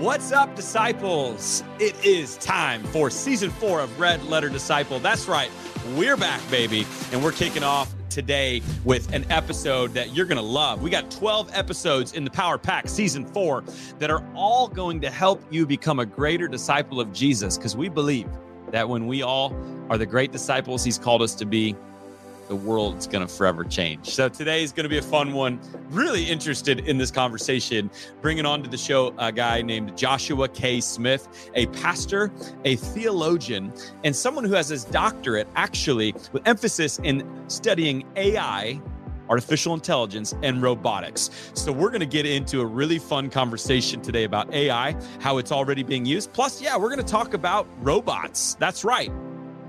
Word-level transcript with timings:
What's 0.00 0.32
up, 0.32 0.56
disciples? 0.56 1.62
It 1.78 1.94
is 2.02 2.38
time 2.38 2.82
for 2.84 3.10
season 3.10 3.50
four 3.50 3.80
of 3.80 4.00
Red 4.00 4.24
Letter 4.24 4.48
Disciple. 4.48 4.98
That's 4.98 5.28
right, 5.28 5.50
we're 5.94 6.16
back, 6.16 6.40
baby, 6.50 6.86
and 7.12 7.22
we're 7.22 7.32
kicking 7.32 7.62
off 7.62 7.94
today 8.08 8.62
with 8.86 9.12
an 9.12 9.30
episode 9.30 9.92
that 9.92 10.14
you're 10.14 10.24
going 10.24 10.38
to 10.38 10.42
love. 10.42 10.80
We 10.80 10.88
got 10.88 11.10
12 11.10 11.50
episodes 11.52 12.14
in 12.14 12.24
the 12.24 12.30
Power 12.30 12.56
Pack 12.56 12.88
season 12.88 13.26
four 13.26 13.62
that 13.98 14.10
are 14.10 14.26
all 14.34 14.68
going 14.68 15.02
to 15.02 15.10
help 15.10 15.42
you 15.50 15.66
become 15.66 15.98
a 15.98 16.06
greater 16.06 16.48
disciple 16.48 16.98
of 16.98 17.12
Jesus 17.12 17.58
because 17.58 17.76
we 17.76 17.90
believe 17.90 18.26
that 18.70 18.88
when 18.88 19.06
we 19.06 19.20
all 19.20 19.54
are 19.90 19.98
the 19.98 20.06
great 20.06 20.32
disciples 20.32 20.82
he's 20.82 20.98
called 20.98 21.20
us 21.20 21.34
to 21.34 21.44
be, 21.44 21.76
the 22.50 22.56
world's 22.56 23.06
going 23.06 23.24
to 23.24 23.32
forever 23.32 23.62
change. 23.62 24.10
So 24.10 24.28
today 24.28 24.64
is 24.64 24.72
going 24.72 24.82
to 24.82 24.90
be 24.90 24.98
a 24.98 25.02
fun 25.02 25.32
one. 25.32 25.60
Really 25.88 26.24
interested 26.24 26.80
in 26.80 26.98
this 26.98 27.12
conversation. 27.12 27.88
Bringing 28.20 28.44
on 28.44 28.64
to 28.64 28.68
the 28.68 28.76
show 28.76 29.14
a 29.18 29.30
guy 29.30 29.62
named 29.62 29.96
Joshua 29.96 30.48
K. 30.48 30.80
Smith, 30.80 31.50
a 31.54 31.66
pastor, 31.66 32.32
a 32.64 32.74
theologian, 32.74 33.72
and 34.02 34.14
someone 34.14 34.44
who 34.44 34.54
has 34.54 34.68
his 34.68 34.84
doctorate 34.84 35.46
actually 35.54 36.12
with 36.32 36.46
emphasis 36.46 36.98
in 37.04 37.24
studying 37.46 38.04
AI 38.16 38.82
artificial 39.28 39.74
intelligence, 39.74 40.34
and 40.42 40.60
robotics. 40.60 41.30
So, 41.54 41.70
we're 41.70 41.90
going 41.90 42.00
to 42.00 42.04
get 42.04 42.26
into 42.26 42.62
a 42.62 42.66
really 42.66 42.98
fun 42.98 43.30
conversation 43.30 44.02
today 44.02 44.24
about 44.24 44.52
AI, 44.52 44.96
how 45.20 45.38
it's 45.38 45.52
already 45.52 45.84
being 45.84 46.04
used. 46.04 46.32
Plus, 46.32 46.60
yeah, 46.60 46.76
we're 46.76 46.88
going 46.88 46.98
to 46.98 47.04
talk 47.04 47.32
about 47.32 47.68
robots. 47.80 48.54
That's 48.54 48.84
right 48.84 49.12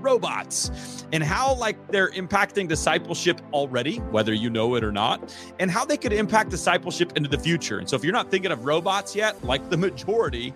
robots 0.02 1.04
and 1.12 1.22
how 1.22 1.54
like 1.54 1.76
they're 1.88 2.10
impacting 2.10 2.68
discipleship 2.68 3.40
already 3.52 3.98
whether 3.98 4.32
you 4.32 4.50
know 4.50 4.74
it 4.74 4.84
or 4.84 4.92
not 4.92 5.34
and 5.58 5.70
how 5.70 5.84
they 5.84 5.96
could 5.96 6.12
impact 6.12 6.50
discipleship 6.50 7.12
into 7.16 7.28
the 7.28 7.38
future. 7.38 7.78
And 7.78 7.88
so 7.88 7.96
if 7.96 8.04
you're 8.04 8.12
not 8.12 8.30
thinking 8.30 8.52
of 8.52 8.64
robots 8.64 9.14
yet 9.14 9.42
like 9.44 9.68
the 9.70 9.76
majority 9.76 10.52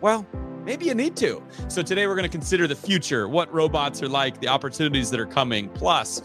well 0.00 0.26
maybe 0.64 0.86
you 0.86 0.94
need 0.94 1.16
to. 1.16 1.42
So 1.68 1.82
today 1.82 2.06
we're 2.06 2.16
going 2.16 2.28
to 2.28 2.28
consider 2.28 2.66
the 2.66 2.76
future 2.76 3.28
what 3.28 3.52
robots 3.52 4.02
are 4.02 4.08
like 4.08 4.40
the 4.40 4.48
opportunities 4.48 5.10
that 5.10 5.20
are 5.20 5.26
coming. 5.26 5.68
Plus 5.70 6.22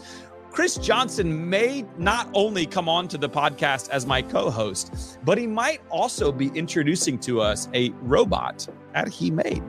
Chris 0.50 0.76
Johnson 0.76 1.48
may 1.48 1.84
not 1.96 2.28
only 2.34 2.66
come 2.66 2.88
on 2.88 3.06
to 3.08 3.18
the 3.18 3.28
podcast 3.28 3.88
as 3.90 4.04
my 4.04 4.20
co 4.20 4.50
host, 4.50 5.18
but 5.24 5.38
he 5.38 5.46
might 5.46 5.80
also 5.90 6.32
be 6.32 6.48
introducing 6.54 7.18
to 7.20 7.40
us 7.40 7.68
a 7.72 7.90
robot 8.00 8.66
that 8.92 9.08
he 9.08 9.30
made. 9.30 9.62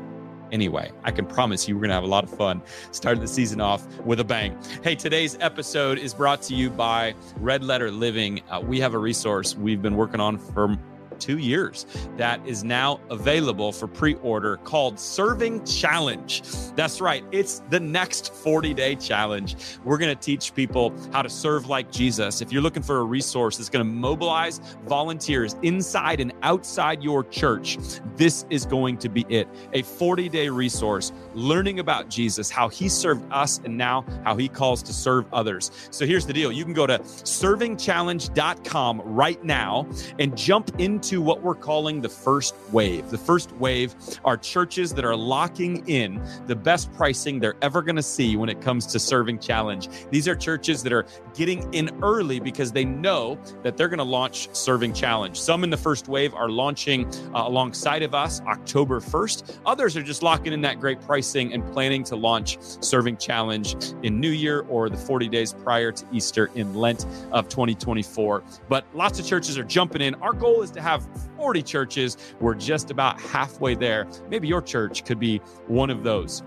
Anyway, 0.51 0.91
I 1.03 1.11
can 1.11 1.25
promise 1.25 1.67
you 1.67 1.75
we're 1.75 1.81
going 1.81 1.89
to 1.89 1.95
have 1.95 2.03
a 2.03 2.07
lot 2.07 2.23
of 2.23 2.29
fun 2.29 2.61
starting 2.91 3.21
the 3.21 3.27
season 3.27 3.61
off 3.61 3.85
with 3.99 4.19
a 4.19 4.23
bang. 4.23 4.57
Hey, 4.83 4.95
today's 4.95 5.37
episode 5.39 5.97
is 5.97 6.13
brought 6.13 6.41
to 6.43 6.55
you 6.55 6.69
by 6.69 7.15
Red 7.37 7.63
Letter 7.63 7.89
Living. 7.89 8.41
Uh, 8.49 8.61
we 8.61 8.79
have 8.79 8.93
a 8.93 8.99
resource 8.99 9.55
we've 9.55 9.81
been 9.81 9.95
working 9.95 10.19
on 10.19 10.37
for 10.37 10.77
two 11.21 11.37
years 11.37 11.85
that 12.17 12.45
is 12.45 12.63
now 12.63 12.99
available 13.09 13.71
for 13.71 13.87
pre 13.87 14.15
order 14.15 14.57
called 14.57 14.99
Serving 14.99 15.63
Challenge. 15.63 16.41
That's 16.75 16.99
right, 16.99 17.23
it's 17.31 17.61
the 17.69 17.79
next 17.79 18.33
40 18.33 18.73
day 18.73 18.95
challenge. 18.95 19.55
We're 19.85 19.97
going 19.97 20.13
to 20.13 20.21
teach 20.21 20.53
people 20.53 20.93
how 21.13 21.21
to 21.21 21.29
serve 21.29 21.67
like 21.67 21.91
Jesus. 21.91 22.41
If 22.41 22.51
you're 22.51 22.61
looking 22.61 22.83
for 22.83 22.99
a 22.99 23.03
resource 23.03 23.57
that's 23.57 23.69
going 23.69 23.85
to 23.85 23.91
mobilize 23.91 24.59
volunteers 24.87 25.55
inside 25.61 26.19
and 26.19 26.33
outside 26.41 27.03
your 27.03 27.23
church, 27.23 27.77
this 28.15 28.45
is 28.49 28.65
going 28.65 28.97
to 28.97 29.09
be 29.09 29.25
it. 29.29 29.47
A 29.73 29.83
40 29.83 30.27
day 30.29 30.49
resource 30.49 31.11
learning 31.33 31.79
about 31.79 32.09
Jesus, 32.09 32.49
how 32.49 32.69
he 32.69 32.89
served 32.89 33.23
us, 33.31 33.59
and 33.63 33.77
now 33.77 34.05
how 34.23 34.35
he 34.35 34.47
calls 34.47 34.81
to 34.83 34.93
serve 34.93 35.25
others. 35.33 35.71
So 35.91 36.05
here's 36.05 36.25
the 36.25 36.33
deal 36.33 36.51
you 36.51 36.63
can 36.63 36.73
go 36.73 36.87
to 36.87 36.99
servingchallenge.com 36.99 39.01
right 39.01 39.43
now 39.43 39.87
and 40.19 40.37
jump 40.37 40.79
into 40.79 41.21
what 41.21 41.41
we're 41.41 41.55
calling 41.55 42.01
the 42.01 42.09
first 42.09 42.55
wave. 42.71 43.09
The 43.09 43.17
first 43.17 43.51
wave 43.53 43.95
are 44.23 44.37
churches 44.37 44.93
that 44.93 45.05
are 45.05 45.15
locking 45.15 45.87
in 45.87 46.21
the 46.47 46.55
best 46.55 46.91
pricing 46.93 47.39
they're 47.39 47.55
ever 47.61 47.81
going 47.81 47.95
to 47.95 48.03
see 48.03 48.35
when 48.35 48.49
it 48.49 48.61
comes 48.61 48.85
to 48.87 48.99
serving 48.99 49.39
challenge. 49.39 49.89
These 50.09 50.27
are 50.27 50.35
churches 50.35 50.83
that 50.83 50.93
are 50.93 51.05
getting 51.33 51.73
in 51.73 51.89
early 52.03 52.39
because 52.39 52.71
they 52.71 52.85
know 52.85 53.37
that 53.63 53.77
they're 53.77 53.89
going 53.89 53.99
to 53.99 54.03
launch 54.03 54.49
serving 54.53 54.93
challenge. 54.93 55.39
Some 55.39 55.63
in 55.63 55.69
the 55.69 55.77
first 55.77 56.07
wave 56.07 56.33
are 56.33 56.49
launching 56.49 57.05
uh, 57.33 57.47
alongside 57.47 58.03
of 58.03 58.13
us 58.13 58.41
October 58.41 58.99
1st. 58.99 59.59
Others 59.65 59.97
are 59.97 60.03
just 60.03 60.23
locking 60.23 60.53
in 60.53 60.61
that 60.61 60.79
great 60.79 61.01
pricing 61.21 61.53
and 61.53 61.65
planning 61.71 62.03
to 62.03 62.15
launch 62.15 62.57
serving 62.81 63.17
challenge 63.17 63.75
in 64.03 64.19
New 64.19 64.29
Year 64.29 64.61
or 64.69 64.89
the 64.89 64.97
40 64.97 65.29
days 65.29 65.53
prior 65.53 65.91
to 65.91 66.05
Easter 66.11 66.49
in 66.55 66.73
Lent 66.75 67.05
of 67.31 67.49
2024. 67.49 68.43
But 68.69 68.85
lots 68.93 69.19
of 69.19 69.25
churches 69.25 69.57
are 69.57 69.63
jumping 69.63 70.01
in. 70.01 70.15
Our 70.15 70.33
goal 70.33 70.61
is 70.61 70.71
to 70.71 70.81
have 70.81 70.91
have 70.91 71.07
40 71.37 71.61
churches. 71.63 72.17
We're 72.39 72.55
just 72.55 72.91
about 72.91 73.19
halfway 73.19 73.75
there. 73.75 74.07
Maybe 74.29 74.47
your 74.47 74.61
church 74.61 75.05
could 75.05 75.19
be 75.19 75.37
one 75.67 75.89
of 75.89 76.03
those. 76.03 76.43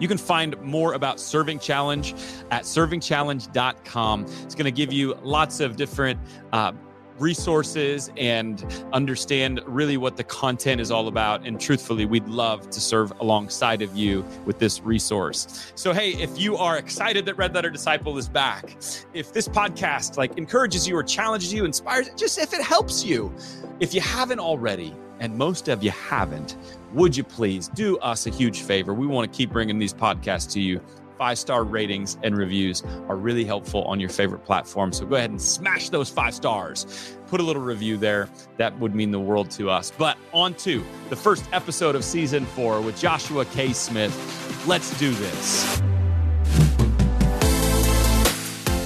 You 0.00 0.08
can 0.08 0.18
find 0.18 0.60
more 0.62 0.94
about 0.94 1.20
Serving 1.20 1.60
Challenge 1.60 2.12
at 2.50 2.64
servingchallenge.com. 2.64 4.26
It's 4.42 4.54
going 4.54 4.64
to 4.64 4.72
give 4.72 4.92
you 4.92 5.14
lots 5.22 5.60
of 5.60 5.76
different 5.76 6.18
uh, 6.52 6.72
resources 7.18 8.10
and 8.16 8.64
understand 8.92 9.60
really 9.66 9.96
what 9.96 10.16
the 10.16 10.24
content 10.24 10.80
is 10.80 10.90
all 10.90 11.08
about. 11.08 11.46
And 11.46 11.60
truthfully, 11.60 12.04
we'd 12.04 12.28
love 12.28 12.70
to 12.70 12.80
serve 12.80 13.12
alongside 13.20 13.82
of 13.82 13.96
you 13.96 14.24
with 14.44 14.58
this 14.58 14.80
resource. 14.80 15.72
So, 15.74 15.92
hey, 15.92 16.10
if 16.10 16.38
you 16.38 16.56
are 16.56 16.78
excited 16.78 17.26
that 17.26 17.34
Red 17.34 17.54
Letter 17.54 17.70
Disciple 17.70 18.16
is 18.18 18.28
back, 18.28 18.76
if 19.14 19.32
this 19.32 19.48
podcast 19.48 20.16
like 20.16 20.36
encourages 20.36 20.86
you 20.86 20.96
or 20.96 21.02
challenges 21.02 21.52
you, 21.52 21.64
inspires, 21.64 22.10
just 22.16 22.38
if 22.38 22.52
it 22.52 22.62
helps 22.62 23.04
you, 23.04 23.34
if 23.80 23.94
you 23.94 24.00
haven't 24.00 24.40
already, 24.40 24.94
and 25.20 25.36
most 25.36 25.68
of 25.68 25.82
you 25.82 25.90
haven't, 25.90 26.56
would 26.92 27.16
you 27.16 27.24
please 27.24 27.68
do 27.68 27.98
us 27.98 28.26
a 28.26 28.30
huge 28.30 28.60
favor? 28.62 28.92
We 28.94 29.06
want 29.06 29.30
to 29.30 29.36
keep 29.36 29.50
bringing 29.50 29.78
these 29.78 29.94
podcasts 29.94 30.50
to 30.52 30.60
you 30.60 30.80
five 31.16 31.38
star 31.38 31.64
ratings 31.64 32.18
and 32.22 32.36
reviews 32.36 32.82
are 33.08 33.16
really 33.16 33.44
helpful 33.44 33.82
on 33.84 34.00
your 34.00 34.10
favorite 34.10 34.44
platform. 34.44 34.92
So 34.92 35.06
go 35.06 35.16
ahead 35.16 35.30
and 35.30 35.40
smash 35.40 35.88
those 35.90 36.10
five 36.10 36.34
stars. 36.34 37.16
Put 37.28 37.40
a 37.40 37.42
little 37.42 37.62
review 37.62 37.96
there. 37.96 38.28
That 38.56 38.78
would 38.78 38.94
mean 38.94 39.10
the 39.10 39.20
world 39.20 39.50
to 39.52 39.70
us. 39.70 39.92
But 39.96 40.16
on 40.32 40.54
to 40.54 40.84
the 41.10 41.16
first 41.16 41.44
episode 41.52 41.94
of 41.94 42.04
season 42.04 42.46
four 42.46 42.80
with 42.80 42.98
Joshua 42.98 43.44
K. 43.46 43.72
Smith. 43.72 44.14
Let's 44.66 44.96
do 44.98 45.12
this. 45.12 45.82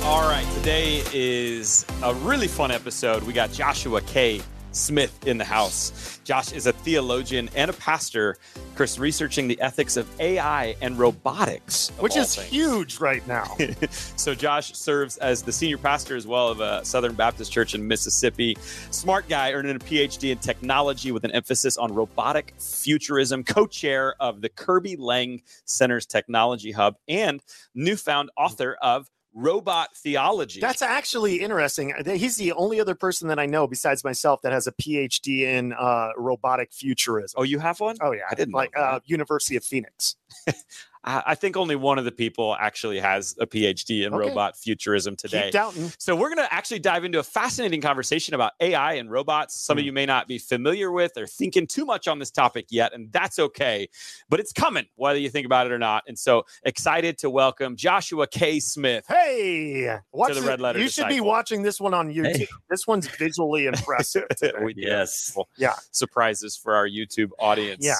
All 0.02 0.22
right, 0.22 0.46
today 0.54 1.02
is 1.12 1.86
a 2.02 2.14
really 2.14 2.48
fun 2.48 2.70
episode. 2.70 3.22
We 3.22 3.32
got 3.32 3.52
Joshua 3.52 4.00
K. 4.00 4.40
Smith 4.72 5.26
in 5.26 5.38
the 5.38 5.44
house. 5.44 6.20
Josh 6.24 6.52
is 6.52 6.66
a 6.66 6.72
theologian 6.72 7.50
and 7.56 7.70
a 7.70 7.74
pastor, 7.74 8.36
Chris, 8.76 8.98
researching 8.98 9.48
the 9.48 9.60
ethics 9.60 9.96
of 9.96 10.08
AI 10.20 10.76
and 10.80 10.98
robotics, 10.98 11.90
which 11.98 12.16
is 12.16 12.36
things. 12.36 12.48
huge 12.48 13.00
right 13.00 13.26
now. 13.26 13.56
so, 13.90 14.34
Josh 14.34 14.74
serves 14.74 15.16
as 15.18 15.42
the 15.42 15.52
senior 15.52 15.78
pastor 15.78 16.16
as 16.16 16.26
well 16.26 16.48
of 16.48 16.60
a 16.60 16.84
Southern 16.84 17.14
Baptist 17.14 17.50
church 17.50 17.74
in 17.74 17.86
Mississippi. 17.86 18.56
Smart 18.90 19.28
guy, 19.28 19.52
earning 19.52 19.76
a 19.76 19.80
PhD 19.80 20.30
in 20.30 20.38
technology 20.38 21.12
with 21.12 21.24
an 21.24 21.32
emphasis 21.32 21.76
on 21.76 21.92
robotic 21.92 22.54
futurism, 22.58 23.42
co 23.42 23.66
chair 23.66 24.14
of 24.20 24.40
the 24.40 24.48
Kirby 24.48 24.96
Laing 24.96 25.42
Center's 25.64 26.06
Technology 26.06 26.72
Hub, 26.72 26.96
and 27.08 27.42
newfound 27.74 28.30
author 28.36 28.76
of 28.80 29.10
robot 29.34 29.96
theology. 29.96 30.60
That's 30.60 30.82
actually 30.82 31.40
interesting. 31.40 31.94
He's 32.04 32.36
the 32.36 32.52
only 32.52 32.80
other 32.80 32.94
person 32.94 33.28
that 33.28 33.38
I 33.38 33.46
know 33.46 33.66
besides 33.66 34.04
myself 34.04 34.42
that 34.42 34.52
has 34.52 34.66
a 34.66 34.72
PhD 34.72 35.42
in 35.42 35.72
uh, 35.72 36.10
robotic 36.16 36.72
futurism. 36.72 37.38
Oh, 37.38 37.42
you 37.42 37.58
have 37.58 37.80
one? 37.80 37.96
Oh 38.00 38.12
yeah, 38.12 38.22
I 38.30 38.34
didn't 38.34 38.54
like 38.54 38.76
uh, 38.76 39.00
University 39.04 39.56
of 39.56 39.64
Phoenix. 39.64 40.16
I 41.02 41.34
think 41.34 41.56
only 41.56 41.76
one 41.76 41.98
of 41.98 42.04
the 42.04 42.12
people 42.12 42.54
actually 42.60 43.00
has 43.00 43.34
a 43.40 43.46
PhD 43.46 44.06
in 44.06 44.12
okay. 44.12 44.28
robot 44.28 44.54
futurism 44.54 45.16
today. 45.16 45.50
So 45.98 46.14
we're 46.14 46.28
going 46.28 46.46
to 46.46 46.52
actually 46.52 46.80
dive 46.80 47.04
into 47.04 47.18
a 47.18 47.22
fascinating 47.22 47.80
conversation 47.80 48.34
about 48.34 48.52
AI 48.60 48.94
and 48.94 49.10
robots. 49.10 49.54
Some 49.54 49.76
mm. 49.76 49.80
of 49.80 49.82
hmm. 49.82 49.86
you 49.86 49.92
may 49.92 50.04
not 50.04 50.28
be 50.28 50.36
familiar 50.36 50.92
with 50.92 51.12
or 51.16 51.26
thinking 51.26 51.66
too 51.66 51.86
much 51.86 52.06
on 52.06 52.18
this 52.18 52.30
topic 52.30 52.66
yet, 52.68 52.92
and 52.92 53.10
that's 53.12 53.38
okay. 53.38 53.88
But 54.28 54.40
it's 54.40 54.52
coming, 54.52 54.86
whether 54.96 55.18
you 55.18 55.30
think 55.30 55.46
about 55.46 55.66
it 55.66 55.72
or 55.72 55.78
not. 55.78 56.04
And 56.06 56.18
so 56.18 56.44
excited 56.64 57.16
to 57.18 57.30
welcome 57.30 57.76
Joshua 57.76 58.26
K. 58.26 58.60
Smith. 58.60 59.06
Hey, 59.08 59.96
watch 60.12 60.34
to 60.34 60.40
the 60.40 60.46
Red 60.46 60.60
Letter. 60.60 60.80
You 60.80 60.84
Disciple. 60.86 61.08
should 61.08 61.16
be 61.16 61.20
watching 61.22 61.62
this 61.62 61.80
one 61.80 61.94
on 61.94 62.12
YouTube. 62.12 62.36
Hey. 62.36 62.48
This 62.68 62.86
one's 62.86 63.06
visually 63.06 63.66
impressive. 63.66 64.26
yes. 64.76 65.34
Yeah. 65.56 65.74
Surprises 65.92 66.58
for 66.58 66.74
our 66.74 66.86
YouTube 66.86 67.30
audience. 67.38 67.84
Yeah. 67.84 67.96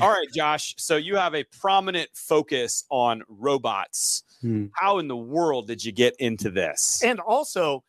All 0.00 0.10
right, 0.10 0.28
Josh. 0.34 0.74
So 0.78 0.96
you 0.96 1.16
have 1.16 1.34
a 1.34 1.44
prominent 1.44 2.10
focus 2.14 2.84
on 2.90 3.22
robots. 3.28 4.24
Hmm. 4.42 4.66
How 4.72 4.98
in 4.98 5.08
the 5.08 5.16
world 5.16 5.66
did 5.66 5.84
you 5.84 5.92
get 5.92 6.14
into 6.18 6.50
this? 6.50 7.02
And 7.02 7.20
also, 7.20 7.82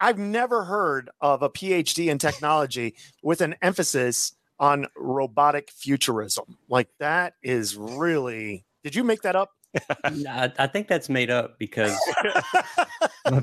I've 0.00 0.18
never 0.18 0.64
heard 0.64 1.10
of 1.20 1.42
a 1.42 1.50
PhD 1.50 2.10
in 2.10 2.18
technology 2.18 2.94
with 3.22 3.40
an 3.40 3.54
emphasis 3.60 4.34
on 4.58 4.86
robotic 4.96 5.70
futurism. 5.70 6.56
Like 6.68 6.88
that 6.98 7.34
is 7.42 7.76
really. 7.76 8.64
Did 8.82 8.94
you 8.94 9.04
make 9.04 9.22
that 9.22 9.36
up? 9.36 9.50
I, 10.04 10.52
I 10.58 10.66
think 10.66 10.88
that's 10.88 11.08
made 11.08 11.30
up 11.30 11.58
because 11.58 11.92
my 13.30 13.40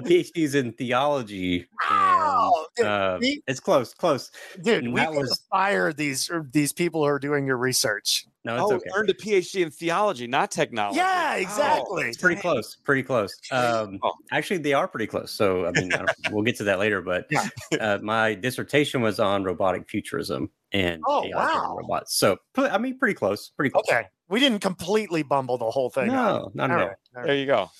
PhD 0.00 0.30
is 0.36 0.54
in 0.54 0.72
theology. 0.72 1.66
Wow. 1.88 2.23
Oh, 2.52 2.66
dude, 2.76 2.86
Uh, 2.86 3.18
we- 3.20 3.42
it's 3.46 3.60
close, 3.60 3.94
close. 3.94 4.30
dude, 4.62 4.84
and 4.84 4.92
we 4.94 5.00
that 5.00 5.08
gotta 5.08 5.20
was- 5.20 5.42
fire 5.50 5.92
these 5.92 6.30
these 6.52 6.72
people 6.72 7.02
who 7.02 7.06
are 7.08 7.18
doing 7.18 7.46
your 7.46 7.56
research. 7.56 8.26
No, 8.46 8.56
it's 8.56 8.72
oh, 8.72 8.74
okay. 8.76 8.90
earned 8.94 9.08
a 9.08 9.14
PhD 9.14 9.62
in 9.62 9.70
theology, 9.70 10.26
not 10.26 10.50
technology. 10.50 10.98
Yeah, 10.98 11.32
Oh, 11.36 11.40
exactly. 11.40 12.04
It's 12.08 12.18
pretty 12.18 12.38
close. 12.38 12.76
Pretty 12.84 13.02
close. 13.02 13.34
Um, 13.50 13.98
Oh. 14.02 14.12
actually, 14.32 14.58
they 14.58 14.74
are 14.74 14.86
pretty 14.86 15.06
close. 15.06 15.32
So, 15.32 15.64
I 15.64 15.70
mean, 15.70 15.90
I 15.94 15.96
don't- 15.98 16.10
we'll 16.30 16.42
get 16.44 16.56
to 16.56 16.64
that 16.64 16.78
later. 16.78 17.00
But 17.00 17.26
Yeah. 17.30 17.48
uh, 17.80 17.98
my 18.02 18.34
dissertation 18.34 19.00
was 19.00 19.18
on 19.18 19.44
robotic 19.44 19.88
futurism 19.88 20.50
and 20.72 21.00
Oh, 21.06 21.24
AI 21.24 21.30
wow. 21.34 21.76
robots. 21.78 22.16
So, 22.18 22.36
I 22.58 22.76
mean, 22.76 22.98
pretty 22.98 23.14
close. 23.14 23.48
Pretty 23.48 23.70
close. 23.70 23.84
Okay, 23.88 24.08
we 24.28 24.40
didn't 24.40 24.58
completely 24.60 25.22
bumble 25.22 25.56
the 25.56 25.70
whole 25.70 25.88
thing. 25.88 26.10
up. 26.10 26.52
No, 26.52 26.52
not 26.52 26.70
at 26.70 26.74
all. 26.80 26.86
right, 26.88 26.96
all 27.16 27.22
right. 27.22 27.26
There 27.26 27.36
you 27.36 27.46
go. 27.46 27.70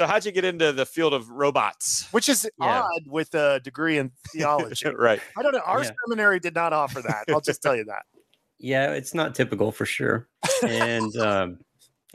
So, 0.00 0.06
how'd 0.06 0.24
you 0.24 0.32
get 0.32 0.46
into 0.46 0.72
the 0.72 0.86
field 0.86 1.12
of 1.12 1.28
robots? 1.28 2.08
Which 2.10 2.30
is 2.30 2.48
Yeah. 2.58 2.80
odd 2.80 3.02
with 3.06 3.34
a 3.34 3.60
degree 3.60 3.98
in 3.98 4.12
theology. 4.32 4.88
right. 4.96 5.20
I 5.36 5.42
don't 5.42 5.52
know. 5.52 5.60
Our 5.60 5.84
Yeah. 5.84 5.90
seminary 6.06 6.40
did 6.40 6.54
not 6.54 6.72
offer 6.72 7.02
that. 7.02 7.24
I'll 7.28 7.42
just 7.42 7.60
tell 7.62 7.76
you 7.76 7.84
that. 7.84 8.04
Yeah, 8.58 8.92
it's 8.92 9.12
not 9.12 9.34
typical 9.34 9.72
for 9.72 9.84
sure. 9.84 10.26
And 10.62 11.14
um, 11.20 11.58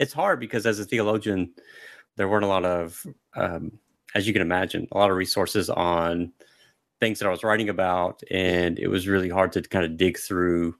it's 0.00 0.12
hard 0.12 0.40
because 0.40 0.66
as 0.66 0.80
a 0.80 0.84
theologian, 0.84 1.52
there 2.16 2.28
weren't 2.28 2.44
a 2.44 2.48
lot 2.48 2.64
of, 2.64 3.04
um, 3.36 3.78
as 4.16 4.26
you 4.26 4.32
can 4.32 4.42
imagine, 4.42 4.88
a 4.90 4.98
lot 4.98 5.10
of 5.12 5.16
resources 5.16 5.70
on 5.70 6.32
things 7.00 7.20
that 7.20 7.26
I 7.28 7.30
was 7.30 7.44
writing 7.44 7.68
about. 7.68 8.20
And 8.32 8.80
it 8.80 8.88
was 8.88 9.06
really 9.06 9.28
hard 9.28 9.52
to 9.52 9.62
kind 9.62 9.84
of 9.84 9.96
dig 9.96 10.18
through 10.18 10.74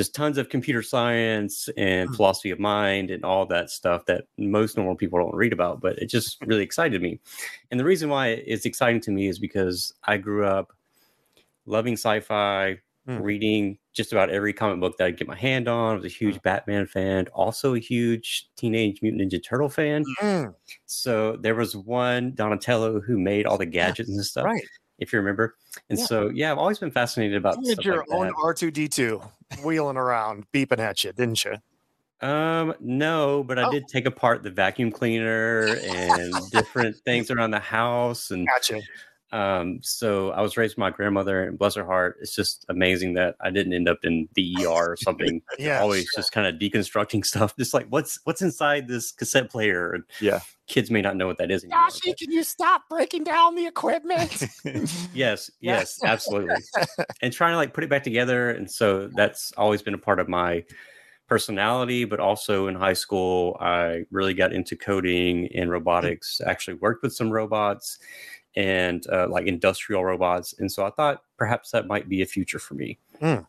just 0.00 0.14
tons 0.14 0.38
of 0.38 0.48
computer 0.48 0.82
science 0.82 1.68
and 1.76 2.08
Hmm. 2.08 2.14
philosophy 2.16 2.50
of 2.50 2.58
mind 2.58 3.10
and 3.10 3.22
all 3.24 3.44
that 3.46 3.68
stuff 3.68 4.06
that 4.06 4.24
most 4.38 4.76
normal 4.76 4.96
people 4.96 5.18
don't 5.18 5.34
read 5.34 5.52
about. 5.52 5.80
But 5.80 5.98
it 5.98 6.06
just 6.06 6.38
really 6.46 6.62
excited 6.62 7.02
me. 7.02 7.20
And 7.70 7.78
the 7.78 7.84
reason 7.84 8.08
why 8.08 8.28
it's 8.28 8.64
exciting 8.64 9.00
to 9.02 9.10
me 9.10 9.28
is 9.28 9.38
because 9.38 9.92
I 10.04 10.16
grew 10.16 10.46
up 10.46 10.72
loving 11.66 11.94
sci-fi, 11.94 12.78
Hmm. 13.06 13.18
reading 13.18 13.78
just 13.92 14.12
about 14.12 14.30
every 14.30 14.52
comic 14.52 14.78
book 14.80 14.96
that 14.98 15.06
I 15.06 15.10
get 15.10 15.26
my 15.26 15.34
hand 15.36 15.68
on. 15.68 15.92
I 15.92 15.96
was 15.96 16.04
a 16.04 16.08
huge 16.08 16.40
Batman 16.42 16.86
fan, 16.86 17.26
also 17.34 17.74
a 17.74 17.78
huge 17.78 18.48
Teenage 18.56 19.00
Mutant 19.02 19.22
Ninja 19.32 19.42
Turtle 19.42 19.68
fan. 19.68 20.04
Mm, 20.22 20.54
So 20.86 21.36
there 21.36 21.54
was 21.54 21.74
one 21.76 22.32
Donatello 22.34 23.00
who 23.00 23.18
made 23.18 23.46
all 23.46 23.58
the 23.58 23.66
gadgets 23.66 24.08
and 24.10 24.24
stuff, 24.24 24.44
right. 24.44 24.62
If 25.00 25.12
you 25.12 25.18
remember. 25.18 25.56
And 25.88 25.98
Yeah. 25.98 26.04
so 26.04 26.28
yeah, 26.28 26.52
I've 26.52 26.58
always 26.58 26.78
been 26.78 26.90
fascinated 26.90 27.36
about 27.36 27.58
You 27.62 27.70
had 27.70 27.84
your 27.84 28.04
like 28.08 28.10
own. 28.10 28.32
R 28.42 28.54
two 28.54 28.70
D 28.70 28.86
two 28.88 29.20
wheeling 29.64 29.96
around, 29.96 30.46
beeping 30.52 30.78
at 30.78 31.02
you, 31.02 31.12
didn't 31.12 31.44
you? 31.44 31.56
Um, 32.26 32.74
no, 32.80 33.42
but 33.42 33.58
I 33.58 33.64
Oh. 33.64 33.70
did 33.70 33.88
take 33.88 34.04
apart 34.06 34.42
the 34.42 34.50
vacuum 34.50 34.92
cleaner 34.92 35.76
and 35.82 36.50
different 36.50 36.96
things 37.04 37.30
around 37.30 37.50
the 37.50 37.58
house 37.60 38.30
and 38.30 38.46
Gotcha. 38.46 38.82
Um, 39.32 39.78
so 39.82 40.30
I 40.30 40.40
was 40.40 40.56
raised 40.56 40.76
by 40.76 40.80
my 40.80 40.90
grandmother, 40.90 41.44
and 41.44 41.56
bless 41.58 41.74
her 41.76 41.84
heart, 41.84 42.16
it's 42.20 42.34
just 42.34 42.64
amazing 42.68 43.14
that 43.14 43.36
I 43.40 43.50
didn't 43.50 43.72
end 43.74 43.88
up 43.88 43.98
in 44.02 44.28
the 44.34 44.56
ER 44.60 44.92
or 44.92 44.96
something. 44.96 45.40
Yeah. 45.58 45.80
Always 45.80 46.04
sure. 46.04 46.20
just 46.20 46.32
kind 46.32 46.46
of 46.46 46.60
deconstructing 46.60 47.24
stuff, 47.32 47.56
just 47.56 47.72
like 47.74 47.86
what's 47.90 48.18
what's 48.24 48.42
inside 48.42 48.88
this 48.88 49.12
cassette 49.12 49.50
player. 49.50 49.92
And 49.92 50.04
Yeah. 50.20 50.40
kids 50.66 50.90
may 50.90 51.00
not 51.02 51.16
know 51.16 51.26
what 51.26 51.38
that 51.38 51.50
is 51.50 51.62
anymore. 51.64 51.88
Joshie, 51.88 52.16
can 52.16 52.30
you 52.32 52.42
stop 52.42 52.88
breaking 52.88 53.24
down 53.24 53.54
the 53.54 53.66
equipment? 53.66 54.42
yes, 54.64 55.08
Yes. 55.14 55.50
yes, 55.60 56.00
absolutely. 56.02 56.54
and 57.22 57.32
trying 57.32 57.52
to 57.52 57.56
like 57.56 57.72
put 57.74 57.84
it 57.84 57.90
back 57.90 58.02
together, 58.04 58.50
and 58.50 58.70
so 58.70 59.08
that's 59.14 59.52
always 59.52 59.82
been 59.82 59.94
a 59.94 59.98
part 59.98 60.18
of 60.18 60.28
my 60.28 60.64
personality. 61.28 62.04
But 62.04 62.20
also 62.20 62.66
in 62.66 62.74
high 62.74 62.94
school, 62.94 63.56
I 63.60 64.04
really 64.10 64.34
got 64.34 64.52
into 64.52 64.76
coding 64.76 65.48
and 65.54 65.70
robotics. 65.70 66.40
Actually, 66.44 66.74
worked 66.74 67.02
with 67.02 67.12
some 67.14 67.30
robots 67.30 67.98
and 68.56 69.06
uh, 69.08 69.28
like 69.28 69.46
industrial 69.46 70.04
robots. 70.04 70.54
And 70.58 70.70
so 70.70 70.84
I 70.84 70.90
thought 70.90 71.22
perhaps 71.36 71.70
that 71.70 71.86
might 71.86 72.08
be 72.08 72.22
a 72.22 72.26
future 72.26 72.58
for 72.58 72.74
me. 72.74 72.98
Hmm. 73.20 73.40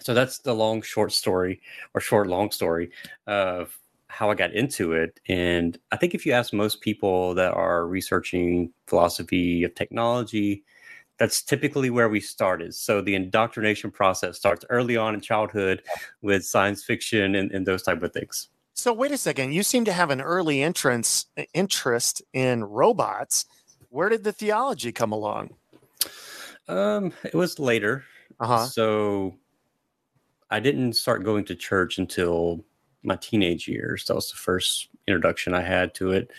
So 0.00 0.14
that's 0.14 0.38
the 0.38 0.54
long, 0.54 0.82
short 0.82 1.12
story 1.12 1.60
or 1.94 2.00
short, 2.00 2.28
long 2.28 2.50
story 2.50 2.90
of 3.26 3.76
how 4.08 4.30
I 4.30 4.34
got 4.34 4.52
into 4.52 4.92
it. 4.92 5.20
And 5.28 5.78
I 5.92 5.96
think 5.96 6.14
if 6.14 6.24
you 6.24 6.32
ask 6.32 6.52
most 6.52 6.80
people 6.80 7.34
that 7.34 7.52
are 7.52 7.86
researching 7.86 8.72
philosophy 8.86 9.64
of 9.64 9.74
technology, 9.74 10.64
that's 11.18 11.42
typically 11.42 11.90
where 11.90 12.08
we 12.08 12.20
started. 12.20 12.74
So 12.74 13.00
the 13.00 13.14
indoctrination 13.14 13.90
process 13.90 14.36
starts 14.36 14.64
early 14.70 14.96
on 14.96 15.14
in 15.14 15.20
childhood 15.20 15.82
with 16.22 16.44
science 16.44 16.84
fiction 16.84 17.34
and, 17.34 17.50
and 17.50 17.66
those 17.66 17.82
type 17.82 18.02
of 18.02 18.12
things. 18.12 18.48
so 18.72 18.92
wait 18.92 19.10
a 19.10 19.18
second. 19.18 19.52
You 19.52 19.64
seem 19.64 19.84
to 19.86 19.92
have 19.92 20.10
an 20.10 20.20
early 20.20 20.62
entrance 20.62 21.26
interest 21.52 22.22
in 22.32 22.64
robots. 22.64 23.46
Where 23.90 24.08
did 24.08 24.24
the 24.24 24.32
theology 24.32 24.92
come 24.92 25.12
along? 25.12 25.54
Um, 26.68 27.12
it 27.24 27.34
was 27.34 27.58
later. 27.58 28.04
Uh-huh. 28.40 28.66
So 28.66 29.34
I 30.50 30.60
didn't 30.60 30.92
start 30.94 31.24
going 31.24 31.44
to 31.46 31.54
church 31.54 31.98
until 31.98 32.64
my 33.02 33.16
teenage 33.16 33.66
years. 33.68 34.04
That 34.06 34.14
was 34.14 34.30
the 34.30 34.36
first 34.36 34.88
introduction 35.06 35.54
I 35.54 35.62
had 35.62 35.94
to 35.94 36.12
it. 36.12 36.30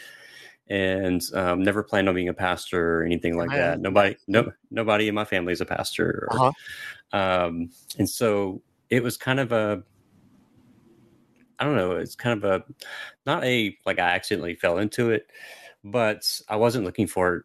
And 0.70 1.24
um, 1.34 1.64
never 1.64 1.82
planned 1.82 2.08
on 2.08 2.14
being 2.16 2.28
a 2.30 2.34
pastor 2.34 3.00
or 3.00 3.04
anything 3.04 3.36
like 3.38 3.50
that. 3.58 3.80
Nobody, 3.82 4.16
no, 4.28 4.52
nobody 4.70 5.08
in 5.08 5.16
my 5.16 5.26
family 5.26 5.52
is 5.52 5.62
a 5.62 5.66
pastor. 5.66 6.28
or- 6.30 6.36
Uh-huh. 6.36 7.18
um, 7.48 7.72
and 7.98 8.08
so 8.08 8.62
it 8.92 9.02
was 9.02 9.18
kind 9.18 9.40
of 9.40 9.52
a, 9.52 9.82
I 11.58 11.64
don't 11.66 11.76
know, 11.76 11.94
it's 11.94 12.16
kind 12.16 12.44
of 12.44 12.50
a, 12.50 12.64
not 13.26 13.44
a 13.44 13.76
like 13.86 13.98
I 13.98 14.10
accidentally 14.12 14.56
fell 14.56 14.78
into 14.78 15.10
it, 15.10 15.28
but 15.84 16.42
I 16.50 16.56
wasn't 16.56 16.86
looking 16.86 17.08
for 17.08 17.36
it 17.36 17.44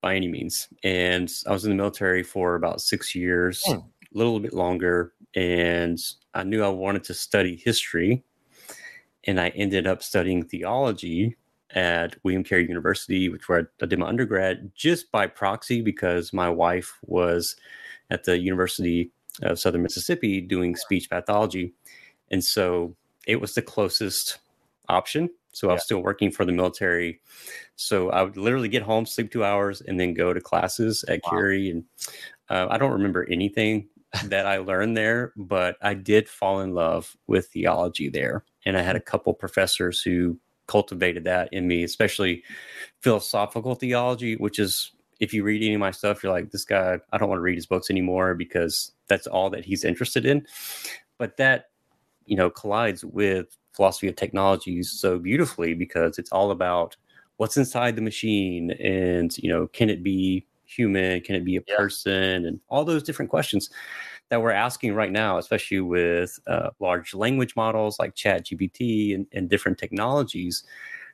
by 0.00 0.14
any 0.14 0.28
means. 0.28 0.68
And 0.82 1.30
I 1.46 1.52
was 1.52 1.64
in 1.64 1.70
the 1.70 1.76
military 1.76 2.22
for 2.22 2.54
about 2.54 2.80
six 2.80 3.14
years, 3.14 3.62
Hmm. 3.66 3.72
a 3.72 3.82
little 4.14 4.40
bit 4.40 4.52
longer, 4.54 5.12
and 5.34 5.98
I 6.34 6.42
knew 6.42 6.62
I 6.64 6.68
wanted 6.68 7.04
to 7.04 7.14
study 7.14 7.56
history, 7.56 8.24
and 9.24 9.40
I 9.40 9.48
ended 9.50 9.86
up 9.86 10.02
studying 10.02 10.44
theology 10.44 11.36
at 11.72 12.16
William 12.24 12.42
Carey 12.42 12.66
University, 12.66 13.28
which 13.28 13.48
where 13.48 13.70
I 13.80 13.86
did 13.86 13.98
my 13.98 14.08
undergrad, 14.08 14.72
just 14.74 15.12
by 15.12 15.26
proxy 15.28 15.80
because 15.82 16.32
my 16.32 16.48
wife 16.48 16.98
was 17.06 17.54
at 18.10 18.24
the 18.24 18.38
University 18.38 19.12
of 19.42 19.60
Southern 19.60 19.82
Mississippi 19.82 20.40
doing 20.40 20.74
speech 20.74 21.08
pathology, 21.08 21.72
and 22.30 22.42
so 22.42 22.96
it 23.26 23.40
was 23.40 23.54
the 23.54 23.62
closest 23.62 24.38
option. 24.88 25.30
So 25.52 25.68
I 25.70 25.74
was 25.74 25.84
still 25.84 26.02
working 26.02 26.30
for 26.30 26.44
the 26.44 26.52
military. 26.52 27.20
So 27.80 28.10
I 28.10 28.22
would 28.22 28.36
literally 28.36 28.68
get 28.68 28.82
home, 28.82 29.06
sleep 29.06 29.32
two 29.32 29.42
hours, 29.42 29.80
and 29.80 29.98
then 29.98 30.12
go 30.12 30.34
to 30.34 30.40
classes 30.40 31.02
at 31.08 31.20
Wow. 31.24 31.30
Carey. 31.30 31.70
And 31.70 31.84
uh, 32.50 32.66
I 32.70 32.76
don't 32.76 32.92
remember 32.92 33.26
anything 33.30 33.88
that 34.26 34.46
I 34.46 34.58
learned 34.58 34.98
there, 34.98 35.32
but 35.34 35.76
I 35.80 35.94
did 35.94 36.28
fall 36.28 36.60
in 36.60 36.74
love 36.74 37.16
with 37.26 37.46
theology 37.48 38.10
there. 38.10 38.44
And 38.66 38.76
I 38.76 38.82
had 38.82 38.96
a 38.96 39.00
couple 39.00 39.32
professors 39.32 40.02
who 40.02 40.38
cultivated 40.66 41.24
that 41.24 41.48
in 41.52 41.66
me, 41.66 41.82
especially 41.82 42.42
philosophical 43.00 43.74
theology, 43.74 44.36
which 44.36 44.58
is 44.58 44.92
if 45.18 45.32
you 45.32 45.42
read 45.42 45.62
any 45.62 45.74
of 45.74 45.80
my 45.80 45.90
stuff, 45.90 46.22
you're 46.22 46.32
like, 46.32 46.50
this 46.50 46.66
guy, 46.66 46.98
I 47.12 47.18
don't 47.18 47.30
want 47.30 47.38
to 47.38 47.42
read 47.42 47.56
his 47.56 47.66
books 47.66 47.88
anymore 47.88 48.34
because 48.34 48.92
that's 49.08 49.26
all 49.26 49.48
that 49.50 49.64
he's 49.64 49.84
interested 49.84 50.26
in. 50.26 50.46
But 51.16 51.38
that, 51.38 51.70
you 52.26 52.36
know, 52.36 52.50
collides 52.50 53.06
with 53.06 53.56
philosophy 53.72 54.08
of 54.08 54.16
technology 54.16 54.82
so 54.82 55.18
beautifully 55.18 55.72
because 55.72 56.18
it's 56.18 56.30
all 56.30 56.50
about 56.50 56.96
what's 57.40 57.56
inside 57.56 57.96
the 57.96 58.02
machine 58.02 58.70
and, 58.72 59.38
you 59.38 59.48
know, 59.48 59.66
can 59.68 59.88
it 59.88 60.02
be 60.02 60.46
human? 60.66 61.22
Can 61.22 61.34
it 61.34 61.42
be 61.42 61.56
a 61.56 61.62
Yeah. 61.66 61.76
person? 61.78 62.44
And 62.44 62.60
all 62.68 62.84
those 62.84 63.02
different 63.02 63.30
questions 63.30 63.70
that 64.28 64.42
we're 64.42 64.50
asking 64.50 64.94
right 64.94 65.10
now, 65.10 65.38
especially 65.38 65.80
with 65.80 66.38
uh, 66.46 66.68
large 66.80 67.14
language 67.14 67.56
models 67.56 67.98
like 67.98 68.14
ChatGPT 68.14 69.14
and, 69.14 69.26
and 69.32 69.48
different 69.48 69.78
technologies, 69.78 70.64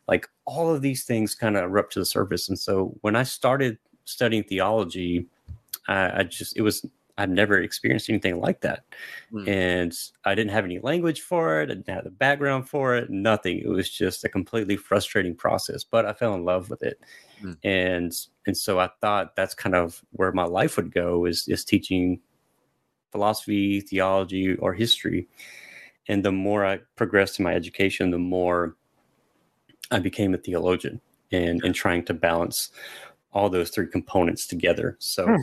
like 0.09 0.29
all 0.47 0.75
of 0.75 0.83
these 0.83 1.05
things 1.05 1.37
kind 1.37 1.57
of 1.57 1.63
erupt 1.63 1.93
to 1.93 2.01
the 2.01 2.05
surface. 2.05 2.49
And 2.49 2.59
so 2.59 2.97
when 3.03 3.15
I 3.15 3.23
started 3.23 3.79
studying 4.05 4.43
theology, 4.43 5.27
I, 5.87 6.19
I 6.19 6.23
just, 6.25 6.57
it 6.57 6.63
was, 6.63 6.85
I'd 7.19 7.31
never 7.31 7.59
experienced 7.61 8.11
anything 8.11 8.41
like 8.41 8.61
that. 8.61 8.85
Hmm. 9.31 9.49
And 9.49 9.99
I 10.25 10.35
didn't 10.35 10.53
have 10.53 10.65
any 10.65 10.79
language 10.81 11.23
for 11.23 11.61
it. 11.61 11.71
I 11.71 11.75
didn't 11.75 11.89
have 11.89 12.05
the 12.05 12.11
background 12.11 12.69
for 12.69 12.95
it, 12.97 13.09
nothing. 13.11 13.59
It 13.59 13.69
was 13.69 13.89
just 13.91 14.25
a 14.25 14.29
completely 14.29 14.77
frustrating 14.77 15.35
process, 15.35 15.83
but 15.83 16.05
I 16.05 16.13
fell 16.13 16.35
in 16.35 16.45
love 16.45 16.69
with 16.69 16.83
it. 16.83 17.01
Hmm. 17.41 17.53
And, 17.65 18.13
and 18.47 18.57
so 18.57 18.79
I 18.79 18.91
thought 19.01 19.35
that's 19.37 19.55
kind 19.55 19.75
of 19.75 20.05
where 20.13 20.33
my 20.33 20.45
life 20.45 20.77
would 20.77 20.93
go 20.93 21.25
is, 21.25 21.49
is 21.49 21.65
teaching 21.65 22.21
philosophy, 23.13 23.81
theology, 23.81 24.55
or 24.57 24.75
history. 24.75 25.29
And 26.09 26.25
the 26.25 26.33
more 26.33 26.65
I 26.67 26.81
progressed 26.97 27.39
in 27.39 27.45
my 27.45 27.55
education, 27.55 28.11
the 28.11 28.19
more 28.19 28.77
I 29.91 29.99
became 30.01 30.35
a 30.35 30.39
theologian 30.39 31.01
and, 31.33 31.63
and 31.65 31.75
trying 31.75 32.05
to 32.05 32.15
balance 32.15 32.71
all 33.33 33.49
those 33.49 33.71
three 33.71 33.87
components 33.87 34.47
together. 34.47 34.97
So 34.99 35.27
Hmm. 35.27 35.37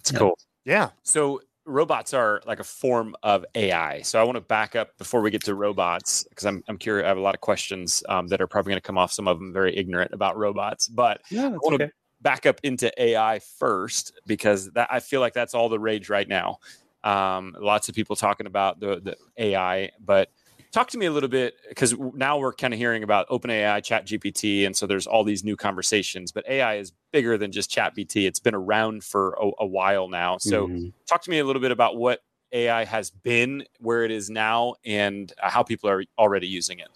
It's 0.00 0.12
Yeah. 0.12 0.18
cool. 0.18 0.38
Yeah. 0.64 0.90
So 1.02 1.40
robots 1.66 2.12
are 2.12 2.42
like 2.46 2.60
a 2.60 2.64
form 2.64 3.16
of 3.22 3.44
AI. 3.54 4.02
So 4.02 4.20
I 4.20 4.24
want 4.24 4.36
to 4.36 4.40
back 4.40 4.76
up 4.76 4.96
before 4.98 5.20
we 5.20 5.30
get 5.30 5.44
to 5.44 5.54
robots 5.54 6.24
because 6.24 6.46
I'm 6.46 6.62
I'm 6.68 6.78
curious. 6.78 7.04
I 7.04 7.08
have 7.08 7.18
a 7.18 7.22
lot 7.22 7.34
of 7.34 7.40
questions 7.40 8.02
um, 8.08 8.28
that 8.28 8.40
are 8.40 8.46
probably 8.46 8.70
going 8.70 8.80
to 8.80 8.86
come 8.86 8.98
off. 8.98 9.12
Some 9.12 9.28
of 9.28 9.38
them 9.38 9.52
very 9.52 9.76
ignorant 9.76 10.12
about 10.12 10.36
robots, 10.36 10.88
but 10.88 11.22
yeah, 11.30 11.46
I 11.46 11.50
want 11.50 11.80
to 11.80 11.90
back 12.20 12.46
up 12.46 12.58
into 12.62 12.90
AI 13.00 13.38
first 13.58 14.12
because 14.26 14.70
that 14.72 14.88
I 14.90 15.00
feel 15.00 15.20
like 15.20 15.34
that's 15.34 15.54
all 15.54 15.68
the 15.68 15.78
rage 15.78 16.08
right 16.08 16.28
now. 16.28 16.58
Um, 17.04 17.54
lots 17.60 17.90
of 17.90 17.94
people 17.94 18.16
talking 18.16 18.46
about 18.46 18.80
the, 18.80 18.98
the 18.98 19.16
AI, 19.36 19.90
but 20.00 20.30
talk 20.74 20.88
to 20.88 20.98
me 20.98 21.06
a 21.06 21.10
little 21.12 21.28
bit 21.28 21.54
because 21.68 21.94
now 22.14 22.36
we're 22.36 22.52
kind 22.52 22.74
of 22.74 22.78
hearing 22.78 23.04
about 23.04 23.28
OpenAI, 23.28 23.82
Chat 23.82 24.06
GPT, 24.06 24.66
and 24.66 24.76
so 24.76 24.86
there's 24.86 25.06
all 25.06 25.22
these 25.22 25.44
new 25.44 25.56
conversations. 25.56 26.32
But 26.32 26.46
AI 26.48 26.76
is 26.76 26.92
bigger 27.12 27.38
than 27.38 27.52
just 27.52 27.70
Chat 27.70 27.96
GPT. 27.96 28.26
It's 28.26 28.40
been 28.40 28.56
around 28.56 29.04
for 29.04 29.38
a, 29.40 29.50
a 29.60 29.66
while 29.66 30.08
now. 30.08 30.36
So 30.38 30.66
mm-hmm. 30.66 30.88
talk 31.06 31.22
to 31.22 31.30
me 31.30 31.38
a 31.38 31.44
little 31.44 31.62
bit 31.62 31.70
about 31.70 31.96
what 31.96 32.24
AI 32.52 32.84
has 32.84 33.10
been, 33.10 33.64
where 33.78 34.04
it 34.04 34.10
is 34.10 34.28
now, 34.28 34.74
and 34.84 35.32
uh, 35.40 35.48
how 35.48 35.62
people 35.62 35.88
are 35.88 36.02
already 36.18 36.48
using 36.48 36.80
it. 36.80 36.88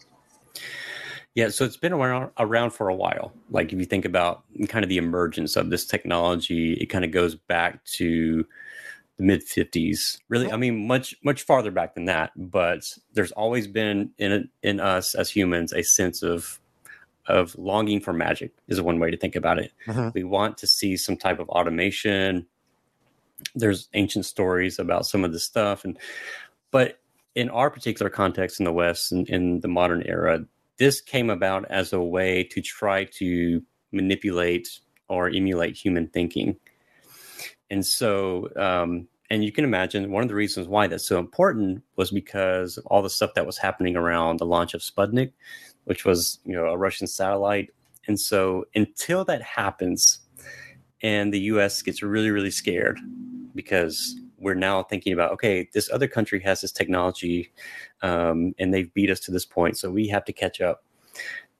Yeah, 1.34 1.48
so 1.50 1.64
it's 1.64 1.76
been 1.76 1.92
around 1.92 2.32
around 2.38 2.70
for 2.70 2.88
a 2.88 2.94
while. 2.94 3.32
Like 3.48 3.72
if 3.72 3.78
you 3.78 3.84
think 3.84 4.04
about 4.04 4.42
kind 4.68 4.84
of 4.84 4.88
the 4.88 4.98
emergence 4.98 5.54
of 5.54 5.70
this 5.70 5.86
technology, 5.86 6.72
it 6.74 6.86
kind 6.86 7.04
of 7.04 7.12
goes 7.12 7.36
back 7.36 7.84
to 7.84 8.44
the 9.18 9.24
mid 9.24 9.46
50s. 9.46 10.18
Really, 10.28 10.50
I 10.50 10.56
mean 10.56 10.86
much 10.86 11.14
much 11.22 11.42
farther 11.42 11.70
back 11.70 11.94
than 11.94 12.06
that, 12.06 12.32
but 12.36 12.96
there's 13.12 13.32
always 13.32 13.66
been 13.66 14.10
in 14.16 14.48
in 14.62 14.80
us 14.80 15.14
as 15.14 15.30
humans 15.30 15.72
a 15.72 15.82
sense 15.82 16.22
of 16.22 16.60
of 17.26 17.54
longing 17.58 18.00
for 18.00 18.14
magic 18.14 18.52
is 18.68 18.80
one 18.80 18.98
way 18.98 19.10
to 19.10 19.16
think 19.16 19.36
about 19.36 19.58
it. 19.58 19.72
Mm-hmm. 19.86 20.08
We 20.14 20.24
want 20.24 20.56
to 20.58 20.66
see 20.66 20.96
some 20.96 21.16
type 21.16 21.40
of 21.40 21.48
automation. 21.50 22.46
There's 23.54 23.88
ancient 23.92 24.24
stories 24.24 24.78
about 24.78 25.04
some 25.04 25.24
of 25.24 25.32
this 25.32 25.44
stuff 25.44 25.84
and 25.84 25.98
but 26.70 27.00
in 27.34 27.50
our 27.50 27.70
particular 27.70 28.10
context 28.10 28.58
in 28.58 28.64
the 28.64 28.72
West 28.72 29.12
and 29.12 29.28
in 29.28 29.60
the 29.60 29.68
modern 29.68 30.02
era, 30.06 30.44
this 30.78 31.00
came 31.00 31.30
about 31.30 31.64
as 31.70 31.92
a 31.92 32.00
way 32.00 32.42
to 32.44 32.60
try 32.60 33.04
to 33.04 33.62
manipulate 33.92 34.80
or 35.08 35.28
emulate 35.28 35.76
human 35.76 36.08
thinking. 36.08 36.56
And 37.70 37.84
so, 37.84 38.48
um, 38.56 39.08
and 39.30 39.44
you 39.44 39.52
can 39.52 39.64
imagine 39.64 40.10
one 40.10 40.22
of 40.22 40.28
the 40.28 40.34
reasons 40.34 40.68
why 40.68 40.86
that's 40.86 41.06
so 41.06 41.18
important 41.18 41.82
was 41.96 42.10
because 42.10 42.78
of 42.78 42.86
all 42.86 43.02
the 43.02 43.10
stuff 43.10 43.34
that 43.34 43.46
was 43.46 43.58
happening 43.58 43.96
around 43.96 44.38
the 44.38 44.46
launch 44.46 44.74
of 44.74 44.80
Sputnik, 44.80 45.32
which 45.84 46.04
was 46.04 46.40
you 46.44 46.54
know 46.54 46.66
a 46.66 46.76
Russian 46.76 47.06
satellite. 47.06 47.70
And 48.06 48.18
so, 48.18 48.64
until 48.74 49.24
that 49.26 49.42
happens, 49.42 50.20
and 51.02 51.32
the 51.32 51.40
U.S. 51.40 51.82
gets 51.82 52.02
really 52.02 52.30
really 52.30 52.50
scared 52.50 52.98
because 53.54 54.18
we're 54.38 54.54
now 54.54 54.82
thinking 54.82 55.12
about 55.12 55.32
okay, 55.32 55.68
this 55.74 55.90
other 55.90 56.08
country 56.08 56.40
has 56.40 56.62
this 56.62 56.72
technology 56.72 57.52
um, 58.02 58.54
and 58.58 58.72
they've 58.72 58.92
beat 58.94 59.10
us 59.10 59.20
to 59.20 59.30
this 59.30 59.44
point, 59.44 59.76
so 59.76 59.90
we 59.90 60.08
have 60.08 60.24
to 60.24 60.32
catch 60.32 60.60
up. 60.60 60.84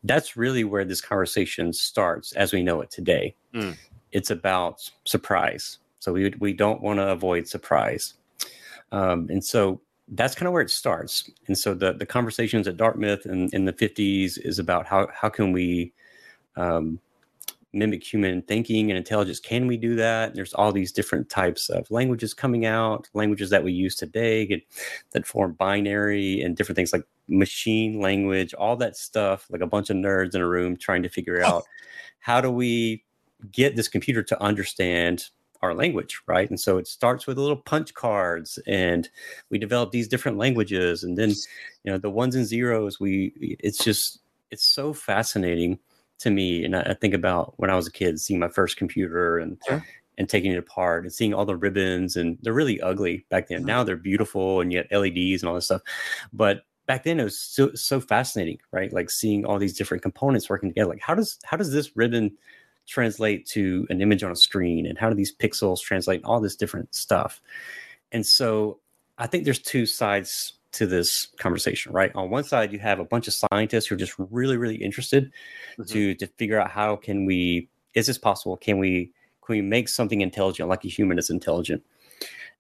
That's 0.05 0.37
really 0.37 0.65
where 0.65 0.85
this 0.85 1.01
conversation 1.01 1.73
starts, 1.73 2.33
as 2.33 2.53
we 2.53 2.63
know 2.63 2.81
it 2.81 2.91
today. 2.91 3.35
Mm. 3.53 3.77
It's 4.13 4.31
about 4.31 4.89
surprise. 5.05 5.79
So 5.99 6.13
we 6.13 6.33
we 6.39 6.53
don't 6.53 6.81
want 6.81 6.99
to 6.99 7.09
avoid 7.09 7.49
surprise, 7.49 8.15
um, 8.93 9.29
and 9.31 9.45
so 9.45 9.81
that's 10.09 10.35
kind 10.35 10.47
of 10.47 10.53
where 10.53 10.63
it 10.63 10.71
starts. 10.71 11.31
And 11.47 11.59
so 11.59 11.75
the 11.75 11.93
the 11.93 12.07
conversations 12.07 12.69
at 12.69 12.77
Dartmouth 12.77 13.27
in, 13.27 13.49
in 13.53 13.65
the 13.65 13.73
50s 13.73 14.39
is 14.39 14.59
about 14.59 14.87
how 14.87 15.09
how 15.13 15.29
can 15.29 15.53
we 15.53 15.93
um, 16.57 17.01
mimic 17.73 18.03
human 18.03 18.43
thinking 18.43 18.91
and 18.91 18.97
intelligence. 18.97 19.41
Can 19.41 19.67
we 19.67 19.77
do 19.77 19.95
that? 19.97 20.35
There's 20.35 20.55
all 20.55 20.73
these 20.73 20.93
different 20.93 21.29
types 21.29 21.69
of 21.69 21.91
languages 21.91 22.33
coming 22.35 22.65
out, 22.65 23.09
languages 23.13 23.51
that 23.51 23.63
we 23.63 23.73
use 23.73 23.95
today 23.95 24.47
get, 24.47 24.63
that 25.13 25.27
form 25.27 25.53
binary 25.53 26.41
and 26.41 26.57
different 26.57 26.77
things 26.77 26.93
like 26.93 27.05
machine 27.29 28.01
language, 28.01 28.55
all 28.55 28.77
that 28.77 28.97
stuff, 28.97 29.47
like 29.51 29.61
a 29.61 29.67
bunch 29.67 29.91
of 29.91 29.97
nerds 29.97 30.35
in 30.35 30.41
a 30.41 30.49
room 30.49 30.77
trying 30.77 31.03
to 31.03 31.09
figure 31.09 31.43
out 31.45 31.65
how 32.21 32.41
do 32.41 32.51
we 32.51 33.05
get 33.53 33.77
this 33.77 33.89
computer 33.89 34.23
to 34.23 34.43
understand 34.43 35.29
our 35.63 35.75
language, 35.75 36.21
right? 36.27 36.49
And 36.49 36.61
so 36.61 36.79
it 36.79 36.87
starts 36.87 37.27
with 37.27 37.39
little 37.39 37.57
punch 37.57 37.95
cards, 37.95 38.59
and 38.67 39.09
we 39.51 39.59
develop 39.59 39.91
these 39.91 40.09
different 40.09 40.39
languages, 40.39 41.03
and 41.03 41.17
then 41.17 41.31
you 41.31 41.93
know 41.93 41.99
the 41.99 42.11
ones 42.11 42.35
and 42.35 42.47
zeros. 42.47 43.01
We 43.01 43.57
it's 43.61 43.83
just 43.83 44.21
it's 44.51 44.65
so 44.65 44.93
fascinating 44.93 45.79
to 46.21 46.31
me. 46.31 46.65
And 46.65 46.77
I, 46.77 46.81
I, 46.83 46.95
think 46.95 47.15
about 47.15 47.55
when 47.59 47.71
I 47.71 47.77
was 47.77 47.87
a 47.87 47.93
kid, 47.93 48.21
seeing 48.21 48.41
my 48.41 48.49
first 48.49 48.77
computer 48.77 49.39
and 49.39 49.59
yeah. 49.69 49.81
and 50.17 50.29
taking 50.29 50.53
it 50.53 50.59
apart 50.59 51.05
and 51.05 51.13
seeing 51.13 51.35
all 51.35 51.45
the 51.45 51.57
ribbons, 51.57 52.17
and 52.17 52.39
they're 52.43 52.53
really 52.53 52.81
ugly 52.81 53.27
back 53.29 53.49
then. 53.49 53.59
Mm-hmm. 53.59 53.67
Now 53.67 53.85
they're 53.85 53.97
beautiful, 53.97 54.61
and 54.61 54.73
yet 54.73 54.91
LEDs 54.93 55.43
and 55.43 55.49
all 55.49 55.55
this 55.55 55.67
stuff. 55.67 55.83
But 56.33 56.63
back 56.87 57.05
then 57.05 57.21
it 57.21 57.25
was 57.25 57.39
so 57.39 57.73
so 57.75 58.01
fascinating, 58.01 58.59
right? 58.73 58.93
Like 58.93 59.11
seeing 59.11 59.45
all 59.45 59.59
these 59.59 59.77
different 59.77 60.03
components 60.03 60.49
working 60.49 60.71
together. 60.71 60.91
Like 60.91 61.03
how 61.03 61.15
does 61.15 61.39
how 61.45 61.57
does 61.57 61.73
this 61.73 61.97
ribbon 61.97 62.37
translate 62.89 63.47
to 63.47 63.87
an 63.91 64.01
image 64.01 64.23
on 64.23 64.33
a 64.33 64.37
screen, 64.37 64.87
and 64.87 64.99
how 64.99 65.09
do 65.09 65.15
these 65.15 65.35
pixels 65.35 65.81
translate? 65.81 66.25
All 66.25 66.41
this 66.41 66.57
different 66.57 66.95
stuff. 66.95 67.41
And 68.11 68.27
so 68.27 68.81
I 69.19 69.27
think 69.27 69.45
there's 69.45 69.59
two 69.59 69.87
sides 69.87 70.55
to 70.73 70.87
this 70.87 71.29
conversation, 71.39 71.93
right? 71.93 72.15
On 72.15 72.31
one 72.31 72.45
side, 72.45 72.73
you 72.73 72.79
have 72.79 72.99
a 72.99 73.05
bunch 73.05 73.29
of 73.29 73.35
scientists 73.35 73.87
who 73.87 73.95
are 73.95 73.99
just 73.99 74.15
really, 74.19 74.57
really 74.57 74.77
interested 74.77 75.33
mm-hmm. 75.73 75.85
to 75.85 76.15
to 76.17 76.27
figure 76.27 76.61
out 76.61 76.71
how 76.71 76.97
can 76.97 77.27
we 77.27 77.69
is 77.95 78.07
this 78.07 78.19
possible? 78.19 78.57
Can 78.57 78.79
we 78.79 79.13
can 79.45 79.57
we 79.57 79.63
make 79.63 79.89
something 79.89 80.21
intelligent 80.21 80.69
like 80.69 80.85
a 80.85 80.89
human 80.89 81.19
is 81.19 81.31
intelligent? 81.31 81.83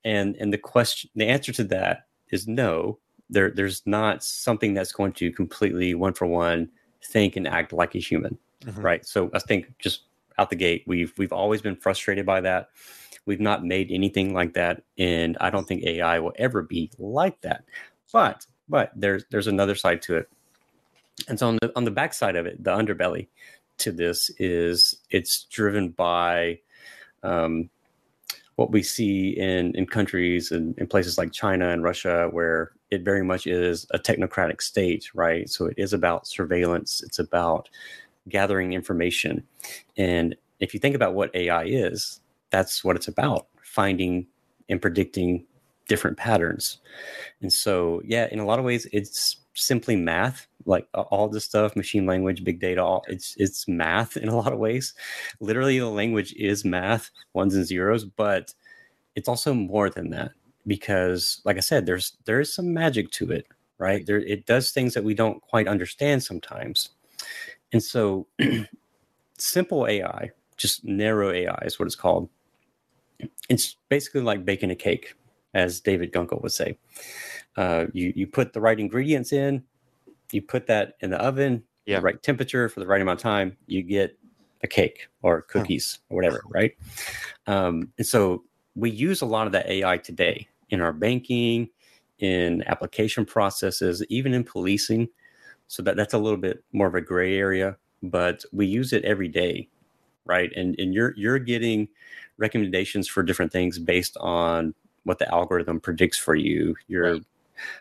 And 0.04 0.36
and 0.36 0.52
the 0.52 0.58
question, 0.58 1.10
the 1.14 1.26
answer 1.26 1.52
to 1.52 1.64
that 1.64 2.06
is 2.30 2.46
no. 2.46 2.98
There 3.30 3.50
there's 3.50 3.82
not 3.86 4.24
something 4.24 4.74
that's 4.74 4.92
going 4.92 5.12
to 5.14 5.30
completely 5.32 5.94
one 5.94 6.14
for 6.14 6.26
one 6.26 6.70
think 7.04 7.36
and 7.36 7.46
act 7.46 7.72
like 7.72 7.94
a 7.94 7.98
human, 7.98 8.38
mm-hmm. 8.64 8.80
right? 8.80 9.06
So 9.06 9.30
I 9.34 9.38
think 9.38 9.72
just 9.78 10.04
out 10.38 10.50
the 10.50 10.56
gate, 10.56 10.84
we've 10.86 11.12
we've 11.18 11.32
always 11.32 11.62
been 11.62 11.76
frustrated 11.76 12.24
by 12.24 12.40
that. 12.42 12.70
We've 13.26 13.40
not 13.40 13.64
made 13.64 13.90
anything 13.90 14.32
like 14.32 14.54
that, 14.54 14.82
and 14.96 15.36
I 15.40 15.50
don't 15.50 15.66
think 15.66 15.84
AI 15.84 16.18
will 16.18 16.32
ever 16.38 16.62
be 16.62 16.90
like 16.98 17.40
that. 17.42 17.64
But 18.12 18.46
but 18.68 18.92
there's 18.94 19.24
there's 19.30 19.46
another 19.46 19.74
side 19.74 20.02
to 20.02 20.16
it. 20.16 20.30
And 21.28 21.38
so 21.38 21.48
on 21.48 21.58
the 21.60 21.72
on 21.76 21.84
the 21.84 21.90
back 21.90 22.14
side 22.14 22.36
of 22.36 22.46
it, 22.46 22.62
the 22.62 22.70
underbelly 22.70 23.28
to 23.78 23.92
this 23.92 24.30
is 24.38 24.96
it's 25.10 25.44
driven 25.44 25.90
by 25.90 26.60
um, 27.22 27.70
what 28.56 28.70
we 28.72 28.82
see 28.82 29.30
in 29.30 29.74
in 29.76 29.86
countries 29.86 30.50
and 30.52 30.76
in 30.78 30.86
places 30.86 31.18
like 31.18 31.32
China 31.32 31.70
and 31.70 31.82
Russia, 31.82 32.28
where 32.30 32.72
it 32.90 33.02
very 33.02 33.24
much 33.24 33.46
is 33.46 33.86
a 33.92 33.98
technocratic 33.98 34.62
state, 34.62 35.10
right? 35.14 35.48
So 35.48 35.66
it 35.66 35.74
is 35.76 35.92
about 35.92 36.26
surveillance. 36.26 37.02
It's 37.04 37.18
about 37.18 37.68
gathering 38.28 38.72
information, 38.72 39.44
and 39.96 40.36
if 40.60 40.74
you 40.74 40.80
think 40.80 40.94
about 40.96 41.14
what 41.14 41.34
AI 41.34 41.64
is, 41.64 42.20
that's 42.50 42.84
what 42.84 42.96
it's 42.96 43.08
about: 43.08 43.46
finding 43.62 44.26
and 44.68 44.80
predicting 44.82 45.44
different 45.88 46.16
patterns. 46.16 46.78
And 47.40 47.52
so, 47.52 48.02
yeah, 48.04 48.28
in 48.30 48.38
a 48.38 48.44
lot 48.46 48.58
of 48.58 48.64
ways, 48.64 48.86
it's 48.92 49.38
simply 49.54 49.96
math. 49.96 50.46
Like 50.66 50.86
all 50.94 51.28
this 51.28 51.46
stuff, 51.46 51.76
machine 51.76 52.04
language, 52.04 52.44
big 52.44 52.60
data, 52.60 52.84
all, 52.84 53.04
it's 53.08 53.34
it's 53.38 53.66
math 53.66 54.18
in 54.18 54.28
a 54.28 54.36
lot 54.36 54.52
of 54.52 54.58
ways. 54.58 54.92
Literally, 55.40 55.78
the 55.78 55.86
language 55.88 56.34
is 56.34 56.64
math, 56.64 57.10
ones 57.32 57.54
and 57.54 57.64
zeros, 57.64 58.04
but 58.04 58.52
it's 59.16 59.28
also 59.28 59.54
more 59.54 59.88
than 59.90 60.10
that 60.10 60.32
because, 60.66 61.40
like 61.44 61.56
I 61.56 61.60
said, 61.60 61.86
there's 61.86 62.18
there 62.26 62.40
is 62.40 62.54
some 62.54 62.74
magic 62.74 63.10
to 63.12 63.32
it, 63.32 63.46
right? 63.78 64.04
There 64.04 64.20
it 64.20 64.46
does 64.46 64.70
things 64.70 64.92
that 64.94 65.04
we 65.04 65.14
don't 65.14 65.40
quite 65.40 65.68
understand 65.68 66.22
sometimes, 66.22 66.90
and 67.72 67.82
so 67.82 68.26
simple 69.38 69.86
AI, 69.86 70.30
just 70.56 70.84
narrow 70.84 71.30
AI 71.30 71.62
is 71.64 71.78
what 71.78 71.86
it's 71.86 71.94
called. 71.94 72.28
It's 73.48 73.76
basically 73.88 74.22
like 74.22 74.44
baking 74.44 74.70
a 74.70 74.76
cake 74.76 75.14
as 75.54 75.80
David 75.80 76.12
Gunkel 76.12 76.42
would 76.42 76.52
say. 76.52 76.78
Uh, 77.56 77.86
you 77.92 78.12
you 78.14 78.26
put 78.26 78.52
the 78.52 78.60
right 78.60 78.78
ingredients 78.78 79.32
in, 79.32 79.64
you 80.32 80.42
put 80.42 80.66
that 80.66 80.96
in 81.00 81.10
the 81.10 81.18
oven, 81.18 81.64
yeah. 81.86 81.96
the 81.96 82.02
right 82.02 82.22
temperature 82.22 82.68
for 82.68 82.80
the 82.80 82.86
right 82.86 83.00
amount 83.00 83.18
of 83.18 83.22
time, 83.22 83.56
you 83.66 83.82
get 83.82 84.16
a 84.62 84.68
cake 84.68 85.08
or 85.22 85.42
cookies 85.42 86.00
or 86.08 86.16
whatever, 86.16 86.42
right? 86.48 86.76
Um, 87.46 87.92
and 87.98 88.06
so 88.06 88.44
we 88.74 88.90
use 88.90 89.22
a 89.22 89.26
lot 89.26 89.46
of 89.46 89.52
that 89.52 89.66
AI 89.68 89.98
today 89.98 90.48
in 90.70 90.80
our 90.80 90.92
banking, 90.92 91.68
in 92.18 92.62
application 92.66 93.24
processes, 93.24 94.04
even 94.08 94.34
in 94.34 94.44
policing. 94.44 95.08
So 95.68 95.82
that 95.82 95.96
that's 95.96 96.14
a 96.14 96.18
little 96.18 96.38
bit 96.38 96.64
more 96.72 96.86
of 96.86 96.94
a 96.94 97.00
gray 97.00 97.36
area, 97.38 97.76
but 98.02 98.44
we 98.52 98.66
use 98.66 98.92
it 98.92 99.04
every 99.04 99.28
day, 99.28 99.68
right? 100.24 100.50
And 100.56 100.74
and 100.78 100.92
you're 100.92 101.14
you're 101.16 101.38
getting 101.38 101.88
recommendations 102.38 103.08
for 103.08 103.22
different 103.22 103.52
things 103.52 103.78
based 103.78 104.16
on 104.18 104.74
what 105.04 105.18
the 105.18 105.32
algorithm 105.32 105.80
predicts 105.80 106.18
for 106.18 106.34
you. 106.34 106.74
Your 106.88 107.12
right. 107.14 107.22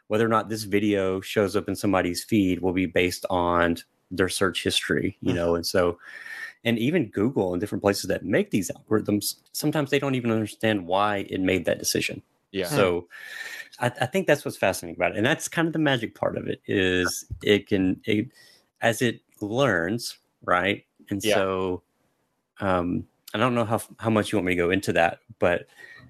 whether 0.08 0.26
or 0.26 0.30
not 0.30 0.50
this 0.50 0.64
video 0.64 1.22
shows 1.22 1.56
up 1.56 1.68
in 1.68 1.76
somebody's 1.76 2.24
feed 2.24 2.62
will 2.62 2.74
be 2.74 2.86
based 2.86 3.26
on 3.30 3.78
their 4.12 4.30
search 4.30 4.64
history, 4.64 5.18
you 5.22 5.30
mm-hmm. 5.30 5.38
know, 5.38 5.56
and 5.56 5.66
so 5.66 5.98
and 6.64 6.78
even 6.80 7.10
Google 7.10 7.54
and 7.54 7.62
different 7.62 7.82
places 7.82 8.10
that 8.10 8.26
make 8.26 8.52
these 8.52 8.70
algorithms, 8.72 9.36
sometimes 9.54 9.90
they 9.90 10.00
don't 10.00 10.16
even 10.16 10.32
understand 10.32 10.86
why 10.86 11.26
it 11.30 11.40
made 11.40 11.66
that 11.66 11.80
decision. 11.80 12.22
Yeah. 12.52 12.68
So 12.68 13.08
I, 13.80 13.88
I, 13.88 14.06
think 14.06 14.26
that's 14.26 14.46
what's 14.46 14.58
fascinating 14.58 14.96
about 14.98 15.12
it. 15.12 15.18
And 15.18 15.26
that's 15.26 15.48
kind 15.48 15.68
of 15.68 15.74
the 15.74 15.80
magic 15.80 16.16
part 16.16 16.38
of 16.38 16.48
it 16.48 16.62
is 16.66 17.26
it 17.44 17.68
can 17.68 18.00
it, 18.06 18.30
as 18.82 19.02
it 19.02 19.22
learns, 19.42 20.18
right? 20.44 20.86
And 21.10 21.24
yeah. 21.24 21.36
so 21.36 21.84
um 22.60 23.06
I 23.34 23.38
don't 23.38 23.56
know 23.56 23.66
how 23.66 23.82
how 24.00 24.10
much 24.10 24.32
you 24.32 24.38
want 24.38 24.48
me 24.48 24.54
to 24.54 24.62
go 24.62 24.72
into 24.72 24.94
that, 24.94 25.20
but 25.40 25.68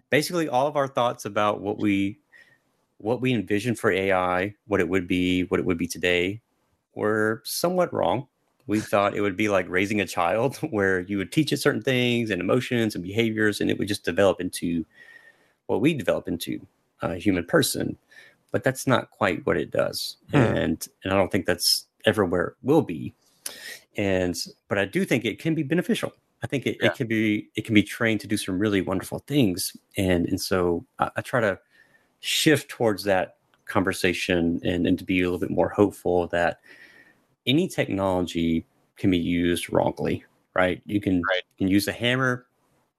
basically 0.10 0.48
all 0.48 0.68
of 0.68 0.76
our 0.76 0.88
thoughts 0.88 1.26
about 1.26 1.62
what 1.62 1.80
we 1.80 2.20
what 3.00 3.22
we 3.22 3.34
envision 3.34 3.76
for 3.76 3.92
AI, 3.92 4.56
what 4.68 4.80
it 4.80 4.90
would 4.90 5.08
be, 5.08 5.44
what 5.44 5.60
it 5.60 5.66
would 5.66 5.78
be 5.78 5.88
today, 5.88 6.42
were 6.96 7.42
somewhat 7.46 7.94
wrong. 7.94 8.28
We 8.66 8.80
thought 8.80 9.16
it 9.16 9.22
would 9.22 9.38
be 9.38 9.50
like 9.50 9.70
raising 9.70 10.02
a 10.02 10.08
child, 10.08 10.58
where 10.72 11.02
you 11.02 11.18
would 11.18 11.32
teach 11.32 11.52
it 11.52 11.58
certain 11.58 11.82
things 11.82 12.30
and 12.30 12.42
emotions 12.42 12.96
and 12.96 13.04
behaviors, 13.04 13.62
and 13.62 13.70
it 13.70 13.78
would 13.78 13.88
just 13.88 14.04
develop 14.04 14.42
into 14.42 14.86
what 15.68 15.82
we 15.82 15.94
develop 15.94 16.28
into 16.28 16.66
a 17.02 17.16
human 17.16 17.46
person. 17.46 17.98
But 18.52 18.64
that's 18.64 18.88
not 18.88 19.12
quite 19.12 19.46
what 19.46 19.58
it 19.58 19.72
does, 19.72 20.18
Hmm. 20.32 20.38
and 20.38 20.88
and 21.04 21.14
I 21.14 21.18
don't 21.18 21.32
think 21.32 21.46
that's 21.46 21.86
ever 22.06 22.26
where 22.26 22.46
it 22.48 22.54
will 22.64 22.82
be. 22.82 23.14
And 23.98 24.36
but 24.70 24.78
I 24.78 24.86
do 24.86 25.06
think 25.06 25.26
it 25.26 25.40
can 25.40 25.54
be 25.54 25.64
beneficial. 25.64 26.14
I 26.44 26.48
think 26.48 26.66
it, 26.66 26.78
Yeah. 26.80 26.88
it 26.88 26.96
can 26.96 27.08
be 27.08 27.50
it 27.56 27.66
can 27.66 27.74
be 27.76 27.84
trained 27.84 28.22
to 28.22 28.28
do 28.28 28.38
some 28.38 28.58
really 28.58 28.82
wonderful 28.82 29.20
things, 29.20 29.76
and 29.98 30.28
and 30.28 30.40
so 30.40 30.86
I, 31.00 31.12
I 31.18 31.22
try 31.22 31.42
to 31.42 31.60
shift 32.20 32.70
towards 32.70 33.04
that 33.04 33.38
conversation 33.66 34.62
and, 34.64 34.88
and 34.88 34.98
to 34.98 35.04
be 35.04 35.20
a 35.22 35.24
little 35.26 35.40
bit 35.40 35.50
more 35.52 35.70
hopeful 35.70 36.28
that 36.28 36.62
any 37.46 37.68
technology 37.68 38.66
can 38.96 39.12
be 39.12 39.18
used 39.18 39.72
wrongly 39.72 40.24
right 40.56 40.82
you 40.86 41.00
can 41.02 41.22
Right. 41.30 41.44
you 41.58 41.66
can 41.66 41.68
use 41.68 41.88
a 41.88 41.92
hammer 41.92 42.48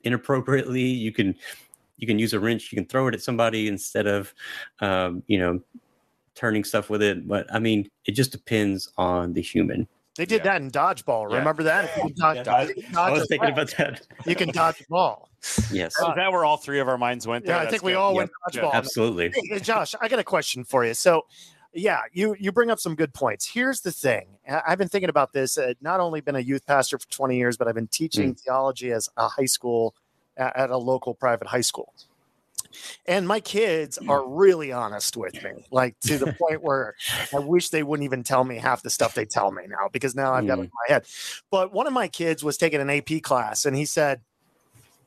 inappropriately 0.05 0.83
you 0.83 1.11
can 1.11 1.35
you 1.99 2.07
can 2.07 2.19
use 2.19 2.33
a 2.33 2.40
wrench 2.40 2.73
you 2.73 2.76
can 2.76 2.87
throw 2.87 3.07
it 3.09 3.14
at 3.14 3.23
somebody 3.23 3.69
instead 3.69 4.07
of 4.07 4.33
um, 4.81 5.23
you 5.26 5.38
know 5.38 5.61
turning 6.35 6.64
stuff 6.64 6.88
with 6.88 7.02
it 7.02 7.26
but 7.28 7.52
i 7.52 7.59
mean 7.59 7.88
it 8.07 8.12
just 8.12 8.31
depends 8.33 8.90
on 8.97 9.33
the 9.33 9.43
human 9.43 9.87
They 10.17 10.25
did 10.25 10.38
Yeah. 10.38 10.52
that 10.52 10.62
in 10.62 10.71
dodgeball. 10.71 11.31
Yeah. 11.31 11.38
Remember 11.38 11.62
that? 11.64 11.90
You 11.97 12.02
can 12.14 12.14
dodge, 12.17 12.45
dodge, 12.45 12.71
i 12.97 13.11
was 13.11 13.23
a 13.23 13.26
thinking 13.26 13.50
ball, 13.50 13.62
about 13.62 13.75
that 13.76 14.02
You 14.26 14.35
can 14.37 14.50
dodge 14.50 14.81
a 14.81 14.85
ball. 14.88 15.28
yes 15.73 15.95
Uh, 16.00 16.09
Is 16.11 16.14
that 16.17 16.33
where 16.33 16.45
all 16.45 16.57
three 16.57 16.81
of 16.81 16.88
our 16.88 16.99
minds 16.99 17.26
went? 17.26 17.45
There? 17.45 17.55
Yeah, 17.55 17.61
I 17.61 17.64
That's 17.64 17.73
think 17.75 17.83
we 17.85 17.93
good. 17.93 17.99
all 17.99 18.14
Yep. 18.14 18.17
went 18.17 18.31
dodgeball. 18.55 18.73
absolutely 18.73 19.31
Hey, 19.31 19.43
hey, 19.50 19.61
Josh, 19.61 19.95
I 20.00 20.09
got 20.09 20.19
a 20.19 20.25
question 20.25 20.64
for 20.64 20.85
you. 20.85 20.95
So, 20.95 21.26
yeah, 21.73 22.00
you 22.12 22.35
you 22.40 22.50
bring 22.50 22.71
up 22.71 22.78
some 22.81 22.95
good 22.97 23.12
points. 23.14 23.47
Here's 23.47 23.81
the 23.83 23.93
thing: 23.93 24.26
I- 24.49 24.62
I've 24.69 24.78
been 24.78 24.88
thinking 24.88 25.11
about 25.11 25.33
this. 25.33 25.59
Uh, 25.59 25.75
not 25.81 26.00
only 26.00 26.21
been 26.21 26.35
a 26.37 26.40
youth 26.40 26.64
pastor 26.67 26.99
for 26.99 27.07
20 27.11 27.37
years, 27.37 27.57
but 27.59 27.69
I've 27.69 27.75
been 27.75 27.87
teaching 27.88 28.35
theology 28.35 28.90
as 28.90 29.09
a 29.19 29.28
high 29.28 29.45
school 29.45 29.95
at, 30.38 30.57
at 30.57 30.71
a 30.71 30.78
local 30.78 31.14
private 31.14 31.49
high 31.49 31.61
school. 31.61 31.92
And 33.07 33.26
my 33.26 33.40
kids 33.40 33.99
hmm. 34.00 34.11
are 34.11 34.26
really 34.26 34.73
honest 34.73 35.16
with 35.16 35.42
me, 35.42 35.66
like 35.71 35.99
to 36.00 36.18
the 36.18 36.33
point 36.38 36.62
where 36.62 36.95
I 37.35 37.38
wish 37.38 37.71
they 37.71 37.83
wouldn't 37.83 38.04
even 38.04 38.23
tell 38.23 38.45
me 38.45 38.57
half 38.57 38.83
the 38.83 38.90
stuff 38.90 39.14
they 39.14 39.25
tell 39.25 39.50
me 39.50 39.64
now 39.66 39.88
because 39.92 40.14
now 40.14 40.33
I've 40.35 40.47
got 40.47 40.54
it 40.54 40.57
hmm. 40.57 40.64
in 40.64 40.71
my 40.88 40.95
head. 40.95 41.04
But 41.50 41.73
one 41.73 41.87
of 41.87 41.92
my 41.92 42.09
kids 42.09 42.45
was 42.45 42.57
taking 42.57 42.80
an 42.80 42.90
AP 42.90 43.23
class 43.23 43.66
and 43.66 43.76
he 43.76 43.85
said, 43.85 44.21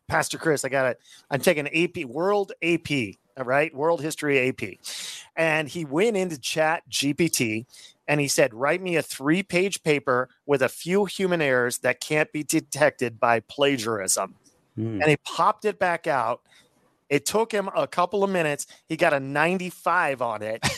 Pastor 0.08 0.38
Chris, 0.38 0.66
I 0.66 0.70
got 0.70 0.88
it. 0.88 1.00
I'm 1.30 1.40
taking 1.40 1.68
AP, 1.68 2.06
World 2.06 2.52
AP, 2.62 3.16
all 3.38 3.46
right, 3.46 3.74
World 3.74 4.02
History 4.02 4.50
AP. 4.50 4.78
And 5.38 5.70
he 5.70 5.86
went 5.86 6.18
into 6.18 6.38
Chat 6.38 6.84
GPT 6.90 7.66
and 8.08 8.20
he 8.20 8.28
said, 8.28 8.54
Write 8.54 8.82
me 8.82 8.98
a 8.98 9.02
three 9.02 9.42
page 9.42 9.84
paper 9.84 10.28
with 10.46 10.62
a 10.62 10.68
few 10.68 11.06
human 11.06 11.42
errors 11.42 11.78
that 11.80 12.02
can't 12.02 12.30
be 12.34 12.44
detected 12.44 13.22
by 13.22 13.40
plagiarism. 13.40 14.36
Hmm. 14.76 15.02
And 15.02 15.10
he 15.10 15.18
popped 15.18 15.66
it 15.66 15.80
back 15.80 16.08
out. 16.08 16.42
It 17.10 17.26
took 17.26 17.52
him 17.52 17.70
a 17.76 17.88
couple 17.88 18.24
of 18.24 18.30
minutes. 18.30 18.68
He 18.88 18.96
got 18.96 19.14
a 19.14 19.20
95 19.20 20.22
on 20.22 20.42
it. 20.42 20.66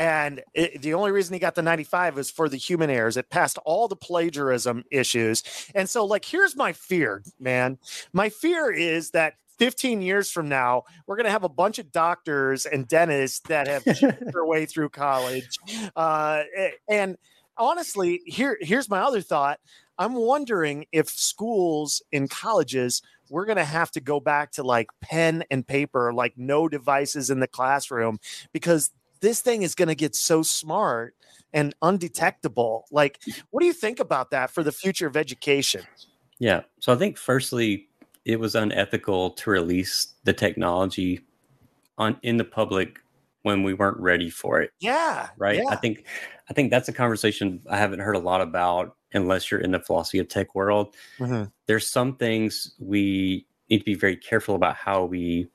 And 0.00 0.42
it, 0.54 0.80
the 0.80 0.94
only 0.94 1.10
reason 1.10 1.34
he 1.34 1.38
got 1.38 1.54
the 1.54 1.60
95 1.60 2.16
was 2.16 2.30
for 2.30 2.48
the 2.48 2.56
human 2.56 2.88
errors. 2.88 3.18
It 3.18 3.28
passed 3.28 3.58
all 3.66 3.86
the 3.86 3.96
plagiarism 3.96 4.82
issues. 4.90 5.44
And 5.74 5.90
so, 5.90 6.06
like, 6.06 6.24
here's 6.24 6.56
my 6.56 6.72
fear, 6.72 7.22
man. 7.38 7.76
My 8.14 8.30
fear 8.30 8.72
is 8.72 9.10
that 9.10 9.34
15 9.58 10.00
years 10.00 10.30
from 10.30 10.48
now, 10.48 10.84
we're 11.06 11.16
going 11.16 11.26
to 11.26 11.30
have 11.30 11.44
a 11.44 11.50
bunch 11.50 11.78
of 11.78 11.92
doctors 11.92 12.64
and 12.64 12.88
dentists 12.88 13.40
that 13.40 13.68
have 13.68 13.84
their 14.32 14.46
way 14.46 14.64
through 14.64 14.88
college. 14.88 15.58
Uh, 15.94 16.44
and 16.88 17.18
honestly, 17.58 18.22
here 18.24 18.56
here's 18.62 18.88
my 18.88 19.00
other 19.00 19.20
thought. 19.20 19.60
I'm 19.98 20.14
wondering 20.14 20.86
if 20.92 21.10
schools 21.10 22.02
and 22.10 22.30
colleges 22.30 23.02
we're 23.30 23.46
going 23.46 23.56
to 23.56 23.64
have 23.64 23.90
to 23.92 24.00
go 24.00 24.20
back 24.20 24.52
to 24.52 24.62
like 24.62 24.88
pen 25.00 25.44
and 25.50 25.66
paper, 25.66 26.12
like 26.12 26.34
no 26.36 26.68
devices 26.68 27.30
in 27.30 27.40
the 27.40 27.48
classroom, 27.48 28.18
because 28.52 28.90
this 29.20 29.40
thing 29.40 29.62
is 29.62 29.74
going 29.74 29.88
to 29.88 29.94
get 29.94 30.14
so 30.14 30.42
smart 30.42 31.14
and 31.52 31.74
undetectable. 31.82 32.86
Like, 32.90 33.20
what 33.50 33.60
do 33.60 33.66
you 33.66 33.72
think 33.72 34.00
about 34.00 34.30
that 34.30 34.50
for 34.50 34.62
the 34.62 34.72
future 34.72 35.06
of 35.06 35.16
education? 35.16 35.82
Yeah. 36.38 36.62
So 36.80 36.92
I 36.92 36.96
think 36.96 37.16
firstly, 37.16 37.88
it 38.24 38.38
was 38.38 38.54
unethical 38.54 39.30
to 39.30 39.50
release 39.50 40.14
the 40.24 40.32
technology 40.32 41.20
on 41.98 42.16
in 42.22 42.36
the 42.36 42.44
public 42.44 42.98
when 43.42 43.62
we 43.62 43.72
weren't 43.74 43.98
ready 43.98 44.30
for 44.30 44.60
it. 44.60 44.72
Yeah. 44.80 45.28
Right. 45.38 45.56
Yeah. 45.56 45.70
I 45.70 45.76
think 45.76 46.04
I 46.50 46.52
think 46.52 46.70
that's 46.70 46.88
a 46.88 46.92
conversation 46.92 47.62
I 47.70 47.78
haven't 47.78 48.00
heard 48.00 48.16
a 48.16 48.20
lot 48.20 48.40
about 48.40 48.96
unless 49.12 49.50
you're 49.50 49.60
in 49.60 49.70
the 49.70 49.78
philosophy 49.80 50.18
of 50.18 50.28
tech 50.28 50.54
world. 50.54 50.94
Mhm. 51.18 51.50
There's 51.66 51.86
some 51.86 52.16
things 52.16 52.74
we 52.80 53.46
need 53.70 53.78
to 53.78 53.84
be 53.84 53.94
very 53.94 54.16
careful 54.16 54.56
about 54.56 54.74
how 54.74 55.04
we 55.04 55.48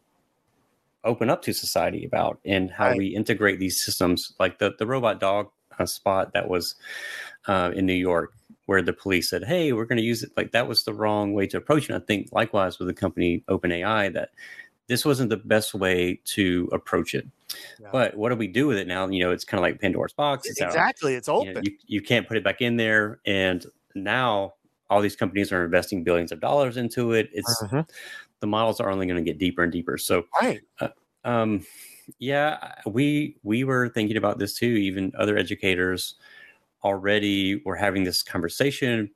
open 1.03 1.29
up 1.29 1.41
to 1.43 1.53
society 1.53 2.05
about 2.05 2.39
and 2.45 2.71
how 2.71 2.87
Right. 2.89 2.97
we 2.97 3.07
integrate 3.07 3.59
these 3.59 3.83
systems 3.83 4.33
like 4.39 4.57
the 4.59 4.73
the 4.79 4.87
robot 4.87 5.19
dog 5.19 5.51
uh, 5.77 5.85
spot 5.85 6.33
that 6.33 6.47
was 6.49 6.75
uh, 7.47 7.71
in 7.75 7.85
New 7.85 7.93
York 7.93 8.33
where 8.65 8.81
the 8.81 8.93
police 8.93 9.29
said, 9.29 9.43
"Hey, 9.43 9.73
we're 9.73 9.85
going 9.85 9.97
to 9.99 10.03
use 10.03 10.23
it." 10.23 10.31
Like 10.37 10.51
that 10.53 10.67
was 10.67 10.83
the 10.85 10.93
wrong 10.93 11.33
way 11.33 11.45
to 11.47 11.57
approach 11.57 11.83
it. 11.83 11.93
And 11.93 12.01
I 12.01 12.05
think 12.05 12.29
likewise 12.31 12.79
with 12.79 12.87
the 12.87 12.93
company 12.93 13.43
OpenAI 13.49 14.11
that 14.13 14.29
this 14.87 15.05
wasn't 15.05 15.29
the 15.29 15.37
best 15.37 15.73
way 15.73 16.19
to 16.25 16.69
approach 16.71 17.15
it. 17.15 17.27
Yeah. 17.79 17.89
But 17.91 18.15
what 18.17 18.29
do 18.29 18.35
we 18.35 18.47
do 18.47 18.67
with 18.67 18.77
it 18.77 18.87
now? 18.87 19.07
You 19.07 19.23
know, 19.23 19.31
it's 19.31 19.43
kind 19.45 19.59
of 19.59 19.63
like 19.63 19.79
Pandora's 19.81 20.13
box. 20.13 20.47
It's 20.49 20.61
out. 20.61 20.67
exactly. 20.67 21.15
It's 21.15 21.27
You, 21.27 21.33
open. 21.33 21.53
know, 21.55 21.61
you, 21.63 21.71
you 21.87 22.01
can't 22.01 22.27
put 22.27 22.37
it 22.37 22.43
back 22.43 22.61
in 22.61 22.77
there, 22.77 23.19
and 23.25 23.65
now 23.95 24.53
all 24.89 25.01
these 25.01 25.15
companies 25.15 25.51
are 25.51 25.65
investing 25.65 26.03
billions 26.03 26.31
of 26.31 26.39
dollars 26.39 26.77
into 26.77 27.13
it. 27.13 27.29
It's 27.33 27.63
Mhm. 27.63 27.87
the 28.41 28.47
models 28.47 28.79
are 28.79 28.91
only 28.91 29.07
going 29.07 29.17
to 29.17 29.23
get 29.23 29.39
deeper 29.39 29.63
and 29.63 29.71
deeper. 29.71 29.97
So 29.97 30.25
Right. 30.41 30.61
um 31.23 31.65
yeah 32.19 32.73
we 32.85 33.35
we 33.41 33.63
were 33.63 33.89
thinking 33.89 34.15
about 34.15 34.37
this 34.37 34.53
too 34.53 34.67
even 34.67 35.11
other 35.17 35.35
educators 35.37 36.13
already 36.83 37.55
were 37.65 37.75
having 37.75 38.03
this 38.03 38.21
conversation 38.21 39.09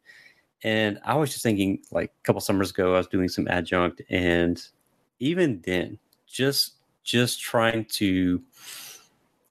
and 0.63 0.99
i 1.05 1.13
was 1.15 1.29
just 1.29 1.43
thinking 1.43 1.79
like 1.91 2.09
a 2.09 2.23
couple 2.23 2.41
summers 2.41 2.71
ago 2.71 2.95
i 2.95 2.97
was 2.97 3.05
doing 3.07 3.29
some 3.29 3.47
adjunct 3.47 4.01
and 4.09 4.69
even 5.19 5.61
then 5.65 5.97
just 6.27 6.73
just 7.03 7.41
trying 7.41 7.85
to 7.85 8.41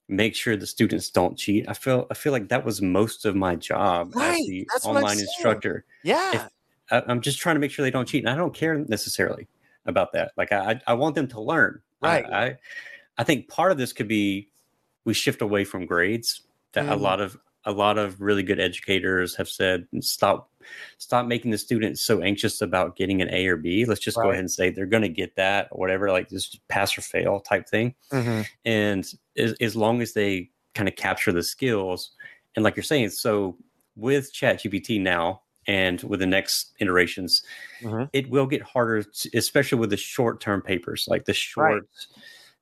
make 0.09 0.35
sure 0.35 0.57
the 0.57 0.66
students 0.66 1.11
don't 1.11 1.37
cheat 1.37 1.68
i 1.68 1.72
feel 1.74 2.07
i 2.11 2.14
feel 2.14 2.33
like 2.33 2.48
that 2.48 2.64
was 2.64 2.81
most 2.81 3.24
of 3.26 3.37
my 3.37 3.54
job 3.54 4.14
Right, 4.14 4.40
as 4.40 4.46
the 4.46 4.66
that's 4.72 4.87
online 4.87 5.18
instructor 5.18 5.85
Yeah. 6.02 6.48
I, 6.90 7.02
I'm 7.07 7.20
just 7.20 7.38
trying 7.38 7.57
to 7.57 7.61
make 7.61 7.70
sure 7.70 7.85
they 7.85 7.90
don't 7.90 8.09
cheat, 8.09 8.24
and 8.24 8.31
I 8.33 8.37
don't 8.37 8.54
care 8.54 8.74
necessarily 8.74 9.46
about 9.85 10.12
that. 10.14 10.33
Like 10.38 10.52
I, 10.52 10.70
I 10.72 10.81
I 10.87 10.94
want 10.94 11.14
them 11.16 11.28
to 11.28 11.40
learn. 11.40 11.83
Right. 12.00 12.24
I, 12.24 12.57
I, 13.18 13.24
think 13.24 13.48
part 13.48 13.72
of 13.72 13.76
this 13.76 13.92
could 13.92 14.09
be 14.09 14.48
we 15.04 15.12
shift 15.12 15.42
away 15.42 15.64
from 15.64 15.85
grades. 15.85 16.42
That 16.72 16.87
a 16.87 16.96
Mm. 16.96 17.00
lot 17.00 17.20
of 17.20 17.37
a 17.68 17.72
lot 17.72 17.98
of 17.98 18.20
really 18.20 18.42
good 18.42 18.59
educators 18.59 19.37
have 19.37 19.48
said 19.48 19.87
stop 20.00 20.50
stop 20.96 21.26
making 21.26 21.50
the 21.50 21.59
students 21.59 22.00
so 22.00 22.20
anxious 22.22 22.61
about 22.62 22.96
getting 22.96 23.20
an 23.22 23.28
A 23.33 23.46
or 23.46 23.57
B. 23.57 23.85
Let's 23.85 24.00
just 24.00 24.16
go 24.16 24.31
ahead 24.31 24.40
and 24.40 24.50
say 24.50 24.70
they're 24.70 24.87
going 24.87 25.02
to 25.02 25.09
get 25.09 25.37
that 25.37 25.68
or 25.70 25.78
whatever, 25.78 26.11
like 26.11 26.28
just 26.31 26.66
pass 26.68 26.96
or 26.96 27.02
fail 27.02 27.40
type 27.40 27.68
thing 27.68 27.94
Mhm. 28.11 28.46
and 28.64 29.12
as, 29.37 29.52
as 29.61 29.76
long 29.76 30.00
as 30.02 30.14
they 30.14 30.50
kind 30.74 30.88
of 30.88 30.96
capture 30.96 31.31
the 31.31 31.42
skills 31.42 32.11
and 32.57 32.64
like 32.64 32.74
you're 32.76 32.83
saying 32.83 33.11
so 33.11 33.57
with 33.96 34.33
chat 34.33 34.61
gpt 34.62 35.00
now 35.00 35.42
and 35.66 36.02
with 36.02 36.20
the 36.20 36.26
next 36.26 36.72
iterations 36.81 37.42
Mhm. 37.83 38.09
it 38.12 38.31
will 38.31 38.46
get 38.46 38.62
harder 38.62 39.02
to, 39.02 39.31
especially 39.37 39.78
with 39.78 39.90
the 39.90 39.96
short 39.96 40.40
term 40.40 40.62
papers 40.62 41.04
like 41.09 41.24
the 41.26 41.35
short 41.35 41.85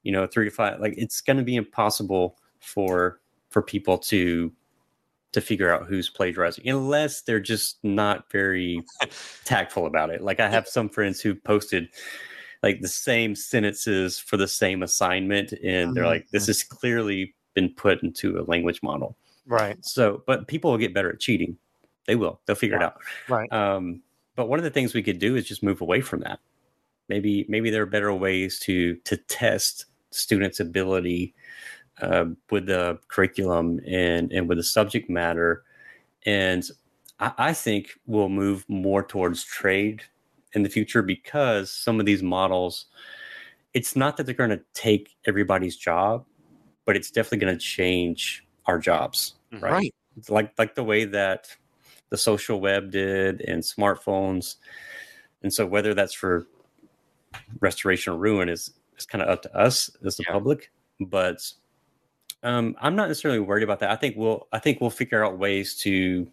you 0.03 0.11
know 0.13 0.27
three 0.27 0.47
to 0.47 0.51
five 0.51 0.81
like 0.81 0.95
it's 0.97 1.21
going 1.21 1.37
to 1.37 1.43
be 1.45 1.57
impossible 1.57 2.39
for 2.61 3.21
for 3.51 3.63
people 3.63 3.99
to 3.99 4.53
to 5.37 5.41
figure 5.43 5.71
out 5.71 5.87
who's 5.87 6.09
plagiarizing 6.09 6.67
unless 6.67 7.21
they're 7.21 7.39
just 7.39 7.77
not 7.85 8.31
very 8.33 8.83
tactful 9.45 9.85
about 9.85 10.09
it 10.09 10.23
like 10.23 10.41
i 10.41 10.49
have 10.49 10.67
some 10.67 10.89
friends 10.89 11.21
who 11.21 11.35
posted 11.35 11.89
like 12.63 12.81
the 12.81 12.89
same 12.89 13.35
sentences 13.37 14.19
for 14.19 14.39
the 14.39 14.49
same 14.49 14.83
assignment 14.83 15.53
and 15.63 15.95
they're 15.95 16.05
Mhm. 16.05 16.07
like 16.07 16.27
this 16.31 16.47
has 16.47 16.63
clearly 16.63 17.35
been 17.53 17.69
put 17.69 18.03
into 18.03 18.39
a 18.41 18.43
language 18.45 18.83
model 18.83 19.15
Right. 19.47 19.77
so 19.85 20.23
but 20.27 20.49
people 20.49 20.71
will 20.71 20.79
get 20.79 20.95
better 20.95 21.11
at 21.11 21.21
cheating 21.21 21.59
they 22.07 22.17
will 22.17 22.41
they'll 22.47 22.57
figure 22.57 22.79
Yeah. 22.81 22.85
it 22.85 22.87
out 22.87 23.01
Right. 23.29 23.53
um, 23.53 24.01
but 24.37 24.49
one 24.49 24.59
of 24.59 24.65
the 24.65 24.71
things 24.71 24.95
we 24.95 25.03
could 25.03 25.19
do 25.19 25.37
is 25.37 25.45
just 25.47 25.63
move 25.63 25.83
away 25.83 26.01
from 26.01 26.21
that 26.21 26.41
maybe 27.11 27.45
maybe 27.47 27.69
there 27.69 27.83
are 27.83 27.87
better 27.87 28.11
ways 28.15 28.59
to 28.61 28.95
to 29.05 29.19
test 29.19 29.85
students 30.13 30.61
ability 30.61 31.35
uh, 32.03 32.27
with 32.51 32.67
the 32.67 32.99
curriculum 33.09 33.81
and 33.87 34.33
and 34.33 34.49
with 34.49 34.59
the 34.59 34.65
subject 34.65 35.09
matter 35.09 35.65
and 36.25 36.71
I, 37.21 37.33
I 37.39 37.53
think 37.53 37.99
we'll 38.07 38.29
move 38.29 38.65
more 38.69 39.03
towards 39.03 39.45
trade 39.45 40.03
in 40.53 40.63
the 40.63 40.69
future 40.69 41.03
because 41.03 41.71
some 41.71 42.01
of 42.01 42.07
these 42.07 42.23
models, 42.23 42.87
it's 43.75 43.97
not 43.97 44.17
that 44.17 44.25
they're 44.25 44.35
going 44.35 44.51
to 44.51 44.63
take 44.75 45.17
everybody's 45.27 45.77
job, 45.77 46.25
but 46.85 46.97
it's 46.97 47.11
definitely 47.11 47.39
going 47.39 47.59
to 47.59 47.65
change 47.65 48.47
our 48.67 48.79
jobs, 48.79 49.35
Mhm. 49.53 49.63
right? 49.63 49.73
Right. 49.73 49.95
Like 50.31 50.53
like 50.59 50.75
the 50.75 50.85
way 50.85 51.05
that 51.05 51.55
the 52.09 52.17
social 52.17 52.61
web 52.61 52.91
did 52.91 53.43
and 53.43 53.63
smartphones, 53.63 54.57
and 55.43 55.53
so 55.53 55.67
whether 55.67 55.93
that's 55.93 56.15
for 56.15 56.47
restoration 57.61 58.15
or 58.15 58.17
ruin 58.17 58.49
is 58.49 58.73
is 58.97 59.05
kind 59.05 59.23
of 59.23 59.29
up 59.29 59.43
to 59.43 59.55
us 59.55 59.91
as 60.05 60.17
the 60.17 60.25
Yeah. 60.27 60.33
public, 60.33 60.71
but 61.01 61.43
um, 62.47 62.77
I'm 62.81 62.95
not 62.95 63.09
necessarily 63.09 63.41
worried 63.41 63.65
about 63.65 63.81
that. 63.81 63.91
I 63.91 63.97
think 63.97 64.17
we'll 64.17 64.47
I 64.53 64.61
think 64.61 64.81
we'll 64.81 64.91
figure 64.91 65.25
out 65.25 65.37
ways 65.37 65.75
to 65.81 66.31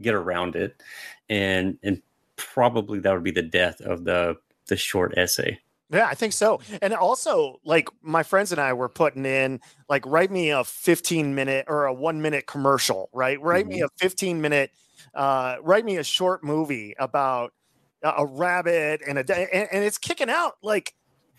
get 0.00 0.14
around 0.14 0.56
it, 0.56 0.82
and 1.30 1.78
and 1.82 2.02
probably 2.36 2.98
that 3.00 3.14
would 3.14 3.24
be 3.24 3.30
the 3.30 3.42
death 3.42 3.80
of 3.80 4.04
the 4.04 4.36
the 4.66 4.76
short 4.76 5.16
essay. 5.16 5.58
Yeah, 5.90 6.06
I 6.06 6.14
think 6.14 6.32
so. 6.32 6.60
And 6.82 6.92
also, 6.92 7.60
like 7.64 7.88
my 8.02 8.24
friends 8.24 8.52
and 8.52 8.60
I 8.60 8.72
were 8.72 8.88
putting 8.88 9.24
in, 9.24 9.60
like, 9.88 10.04
write 10.04 10.32
me 10.32 10.50
a 10.50 10.64
15 10.64 11.34
minute 11.34 11.66
or 11.68 11.86
a 11.86 11.94
one 11.94 12.20
minute 12.20 12.46
commercial, 12.46 13.08
right? 13.12 13.40
Write 13.40 13.68
me 13.68 13.82
a 13.82 13.88
15 13.98 14.40
minute, 14.40 14.72
uh, 15.14 15.56
write 15.62 15.84
me 15.84 15.96
a 15.96 16.02
short 16.02 16.42
movie 16.42 16.96
about 16.98 17.52
a, 18.02 18.26
rabbit 18.26 19.00
and 19.06 19.16
a, 19.16 19.54
and, 19.54 19.68
and 19.70 19.84
it's 19.84 19.96
kicking 19.96 20.28
out 20.28 20.54
like 20.60 20.92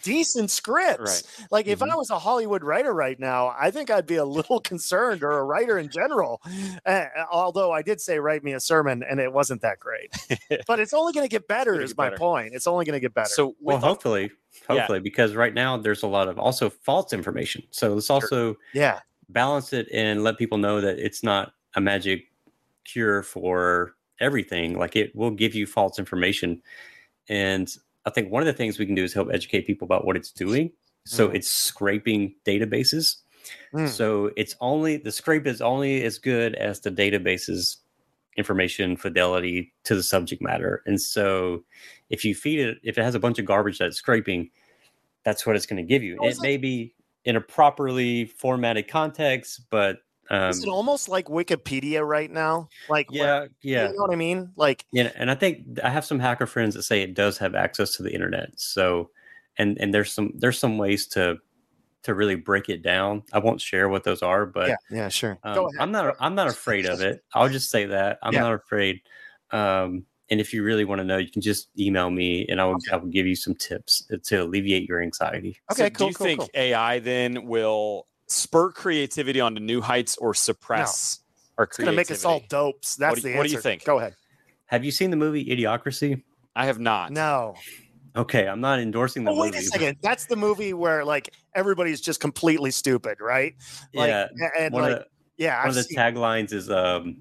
decent 0.04 0.52
scripts. 0.52 1.24
Like, 1.52 1.68
if 1.68 1.82
I 1.82 1.96
was 1.96 2.10
a 2.10 2.20
Hollywood 2.20 2.64
writer 2.64 2.94
right 2.94 3.20
now, 3.20 3.54
I 3.60 3.72
think 3.72 3.90
I'd 3.90 4.06
be 4.08 4.16
a 4.16 4.26
little 4.26 4.60
concerned 4.72 5.24
or 5.24 5.32
a 5.40 5.44
writer 5.44 5.78
in 5.78 5.90
general. 5.90 6.42
Uh, 6.86 7.06
although 7.32 7.72
I 7.72 7.82
did 7.82 8.00
say, 8.02 8.20
write 8.20 8.44
me 8.44 8.54
a 8.54 8.60
sermon 8.60 9.04
and 9.10 9.20
it 9.20 9.32
wasn't 9.32 9.62
that 9.62 9.80
great, 9.80 10.14
but 10.68 10.80
it's 10.80 10.94
only 10.94 11.14
going 11.14 11.26
to 11.26 11.30
get 11.30 11.48
better, 11.48 11.74
gonna 11.74 11.84
is 11.84 11.92
get 11.94 11.98
my 11.98 12.06
better. 12.10 12.18
point. 12.18 12.54
It's 12.54 12.68
only 12.68 12.86
going 12.86 12.94
to 12.96 13.00
get 13.00 13.14
better. 13.14 13.30
So 13.30 13.56
Well, 13.60 13.78
with 13.78 13.84
all- 13.84 13.90
hopefully, 13.92 14.32
Yeah. 14.70 14.78
hopefully, 14.80 15.00
because 15.00 15.36
right 15.36 15.54
now 15.54 15.78
there's 15.78 16.04
a 16.04 16.08
lot 16.08 16.28
of 16.28 16.38
also 16.40 16.70
false 16.70 17.14
information. 17.14 17.64
So 17.72 17.94
let's 17.94 18.10
also 18.10 18.56
yeah. 18.74 19.00
balance 19.30 19.74
it 19.74 19.88
and 19.94 20.24
let 20.24 20.38
people 20.38 20.58
know 20.58 20.82
that 20.82 21.00
it's 21.00 21.24
not 21.24 21.54
a 21.76 21.82
magic 21.82 22.26
cure 22.86 23.22
for 23.24 23.96
everything. 24.20 24.78
Like 24.78 24.96
it 24.96 25.16
will 25.16 25.32
give 25.32 25.54
you 25.54 25.68
false 25.68 26.00
information. 26.00 26.62
And 27.30 27.70
I 28.08 28.10
think 28.10 28.32
one 28.32 28.42
of 28.42 28.48
the 28.48 28.54
things 28.54 28.80
we 28.80 28.86
can 28.86 28.96
do 28.96 29.04
is 29.04 29.14
help 29.14 29.30
educate 29.32 29.68
people 29.68 29.86
about 29.86 30.06
what 30.06 30.16
it's 30.16 30.32
doing. 30.32 30.72
So 31.06 31.28
Mm. 31.28 31.36
it's 31.36 31.50
scraping 31.50 32.36
databases. 32.46 33.18
Mm. 33.74 33.88
So 33.90 34.32
it's 34.38 34.56
only 34.62 34.98
the 34.98 35.12
scrape 35.12 35.46
is 35.46 35.62
only 35.62 36.04
as 36.04 36.18
good 36.18 36.56
as 36.56 36.80
the 36.80 36.90
database's 36.92 37.78
information 38.38 38.96
fidelity 38.96 39.74
to 39.84 39.96
the 39.96 40.04
subject 40.04 40.42
matter. 40.42 40.84
And 40.86 41.02
so 41.02 41.64
if 42.10 42.24
you 42.24 42.34
feed 42.36 42.60
it, 42.60 42.78
if 42.84 42.98
it 42.98 43.04
has 43.04 43.16
a 43.16 43.20
bunch 43.20 43.40
of 43.40 43.46
garbage 43.46 43.80
that's 43.80 43.98
scraping, 43.98 44.52
that's 45.24 45.46
what 45.46 45.56
it's 45.56 45.66
going 45.66 45.78
to 45.78 45.88
give 45.88 46.04
you. 46.04 46.18
Is 46.24 46.38
it- 46.38 46.42
may 46.44 46.58
be 46.58 46.94
in 47.26 47.36
a 47.36 47.42
properly 47.42 48.26
formatted 48.26 48.88
context, 48.88 49.62
but 49.70 50.00
um, 50.30 50.50
Is 50.50 50.64
it 50.64 50.70
almost 50.70 51.10
like 51.10 51.26
Wikipedia 51.28 52.06
right 52.08 52.30
now? 52.32 52.70
Like, 52.90 53.12
where- 53.12 53.44
yeah, 53.44 53.48
yeah, 53.62 53.88
you 53.88 53.96
know 53.96 54.02
what 54.02 54.12
I 54.12 54.16
mean? 54.16 54.52
Like, 54.56 54.86
yeah. 54.92 55.12
And 55.16 55.30
I 55.32 55.36
think 55.36 55.80
I 55.84 55.90
have 55.90 56.06
some 56.06 56.20
hacker 56.20 56.46
friends 56.46 56.76
that 56.76 56.84
say 56.84 57.02
it 57.02 57.14
does 57.14 57.38
have 57.38 57.56
access 57.56 57.96
to 57.98 58.04
the 58.04 58.14
internet. 58.14 58.50
So, 58.60 59.10
and 59.58 59.78
and 59.80 59.94
there's 59.94 60.12
some 60.14 60.34
there's 60.36 60.60
some 60.60 60.78
ways 60.78 61.08
to 61.08 61.38
to 62.04 62.14
really 62.14 62.36
break 62.36 62.70
it 62.70 62.82
down. 62.84 63.24
I 63.34 63.40
won't 63.40 63.60
share 63.60 63.90
what 63.90 64.04
those 64.04 64.22
are, 64.22 64.46
but 64.46 64.70
yeah, 64.70 64.76
yeah, 64.90 65.10
sure. 65.10 65.40
Um, 65.44 65.56
Go 65.56 65.68
ahead. 65.68 65.82
I'm 65.82 65.92
not. 65.92 66.16
I'm 66.20 66.36
not 66.36 66.48
afraid 66.48 66.86
of 66.86 67.02
it. 67.10 67.24
I'll 67.34 67.50
just 67.50 67.70
say 67.70 67.86
that 67.86 68.20
I'm 68.24 68.34
Yeah. 68.34 68.42
not 68.42 68.54
afraid. 68.54 69.02
Um, 69.52 70.06
and 70.30 70.42
if 70.42 70.54
you 70.54 70.62
really 70.62 70.84
want 70.84 71.00
to 71.00 71.06
know, 71.06 71.18
you 71.18 71.32
can 71.32 71.42
just 71.42 71.70
email 71.80 72.10
me, 72.10 72.46
and 72.50 72.60
I 72.60 72.66
will. 72.66 72.78
I 72.92 72.98
will 72.98 73.08
give 73.08 73.26
you 73.26 73.36
some 73.36 73.56
tips 73.56 74.04
to 74.26 74.44
alleviate 74.44 74.88
your 74.88 75.02
anxiety. 75.02 75.58
Okay, 75.72 75.84
so 75.86 75.90
cool, 75.90 75.98
do 75.98 76.06
you 76.06 76.14
cool, 76.16 76.28
think 76.28 76.40
cool. 76.42 76.50
AI 76.54 77.00
then 77.00 77.46
will 77.46 78.08
spur 78.28 78.72
creativity 78.72 79.40
onto 79.40 79.60
new 79.62 79.82
heights 79.82 80.18
or 80.18 80.34
suppress 80.34 81.20
our 81.58 81.66
creativity. 81.66 81.72
It's 81.72 81.78
going 81.78 81.92
to 81.94 81.96
make 81.96 82.12
us 82.12 82.26
all 82.26 82.42
dopes. 82.50 82.96
That's 82.96 83.16
do 83.16 83.22
the 83.22 83.30
answer. 83.30 83.38
what 83.38 83.48
do 83.48 83.54
you 83.54 83.60
think? 83.62 83.84
Go 83.86 83.98
ahead. 84.00 84.16
Have 84.68 84.84
you 84.86 84.92
seen 84.92 85.10
the 85.12 85.18
movie 85.18 85.46
Idiocracy? 85.46 86.24
I 86.56 86.66
have 86.66 86.80
not. 86.80 87.12
No. 87.12 87.56
Okay, 88.16 88.48
I'm 88.48 88.60
not 88.62 88.80
endorsing 88.80 89.24
the 89.24 89.32
Oh, 89.32 89.36
wait 89.40 89.54
movie. 89.54 89.58
a 89.66 89.70
but- 89.70 89.80
second. 89.80 89.98
That's 90.02 90.26
the 90.26 90.36
movie 90.36 90.74
where 90.74 91.06
like 91.06 91.34
everybody's 91.56 92.02
just 92.02 92.20
completely 92.20 92.72
stupid, 92.72 93.20
right? 93.22 93.54
Like, 93.94 94.08
yeah, 94.10 94.28
And 94.60 94.74
one 94.74 94.84
like, 94.84 94.92
of 94.94 95.00
the, 95.00 95.06
yeah, 95.38 95.58
one 95.60 95.64
I've 95.64 95.70
of 95.70 95.76
the 95.76 95.84
seen- 95.84 95.98
taglines 95.98 96.52
is 96.52 96.70
um, 96.70 97.18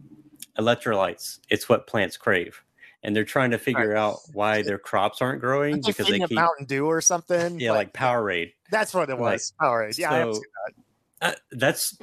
"Electrolytes. 0.59 1.41
It's 1.51 1.69
what 1.69 1.87
plants 1.87 2.17
crave," 2.17 2.63
and 3.03 3.15
they're 3.15 3.25
trying 3.25 3.51
to 3.51 3.59
figure 3.59 3.95
out 3.95 4.19
why 4.33 4.63
their 4.63 4.79
crops 4.79 5.21
aren't 5.21 5.41
growing 5.41 5.75
aren't 5.75 5.85
they 5.85 5.91
because 5.91 6.07
they 6.07 6.13
feeding 6.13 6.23
it 6.23 6.29
keep 6.31 6.37
Mountain 6.37 6.65
Dew 6.67 6.87
or 6.87 7.01
something. 7.03 7.61
yeah, 7.61 7.73
like 7.73 7.93
Powerade. 7.93 8.53
that's 8.71 8.95
what 8.95 9.11
it 9.11 9.15
like, 9.21 9.21
was. 9.35 9.53
Powerade. 9.61 9.99
Yeah, 9.99 10.13
I 10.13 10.17
have 10.19 10.29
so- 10.35 10.41
seen 10.41 10.85
Uh, 11.21 11.33
that's 11.53 11.99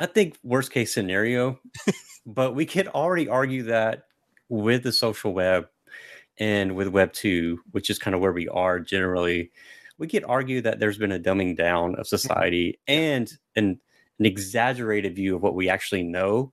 I 0.00 0.06
think 0.06 0.36
worst 0.42 0.70
case 0.72 0.92
scenario, 0.94 1.60
but 2.26 2.54
we 2.54 2.66
could 2.66 2.88
already 2.88 3.28
argue 3.28 3.64
that 3.64 4.04
with 4.48 4.82
the 4.82 4.92
social 4.92 5.32
web 5.32 5.68
and 6.38 6.74
with 6.76 6.88
Web 6.88 7.12
two, 7.12 7.60
which 7.72 7.90
is 7.90 7.98
kind 7.98 8.14
of 8.14 8.20
where 8.20 8.32
we 8.32 8.48
are 8.48 8.80
generally, 8.80 9.50
we 9.98 10.06
could 10.08 10.24
argue 10.24 10.60
that 10.62 10.78
there's 10.80 10.98
been 10.98 11.12
a 11.12 11.18
dumbing 11.20 11.56
down 11.56 11.94
of 11.96 12.06
society 12.06 12.78
and 12.88 13.32
an 13.56 13.80
an 14.18 14.26
exaggerated 14.26 15.14
view 15.14 15.36
of 15.36 15.42
what 15.42 15.54
we 15.54 15.68
actually 15.68 16.02
know. 16.02 16.52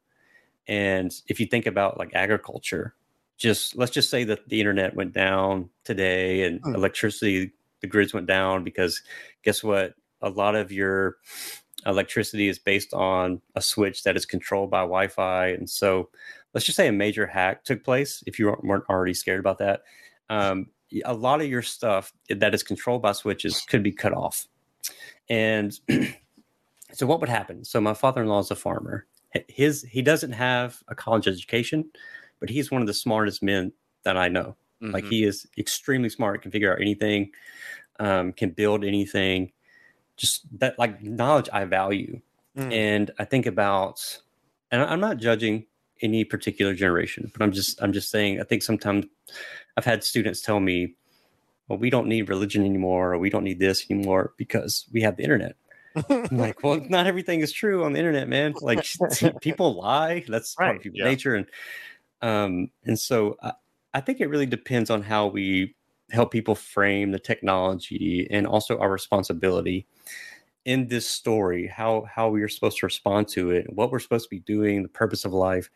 And 0.67 1.13
if 1.27 1.39
you 1.39 1.45
think 1.47 1.65
about 1.65 1.97
like 1.97 2.11
agriculture, 2.13 2.95
just 3.37 3.75
let's 3.75 3.91
just 3.91 4.09
say 4.09 4.23
that 4.25 4.49
the 4.49 4.59
internet 4.59 4.95
went 4.95 5.13
down 5.13 5.69
today 5.83 6.43
and 6.43 6.61
Hmm. 6.63 6.75
electricity, 6.75 7.51
the 7.81 7.87
grids 7.87 8.13
went 8.13 8.27
down 8.27 8.63
because 8.63 9.01
guess 9.43 9.63
what? 9.63 9.93
A 10.21 10.29
lot 10.29 10.55
of 10.55 10.71
your 10.71 11.17
electricity 11.85 12.47
is 12.47 12.59
based 12.59 12.93
on 12.93 13.41
a 13.55 13.61
switch 13.61 14.03
that 14.03 14.15
is 14.15 14.25
controlled 14.25 14.69
by 14.71 14.79
Wi-Fi, 14.81 15.47
and 15.47 15.69
so 15.69 16.09
let's 16.53 16.65
just 16.65 16.75
say 16.75 16.87
a 16.87 16.91
major 16.91 17.27
hack 17.27 17.63
took 17.63 17.83
place. 17.83 18.23
If 18.25 18.39
you 18.39 18.55
weren't 18.63 18.85
already 18.89 19.13
scared 19.13 19.39
about 19.39 19.57
that, 19.59 19.83
um, 20.29 20.67
a 21.03 21.13
lot 21.13 21.41
of 21.41 21.47
your 21.47 21.61
stuff 21.61 22.13
that 22.29 22.53
is 22.53 22.63
controlled 22.63 23.01
by 23.01 23.11
switches 23.11 23.61
could 23.61 23.83
be 23.83 23.91
cut 23.91 24.13
off. 24.13 24.47
And 25.29 25.77
so, 26.93 27.05
what 27.05 27.19
would 27.19 27.29
happen? 27.29 27.65
So, 27.65 27.81
my 27.81 27.93
father-in-law 27.93 28.39
is 28.39 28.51
a 28.51 28.55
farmer. 28.55 29.05
His 29.49 29.81
he 29.83 30.01
doesn't 30.01 30.31
have 30.31 30.81
a 30.87 30.95
college 30.95 31.27
education, 31.27 31.89
but 32.39 32.49
he's 32.49 32.71
one 32.71 32.81
of 32.81 32.87
the 32.87 32.93
smartest 32.93 33.43
men 33.43 33.73
that 34.03 34.15
I 34.17 34.27
know. 34.29 34.55
Like 34.81 35.05
Mhm. 35.05 35.09
he 35.09 35.23
is 35.23 35.47
extremely 35.57 36.09
smart, 36.09 36.41
can 36.41 36.51
figure 36.51 36.71
out 36.71 36.79
anything, 36.81 37.31
um, 37.99 38.31
can 38.33 38.51
build 38.51 38.85
anything. 38.85 39.51
Just 40.17 40.45
that 40.60 40.78
like 40.80 41.01
knowledge 41.01 41.49
I 41.51 41.65
value. 41.65 42.21
Mm. 42.58 42.73
And 42.73 43.12
I 43.19 43.25
think 43.25 43.45
about 43.45 44.21
and 44.71 44.82
I'm 44.82 44.99
not 44.99 45.17
judging 45.17 45.65
any 46.01 46.23
particular 46.23 46.73
generation, 46.73 47.30
but 47.34 47.41
I'm 47.41 47.51
just 47.51 47.82
I'm 47.82 47.93
just 47.93 48.10
saying 48.10 48.39
I 48.39 48.43
think 48.43 48.63
sometimes 48.63 49.06
I've 49.78 49.86
had 49.86 50.04
students 50.04 50.41
tell 50.41 50.60
me, 50.60 50.95
well, 51.67 51.80
we 51.80 51.89
don't 51.89 52.08
need 52.08 52.30
religion 52.30 52.63
anymore, 52.63 53.13
or 53.13 53.17
we 53.17 53.30
don't 53.30 53.43
need 53.43 53.60
this 53.60 53.86
anymore 53.89 54.34
because 54.38 54.86
we 54.93 55.01
have 55.01 55.17
the 55.17 55.23
internet. 55.23 55.56
I'm 56.10 56.38
like, 56.38 56.63
well, 56.63 56.82
not 56.89 57.08
everything 57.08 57.39
is 57.39 57.51
true 57.51 57.84
on 57.84 57.93
the 57.93 57.99
internet, 57.99 58.28
man. 58.28 58.54
Like 58.62 58.86
people 59.41 59.75
lie. 59.75 60.23
That's 60.28 60.56
part 60.56 60.67
Right, 60.67 60.78
of 60.78 60.84
human 60.84 60.99
yeah. 60.99 61.06
nature. 61.06 61.36
And 61.36 61.47
um, 62.21 62.69
and 62.84 62.99
so 62.99 63.38
I, 63.41 63.54
I 63.93 64.01
think 64.01 64.19
it 64.19 64.28
really 64.28 64.45
depends 64.45 64.89
on 64.89 65.01
how 65.01 65.28
we 65.28 65.75
help 66.12 66.32
people 66.32 66.56
frame 66.56 67.12
the 67.12 67.19
technology 67.19 68.28
and 68.30 68.45
also 68.45 68.78
our 68.78 68.91
responsibility 68.91 69.88
in 70.65 70.88
this 70.88 71.08
story, 71.10 71.67
how 71.67 72.06
how 72.13 72.30
we 72.30 72.41
are 72.41 72.47
supposed 72.49 72.80
to 72.80 72.86
respond 72.86 73.28
to 73.30 73.51
it, 73.51 73.71
what 73.73 73.91
we're 73.91 73.99
supposed 73.99 74.25
to 74.25 74.30
be 74.30 74.39
doing, 74.41 74.84
the 74.84 74.89
purpose 74.89 75.23
of 75.25 75.32
life. 75.34 75.69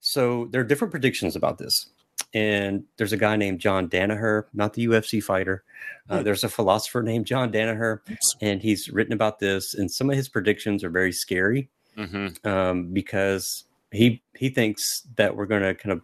So 0.00 0.46
there 0.50 0.60
are 0.60 0.64
different 0.64 0.90
predictions 0.90 1.36
about 1.36 1.58
this. 1.58 1.88
And 2.34 2.84
there's 2.96 3.12
a 3.12 3.16
guy 3.16 3.36
named 3.36 3.60
John 3.60 3.88
Danaher, 3.88 4.44
not 4.54 4.74
the 4.74 4.86
UFC 4.86 5.22
fighter. 5.22 5.64
Uh, 6.08 6.18
Hmm. 6.18 6.24
there's 6.24 6.44
a 6.44 6.48
philosopher 6.48 7.02
named 7.02 7.26
John 7.26 7.50
Danaher, 7.52 8.00
and 8.40 8.60
he's 8.62 8.88
written 8.90 9.12
about 9.12 9.38
this. 9.38 9.74
And 9.74 9.90
some 9.90 10.08
of 10.10 10.16
his 10.16 10.28
predictions 10.28 10.82
are 10.84 10.90
very 10.90 11.12
scary 11.12 11.68
Mhm. 11.96 12.44
um, 12.46 12.92
because 12.92 13.64
he 13.92 14.22
he 14.34 14.48
thinks 14.48 15.06
that 15.16 15.36
we're 15.36 15.46
going 15.46 15.62
to 15.62 15.74
kind 15.74 15.92
of 15.92 16.02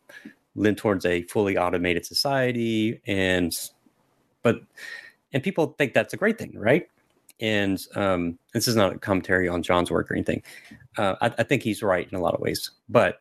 lean 0.55 0.75
towards 0.77 1.05
a 1.07 1.23
fully 1.25 1.57
automated 1.57 2.05
society, 2.05 3.01
and 3.07 3.53
but 4.42 4.61
and 5.33 5.42
people 5.42 5.75
think 5.79 5.92
that's 5.94 6.14
a 6.14 6.16
great 6.16 6.38
thing, 6.38 6.53
right? 6.55 6.88
And 7.40 7.81
um, 7.94 8.38
this 8.53 8.66
is 8.66 8.77
not 8.77 8.94
a 8.94 8.98
commentary 8.98 9.48
on 9.48 9.62
John's 9.62 9.90
work 9.90 10.11
or 10.11 10.14
anything. 10.14 10.42
Uh, 10.96 11.14
I, 11.20 11.27
I 11.38 11.42
think 11.44 11.62
he's 11.62 11.83
right 11.83 12.09
in 12.11 12.18
a 12.18 12.20
lot 12.20 12.35
of 12.35 12.40
ways, 12.40 12.70
but 12.88 13.20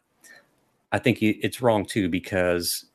I 0.91 0.99
think 0.99 1.19
he, 1.19 1.29
it's 1.29 1.61
wrong 1.61 1.85
too 1.85 2.09
because 2.09 2.85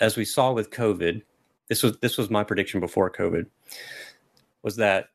as 0.00 0.16
we 0.16 0.24
saw 0.24 0.52
with 0.52 0.70
COVID, 0.70 1.22
this 1.68 1.82
was 1.82 1.96
this 1.98 2.18
was 2.18 2.30
my 2.30 2.44
prediction 2.44 2.80
before 2.80 3.10
COVID, 3.10 3.46
was 4.62 4.76
that 4.76 5.10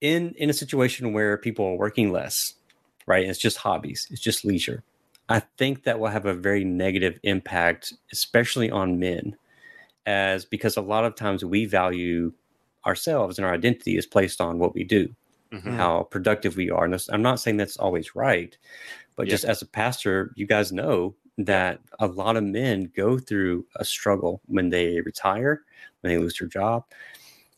in 0.00 0.34
in 0.36 0.50
a 0.50 0.54
situation 0.54 1.12
where 1.12 1.36
people 1.38 1.64
are 1.66 1.76
working 1.76 2.10
less, 2.12 2.54
right? 3.06 3.26
It's 3.28 3.38
just 3.38 3.58
hobbies, 3.58 4.08
it's 4.10 4.20
just 4.20 4.44
leisure. 4.44 4.82
I 5.28 5.40
think 5.58 5.84
that 5.84 6.00
will 6.00 6.08
have 6.08 6.26
a 6.26 6.34
very 6.34 6.64
negative 6.64 7.18
impact, 7.22 7.94
especially 8.12 8.70
on 8.70 8.98
men. 8.98 9.36
as 10.06 10.44
because 10.44 10.76
a 10.76 10.82
lot 10.82 11.04
of 11.04 11.14
times 11.14 11.44
we 11.44 11.64
value 11.64 12.32
ourselves 12.86 13.38
and 13.38 13.46
our 13.46 13.52
identity 13.54 13.96
is 13.96 14.06
placed 14.06 14.40
on 14.40 14.58
what 14.58 14.74
we 14.74 14.84
do, 14.84 15.14
Mhm. 15.52 15.76
how 15.76 16.04
productive 16.04 16.56
we 16.56 16.70
are. 16.70 16.84
And 16.84 16.94
this, 16.94 17.08
I'm 17.10 17.22
not 17.22 17.40
saying 17.40 17.56
that's 17.56 17.76
always 17.76 18.14
right, 18.16 18.56
but 19.16 19.26
Yeah. 19.26 19.32
just 19.32 19.44
as 19.44 19.62
a 19.62 19.66
pastor, 19.66 20.32
you 20.36 20.46
guys 20.46 20.72
know 20.72 21.14
that 21.38 21.80
a 21.98 22.06
lot 22.06 22.36
of 22.36 22.44
men 22.44 22.92
go 22.94 23.18
through 23.18 23.66
a 23.76 23.84
struggle 23.84 24.40
when 24.46 24.70
they 24.70 25.00
retire, 25.00 25.62
when 26.00 26.12
they 26.12 26.18
lose 26.18 26.38
their 26.38 26.48
job. 26.48 26.84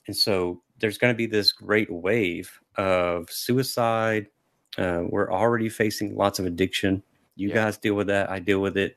And 0.07 0.17
so 0.17 0.63
there's 0.79 0.99
going 0.99 1.13
to 1.13 1.17
be 1.17 1.27
this 1.27 1.53
great 1.53 1.91
wave 1.91 2.61
of 2.77 3.31
suicide. 3.31 4.29
Uh, 4.77 5.05
we're 5.09 5.33
already 5.33 5.69
facing 5.69 6.17
lots 6.17 6.39
of 6.39 6.47
addiction. 6.47 7.03
You 7.37 7.49
Yeah. 7.49 7.55
guys 7.55 7.79
deal 7.79 7.95
with 7.95 8.09
that. 8.09 8.31
I 8.31 8.39
deal 8.39 8.61
with 8.61 8.77
it. 8.77 8.97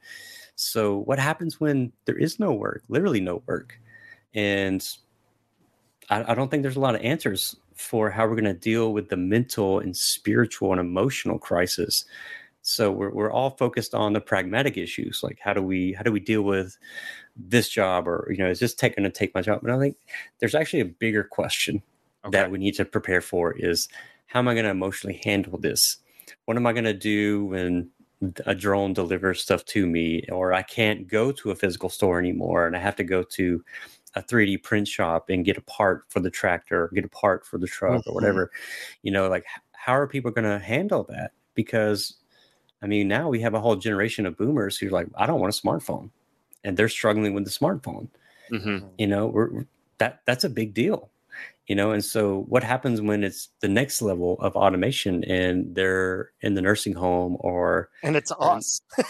So, 0.55 0.97
what 0.97 1.19
happens 1.19 1.59
when 1.59 1.91
there 2.05 2.17
is 2.17 2.39
no 2.39 2.51
work, 2.51 2.83
literally 2.89 3.21
no 3.21 3.43
work? 3.45 3.79
And 4.33 4.83
I, 6.09 6.31
I 6.31 6.35
don't 6.35 6.49
think 6.49 6.63
there's 6.63 6.75
a 6.75 6.81
lot 6.81 6.95
of 6.95 7.01
answers 7.01 7.55
for 7.75 8.09
how 8.09 8.25
we're 8.27 8.35
going 8.35 8.45
to 8.45 8.53
deal 8.53 8.93
with 8.93 9.09
the 9.09 9.17
mental 9.17 9.79
and 9.79 9.95
spiritual 9.95 10.71
and 10.71 10.79
emotional 10.81 11.37
crisis. 11.39 12.05
So 12.61 12.91
we're, 12.91 13.11
we're 13.11 13.31
all 13.31 13.51
focused 13.51 13.95
on 13.95 14.13
the 14.13 14.21
pragmatic 14.21 14.77
issues, 14.77 15.21
like 15.23 15.39
how 15.41 15.53
do 15.53 15.61
we 15.61 15.93
how 15.93 16.03
do 16.03 16.11
we 16.11 16.19
deal 16.19 16.41
with 16.41 16.77
this 17.37 17.69
job, 17.69 18.07
or 18.07 18.27
you 18.31 18.37
know, 18.37 18.49
is 18.49 18.59
this 18.59 18.73
tech 18.75 18.95
going 18.95 19.03
to 19.05 19.09
take 19.09 19.33
my 19.35 19.41
job? 19.41 19.61
But 19.63 19.71
I 19.71 19.79
think 19.79 19.97
there's 20.39 20.55
actually 20.55 20.81
a 20.81 20.85
bigger 20.85 21.23
question 21.23 21.81
Okay. 22.25 22.31
that 22.31 22.51
we 22.51 22.57
need 22.57 22.75
to 22.75 22.85
prepare 22.85 23.21
for 23.21 23.53
is 23.57 23.87
how 24.27 24.39
am 24.39 24.47
I 24.49 24.53
going 24.53 24.65
to 24.65 24.71
emotionally 24.71 25.21
handle 25.23 25.57
this? 25.57 25.97
What 26.45 26.57
am 26.57 26.67
I 26.67 26.73
going 26.73 26.83
to 26.85 26.93
do 26.93 27.45
when 27.45 27.89
a 28.45 28.55
drone 28.55 28.93
delivers 28.93 29.41
stuff 29.41 29.63
to 29.65 29.85
me, 29.85 30.23
or 30.31 30.53
I 30.53 30.63
can't 30.63 31.07
go 31.07 31.31
to 31.33 31.51
a 31.51 31.55
physical 31.55 31.89
store 31.89 32.19
anymore 32.19 32.65
and 32.67 32.75
I 32.75 32.79
have 32.79 32.95
to 32.97 33.03
go 33.03 33.23
to 33.23 33.63
a 34.17 34.21
3D 34.23 34.57
print 34.63 34.87
shop 34.87 35.29
and 35.29 35.45
get 35.45 35.57
a 35.57 35.61
part 35.61 36.05
for 36.09 36.19
the 36.19 36.29
tractor, 36.31 36.85
or 36.85 36.87
get 36.89 37.05
a 37.05 37.09
part 37.09 37.45
for 37.45 37.57
the 37.57 37.67
truck, 37.67 38.03
Mhm. 38.03 38.07
or 38.07 38.13
whatever? 38.13 38.51
You 39.03 39.11
know, 39.11 39.29
like 39.29 39.45
how 39.73 39.93
are 39.93 40.07
people 40.07 40.31
going 40.31 40.45
to 40.49 40.59
handle 40.59 41.03
that? 41.09 41.31
Because 41.55 42.17
I 42.81 42.87
mean, 42.87 43.07
now 43.07 43.29
we 43.29 43.39
have 43.41 43.53
a 43.55 43.59
whole 43.59 43.75
generation 43.75 44.25
of 44.27 44.37
boomers 44.37 44.77
who're 44.77 44.91
like, 44.91 45.07
I 45.15 45.25
don't 45.25 45.39
want 45.39 45.55
a 45.57 45.61
smartphone, 45.61 46.11
and 46.63 46.77
they're 46.77 46.89
struggling 46.89 47.33
with 47.33 47.45
the 47.45 47.51
smartphone 47.51 48.09
Mhm. 48.51 48.89
you 48.97 49.07
know 49.07 49.27
we're- 49.27 49.65
that 49.97 50.21
that's 50.25 50.43
a 50.45 50.49
big 50.49 50.73
deal 50.73 51.09
you 51.67 51.75
know 51.75 51.91
and 51.91 52.03
so 52.03 52.45
what 52.47 52.63
happens 52.63 53.01
when 53.01 53.23
it's 53.23 53.49
the 53.61 53.67
next 53.67 54.01
level 54.01 54.37
of 54.39 54.55
automation 54.55 55.23
and 55.25 55.75
they're 55.75 56.31
in 56.41 56.53
the 56.55 56.61
nursing 56.61 56.93
home 56.93 57.37
or 57.41 57.89
and 58.03 58.15
it's 58.15 58.31
us. 58.39 58.79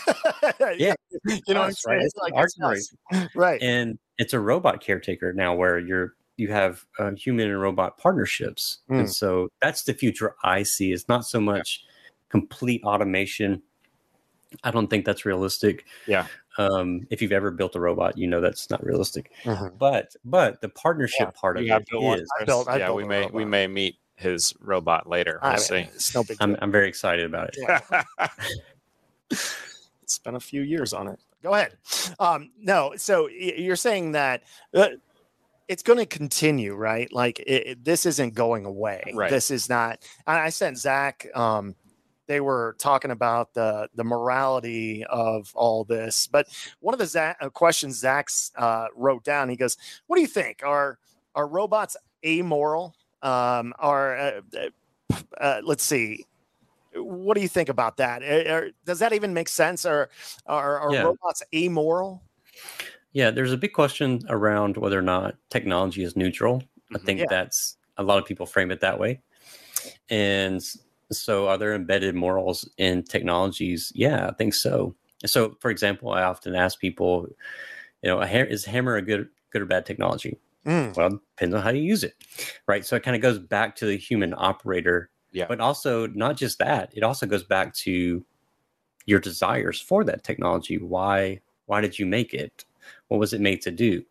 Yeah, 0.77 0.95
you 1.25 1.53
know 1.53 1.61
what 1.61 1.65
I'm 1.65 1.69
us, 1.69 1.85
right? 1.85 2.01
It's 2.01 2.15
Like, 2.15 2.33
it's 2.35 2.59
us. 2.61 3.29
right? 3.35 3.61
and 3.61 3.97
it's 4.17 4.33
a 4.33 4.39
robot 4.39 4.81
caretaker 4.81 5.33
now 5.33 5.53
where 5.55 5.77
you're 5.79 6.13
you 6.37 6.49
have 6.51 6.85
uh, 6.99 7.11
human 7.11 7.49
and 7.49 7.59
robot 7.61 7.97
partnerships 7.97 8.79
Mm. 8.89 8.99
and 8.99 9.13
so 9.13 9.49
that's 9.61 9.83
the 9.83 9.93
future 9.93 10.35
i 10.43 10.63
see 10.63 10.91
it's 10.91 11.07
not 11.09 11.25
so 11.25 11.39
much 11.39 11.83
complete 12.29 12.81
automation 12.83 13.61
i 14.63 14.71
don't 14.71 14.87
think 14.87 15.05
that's 15.05 15.25
realistic 15.25 15.85
Yeah. 16.07 16.25
um, 16.57 17.05
if 17.09 17.21
you've 17.21 17.31
ever 17.31 17.51
built 17.51 17.75
a 17.75 17.79
robot 17.79 18.17
you 18.17 18.27
know 18.27 18.41
that's 18.41 18.69
not 18.69 18.83
realistic 18.83 19.31
Mhm. 19.43 19.77
but 19.77 20.15
but 20.25 20.61
the 20.61 20.69
partnership 20.69 21.33
part 21.35 21.57
of 21.57 21.63
You 21.63 21.71
have 21.73 21.81
it 21.83 21.89
built 21.89 22.19
I 22.39 22.45
built- 22.45 22.67
I 22.69 22.77
yeah, 22.77 22.85
built 22.87 22.97
we 22.97 23.03
a 23.03 23.07
may 23.07 23.25
we 23.27 23.45
may 23.45 23.67
meet 23.67 23.97
his 24.15 24.55
robot 24.59 25.07
later. 25.07 25.39
We'll 25.43 25.51
I 25.51 25.55
see. 25.57 25.73
mean, 25.75 25.89
it's 25.93 26.15
no 26.15 26.23
big 26.23 26.37
I'm, 26.39 26.53
deal. 26.53 26.59
I'm 26.63 26.71
very 26.71 26.87
excited 26.87 27.25
about 27.25 27.51
it 27.53 28.05
it's 30.01 30.17
been 30.23 30.35
a 30.35 30.39
few 30.39 30.61
years 30.61 30.93
on 30.93 31.07
it. 31.07 31.19
Go 31.43 31.53
ahead. 31.53 31.77
Um, 32.19 32.49
no, 32.59 32.93
so 32.97 33.27
you're 33.27 33.75
saying 33.75 34.13
that 34.13 34.41
uh, 34.73 34.87
it's 35.67 35.83
going 35.83 35.99
to 35.99 36.05
continue, 36.05 36.73
right? 36.75 37.11
Like 37.13 37.39
it, 37.41 37.67
it- 37.67 37.85
this 37.85 38.05
isn't 38.05 38.33
going 38.33 38.65
away. 38.65 39.03
Right. 39.13 39.29
This 39.29 39.51
is 39.51 39.69
not. 39.69 39.99
I, 40.25 40.39
I 40.39 40.49
sent 40.49 40.77
Zach. 40.79 41.27
Um, 41.35 41.75
they 42.27 42.41
were 42.41 42.75
talking 42.79 43.11
about 43.11 43.53
the 43.53 43.89
the 43.95 44.03
morality 44.03 45.03
of 45.05 45.51
all 45.55 45.83
this, 45.83 46.27
but 46.27 46.47
one 46.79 46.93
of 46.93 46.99
the 46.99 47.05
Zach, 47.05 47.37
uh, 47.41 47.49
questions 47.49 47.97
Zach 47.97 48.29
uh, 48.55 48.87
wrote 48.95 49.23
down, 49.23 49.49
he 49.49 49.55
goes, 49.55 49.77
"What 50.07 50.17
do 50.17 50.21
you 50.21 50.27
think? 50.27 50.61
Are 50.63 50.99
are 51.35 51.47
robots 51.47 51.97
amoral? 52.25 52.95
Um, 53.21 53.73
are 53.79 54.17
uh, 54.17 54.41
uh, 54.55 55.15
uh, 55.39 55.61
let's 55.63 55.83
see." 55.83 56.25
What 56.93 57.35
do 57.35 57.41
you 57.41 57.47
think 57.47 57.69
about 57.69 57.97
that? 57.97 58.23
Does 58.85 58.99
that 58.99 59.13
even 59.13 59.31
make 59.31 59.49
sense? 59.49 59.85
Or 59.85 60.09
are, 60.47 60.79
are 60.79 60.93
Yeah. 60.93 61.03
robots 61.03 61.43
amoral? 61.53 62.23
Yeah, 63.11 63.29
there's 63.29 63.51
a 63.51 63.57
big 63.57 63.73
question 63.73 64.21
around 64.29 64.77
whether 64.77 64.97
or 64.97 65.03
not 65.03 65.35
technology 65.51 66.03
is 66.03 66.15
neutral. 66.15 66.63
I 66.91 66.97
Mhm. 66.97 67.05
think 67.05 67.19
Yeah. 67.19 67.25
that's 67.29 67.77
a 67.97 68.03
lot 68.03 68.17
of 68.17 68.25
people 68.25 68.47
frame 68.47 68.71
it 68.71 68.79
that 68.81 68.99
way. 68.99 69.21
And 70.09 70.63
so, 71.11 71.47
are 71.47 71.57
there 71.57 71.73
embedded 71.73 72.15
morals 72.15 72.69
in 72.77 73.03
technologies? 73.03 73.91
Yeah, 73.95 74.27
I 74.27 74.33
think 74.33 74.53
so. 74.53 74.95
So, 75.25 75.55
for 75.59 75.71
example, 75.71 76.11
I 76.11 76.23
often 76.23 76.55
ask 76.55 76.79
people, 76.79 77.27
you 78.03 78.09
know, 78.09 78.21
is 78.21 78.65
hammer 78.65 78.95
a 78.97 79.01
good, 79.01 79.29
good 79.51 79.61
or 79.61 79.65
bad 79.65 79.85
technology? 79.85 80.37
Mm, 80.65 80.95
Well, 80.97 81.09
depends 81.37 81.55
on 81.55 81.61
how 81.61 81.69
you 81.71 81.81
use 81.81 82.03
it, 82.03 82.15
right? 82.67 82.85
So 82.85 82.95
it 82.95 83.03
kind 83.03 83.15
of 83.15 83.21
goes 83.21 83.39
back 83.39 83.75
to 83.77 83.85
the 83.85 83.97
human 83.97 84.33
operator, 84.37 85.09
Yeah. 85.31 85.45
But 85.47 85.59
also, 85.61 86.07
not 86.07 86.37
just 86.37 86.59
that; 86.59 86.91
it 86.95 87.03
also 87.03 87.25
goes 87.25 87.43
back 87.43 87.73
to 87.85 88.23
your 89.05 89.19
desires 89.19 89.79
for 89.79 90.03
that 90.05 90.23
technology. 90.23 90.77
Why? 90.77 91.41
Why 91.67 91.81
did 91.81 91.99
you 91.99 92.05
make 92.05 92.33
it? 92.33 92.65
What 93.09 93.19
was 93.19 93.33
it 93.33 93.41
made 93.41 93.61
to 93.63 93.71
do? 93.71 94.03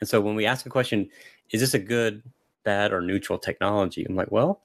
And 0.00 0.08
so, 0.08 0.20
when 0.20 0.36
we 0.36 0.46
ask 0.46 0.66
a 0.66 0.70
question, 0.70 1.08
is 1.50 1.60
this 1.60 1.74
a 1.74 1.78
good, 1.78 2.22
bad, 2.64 2.92
or 2.92 3.00
neutral 3.00 3.38
technology? 3.38 4.04
I'm 4.04 4.16
like, 4.16 4.30
well, 4.32 4.62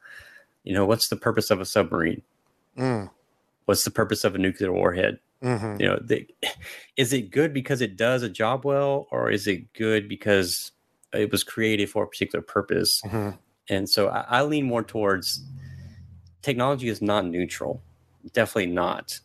you 0.64 0.74
know, 0.74 0.86
what's 0.86 1.10
the 1.10 1.16
purpose 1.16 1.50
of 1.52 1.60
a 1.62 1.66
submarine? 1.66 2.22
mm, 2.78 3.10
What's 3.66 3.84
the 3.84 3.92
purpose 3.92 4.24
of 4.24 4.36
a 4.36 4.38
nuclear 4.38 4.72
warhead? 4.72 5.20
mhm. 5.44 5.80
you 5.80 5.88
know 5.88 6.00
the, 6.04 6.28
is 6.98 7.12
it 7.14 7.32
good 7.32 7.54
because 7.54 7.82
it 7.82 7.98
does 7.98 8.22
a 8.22 8.30
job 8.30 8.64
well 8.66 9.08
or 9.12 9.32
is 9.32 9.48
it 9.48 9.74
good 9.74 10.08
because 10.08 10.72
it 11.14 11.32
was 11.32 11.44
created 11.44 11.90
for 11.90 12.04
a 12.04 12.08
particular 12.08 12.44
purpose 12.44 13.02
Mhm. 13.04 13.38
and 13.70 13.90
so 13.90 14.10
I, 14.10 14.22
I 14.30 14.42
lean 14.44 14.66
more 14.68 14.84
towards 14.84 15.44
technology 16.44 16.90
is 16.90 17.02
not 17.02 17.26
neutral 17.26 17.82
definitely 18.34 18.68
not 18.72 19.20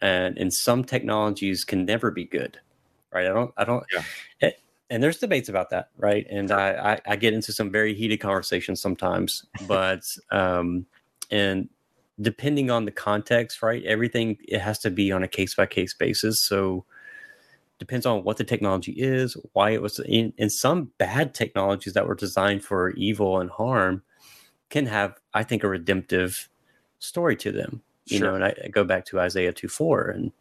and 0.00 0.36
and 0.38 0.52
some 0.52 0.82
technologies 0.82 1.64
can 1.64 1.84
never 1.84 2.10
be 2.10 2.24
good 2.24 2.58
right 3.12 3.26
i 3.26 3.32
don't 3.32 3.52
i 3.56 3.64
don't 3.64 3.84
Yeah. 3.92 4.02
eh, 4.42 4.50
and 4.90 5.02
there's 5.02 5.18
debates 5.18 5.48
about 5.48 5.70
that 5.70 5.88
right? 5.96 6.26
And 6.28 6.50
I, 6.50 6.92
I 6.92 7.12
i 7.12 7.16
get 7.16 7.32
into 7.32 7.52
some 7.52 7.70
very 7.70 7.94
heated 7.94 8.18
conversations 8.18 8.80
sometimes 8.80 9.46
but 9.66 10.02
um 10.30 10.86
and 11.30 11.68
depending 12.20 12.70
on 12.70 12.84
the 12.84 12.90
context 12.90 13.62
right 13.62 13.82
everything 13.84 14.36
it 14.46 14.60
has 14.60 14.78
to 14.80 14.90
be 14.90 15.10
on 15.12 15.22
a 15.22 15.28
case 15.28 15.54
by 15.54 15.66
case 15.66 15.94
basis. 15.94 16.42
So 16.42 16.84
depends 17.78 18.04
on 18.04 18.24
what 18.24 18.36
the 18.36 18.44
technology 18.44 18.92
is 18.92 19.36
why 19.52 19.70
it 19.70 19.80
was 19.80 19.98
in, 20.00 20.50
some 20.50 20.90
bad 20.98 21.34
technologies 21.34 21.94
that 21.94 22.06
were 22.06 22.14
designed 22.14 22.62
for 22.62 22.90
evil 22.90 23.40
and 23.40 23.50
harm 23.50 24.02
can 24.68 24.86
have 24.86 25.14
i 25.34 25.42
think 25.42 25.64
a 25.64 25.68
redemptive 25.68 26.48
story 26.98 27.36
to 27.36 27.52
them. 27.52 27.82
You 28.06 28.20
know 28.20 28.34
and 28.34 28.44
I, 28.44 28.54
I 28.64 28.68
go 28.68 28.84
back 28.84 29.04
to 29.06 29.20
isaiah 29.20 29.52
2 29.52 29.68
4 29.68 30.08
and 30.08 30.32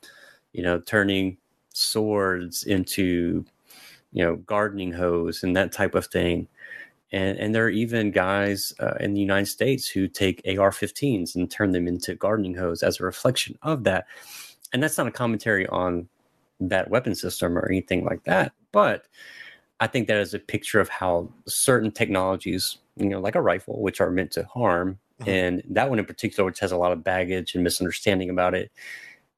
you 0.54 0.64
know 0.64 0.80
turning 0.80 1.38
swords 1.74 2.64
into 2.64 3.46
you 4.12 4.24
know 4.24 4.36
gardening 4.38 4.92
hoes 4.92 5.44
and 5.44 5.56
that 5.56 5.72
type 5.72 5.96
of 5.96 6.06
thing 6.08 6.48
and 7.12 7.38
and 7.38 7.54
there 7.56 7.66
are 7.66 7.70
even 7.70 8.12
guys 8.12 8.74
uh, 8.80 8.94
in 9.00 9.14
the 9.14 9.22
united 9.22 9.46
states 9.46 9.88
who 9.88 10.08
take 10.08 10.42
ar-15s 10.58 11.36
and 11.36 11.50
turn 11.52 11.72
them 11.72 11.88
into 11.88 12.16
gardening 12.16 12.56
hose 12.56 12.84
as 12.84 13.00
a 13.00 13.04
reflection 13.04 13.58
of 13.62 13.84
that 13.84 14.06
and 14.74 14.82
that's 14.84 14.98
not 14.98 15.08
a 15.08 15.12
commentary 15.12 15.68
on 15.68 16.08
that 16.60 16.90
weapon 16.90 17.16
system 17.16 17.58
or 17.58 17.68
anything 17.70 18.04
like 18.04 18.24
that 18.24 18.52
but 18.72 19.06
i 19.80 19.88
think 19.88 20.08
that 20.08 20.18
is 20.18 20.34
a 20.34 20.40
picture 20.40 20.80
of 20.80 20.90
how 20.90 21.30
certain 21.48 21.92
technologies 21.92 22.78
you 22.98 23.08
know 23.10 23.20
like 23.20 23.36
a 23.36 23.42
rifle 23.42 23.82
which 23.82 24.02
are 24.02 24.12
meant 24.12 24.32
to 24.32 24.44
harm 24.46 25.00
Mhm. 25.22 25.28
and 25.28 25.64
that 25.70 25.90
one 25.90 26.00
in 26.00 26.06
particular 26.06 26.46
which 26.46 26.60
has 26.60 26.72
a 26.72 26.78
lot 26.78 26.94
of 26.94 27.04
baggage 27.04 27.54
and 27.54 27.64
misunderstanding 27.64 28.30
about 28.30 28.54
it 28.56 28.72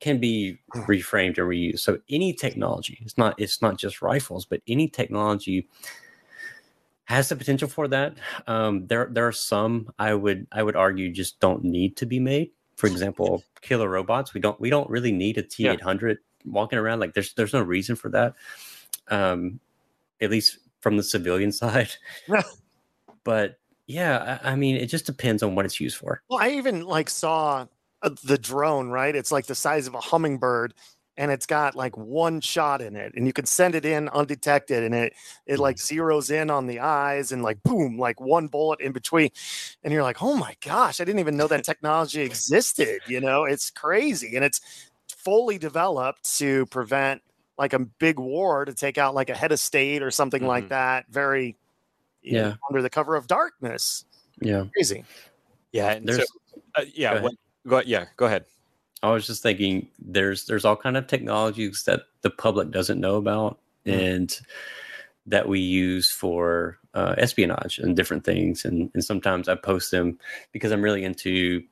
can 0.02 0.20
be 0.20 0.58
reframed 0.76 1.38
and 1.38 1.48
reused. 1.48 1.80
So 1.80 2.00
any 2.10 2.34
technology 2.34 3.00
it's 3.02 3.18
not 3.18 3.40
it's 3.40 3.62
not 3.62 3.78
just 3.78 4.02
rifles 4.02 4.46
but 4.46 4.62
any 4.68 4.90
technology 4.90 5.70
has 7.06 7.30
the 7.30 7.36
potential 7.36 7.68
for 7.68 7.88
that. 7.88 8.18
Um, 8.48 8.88
there 8.88 9.10
there 9.12 9.28
are 9.28 9.32
some 9.32 9.92
i 10.00 10.14
would 10.14 10.48
i 10.52 10.62
would 10.64 10.76
argue 10.76 11.12
just 11.12 11.40
don't 11.40 11.64
need 11.64 11.96
to 11.98 12.06
be 12.06 12.20
made. 12.20 12.50
For 12.76 12.88
example 12.88 13.44
killer 13.62 13.88
robots 13.88 14.34
we 14.34 14.42
don't 14.42 14.60
we 14.60 14.72
don't 14.72 14.90
really 14.90 15.12
need 15.12 15.38
a 15.38 15.44
t800 15.44 16.18
walking 16.46 16.80
around. 16.80 17.00
Like 17.00 17.14
there's 17.14 17.34
there's 17.34 17.54
no 17.54 17.62
reason 17.62 17.96
for 17.96 18.10
that 18.10 18.34
um 19.10 19.60
at 20.20 20.32
least 20.32 20.58
from 20.80 20.98
the 20.98 21.04
civilian 21.04 21.52
side. 21.62 21.92
But 23.24 23.60
yeah 23.86 24.40
I, 24.44 24.54
I 24.54 24.56
mean 24.56 24.78
it 24.78 24.88
just 24.88 25.06
depends 25.06 25.44
on 25.44 25.54
what 25.54 25.66
it's 25.66 25.80
used 25.80 25.98
for. 25.98 26.24
Well, 26.28 26.40
I 26.42 26.54
even 26.54 26.86
like 26.86 27.08
saw 27.08 27.68
the 28.24 28.38
drone, 28.38 28.90
right? 28.90 29.16
It's 29.16 29.32
like 29.32 29.46
the 29.46 29.56
size 29.56 29.88
of 29.88 29.94
a 29.94 30.00
hummingbird, 30.02 30.74
and 31.18 31.32
it's 31.32 31.46
got 31.46 31.76
like 31.76 31.96
one 31.98 32.40
shot 32.40 32.82
in 32.82 32.96
it 32.96 33.14
and 33.16 33.28
you 33.28 33.34
can 33.34 33.46
send 33.46 33.76
it 33.76 33.84
in 33.86 34.08
undetected 34.10 34.82
and 34.82 34.96
it 34.96 35.14
it 35.46 35.60
like 35.60 35.76
zeroes 35.76 36.32
in 36.32 36.50
on 36.50 36.68
the 36.68 36.80
eyes 36.80 37.32
and 37.34 37.44
like 37.44 37.62
boom 37.64 38.00
like 38.00 38.20
one 38.22 38.48
bullet 38.48 38.80
in 38.80 38.94
between 38.94 39.30
and 39.84 39.94
you're 39.94 40.04
like 40.04 40.24
oh 40.24 40.36
my 40.36 40.56
gosh 40.66 41.02
i 41.02 41.04
didn't 41.04 41.20
even 41.20 41.36
know 41.36 41.48
that 41.48 41.66
technology 41.66 42.22
existed 42.22 43.02
you 43.08 43.20
know 43.20 43.44
it's 43.44 43.70
crazy 43.70 44.36
and 44.38 44.46
it's 44.46 44.62
fully 45.10 45.58
developed 45.58 46.38
to 46.38 46.66
prevent 46.68 47.22
like 47.58 47.74
a 47.74 47.80
big 47.80 48.18
war 48.18 48.64
to 48.64 48.74
take 48.74 48.98
out 48.98 49.14
like 49.14 49.30
a 49.30 49.36
head 49.36 49.52
of 49.52 49.60
state 49.60 50.02
or 50.02 50.12
something 50.12 50.48
like 50.48 50.64
Mhm. 50.66 50.70
that 50.70 51.06
very 51.10 51.58
you 52.22 52.38
know, 52.40 52.48
Yeah. 52.48 52.54
under 52.70 52.82
the 52.82 52.90
cover 52.90 53.18
of 53.18 53.28
darkness 53.28 54.06
Yeah. 54.40 54.64
crazy 54.74 55.04
Yeah, 55.74 55.92
and 55.92 56.10
so, 56.10 56.16
There's 56.18 56.32
uh, 56.76 56.86
yeah, 56.94 57.16
Go 57.16 57.24
what, 57.24 57.34
go 57.68 57.82
yeah, 57.86 58.06
go 58.18 58.26
ahead. 58.26 58.46
I 59.04 59.12
was 59.12 59.26
just 59.26 59.42
thinking 59.44 59.88
there's 60.00 60.46
there's 60.46 60.66
all 60.66 60.76
kind 60.76 60.96
of 60.98 61.08
technologies 61.08 61.84
that 61.86 62.02
the 62.22 62.30
public 62.30 62.72
doesn't 62.72 63.00
know 63.00 63.16
about 63.16 63.60
Mm. 63.88 63.94
and 64.12 64.40
that 65.26 65.48
we 65.48 65.60
use 65.60 66.12
for 66.12 66.78
uh, 66.94 67.16
espionage 67.18 67.80
and 67.80 67.96
different 67.96 68.24
things 68.24 68.64
and 68.64 68.92
and 68.94 69.04
sometimes 69.04 69.50
I 69.50 69.56
post 69.56 69.90
them 69.90 70.20
because 70.52 70.72
I'm 70.72 70.84
really 70.84 71.04
into 71.04 71.64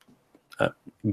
uh, 0.59 0.69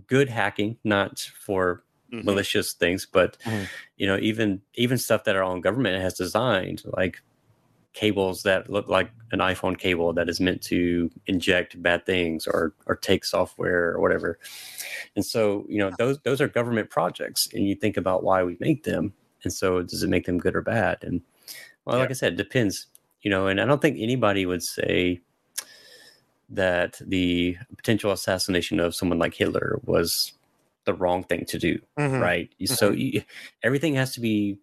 good 0.06 0.30
hacking 0.30 0.78
not 0.84 1.18
for 1.38 1.82
Mhm. 2.12 2.24
malicious 2.24 2.72
things 2.72 3.04
but 3.04 3.36
Mhm. 3.44 3.68
you 3.98 4.06
know 4.06 4.16
even 4.22 4.62
even 4.74 4.96
stuff 4.96 5.24
that 5.24 5.36
our 5.36 5.42
own 5.42 5.60
government 5.60 6.00
has 6.00 6.14
designed 6.14 6.82
like 6.96 7.20
cables 7.96 8.42
that 8.42 8.68
look 8.70 8.88
like 8.88 9.10
an 9.32 9.40
iphone 9.40 9.76
cable 9.76 10.12
that 10.12 10.28
is 10.28 10.38
meant 10.38 10.62
to 10.62 11.10
inject 11.26 11.82
bad 11.82 12.04
things 12.04 12.46
or 12.46 12.74
or 12.86 12.94
take 12.94 13.24
software 13.24 13.90
or 13.92 14.00
whatever. 14.00 14.38
And 15.16 15.24
so 15.24 15.64
you 15.68 15.78
know 15.78 15.90
those 15.98 16.18
those 16.20 16.40
are 16.42 16.48
government 16.48 16.90
projects 16.90 17.48
and 17.54 17.66
you 17.66 17.74
think 17.74 17.96
about 17.96 18.22
why 18.22 18.44
we 18.44 18.56
make 18.60 18.84
them 18.84 19.14
and 19.42 19.52
so 19.52 19.82
does 19.82 20.02
it 20.02 20.10
make 20.10 20.26
them 20.26 20.38
good 20.38 20.54
or 20.54 20.62
bad? 20.62 20.98
And 21.02 21.22
well 21.86 21.98
like 21.98 22.10
i 22.10 22.14
said 22.14 22.32
it 22.34 22.36
depends 22.36 22.86
you 23.22 23.30
know 23.30 23.46
and 23.46 23.60
i 23.60 23.64
don't 23.64 23.80
think 23.80 23.96
anybody 23.98 24.44
would 24.44 24.62
say 24.62 25.20
that 26.50 27.00
the 27.00 27.56
potential 27.76 28.12
assassination 28.12 28.78
of 28.80 28.94
someone 28.94 29.18
like 29.18 29.34
hitler 29.34 29.78
was 29.84 30.32
the 30.84 30.94
wrong 30.94 31.24
thing 31.24 31.44
to 31.46 31.58
do 31.58 31.78
Mhm. 31.98 32.20
right? 32.20 32.50
So 32.66 32.90
you, 32.90 33.22
everything 33.62 33.94
has 33.94 34.12
to 34.14 34.20
be 34.20 34.58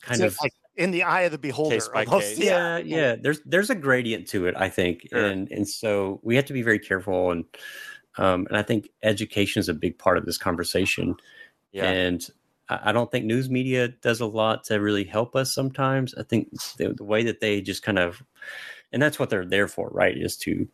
kind 0.00 0.22
of 0.22 0.36
like 0.42 0.52
in 0.76 0.90
the 0.90 1.02
eye 1.02 1.22
of 1.22 1.32
the 1.32 1.38
beholder 1.38 1.76
Case 1.76 1.88
by 1.88 2.04
almost. 2.04 2.36
case. 2.36 2.38
yeah 2.38 2.78
yeah 2.78 3.16
there's 3.16 3.40
there's 3.46 3.70
a 3.70 3.74
gradient 3.74 4.28
to 4.28 4.46
it 4.46 4.54
i 4.56 4.68
think 4.68 5.06
Sure. 5.10 5.24
and 5.24 5.50
and 5.50 5.68
so 5.68 6.20
we 6.22 6.36
have 6.36 6.44
to 6.46 6.52
be 6.52 6.62
very 6.62 6.78
careful 6.78 7.30
and 7.30 7.44
um 8.18 8.46
and 8.48 8.56
i 8.56 8.62
think 8.62 8.90
education 9.02 9.60
is 9.60 9.68
a 9.68 9.74
big 9.74 9.98
part 9.98 10.18
of 10.18 10.26
this 10.26 10.38
conversation 10.38 11.14
Yeah, 11.72 11.90
and 11.90 12.28
I 12.68 12.90
I 12.90 12.92
don't 12.92 13.10
think 13.10 13.24
news 13.26 13.48
media 13.48 13.88
does 13.88 14.20
a 14.20 14.26
lot 14.26 14.64
to 14.64 14.80
really 14.80 15.04
help 15.04 15.36
us 15.36 15.54
sometimes. 15.54 16.14
I 16.14 16.24
think 16.24 16.48
the, 16.78 16.92
the 16.94 17.04
way 17.04 17.22
that 17.24 17.38
they 17.40 17.60
just 17.60 17.82
kind 17.84 17.98
of, 17.98 18.20
and 18.92 19.00
that's 19.00 19.18
what 19.20 19.30
they're 19.30 19.44
there 19.46 19.68
for, 19.68 19.88
right? 19.90 20.16
Is 20.16 20.36
to 20.38 20.66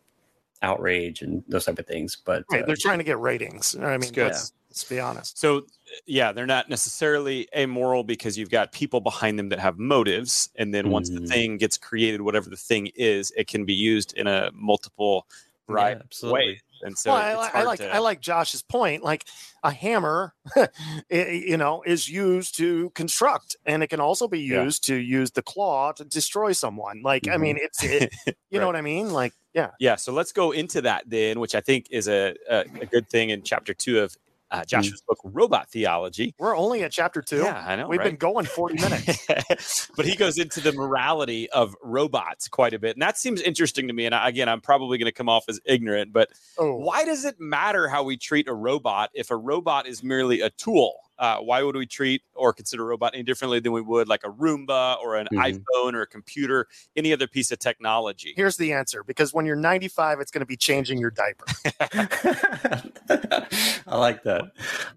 outrage 0.63 1.21
and 1.21 1.45
those 1.49 1.67
type 1.67 1.79
of 1.79 1.87
things. 1.87 2.17
But 2.17 2.45
Right, 2.51 2.63
uh, 2.63 2.67
they're 2.67 2.77
trying 2.77 2.97
to 2.99 3.05
get 3.05 3.19
ratings. 3.19 3.77
I 3.77 3.99
mean, 3.99 4.11
good. 4.13 4.33
Let's, 4.73 4.83
let's 4.83 4.89
be 4.91 5.01
honest. 5.01 5.39
So, 5.39 5.67
yeah, 6.07 6.33
they're 6.33 6.47
not 6.47 6.69
necessarily 6.69 7.49
amoral 7.57 8.05
because 8.05 8.39
you've 8.39 8.51
got 8.51 8.73
people 8.73 9.01
behind 9.01 9.39
them 9.39 9.51
that 9.51 9.59
have 9.59 9.79
motives. 9.79 10.49
And 10.57 10.73
then 10.75 10.89
once 10.91 11.11
the 11.11 11.21
Mhm. 11.21 11.29
thing 11.29 11.57
gets 11.59 11.77
created, 11.77 12.23
whatever 12.23 12.49
the 12.51 12.57
thing 12.57 12.91
is, 12.95 13.31
it 13.37 13.47
can 13.49 13.65
be 13.65 13.75
used 13.75 14.15
in 14.15 14.27
a 14.27 14.51
multiple 14.55 15.27
yeah, 15.69 15.75
variety 15.75 15.97
of 15.97 16.03
absolutely. 16.07 16.47
ways. 16.47 16.61
And 16.85 16.99
so, 16.99 17.13
well, 17.13 17.39
I, 17.39 17.61
I 17.61 17.63
like 17.63 17.79
to- 17.79 17.95
I 17.95 17.99
like 17.99 18.21
Josh's 18.21 18.63
point. 18.63 19.05
Like 19.05 19.25
a 19.63 19.71
hammer, 19.71 20.35
i- 20.57 20.69
you 21.11 21.57
know, 21.57 21.83
is 21.87 22.09
used 22.09 22.57
to 22.57 22.91
construct, 22.91 23.55
and 23.65 23.85
it 23.85 23.87
can 23.87 24.01
also 24.01 24.27
be 24.27 24.41
Yeah. 24.41 24.65
used 24.65 24.85
to 24.87 24.97
use 24.97 25.31
the 25.31 25.43
claw 25.43 25.93
to 25.93 26.05
destroy 26.05 26.51
someone. 26.53 27.03
Like, 27.03 27.29
I 27.29 27.37
Mhm. 27.37 27.41
mean, 27.41 27.59
it's 27.61 27.85
it, 27.85 28.11
you 28.51 28.59
know 28.59 28.67
what 28.67 28.75
I 28.75 28.81
mean? 28.83 29.11
Like, 29.13 29.33
yeah, 29.55 29.71
Yeah, 29.79 29.95
so 29.97 30.13
let's 30.13 30.33
go 30.33 30.51
into 30.51 30.81
that 30.83 31.05
then, 31.09 31.39
which 31.39 31.55
I 31.55 31.61
think 31.61 31.87
is 31.91 32.09
a, 32.09 32.35
a, 32.51 32.65
a 32.81 32.87
good 32.87 33.09
thing 33.09 33.31
in 33.31 33.43
chapter 33.45 33.75
two 33.75 34.01
of 34.01 34.17
uh, 34.53 34.65
Joshua's 34.65 35.01
book, 35.01 35.19
Robot 35.25 35.69
Theology. 35.71 36.35
we're 36.39 36.57
only 36.57 36.85
at 36.85 36.93
chapter 36.93 37.23
two. 37.23 37.39
Yeah, 37.39 37.65
I 37.67 37.75
know. 37.77 37.89
We've 37.89 37.99
right? 37.99 38.07
been 38.07 38.17
going 38.17 38.47
forty 38.47 38.75
minutes. 38.81 39.91
but 39.97 40.07
he 40.07 40.15
goes 40.15 40.39
into 40.39 40.61
the 40.61 40.73
morality 40.73 41.51
of 41.51 41.75
robots 41.83 42.49
quite 42.49 42.75
a 42.75 42.79
bit. 42.79 42.95
And 42.95 43.03
that 43.03 43.19
seems 43.19 43.41
interesting 43.41 43.89
to 43.89 43.95
me. 43.95 44.07
And 44.07 44.15
again, 44.15 44.49
I'm 44.49 44.61
probably 44.61 44.99
going 44.99 45.07
to 45.07 45.13
come 45.13 45.29
off 45.29 45.45
as 45.49 45.61
ignorant, 45.65 46.13
but 46.13 46.29
Oh, 46.59 46.77
why 46.77 47.05
does 47.05 47.25
it 47.25 47.41
matter 47.41 47.89
how 47.89 48.03
we 48.05 48.17
treat 48.17 48.47
a 48.47 48.55
robot 48.55 49.11
if 49.15 49.31
a 49.31 49.37
robot 49.37 49.87
is 49.87 50.03
merely 50.03 50.41
a 50.41 50.51
tool? 50.51 50.95
Uh, 51.23 51.39
why 51.39 51.63
would 51.63 51.77
we 51.77 51.87
treat 51.87 52.21
or 52.35 52.53
consider 52.53 52.83
a 52.83 52.87
robot 52.87 53.15
any 53.15 53.23
differently 53.23 53.61
than 53.61 53.71
we 53.71 53.81
would 53.81 54.09
like 54.09 54.25
a 54.25 54.29
Roomba 54.29 54.99
or 54.99 55.15
an 55.15 55.29
Mhm. 55.33 55.55
iPhone 55.55 55.95
or 55.95 56.03
a 56.03 56.07
computer, 56.07 56.67
any 56.97 57.13
other 57.13 57.29
piece 57.29 57.53
of 57.53 57.61
technology? 57.61 58.33
here's 58.35 58.57
the 58.57 58.73
answer. 58.73 59.05
Because 59.05 59.33
when 59.33 59.47
you're 59.47 59.55
95, 59.55 60.19
it's 60.19 60.33
going 60.33 60.41
to 60.41 60.47
be 60.47 60.57
changing 60.57 60.99
your 60.99 61.13
diaper. 61.13 61.45
I 63.87 63.97
like 63.97 64.25
that. 64.25 64.51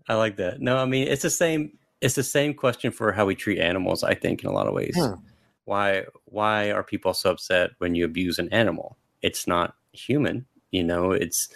I 0.10 0.16
like 0.16 0.38
that. 0.38 0.62
No, 0.62 0.78
I 0.78 0.86
mean 0.86 1.08
it's 1.08 1.22
the 1.22 1.30
same. 1.30 1.78
It's 2.02 2.16
the 2.16 2.24
same 2.24 2.56
question 2.56 2.92
for 2.92 3.12
how 3.12 3.28
we 3.28 3.36
treat 3.36 3.60
animals. 3.60 4.04
I 4.04 4.16
think 4.16 4.44
in 4.44 4.50
a 4.50 4.52
lot 4.52 4.66
of 4.68 4.74
ways. 4.74 4.96
Hmm. 4.98 5.14
Why 5.66 6.06
Why 6.26 6.72
are 6.72 6.84
people 6.84 7.14
so 7.14 7.30
upset 7.30 7.72
when 7.78 7.94
you 7.94 8.04
abuse 8.04 8.40
an 8.40 8.52
animal? 8.52 8.98
It's 9.22 9.46
not 9.46 9.76
human. 9.94 10.48
You 10.72 10.84
know, 10.84 11.12
it's 11.12 11.50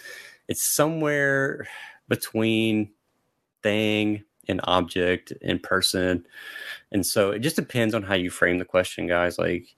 it's 0.46 0.62
somewhere 0.74 1.66
between 2.08 2.92
thing 3.64 4.22
and 4.50 4.60
object 4.64 5.32
in 5.42 5.58
person, 5.60 6.26
and 6.92 7.06
so 7.06 7.30
it 7.30 7.38
just 7.40 7.56
depends 7.56 7.94
on 7.94 8.02
how 8.02 8.14
you 8.14 8.30
frame 8.30 8.58
the 8.58 8.64
question, 8.64 9.06
guys. 9.06 9.38
Like, 9.38 9.68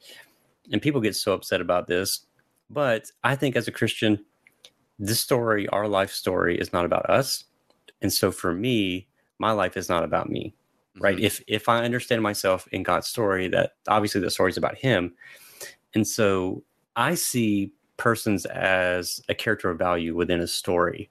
and 0.72 0.82
people 0.82 1.00
get 1.00 1.16
so 1.16 1.32
upset 1.34 1.60
about 1.60 1.86
this, 1.86 2.26
but 2.70 3.10
I 3.24 3.36
think 3.36 3.56
as 3.56 3.68
a 3.68 3.72
Christian, 3.72 4.24
this 4.98 5.20
story, 5.20 5.68
our 5.68 5.88
life 5.88 6.12
story, 6.12 6.58
is 6.58 6.72
not 6.72 6.84
about 6.84 7.08
us. 7.10 7.44
And 8.02 8.12
so 8.12 8.32
for 8.32 8.52
me, 8.54 9.06
my 9.38 9.52
life 9.52 9.76
is 9.76 9.88
not 9.88 10.04
about 10.04 10.30
me. 10.30 10.54
Right. 11.00 11.16
Mhm. 11.16 11.22
If 11.22 11.42
if 11.46 11.68
I 11.68 11.84
understand 11.84 12.22
myself 12.22 12.68
in 12.72 12.82
God's 12.82 13.08
story, 13.08 13.48
that 13.48 13.72
obviously 13.88 14.20
the 14.20 14.30
story 14.30 14.50
is 14.50 14.58
about 14.58 14.76
him. 14.78 15.14
And 15.94 16.06
so 16.06 16.64
I 16.96 17.14
see 17.14 17.72
persons 17.96 18.46
as 18.46 19.20
a 19.28 19.34
character 19.34 19.70
of 19.70 19.78
value 19.78 20.14
within 20.16 20.40
a 20.40 20.46
story. 20.46 21.10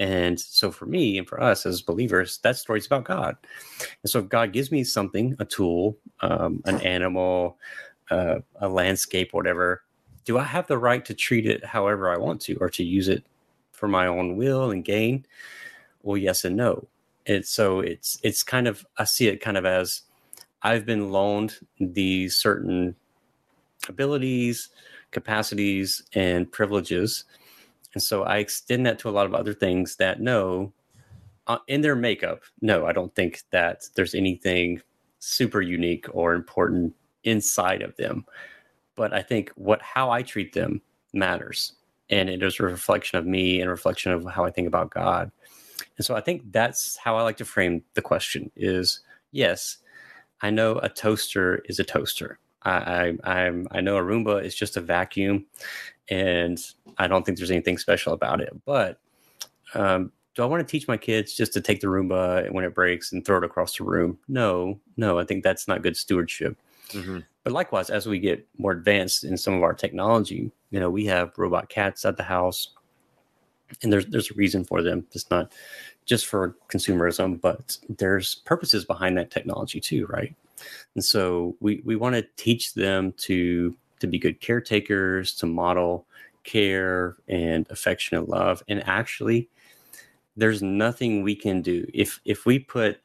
And 0.00 0.40
so 0.40 0.72
for 0.72 0.86
me 0.86 1.18
and 1.18 1.28
for 1.28 1.40
us 1.40 1.66
as 1.66 1.82
believers, 1.82 2.38
that 2.38 2.56
story 2.56 2.78
is 2.78 2.86
about 2.86 3.04
God. 3.04 3.36
And 4.02 4.10
so 4.10 4.18
if 4.20 4.30
God 4.30 4.50
gives 4.50 4.72
me 4.72 4.82
something, 4.82 5.36
a 5.38 5.44
tool, 5.44 5.98
um, 6.22 6.62
an 6.64 6.80
animal, 6.86 7.58
uh, 8.10 8.36
a 8.56 8.68
landscape, 8.68 9.34
whatever, 9.34 9.82
do 10.24 10.38
I 10.38 10.44
have 10.44 10.66
the 10.66 10.78
right 10.78 11.04
to 11.04 11.14
treat 11.14 11.46
it 11.46 11.64
however 11.64 12.10
I 12.10 12.16
want 12.16 12.40
to 12.42 12.56
or 12.56 12.70
to 12.70 12.82
use 12.82 13.08
it 13.08 13.24
for 13.72 13.88
my 13.88 14.06
own 14.06 14.36
will 14.36 14.70
and 14.70 14.82
gain? 14.82 15.26
Well, 16.02 16.16
yes 16.16 16.44
and 16.46 16.56
no. 16.56 16.88
And 17.26 17.44
so 17.44 17.80
it's 17.80 18.18
it's 18.22 18.42
kind 18.42 18.66
of 18.66 18.86
I 18.96 19.04
see 19.04 19.28
it 19.28 19.42
kind 19.42 19.58
of 19.58 19.66
as 19.66 20.02
I've 20.62 20.86
been 20.86 21.10
loaned 21.12 21.58
these 21.78 22.38
certain 22.38 22.96
abilities, 23.86 24.70
capacities, 25.10 26.02
and 26.14 26.50
privileges. 26.50 27.24
And 27.94 28.02
so 28.02 28.22
I 28.22 28.38
extend 28.38 28.86
that 28.86 28.98
to 29.00 29.08
a 29.08 29.10
lot 29.10 29.26
of 29.26 29.34
other 29.34 29.54
things 29.54 29.96
that 29.96 30.20
no, 30.20 30.72
uh, 31.46 31.58
in 31.66 31.80
their 31.80 31.96
makeup, 31.96 32.42
no, 32.60 32.86
I 32.86 32.92
don't 32.92 33.14
think 33.14 33.42
that 33.50 33.84
there's 33.96 34.14
anything 34.14 34.80
super 35.18 35.60
unique 35.60 36.06
or 36.12 36.34
important 36.34 36.94
inside 37.24 37.82
of 37.82 37.96
them. 37.96 38.24
But 38.96 39.12
I 39.12 39.22
think 39.22 39.50
what 39.56 39.82
how 39.82 40.10
I 40.10 40.22
treat 40.22 40.52
them 40.52 40.80
matters. 41.12 41.72
And 42.08 42.28
it 42.28 42.42
is 42.42 42.58
a 42.58 42.64
reflection 42.64 43.18
of 43.18 43.26
me 43.26 43.60
and 43.60 43.68
a 43.68 43.70
reflection 43.70 44.12
of 44.12 44.24
how 44.24 44.44
I 44.44 44.50
think 44.50 44.66
about 44.66 44.90
God. 44.90 45.30
And 45.96 46.04
so 46.04 46.14
I 46.14 46.20
think 46.20 46.52
that's 46.52 46.96
how 46.96 47.16
I 47.16 47.22
like 47.22 47.36
to 47.38 47.44
frame 47.44 47.82
the 47.94 48.02
question 48.02 48.50
is 48.56 49.00
yes, 49.32 49.78
I 50.42 50.50
know 50.50 50.78
a 50.82 50.88
toaster 50.88 51.62
is 51.66 51.78
a 51.78 51.84
toaster. 51.84 52.38
I, 52.62 53.16
I 53.24 53.38
I'm 53.40 53.68
I 53.70 53.80
know 53.80 53.96
a 53.96 54.02
Roomba 54.02 54.44
is 54.44 54.54
just 54.54 54.76
a 54.76 54.80
vacuum, 54.80 55.46
and 56.08 56.58
I 56.98 57.06
don't 57.06 57.24
think 57.24 57.38
there's 57.38 57.50
anything 57.50 57.78
special 57.78 58.12
about 58.12 58.40
it. 58.40 58.52
But 58.64 59.00
um, 59.74 60.12
do 60.34 60.42
I 60.42 60.46
want 60.46 60.66
to 60.66 60.70
teach 60.70 60.86
my 60.88 60.96
kids 60.96 61.34
just 61.34 61.52
to 61.54 61.60
take 61.60 61.80
the 61.80 61.86
Roomba 61.86 62.50
when 62.52 62.64
it 62.64 62.74
breaks 62.74 63.12
and 63.12 63.24
throw 63.24 63.38
it 63.38 63.44
across 63.44 63.76
the 63.76 63.84
room? 63.84 64.18
No, 64.28 64.78
no. 64.96 65.18
I 65.18 65.24
think 65.24 65.42
that's 65.42 65.66
not 65.68 65.82
good 65.82 65.96
stewardship. 65.96 66.56
Mhm. 66.90 67.24
But 67.44 67.52
likewise, 67.52 67.88
as 67.88 68.06
we 68.06 68.18
get 68.18 68.46
more 68.58 68.72
advanced 68.72 69.24
in 69.24 69.36
some 69.36 69.54
of 69.54 69.62
our 69.62 69.72
technology, 69.72 70.50
you 70.70 70.80
know, 70.80 70.90
we 70.90 71.06
have 71.06 71.32
robot 71.38 71.68
cats 71.68 72.04
at 72.04 72.16
the 72.16 72.22
house, 72.22 72.70
and 73.82 73.92
there's 73.92 74.06
there's 74.06 74.30
a 74.30 74.34
reason 74.34 74.64
for 74.64 74.82
them. 74.82 75.06
It's 75.12 75.30
not 75.30 75.52
just 76.04 76.26
for 76.26 76.56
consumerism, 76.68 77.40
but 77.40 77.78
there's 77.88 78.34
purposes 78.34 78.84
behind 78.84 79.16
that 79.16 79.30
technology 79.30 79.80
too, 79.80 80.06
right? 80.06 80.34
And 80.94 81.04
so 81.04 81.56
we 81.60 81.82
we 81.84 81.96
want 81.96 82.14
to 82.16 82.26
teach 82.36 82.74
them 82.74 83.12
to 83.18 83.76
to 84.00 84.06
be 84.06 84.18
good 84.18 84.40
caretakers, 84.40 85.34
to 85.36 85.46
model 85.46 86.06
care 86.44 87.16
and 87.28 87.66
affection 87.70 88.16
and 88.16 88.28
love, 88.28 88.62
and 88.68 88.82
actually 88.86 89.48
there's 90.36 90.62
nothing 90.62 91.22
we 91.22 91.34
can 91.34 91.60
do 91.60 91.86
if 91.92 92.20
if 92.24 92.46
we 92.46 92.58
put 92.58 93.00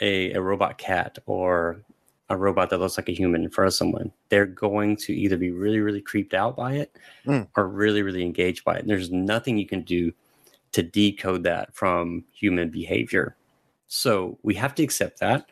a, 0.00 0.32
a 0.32 0.40
robot 0.40 0.78
cat 0.78 1.18
or 1.26 1.80
a 2.28 2.36
robot 2.36 2.70
that 2.70 2.78
looks 2.78 2.96
like 2.96 3.08
a 3.08 3.12
human 3.12 3.42
in 3.42 3.50
front 3.50 3.66
of 3.66 3.74
someone, 3.74 4.12
they're 4.28 4.46
going 4.46 4.96
to 4.96 5.12
either 5.12 5.36
be 5.36 5.50
really, 5.50 5.80
really 5.80 6.00
creeped 6.00 6.32
out 6.32 6.56
by 6.56 6.74
it 6.74 6.96
Mm. 7.26 7.48
or 7.56 7.66
really, 7.68 8.02
really 8.02 8.24
engaged 8.24 8.64
by 8.64 8.76
it. 8.76 8.80
And 8.82 8.88
there's 8.88 9.10
nothing 9.10 9.58
you 9.58 9.66
can 9.66 9.82
do 9.82 10.12
to 10.72 10.82
decode 10.82 11.42
that 11.42 11.74
from 11.74 12.24
human 12.32 12.70
behavior. 12.70 13.36
So 13.88 14.38
we 14.44 14.54
have 14.54 14.74
to 14.76 14.84
accept 14.84 15.18
that. 15.18 15.50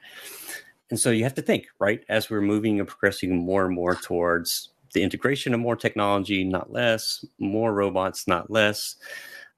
And 0.90 0.98
so 0.98 1.10
you 1.10 1.24
have 1.24 1.34
to 1.34 1.42
think, 1.42 1.66
right? 1.78 2.04
As 2.08 2.30
we're 2.30 2.40
moving 2.40 2.78
and 2.78 2.88
progressing 2.88 3.36
more 3.36 3.66
and 3.66 3.74
more 3.74 3.94
towards 3.94 4.70
the 4.92 5.02
integration 5.02 5.54
of 5.54 5.60
more 5.60 5.76
technology, 5.76 6.44
not 6.44 6.72
less, 6.72 7.24
more 7.38 7.72
robots, 7.72 8.26
not 8.26 8.50
less. 8.50 8.96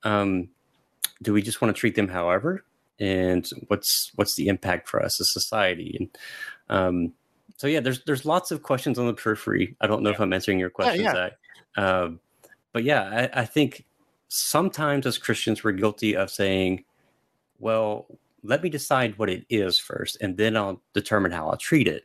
Um, 0.03 0.49
do 1.23 1.33
we 1.33 1.43
just 1.43 1.61
want 1.61 1.75
to 1.75 1.79
treat 1.79 1.95
them 1.95 2.09
however? 2.09 2.65
And 2.99 3.49
what's 3.69 4.13
what's 4.17 4.35
the 4.35 4.49
impact 4.49 4.89
for 4.89 5.03
us 5.03 5.21
as 5.21 5.33
society? 5.33 5.97
And 5.99 6.19
um, 6.69 7.13
so 7.57 7.67
yeah, 7.67 7.81
there's 7.81 8.03
there's 8.05 8.25
lots 8.25 8.51
of 8.51 8.63
questions 8.63 8.99
on 8.99 9.07
the 9.07 9.15
periphery. 9.15 9.77
I 9.81 9.87
don't 9.87 10.03
know 10.03 10.11
if 10.11 10.21
I'm 10.21 10.33
answering 10.33 10.59
your 10.59 10.71
questions, 10.71 11.03
yeah. 11.03 11.13
Zach. 11.13 11.33
Um, 11.77 12.21
but 12.73 12.85
yeah, 12.85 13.29
I, 13.35 13.41
I 13.43 13.45
think 13.45 13.87
sometimes 14.29 15.07
as 15.07 15.19
Christians 15.19 15.65
we're 15.65 15.73
guilty 15.73 16.15
of 16.15 16.31
saying, 16.31 16.85
"Well, 17.59 18.07
let 18.43 18.63
me 18.63 18.69
decide 18.71 19.19
what 19.19 19.31
it 19.31 19.45
is 19.49 19.79
first, 19.79 20.19
and 20.21 20.37
then 20.37 20.57
I'll 20.57 20.83
determine 20.95 21.33
how 21.33 21.49
I'll 21.49 21.57
treat 21.57 21.89
it." 21.89 22.05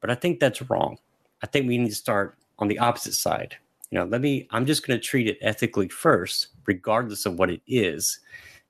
But 0.00 0.10
I 0.10 0.14
think 0.14 0.40
that's 0.40 0.68
wrong. 0.70 0.98
I 1.42 1.46
think 1.46 1.66
we 1.66 1.78
need 1.78 1.88
to 1.88 1.94
start 1.94 2.36
on 2.58 2.68
the 2.68 2.78
opposite 2.78 3.14
side. 3.14 3.56
You 3.90 3.98
know, 3.98 4.04
let 4.04 4.20
me. 4.20 4.46
I'm 4.50 4.66
just 4.66 4.86
going 4.86 4.98
to 4.98 5.04
treat 5.04 5.28
it 5.28 5.38
ethically 5.40 5.88
first, 5.88 6.48
regardless 6.66 7.26
of 7.26 7.38
what 7.38 7.50
it 7.50 7.62
is. 7.66 8.20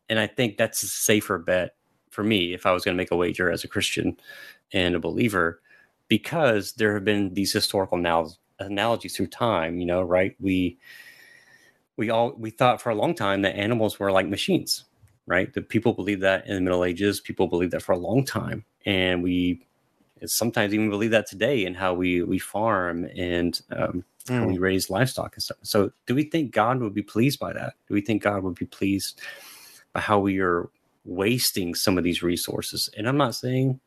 And 0.09 0.18
I 0.18 0.26
think 0.26 0.57
that's 0.57 0.82
a 0.82 0.86
safer 0.86 1.38
bet 1.38 1.76
for 2.11 2.22
me 2.22 2.55
if 2.55 2.66
I 2.66 2.72
was 2.72 2.84
going 2.84 2.95
to 2.95 3.01
make 3.01 3.11
a 3.11 3.16
wager 3.16 3.51
as 3.51 3.64
a 3.64 3.68
Christian 3.68 4.16
and 4.72 4.95
a 4.95 5.01
believer, 5.01 5.61
because 6.09 6.72
there 6.74 6.95
have 6.95 7.05
been 7.05 7.34
these 7.34 7.53
historical 7.53 7.99
anal- 7.99 8.36
analogies 8.59 9.16
through 9.16 9.28
time. 9.28 9.78
You 9.78 9.86
know, 9.86 10.03
right? 10.03 10.36
We 10.40 10.78
we 11.97 12.11
all 12.11 12.34
we 12.36 12.51
thought 12.51 12.82
for 12.82 12.90
a 12.90 12.95
long 12.95 13.14
time 13.14 13.42
that 13.42 13.57
animals 13.57 13.99
were 13.99 14.12
like 14.12 14.28
machines, 14.28 14.84
right? 15.27 15.53
The 15.53 15.62
people 15.62 15.93
believe 15.93 16.20
that 16.20 16.47
in 16.47 16.55
the 16.55 16.61
Middle 16.61 16.85
Ages. 16.85 17.20
People 17.20 17.47
believed 17.47 17.72
that 17.72 17.83
for 17.83 17.93
a 17.93 17.99
long 17.99 18.25
time, 18.25 18.64
and 18.85 19.22
we 19.22 19.66
sometimes 20.27 20.72
even 20.72 20.91
believe 20.91 21.11
that 21.11 21.27
today 21.27 21.64
in 21.64 21.75
how 21.75 21.95
we 21.95 22.22
we 22.22 22.39
farm 22.39 23.05
and 23.16 23.61
um, 23.72 24.05
how 24.29 24.47
we 24.47 24.59
raise 24.59 24.91
livestock 24.91 25.35
and 25.35 25.43
stuff. 25.43 25.59
So, 25.62 25.91
do 26.07 26.14
we 26.14 26.25
think 26.25 26.53
God 26.53 26.81
would 26.81 26.95
be 26.95 27.03
pleased 27.03 27.39
by 27.39 27.53
that? 27.53 27.75
Do 27.89 27.95
we 27.95 28.01
think 28.01 28.22
God 28.22 28.43
would 28.43 28.55
be 28.55 28.66
pleased 28.66 29.20
by 29.93 30.01
how 30.01 30.18
we 30.18 30.41
are 30.41 30.68
wasting 31.05 31.75
some 31.75 31.99
of 31.99 32.05
these 32.05 32.22
resources? 32.22 32.89
And 32.97 33.09
I'm 33.09 33.16
not 33.16 33.35
saying, 33.35 33.81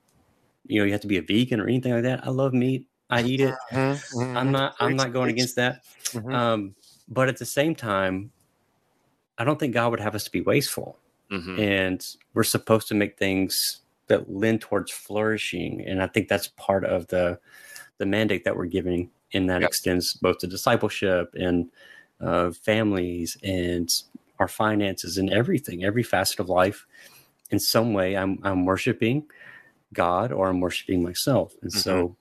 you 0.66 0.80
know, 0.80 0.86
you 0.86 0.92
have 0.92 1.02
to 1.02 1.08
be 1.08 1.18
a 1.18 1.22
vegan 1.22 1.60
or 1.60 1.68
anything 1.68 1.94
like 1.94 2.04
that. 2.04 2.26
I 2.26 2.30
love 2.30 2.54
meat. 2.54 2.88
I 3.10 3.22
eat 3.24 3.42
it. 3.42 3.56
Mhm, 3.72 4.02
mhm. 4.14 4.38
I'm 4.38 4.52
not. 4.52 4.76
I'm 4.80 4.96
not 4.96 5.14
going 5.14 5.30
against 5.30 5.56
that. 5.56 5.84
Mhm. 6.14 6.34
Um, 6.34 6.76
but 7.08 7.30
at 7.30 7.38
the 7.38 7.46
same 7.46 7.74
time, 7.74 8.32
I 9.38 9.44
don't 9.44 9.60
think 9.60 9.74
God 9.74 9.92
would 9.92 10.00
have 10.00 10.16
us 10.16 10.26
to 10.26 10.32
be 10.32 10.42
wasteful 10.42 11.00
Mhm. 11.32 11.60
and 11.60 12.16
we're 12.34 12.44
supposed 12.44 12.88
to 12.88 12.96
make 12.96 13.18
things 13.18 13.82
that 14.08 14.32
lend 14.32 14.62
towards 14.62 14.92
flourishing 14.92 15.82
and 15.86 16.02
i 16.02 16.08
think 16.08 16.28
that's 16.28 16.48
part 16.50 16.86
of 16.86 17.08
the 17.08 17.40
the 17.98 18.06
mandate 18.06 18.44
that 18.46 18.56
we're 18.56 18.66
giving 18.66 19.10
and 19.34 19.50
that 19.50 19.62
Yep. 19.62 19.70
extends 19.70 20.14
both 20.16 20.38
to 20.40 20.48
discipleship 20.48 21.34
and 21.38 21.70
uh, 22.22 22.52
families 22.52 23.38
and 23.44 24.04
our 24.40 24.48
finances 24.48 25.18
and 25.18 25.30
everything 25.32 25.84
every 25.84 26.04
facet 26.04 26.40
of 26.40 26.50
life 26.50 26.86
in 27.52 27.60
some 27.60 27.94
way 27.94 28.16
i'm 28.16 28.40
i'm 28.44 28.66
worshiping 28.66 29.26
god 29.94 30.32
or 30.32 30.48
i'm 30.50 30.60
worshiping 30.62 31.04
myself 31.04 31.56
and 31.62 31.72
so 31.74 32.16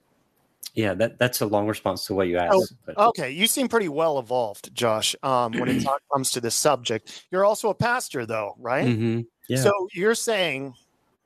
yeah 0.73 0.93
that 0.93 1.17
that's 1.19 1.41
a 1.41 1.45
long 1.45 1.67
response 1.67 2.05
to 2.05 2.13
what 2.13 2.27
you 2.27 2.37
asked 2.37 2.73
but 2.85 2.97
Okay, 2.97 3.29
you 3.31 3.45
seem 3.47 3.67
pretty 3.67 3.89
well 3.89 4.17
evolved, 4.17 4.73
Josh. 4.73 5.15
Um, 5.21 5.53
when 5.53 5.69
it 5.69 5.85
comes 6.13 6.31
to 6.31 6.41
this 6.41 6.55
subject, 6.55 7.25
you're 7.31 7.45
also 7.45 7.69
a 7.69 7.75
pastor, 7.75 8.25
though, 8.25 8.55
right? 8.57 8.87
Mhm. 8.87 9.27
yeah 9.47 9.61
So 9.61 9.71
you're 9.93 10.15
saying, 10.15 10.73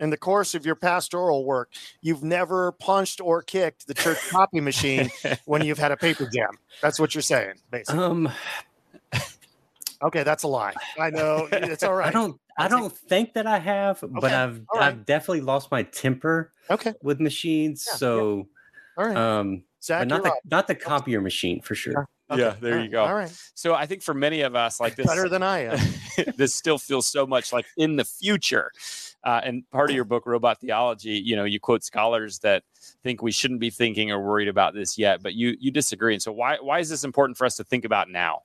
in 0.01 0.09
the 0.09 0.17
course 0.17 0.53
of 0.53 0.65
your 0.65 0.75
pastoral 0.75 1.45
work, 1.45 1.69
you've 2.01 2.23
never 2.23 2.73
punched 2.73 3.21
or 3.21 3.41
kicked 3.41 3.87
the 3.87 3.93
church 3.93 4.17
copy 4.31 4.59
machine 4.59 5.09
when 5.45 5.63
you've 5.63 5.79
had 5.79 5.91
a 5.91 5.97
paper 5.97 6.27
jam. 6.33 6.49
That's 6.81 6.99
what 6.99 7.15
you're 7.15 7.21
saying, 7.21 7.53
basically. 7.69 8.03
um 8.03 8.29
Okay, 10.03 10.23
that's 10.23 10.43
a 10.43 10.47
lie. 10.47 10.73
I 10.99 11.09
know 11.11 11.47
it's 11.51 11.83
all 11.83 11.93
right. 11.93 12.07
I 12.07 12.11
don't. 12.11 12.39
I 12.57 12.67
don't 12.67 12.95
think 12.95 13.33
that 13.33 13.47
I 13.47 13.59
have, 13.59 14.03
but 14.09 14.31
I've 14.31 14.61
right. 14.75 14.87
I've 14.87 15.05
definitely 15.05 15.41
lost 15.41 15.71
my 15.71 15.83
temper 15.83 16.51
Okay, 16.69 16.93
with 17.01 17.19
machines. 17.19 17.87
Yeah, 18.01 18.07
yeah. 18.37 18.43
So, 18.95 19.01
all 19.01 19.07
right. 19.07 19.17
um, 19.17 19.63
Zach, 19.83 20.01
but 20.01 20.07
not 20.07 20.23
the 20.23 20.29
up. 20.29 20.37
not 20.49 20.67
the 20.67 20.75
copier 20.75 21.21
machine 21.21 21.61
for 21.61 21.75
sure. 21.75 22.07
Okay, 22.29 22.41
Yeah, 22.41 22.55
there 22.61 22.73
all 22.73 22.77
you 22.77 22.83
right, 22.83 22.91
go. 22.91 23.03
All 23.03 23.15
right, 23.15 23.51
So 23.55 23.73
I 23.73 23.85
think 23.85 24.03
for 24.03 24.13
many 24.13 24.41
of 24.41 24.55
us, 24.55 24.79
like 24.79 24.95
this, 24.95 25.05
better 25.05 25.27
than 25.27 25.43
I 25.43 25.65
am. 25.65 25.79
this 26.37 26.53
still 26.53 26.77
feels 26.77 27.07
so 27.07 27.27
much 27.27 27.51
like 27.51 27.65
in 27.77 27.95
the 27.97 28.05
future. 28.05 28.71
Uh, 29.23 29.41
and 29.43 29.69
part 29.69 29.89
of 29.89 29.95
your 29.95 30.05
book, 30.05 30.25
Robot 30.25 30.59
Theology, 30.59 31.21
you 31.23 31.35
know, 31.35 31.43
you 31.43 31.59
quote 31.59 31.83
scholars 31.83 32.39
that 32.39 32.63
think 33.03 33.21
we 33.21 33.31
shouldn't 33.31 33.59
be 33.59 33.69
thinking 33.69 34.11
or 34.11 34.19
worried 34.19 34.47
about 34.47 34.73
this 34.73 34.97
yet, 34.97 35.21
but 35.21 35.33
you 35.33 35.55
you 35.59 35.71
disagree. 35.71 36.13
And 36.13 36.21
so 36.21 36.31
why 36.31 36.57
why 36.61 36.79
is 36.79 36.89
this 36.89 37.03
important 37.03 37.37
for 37.37 37.45
us 37.45 37.57
to 37.57 37.63
think 37.63 37.85
about 37.85 38.09
now? 38.09 38.41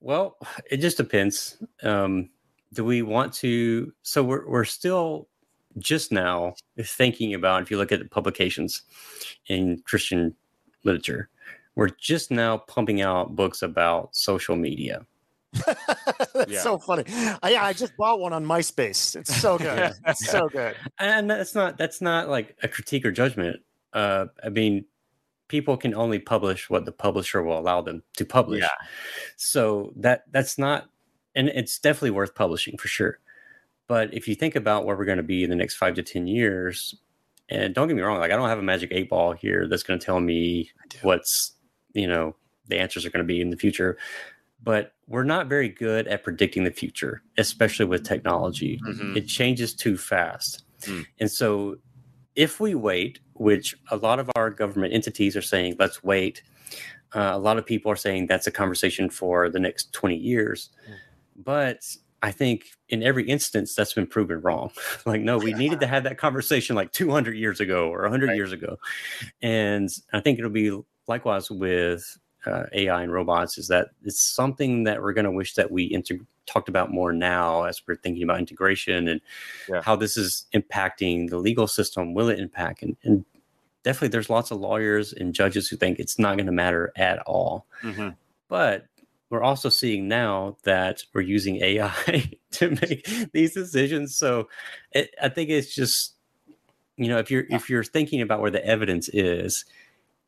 Well, 0.00 0.36
it 0.70 0.78
just 0.78 0.96
depends. 0.96 1.62
Um, 1.82 2.30
do 2.72 2.84
we 2.84 3.02
want 3.02 3.34
to? 3.34 3.92
So 4.02 4.22
we're 4.22 4.48
we're 4.48 4.64
still 4.64 5.28
just 5.78 6.12
now 6.12 6.54
thinking 6.82 7.34
about 7.34 7.62
if 7.62 7.70
you 7.70 7.78
look 7.78 7.92
at 7.92 7.98
the 8.00 8.04
publications 8.08 8.82
in 9.46 9.80
Christian 9.84 10.34
literature, 10.84 11.28
we're 11.74 11.88
just 11.88 12.30
now 12.30 12.58
pumping 12.58 13.00
out 13.00 13.34
books 13.36 13.62
about 13.62 14.14
social 14.14 14.56
media. 14.56 15.06
That's 16.34 16.50
Yeah. 16.50 16.60
so 16.62 16.78
funny. 16.78 17.04
I, 17.42 17.50
yeah, 17.50 17.64
I 17.64 17.72
just 17.72 17.96
bought 17.96 18.20
one 18.20 18.32
on 18.32 18.44
MySpace. 18.44 19.14
It's 19.16 19.34
so 19.36 19.58
good. 19.66 19.92
It's 20.06 20.26
so 20.26 20.48
good. 20.48 20.74
and 20.98 21.28
that's 21.30 21.54
not 21.54 21.76
that's 21.78 22.00
not 22.00 22.28
like 22.28 22.56
a 22.62 22.68
critique 22.68 23.04
or 23.04 23.10
judgment 23.12 23.60
uh 23.92 24.24
i 24.42 24.48
mean 24.48 24.82
people 25.48 25.76
can 25.76 25.92
only 25.94 26.18
publish 26.18 26.70
what 26.70 26.86
the 26.86 26.92
publisher 26.92 27.42
will 27.42 27.58
allow 27.58 27.82
them 27.82 28.02
to 28.16 28.24
publish 28.24 28.62
Yeah. 28.62 28.68
so 29.36 29.92
that 29.96 30.22
that's 30.30 30.56
not 30.56 30.88
and 31.34 31.48
it's 31.48 31.78
definitely 31.78 32.12
worth 32.12 32.34
publishing 32.34 32.78
for 32.78 32.88
sure 32.88 33.18
but 33.92 34.12
if 34.14 34.26
you 34.28 34.34
think 34.34 34.54
about 34.56 34.84
where 34.84 34.96
we're 34.96 35.04
going 35.12 35.24
to 35.26 35.30
be 35.36 35.40
in 35.44 35.50
the 35.50 35.56
next 35.62 35.74
five 35.82 35.94
to 35.94 36.02
ten 36.02 36.26
years 36.26 36.94
and 37.48 37.74
don't 37.74 37.88
get 37.88 37.96
me 37.96 38.02
wrong 38.02 38.18
like 38.18 38.32
i 38.32 38.36
don't 38.36 38.48
have 38.48 38.58
a 38.58 38.62
magic 38.72 38.90
eight 38.92 39.08
ball 39.10 39.32
here 39.44 39.66
that's 39.68 39.82
going 39.82 39.98
to 39.98 40.06
tell 40.08 40.20
me 40.20 40.70
what's 41.02 41.32
you 42.00 42.06
know 42.12 42.34
the 42.68 42.78
answers 42.78 43.04
are 43.04 43.10
going 43.10 43.26
to 43.26 43.32
be 43.34 43.40
in 43.40 43.50
the 43.50 43.56
future 43.66 43.92
but 44.70 44.84
we're 45.08 45.24
not 45.24 45.48
very 45.48 45.68
good 45.68 46.06
at 46.06 46.22
predicting 46.22 46.62
the 46.64 46.70
future 46.82 47.14
especially 47.44 47.84
with 47.92 48.02
technology 48.04 48.80
Mhm. 48.88 49.16
it 49.16 49.26
changes 49.26 49.74
too 49.74 49.96
fast. 50.12 50.62
Mm. 50.82 51.04
And 51.20 51.30
so 51.30 51.76
if 52.34 52.60
we 52.60 52.74
wait, 52.74 53.18
which 53.34 53.74
a 53.90 53.96
lot 53.96 54.18
of 54.22 54.30
our 54.36 54.48
government 54.50 54.94
entities 54.94 55.36
are 55.36 55.42
saying, 55.52 55.76
let's 55.78 56.02
wait. 56.02 56.42
Uh, 57.14 57.30
a 57.34 57.38
lot 57.38 57.58
of 57.58 57.66
people 57.66 57.90
are 57.92 58.00
saying 58.06 58.26
that's 58.26 58.46
a 58.46 58.50
conversation 58.62 59.10
for 59.10 59.50
the 59.50 59.60
next 59.60 59.92
20 59.92 60.16
years. 60.16 60.70
But 61.36 61.80
I 62.22 62.30
think 62.30 62.66
in 62.88 63.02
every 63.02 63.28
instance 63.28 63.74
that's 63.74 63.94
been 63.94 64.06
proven 64.06 64.40
wrong. 64.42 64.70
like, 65.06 65.20
no, 65.22 65.38
we 65.38 65.52
needed 65.54 65.80
to 65.80 65.86
have 65.86 66.04
that 66.04 66.18
conversation 66.18 66.76
like 66.76 66.92
200 66.92 67.36
years 67.36 67.58
ago 67.60 67.88
or 67.88 68.02
100 68.02 68.28
Right. 68.28 68.36
years 68.36 68.52
ago. 68.52 68.78
And 69.42 69.88
I 70.12 70.20
think 70.20 70.38
it'll 70.38 70.50
be 70.50 70.78
likewise 71.08 71.50
with 71.50 72.04
uh, 72.46 72.64
AI 72.72 73.02
and 73.02 73.12
robots 73.12 73.58
is 73.58 73.68
that 73.68 73.88
it's 74.04 74.22
something 74.34 74.84
that 74.84 75.00
we're 75.02 75.12
going 75.12 75.24
to 75.24 75.30
wish 75.30 75.54
that 75.54 75.70
we 75.70 75.90
integ- 75.92 76.26
talked 76.46 76.68
about 76.68 76.90
more 76.90 77.12
now 77.12 77.64
as 77.64 77.80
we're 77.86 77.96
thinking 77.96 78.22
about 78.24 78.38
integration 78.38 79.08
and 79.08 79.20
Yeah. 79.68 79.82
how 79.82 79.96
this 79.96 80.16
is 80.16 80.46
impacting 80.54 81.30
the 81.30 81.38
legal 81.38 81.66
system. 81.66 82.14
Will 82.14 82.28
it 82.28 82.38
impact? 82.40 82.82
And, 82.82 82.96
and 83.04 83.24
definitely, 83.84 84.08
there's 84.08 84.28
lots 84.30 84.50
of 84.50 84.58
lawyers 84.60 85.12
and 85.12 85.32
judges 85.34 85.68
who 85.68 85.76
think 85.76 85.98
it's 86.00 86.18
not 86.18 86.36
going 86.36 86.46
to 86.46 86.52
matter 86.52 86.92
at 86.96 87.18
all. 87.20 87.66
Mhm. 87.82 88.16
But 88.48 88.86
we're 89.32 89.42
also 89.42 89.70
seeing 89.70 90.08
now 90.08 90.58
that 90.64 91.04
we're 91.14 91.22
using 91.22 91.56
AI 91.56 92.30
to 92.50 92.70
make 92.70 93.08
these 93.32 93.54
decisions. 93.54 94.14
So 94.14 94.50
it, 94.92 95.14
I 95.20 95.30
think 95.30 95.48
it's 95.48 95.74
just, 95.74 96.16
you 96.98 97.08
know, 97.08 97.16
if 97.16 97.30
you're 97.30 97.46
if 97.48 97.70
you're 97.70 97.82
thinking 97.82 98.20
about 98.20 98.42
where 98.42 98.50
the 98.50 98.64
evidence 98.64 99.08
is, 99.08 99.64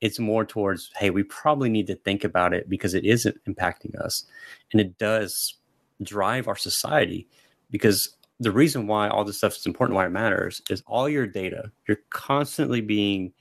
it's 0.00 0.18
more 0.18 0.46
towards, 0.46 0.90
hey, 0.96 1.10
we 1.10 1.22
probably 1.22 1.68
need 1.68 1.86
to 1.88 1.96
think 1.96 2.24
about 2.24 2.54
it 2.54 2.66
because 2.66 2.94
it 2.94 3.04
isn't 3.04 3.36
impacting 3.44 3.94
us, 4.00 4.24
and 4.72 4.80
it 4.80 4.96
does 4.96 5.58
drive 6.02 6.48
our 6.48 6.56
society. 6.56 7.28
Because 7.70 8.16
the 8.40 8.52
reason 8.52 8.86
why 8.86 9.08
all 9.08 9.26
this 9.26 9.36
stuff 9.36 9.54
is 9.54 9.66
important, 9.66 9.96
why 9.96 10.06
it 10.06 10.12
matters, 10.12 10.62
is 10.70 10.82
all 10.86 11.10
your 11.10 11.26
data. 11.26 11.70
You're 11.86 12.00
constantly 12.08 12.80
being 12.80 13.34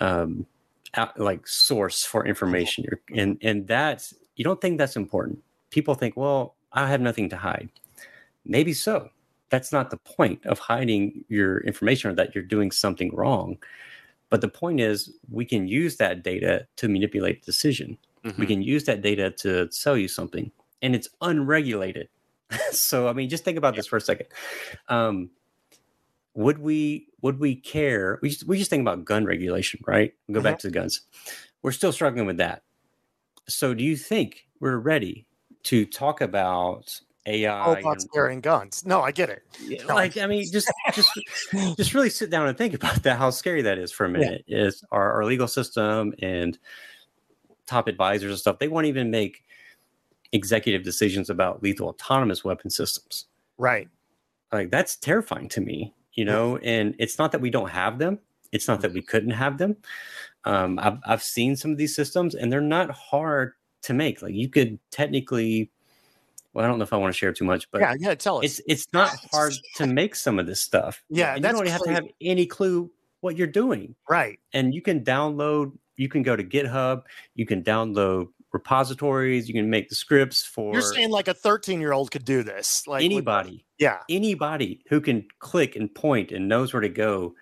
um, 0.00 0.46
out, 0.94 1.20
like 1.20 1.46
source 1.46 2.02
for 2.02 2.26
information. 2.26 2.84
You're, 2.84 3.00
and 3.14 3.36
and 3.42 3.66
that's 3.66 4.14
you 4.36 4.44
don't 4.44 4.60
think 4.60 4.78
that's 4.78 4.96
important. 4.96 5.42
People 5.70 5.94
think, 5.94 6.16
well, 6.16 6.54
I 6.72 6.88
have 6.88 7.00
nothing 7.00 7.28
to 7.30 7.36
hide. 7.36 7.68
maybe 8.46 8.72
so. 8.74 9.08
That's 9.50 9.72
not 9.72 9.90
the 9.90 9.96
point 9.96 10.44
of 10.44 10.58
hiding 10.58 11.24
your 11.28 11.58
information 11.60 12.10
or 12.10 12.14
that 12.14 12.34
you're 12.34 12.44
doing 12.44 12.70
something 12.70 13.14
wrong. 13.14 13.56
But 14.28 14.40
the 14.42 14.48
point 14.48 14.80
is, 14.80 15.12
we 15.30 15.44
can 15.46 15.66
use 15.68 15.96
that 15.96 16.22
data 16.22 16.66
to 16.76 16.88
manipulate 16.88 17.40
the 17.42 17.46
decision. 17.46 17.96
Mhm. 18.24 18.38
We 18.38 18.46
can 18.46 18.62
use 18.62 18.84
that 18.84 19.00
data 19.00 19.30
to 19.30 19.70
sell 19.70 19.96
you 19.96 20.08
something, 20.08 20.50
and 20.82 20.94
it's 20.94 21.08
unregulated. 21.20 22.08
so, 22.72 23.08
I 23.08 23.12
mean, 23.12 23.28
just 23.30 23.44
think 23.44 23.56
about 23.56 23.76
this 23.76 23.86
for 23.86 23.96
a 23.96 24.00
second. 24.00 24.26
Um, 24.88 25.30
would 26.34 26.58
we 26.58 27.06
would 27.22 27.38
we 27.38 27.54
care? 27.54 28.18
We 28.22 28.28
just, 28.30 28.44
we 28.46 28.58
just 28.58 28.68
think 28.70 28.80
about 28.82 29.04
gun 29.04 29.24
regulation, 29.24 29.80
right? 29.86 30.12
Go 30.32 30.40
back 30.42 30.58
to 30.60 30.66
the 30.66 30.72
guns. 30.72 31.00
We're 31.62 31.72
still 31.72 31.92
struggling 31.92 32.26
with 32.26 32.38
that. 32.38 32.62
So, 33.48 33.74
do 33.74 33.84
you 33.84 33.96
think 33.96 34.46
we're 34.60 34.78
ready 34.78 35.26
to 35.64 35.84
talk 35.86 36.20
about 36.20 37.00
AI? 37.26 37.74
Robots 37.74 38.04
and- 38.04 38.12
carrying 38.12 38.40
guns. 38.40 38.84
No, 38.86 39.02
I 39.02 39.10
get 39.12 39.30
it. 39.30 39.42
yeah, 39.62 39.82
No. 39.84 39.94
like 39.94 40.16
I 40.16 40.26
mean, 40.26 40.44
just 40.50 40.70
just 40.94 41.10
just 41.76 41.94
really 41.94 42.10
sit 42.10 42.30
down 42.30 42.46
and 42.48 42.56
think 42.56 42.74
about 42.74 43.02
that. 43.02 43.18
How 43.18 43.30
scary 43.30 43.62
that 43.62 43.78
is 43.78 43.92
for 43.92 44.06
a 44.06 44.10
Yeah. 44.10 44.18
minute. 44.18 44.44
Is 44.48 44.84
our, 44.90 45.12
our 45.12 45.24
legal 45.24 45.48
system 45.48 46.14
and 46.20 46.58
top 47.66 47.88
advisors 47.88 48.30
and 48.30 48.38
stuff? 48.38 48.58
They 48.58 48.68
won't 48.68 48.86
even 48.86 49.10
make 49.10 49.44
executive 50.32 50.82
decisions 50.82 51.30
about 51.30 51.62
lethal 51.62 51.88
autonomous 51.88 52.44
weapon 52.44 52.68
systems. 52.70 53.26
Right. 53.58 53.88
Like 54.52 54.70
that's 54.70 54.96
terrifying 54.96 55.48
to 55.50 55.60
me, 55.60 55.94
you 56.14 56.24
know. 56.24 56.56
And 56.58 56.94
it's 56.98 57.18
not 57.18 57.32
that 57.32 57.40
we 57.40 57.50
don't 57.50 57.70
have 57.70 57.98
them. 57.98 58.18
It's 58.52 58.68
not 58.68 58.80
that 58.82 58.92
we 58.92 59.02
couldn't 59.02 59.30
have 59.32 59.58
them. 59.58 59.76
Um, 60.44 60.78
I've 60.80 60.98
I've 61.06 61.22
seen 61.22 61.56
some 61.56 61.70
of 61.70 61.78
these 61.78 61.94
systems, 61.94 62.34
and 62.34 62.52
they're 62.52 62.60
not 62.60 62.90
hard 62.90 63.52
to 63.82 63.94
make. 63.94 64.22
Like 64.22 64.34
you 64.34 64.48
could 64.48 64.78
technically. 64.90 65.70
Well, 66.52 66.64
I 66.64 66.68
don't 66.68 66.78
know 66.78 66.84
if 66.84 66.92
I 66.92 66.96
want 66.96 67.12
to 67.12 67.18
share 67.18 67.32
too 67.32 67.44
much, 67.44 67.68
but 67.72 67.80
yeah, 67.80 67.94
yeah. 67.98 68.14
Tell 68.14 68.38
us. 68.38 68.44
it's 68.44 68.60
it's 68.66 68.86
not 68.92 69.10
hard 69.32 69.54
to 69.76 69.86
make 69.86 70.14
some 70.14 70.38
of 70.38 70.46
this 70.46 70.60
stuff. 70.60 71.02
Yeah, 71.08 71.34
and 71.34 71.44
you 71.44 71.50
don't 71.50 71.66
have 71.66 71.82
to 71.82 71.90
have 71.92 72.04
any 72.20 72.46
clue 72.46 72.90
what 73.20 73.36
you're 73.36 73.46
doing. 73.46 73.94
right. 74.08 74.38
And 74.52 74.74
you 74.74 74.80
can 74.82 75.02
download. 75.02 75.72
You 75.96 76.08
can 76.08 76.22
go 76.22 76.36
to 76.36 76.44
GitHub. 76.44 77.02
You 77.34 77.46
can 77.46 77.62
download 77.62 78.28
repositories. 78.52 79.48
You 79.48 79.54
can 79.54 79.68
make 79.68 79.88
the 79.88 79.94
scripts 79.94 80.44
for 80.44 80.72
You're 80.72 80.82
saying 80.82 81.10
like 81.10 81.28
a 81.28 81.34
13 81.34 81.80
year 81.80 81.92
old 81.92 82.10
could 82.10 82.24
do 82.24 82.42
this. 82.42 82.86
Like 82.86 82.98
with- 83.02 83.04
anybody. 83.12 83.64
yeah. 83.78 83.98
Anybody 84.08 84.80
who 84.88 85.00
can 85.00 85.26
click 85.40 85.74
and 85.76 85.92
point 85.92 86.32
and 86.32 86.48
knows 86.48 86.72
where 86.72 86.80
to 86.82 86.88
go. 86.88 87.34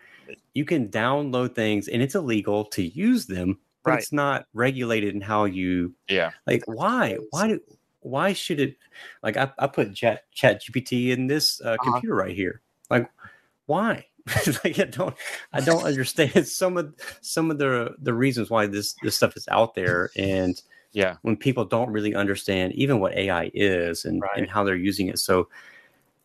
You 0.54 0.64
can 0.64 0.88
download 0.88 1.54
things, 1.54 1.88
and 1.88 2.02
it's 2.02 2.14
illegal 2.14 2.64
to 2.66 2.82
use 2.82 3.26
them, 3.26 3.58
but 3.84 3.92
Right. 3.92 4.02
it's 4.02 4.12
not 4.12 4.46
regulated 4.54 5.14
in 5.14 5.20
how 5.20 5.44
you 5.44 5.94
Yeah. 6.08 6.30
like 6.46 6.62
why 6.66 7.18
why 7.30 7.48
do 7.48 7.60
why 8.00 8.32
should 8.32 8.60
it 8.60 8.76
like 9.22 9.36
i, 9.36 9.50
I 9.58 9.66
put 9.68 9.94
chat 9.94 10.24
chat 10.32 10.60
gpt 10.62 11.10
in 11.10 11.26
this 11.28 11.60
uh, 11.60 11.72
Uh-huh. 11.74 11.84
computer 11.84 12.14
right 12.16 12.34
here 12.34 12.60
like 12.90 13.08
why 13.66 14.06
like 14.64 14.78
i 14.78 14.84
don't 14.84 15.14
i 15.52 15.60
don't 15.60 15.84
understand 15.84 16.46
some 16.48 16.76
of 16.76 16.94
some 17.20 17.50
of 17.50 17.58
the 17.58 17.94
the 18.00 18.12
reasons 18.14 18.50
why 18.50 18.66
this 18.66 18.94
this 19.02 19.16
stuff 19.16 19.36
is 19.36 19.46
out 19.48 19.74
there 19.74 20.10
and 20.16 20.62
Yeah. 20.92 21.16
when 21.22 21.36
people 21.36 21.64
don't 21.64 21.90
really 21.90 22.14
understand 22.14 22.72
even 22.74 22.98
what 23.00 23.14
ai 23.16 23.50
is 23.54 24.04
and 24.04 24.20
Right. 24.22 24.30
and 24.36 24.50
how 24.50 24.64
they're 24.64 24.74
using 24.76 25.08
it 25.08 25.18
so 25.18 25.48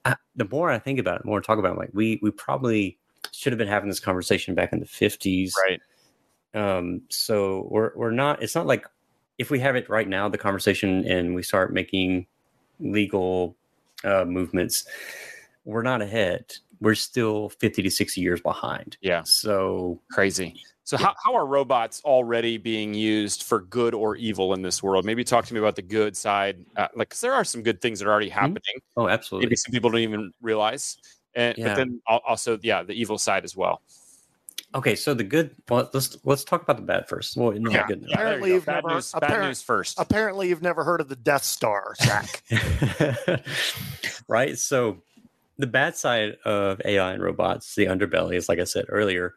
I, 0.05 0.15
the 0.35 0.45
more 0.45 0.71
i 0.71 0.79
think 0.79 0.99
about 0.99 1.17
it 1.17 1.21
the 1.23 1.27
more 1.29 1.39
I 1.39 1.41
talk 1.43 1.59
about 1.59 1.73
it 1.75 1.79
like 1.79 1.91
we 1.93 2.19
we 2.21 2.31
probably 2.31 2.97
should 3.31 3.51
have 3.53 3.57
been 3.57 3.67
having 3.67 3.89
this 3.89 3.99
conversation 3.99 4.55
back 4.55 4.73
in 4.73 4.79
the 4.79 4.85
50s 4.85 5.53
Right. 5.67 5.81
um 6.53 7.01
so 7.09 7.67
we're 7.69 7.91
we're 7.95 8.11
not 8.11 8.41
it's 8.41 8.55
not 8.55 8.65
like 8.67 8.85
if 9.37 9.49
we 9.51 9.59
have 9.59 9.75
it 9.75 9.89
right 9.89 10.07
now 10.07 10.27
the 10.29 10.37
conversation 10.37 11.05
and 11.05 11.35
we 11.35 11.43
start 11.43 11.73
making 11.73 12.25
legal 12.79 13.55
uh 14.03 14.25
movements 14.25 14.85
we're 15.65 15.83
not 15.83 16.01
ahead 16.01 16.45
we're 16.79 16.95
still 16.95 17.49
50 17.49 17.81
to 17.83 17.89
60 17.89 18.21
years 18.21 18.39
behind 18.41 18.97
Yeah. 19.01 19.23
so 19.23 19.99
Crazy. 20.11 20.61
So 20.83 20.95
how, 20.95 21.13
how 21.25 21.35
are 21.35 21.45
robots 21.45 22.01
already 22.05 22.57
being 22.57 22.93
used 22.93 23.43
for 23.43 23.59
good 23.59 23.93
or 23.93 24.15
evil 24.15 24.53
in 24.53 24.61
this 24.61 24.81
world? 24.81 25.03
Maybe 25.03 25.21
talk 25.25 25.45
to 25.47 25.53
me 25.53 25.59
about 25.59 25.75
the 25.75 25.81
good 25.81 26.15
side. 26.15 26.63
Uh, 26.77 26.87
like, 26.95 27.09
'cause 27.09 27.19
there 27.19 27.33
are 27.33 27.43
some 27.43 27.61
good 27.61 27.81
things 27.81 27.99
that 27.99 28.07
are 28.07 28.11
already 28.11 28.29
happening. 28.29 28.61
oh 28.95 29.09
absolutely 29.09 29.47
Maybe 29.47 29.57
some 29.57 29.73
people 29.73 29.89
don't 29.89 29.99
even 29.99 30.31
realize. 30.41 30.95
And, 31.37 31.57
Yeah. 31.57 31.67
But 31.69 31.75
then 31.75 32.01
also, 32.07 32.59
yeah, 32.63 32.81
the 32.83 32.93
evil 32.93 33.17
side 33.17 33.43
as 33.45 33.55
well. 33.55 33.81
okay 34.75 34.95
so 34.95 35.13
the 35.13 35.23
good 35.23 35.51
well 35.69 35.89
let's 35.93 36.17
let's 36.25 36.43
talk 36.43 36.61
about 36.61 36.75
the 36.75 36.81
bad 36.83 37.07
first 37.07 37.37
well 37.37 37.51
no, 37.53 37.71
Yeah. 37.71 37.87
good 37.87 38.01
Yeah, 38.05 38.15
Apparently 38.15 38.49
you 38.49 38.53
go. 38.53 38.55
you've 38.55 38.65
bad 38.65 38.83
never- 38.83 38.95
news. 38.95 39.13
Bad 39.21 39.41
news 39.47 39.61
first. 39.61 39.95
Apparently, 39.97 40.49
you've 40.49 40.61
never 40.61 40.83
heard 40.83 40.99
of 40.99 41.07
the 41.07 41.15
Death 41.15 41.43
Star, 41.45 41.93
Zach. 42.03 42.43
right 44.27 44.57
so 44.57 45.01
the 45.57 45.67
bad 45.67 45.95
side 45.95 46.37
of 46.45 46.81
ai 46.85 47.13
and 47.13 47.23
robots 47.23 47.75
the 47.75 47.85
underbelly 47.85 48.35
is 48.35 48.49
like 48.49 48.59
i 48.59 48.63
said 48.63 48.85
earlier 48.89 49.33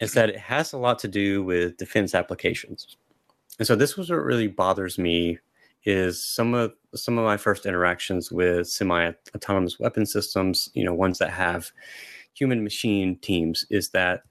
is 0.00 0.12
that 0.14 0.28
it 0.30 0.38
has 0.38 0.72
a 0.72 0.78
lot 0.78 0.98
to 1.00 1.08
do 1.08 1.42
with 1.42 1.76
defense 1.76 2.14
applications 2.14 2.96
and 3.58 3.66
so 3.66 3.74
this 3.76 3.96
was 3.96 4.08
what 4.10 4.16
really 4.22 4.46
bothers 4.48 4.98
me 4.98 5.38
is 5.84 6.22
some 6.22 6.54
of 6.54 6.72
some 6.94 7.18
of 7.18 7.24
my 7.24 7.36
first 7.36 7.66
interactions 7.66 8.32
with 8.32 8.68
semi 8.68 9.12
autonomous 9.34 9.78
weapon 9.78 10.04
systems 10.04 10.70
you 10.74 10.84
know 10.84 10.94
ones 10.94 11.18
that 11.18 11.30
have 11.30 11.70
human 12.34 12.62
machine 12.62 13.16
teams 13.16 13.66
is 13.70 13.90
that 13.90 14.22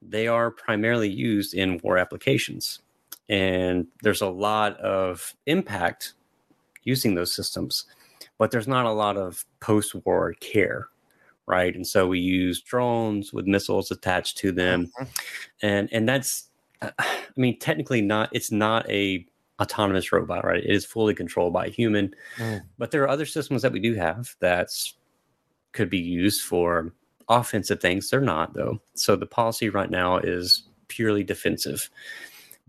they 0.00 0.28
are 0.28 0.50
primarily 0.50 1.08
used 1.08 1.54
in 1.54 1.80
war 1.82 1.98
applications. 1.98 2.80
And 3.28 3.86
there's 4.02 4.20
a 4.20 4.28
lot 4.28 4.76
of 4.78 5.34
impact 5.46 6.12
using 6.82 7.14
those 7.14 7.34
systems 7.34 7.86
but 8.36 8.50
there's 8.50 8.68
not 8.68 8.84
a 8.84 8.90
lot 8.90 9.16
of 9.16 9.44
post-war 9.60 10.34
care 10.40 10.88
right? 11.46 11.74
And 11.74 11.86
so 11.86 12.06
we 12.06 12.20
use 12.20 12.62
drones 12.62 13.30
with 13.30 13.46
missiles 13.46 13.90
attached 13.90 14.38
to 14.38 14.50
them. 14.50 14.90
And 15.62 15.90
and 15.92 16.08
that's 16.08 16.48
uh, 16.80 16.90
i 16.98 17.06
mean 17.36 17.58
technically 17.58 18.00
not 18.00 18.30
it's 18.32 18.50
not 18.50 18.88
a 18.90 19.26
autonomous 19.60 20.10
robot 20.12 20.44
right? 20.44 20.64
It 20.64 20.70
is 20.70 20.84
fully 20.84 21.14
controlled 21.14 21.52
by 21.52 21.66
a 21.66 21.70
human. 21.70 22.14
Mm. 22.38 22.62
but 22.78 22.90
there 22.90 23.02
are 23.02 23.08
other 23.08 23.26
systems 23.26 23.62
that 23.62 23.72
we 23.72 23.80
do 23.80 23.94
have 23.94 24.34
that 24.40 24.68
could 25.72 25.88
be 25.90 25.98
used 25.98 26.42
for 26.42 26.92
offensive 27.28 27.80
things. 27.80 28.10
They're 28.10 28.20
not 28.20 28.54
though. 28.54 28.80
So 28.94 29.16
the 29.16 29.26
policy 29.26 29.68
right 29.68 29.90
now 29.90 30.18
is 30.18 30.66
purely 30.88 31.22
defensive. 31.24 31.88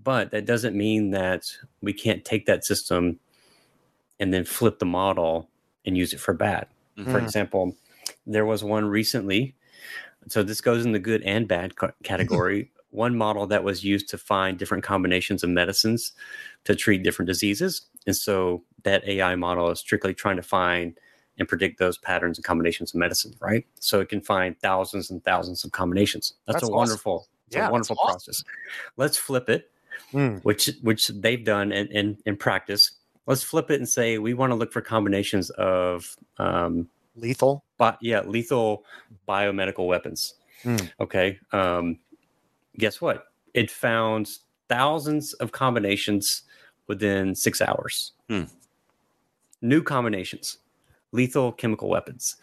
But 0.03 0.31
that 0.31 0.45
doesn't 0.45 0.75
mean 0.75 1.11
that 1.11 1.43
we 1.81 1.91
can't 1.93 2.23
take 2.23 2.45
that 2.45 2.63
system 2.65 3.19
and 4.19 4.33
then 4.33 4.45
flip 4.45 4.79
the 4.79 4.85
model 4.85 5.49
and 5.85 5.97
use 5.97 6.13
it 6.13 6.19
for 6.19 6.33
bad. 6.33 6.67
For 6.95 7.03
Mhm. 7.03 7.23
example 7.23 7.75
there 8.27 8.45
was 8.45 8.63
one 8.63 8.85
recently. 8.85 9.55
So 10.27 10.41
this 10.43 10.61
goes 10.61 10.85
in 10.85 10.91
the 10.93 10.99
good 10.99 11.21
and 11.23 11.47
bad 11.47 11.75
ca- 11.75 11.91
category 12.03 12.71
one 12.95 13.15
model 13.17 13.45
that 13.47 13.63
was 13.63 13.83
used 13.83 14.09
to 14.09 14.17
find 14.17 14.57
different 14.57 14.83
combinations 14.83 15.43
of 15.43 15.49
medicines 15.49 16.13
to 16.63 16.75
treat 16.75 17.03
different 17.03 17.27
diseases 17.27 17.81
and 18.07 18.15
so 18.15 18.63
that 18.83 19.07
ai 19.07 19.35
model 19.35 19.69
is 19.69 19.79
strictly 19.79 20.13
trying 20.13 20.35
to 20.37 20.41
find 20.43 20.97
and 21.37 21.47
predict 21.47 21.77
those 21.79 21.97
patterns 21.97 22.37
and 22.37 22.45
combinations 22.45 22.93
of 22.93 22.99
medicine 22.99 23.33
right 23.39 23.65
so 23.79 23.99
it 23.99 24.09
can 24.09 24.21
find 24.21 24.57
thousands 24.61 25.11
and 25.11 25.23
thousands 25.23 25.63
of 25.65 25.71
combinations 25.71 26.33
that's, 26.47 26.55
That's 26.55 26.63
a 26.63 26.67
awesome. 26.67 26.77
wonderful 26.77 27.27
it's 27.47 27.55
Yeah, 27.57 27.67
a 27.67 27.71
wonderful 27.71 27.97
awesome. 27.97 28.11
process 28.13 28.43
let's 28.97 29.17
flip 29.17 29.49
it 29.49 29.69
Mm. 30.13 30.43
which 30.43 30.69
which 30.81 31.07
they've 31.07 31.43
done 31.43 31.71
in, 31.71 31.87
in 31.87 32.17
in 32.25 32.35
practice 32.37 32.91
let's 33.27 33.41
flip 33.43 33.71
it 33.71 33.79
and 33.79 33.87
say 33.89 34.17
we 34.17 34.33
want 34.33 34.51
to 34.51 34.55
look 34.55 34.71
for 34.71 34.81
combinations 34.81 35.49
of 35.51 36.15
um 36.37 36.87
Lethal. 37.15 37.63
but 37.77 37.97
yeah 38.01 38.21
lethal 38.21 38.83
biomedical 39.27 39.87
weapons 39.87 40.35
Hmm. 40.63 40.77
okay 40.99 41.39
um 41.51 41.97
guess 42.77 43.01
what? 43.01 43.25
It 43.53 43.71
found 43.71 44.29
thousands 44.67 45.33
of 45.33 45.51
combinations 45.51 46.43
within 46.87 47.35
six 47.35 47.61
hours. 47.61 48.13
Hmm. 48.29 48.43
new 49.61 49.81
combinations 49.83 50.57
lethal 51.11 51.51
chemical 51.51 51.89
weapons. 51.89 52.35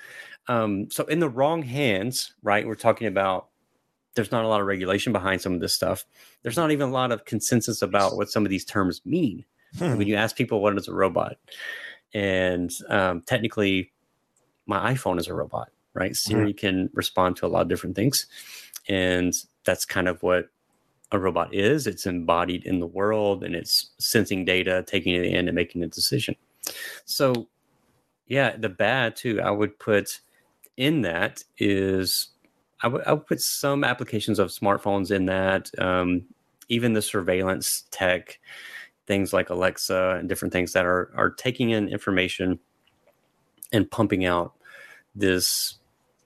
Um 0.48 0.88
so 0.90 1.04
in 1.06 1.18
the 1.18 1.28
wrong 1.28 1.62
hands 1.62 2.34
right 2.42 2.66
we're 2.66 2.74
talking 2.74 3.06
about 3.08 3.48
there's 4.14 4.30
not 4.30 4.44
a 4.44 4.48
lot 4.48 4.60
of 4.60 4.66
regulation 4.66 5.12
behind 5.12 5.40
some 5.40 5.54
of 5.54 5.60
this 5.60 5.74
stuff. 5.74 6.04
There's 6.42 6.56
not 6.56 6.70
even 6.70 6.88
a 6.88 6.92
lot 6.92 7.12
of 7.12 7.24
consensus 7.24 7.82
about 7.82 8.16
what 8.16 8.30
some 8.30 8.44
of 8.46 8.50
these 8.50 8.64
terms 8.64 9.00
mean. 9.04 9.44
Hmm. 9.78 9.96
when 9.96 10.06
you 10.06 10.16
ask 10.16 10.36
people 10.36 10.60
what 10.60 10.76
is 10.76 10.86
a 10.86 10.94
robot 10.94 11.36
and 12.12 12.70
um, 12.90 13.22
technically 13.22 13.90
my 14.66 14.92
iphone 14.92 15.18
is 15.18 15.28
a 15.28 15.34
robot 15.34 15.70
right? 15.94 16.16
Siri 16.16 16.52
can 16.52 16.90
respond 16.94 17.36
to 17.36 17.46
a 17.46 17.48
lot 17.48 17.62
of 17.62 17.68
different 17.68 17.96
things. 17.96 18.26
And 18.88 19.34
that's 19.64 19.84
kind 19.84 20.08
of 20.08 20.22
what 20.22 20.48
a 21.10 21.18
robot 21.18 21.54
is. 21.54 21.86
It's 21.86 22.06
embodied 22.06 22.64
in 22.64 22.80
the 22.80 22.86
world 22.86 23.44
and 23.44 23.54
it's 23.54 23.90
sensing 23.98 24.44
data 24.44 24.84
taking 24.86 25.14
it 25.14 25.24
in 25.24 25.48
and 25.48 25.54
making 25.54 25.82
a 25.82 25.88
decision. 25.88 26.36
So 27.04 27.48
yeah 28.28 28.56
the 28.56 28.68
bad 28.68 29.16
too 29.16 29.40
i 29.42 29.50
would 29.50 29.76
put 29.80 30.20
in 30.76 31.02
that 31.02 31.42
is 31.58 32.28
I 32.82 32.88
would 32.88 33.02
would 33.06 33.26
put 33.26 33.40
some 33.40 33.84
applications 33.84 34.38
of 34.38 34.48
smartphones 34.48 35.10
in 35.10 35.26
that 35.26 35.70
um, 35.78 36.24
even 36.68 36.94
the 36.94 37.02
surveillance 37.02 37.84
tech 37.90 38.40
things 39.06 39.32
like 39.32 39.50
Alexa 39.50 40.16
and 40.18 40.28
different 40.28 40.52
things 40.52 40.72
that 40.72 40.84
are 40.84 41.12
are 41.16 41.30
taking 41.30 41.70
in 41.70 41.88
information 41.88 42.58
and 43.72 43.90
pumping 43.90 44.24
out 44.24 44.54
this 45.14 45.78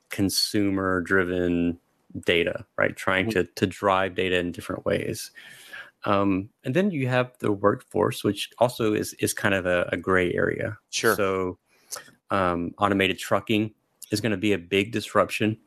consumer 0.09 1.01
driven 1.03 1.79
data, 2.25 2.65
right? 2.79 2.97
Trying 2.97 3.31
to 3.31 3.45
to 3.45 3.67
drive 3.67 4.15
data 4.15 4.39
in 4.39 4.53
different 4.53 4.85
ways. 4.85 5.31
Um, 6.05 6.51
and 6.65 6.75
then 6.75 6.91
you 6.91 7.09
have 7.09 7.33
the 7.41 7.53
workforce, 7.53 8.23
which 8.23 8.51
also 8.59 8.95
is 8.95 9.15
is 9.15 9.35
kind 9.35 9.55
of 9.55 9.67
a, 9.67 9.89
a 9.93 9.97
gray 9.97 10.33
area. 10.33 10.79
Sure. 10.91 11.17
So 11.17 11.59
um, 12.31 12.75
automated 12.79 13.19
trucking 13.19 13.73
is 14.11 14.21
going 14.21 14.31
to 14.31 14.39
be 14.39 14.53
a 14.53 14.59
big 14.59 14.93
disruption, 14.93 15.59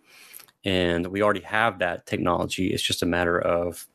and 0.63 1.07
we 1.07 1.21
already 1.21 1.41
have 1.41 1.79
that 1.79 2.05
technology. 2.05 2.67
It's 2.67 2.83
just 2.83 3.03
a 3.03 3.05
matter 3.05 3.39
of 3.39 3.87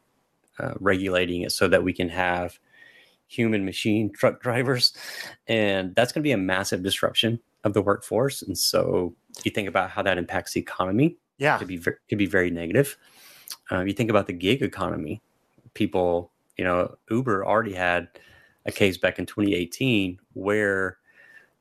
uh, 0.58 0.74
regulating 0.80 1.42
it 1.42 1.52
so 1.52 1.66
that 1.68 1.82
we 1.82 1.92
can 1.92 2.10
have 2.10 2.58
human 3.26 3.64
machine 3.64 4.12
truck 4.14 4.42
drivers, 4.42 4.92
and 5.46 5.94
that's 5.94 6.12
going 6.12 6.22
to 6.22 6.28
be 6.28 6.32
a 6.32 6.36
massive 6.36 6.82
disruption 6.82 7.40
of 7.64 7.72
the 7.72 7.82
workforce. 7.82 8.42
And 8.42 8.56
so 8.56 9.14
you 9.42 9.50
think 9.50 9.68
about 9.68 9.90
how 9.90 10.02
that 10.02 10.18
impacts 10.18 10.52
the 10.52 10.60
economy 10.60 11.16
Yeah. 11.38 11.58
could 11.58 11.68
be 11.68 11.78
could 11.78 12.18
be 12.18 12.26
very 12.26 12.50
negative. 12.50 12.96
Uh, 13.70 13.80
you 13.80 13.92
think 13.92 14.10
about 14.10 14.26
the 14.26 14.32
gig 14.32 14.62
economy. 14.62 15.22
People, 15.74 16.30
you 16.56 16.64
know, 16.64 16.94
Uber 17.10 17.44
already 17.46 17.74
had 17.74 18.08
a 18.66 18.72
case 18.72 18.96
back 18.96 19.18
in 19.18 19.26
2018 19.26 20.18
where 20.34 20.98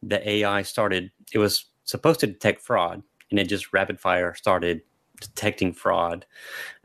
the 0.02 0.28
AI 0.28 0.62
started. 0.62 1.12
It 1.34 1.38
was 1.38 1.66
supposed 1.86 2.20
to 2.22 2.28
detect 2.28 2.62
fraud, 2.62 3.02
and 3.32 3.40
it 3.40 3.46
just 3.46 3.74
rapid 3.74 4.00
fire 4.00 4.34
started 4.36 4.82
detecting 5.20 5.74
fraud 5.74 6.26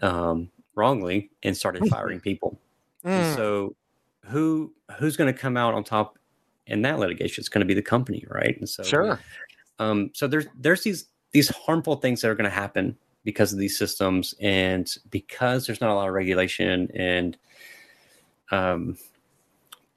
um, 0.02 0.50
wrongly 0.74 1.30
and 1.42 1.56
started 1.56 1.86
firing 1.88 2.20
people. 2.20 2.60
Mm. 3.04 3.34
so, 3.36 3.76
who 4.24 4.72
who's 4.98 5.16
going 5.16 5.32
to 5.32 5.38
come 5.38 5.56
out 5.56 5.74
on 5.74 5.84
top 5.84 6.18
in 6.66 6.82
that 6.82 6.98
litigation? 6.98 7.42
It's 7.42 7.48
going 7.48 7.60
to 7.60 7.66
be 7.66 7.74
the 7.74 7.82
company, 7.82 8.24
right? 8.28 8.56
And 8.58 8.68
so, 8.68 8.82
Sure. 8.82 9.20
um, 9.78 10.10
so 10.14 10.26
there's 10.26 10.46
there's 10.58 10.82
these 10.82 11.06
these 11.32 11.48
harmful 11.48 11.96
things 11.96 12.20
that 12.20 12.28
are 12.28 12.34
going 12.34 12.48
to 12.48 12.54
happen 12.54 12.96
because 13.24 13.52
of 13.52 13.58
these 13.58 13.76
systems, 13.76 14.34
and 14.40 14.90
because 15.10 15.66
there's 15.66 15.80
not 15.80 15.90
a 15.90 15.94
lot 15.94 16.08
of 16.08 16.14
regulation 16.14 16.88
and 16.94 17.36
um, 18.50 18.96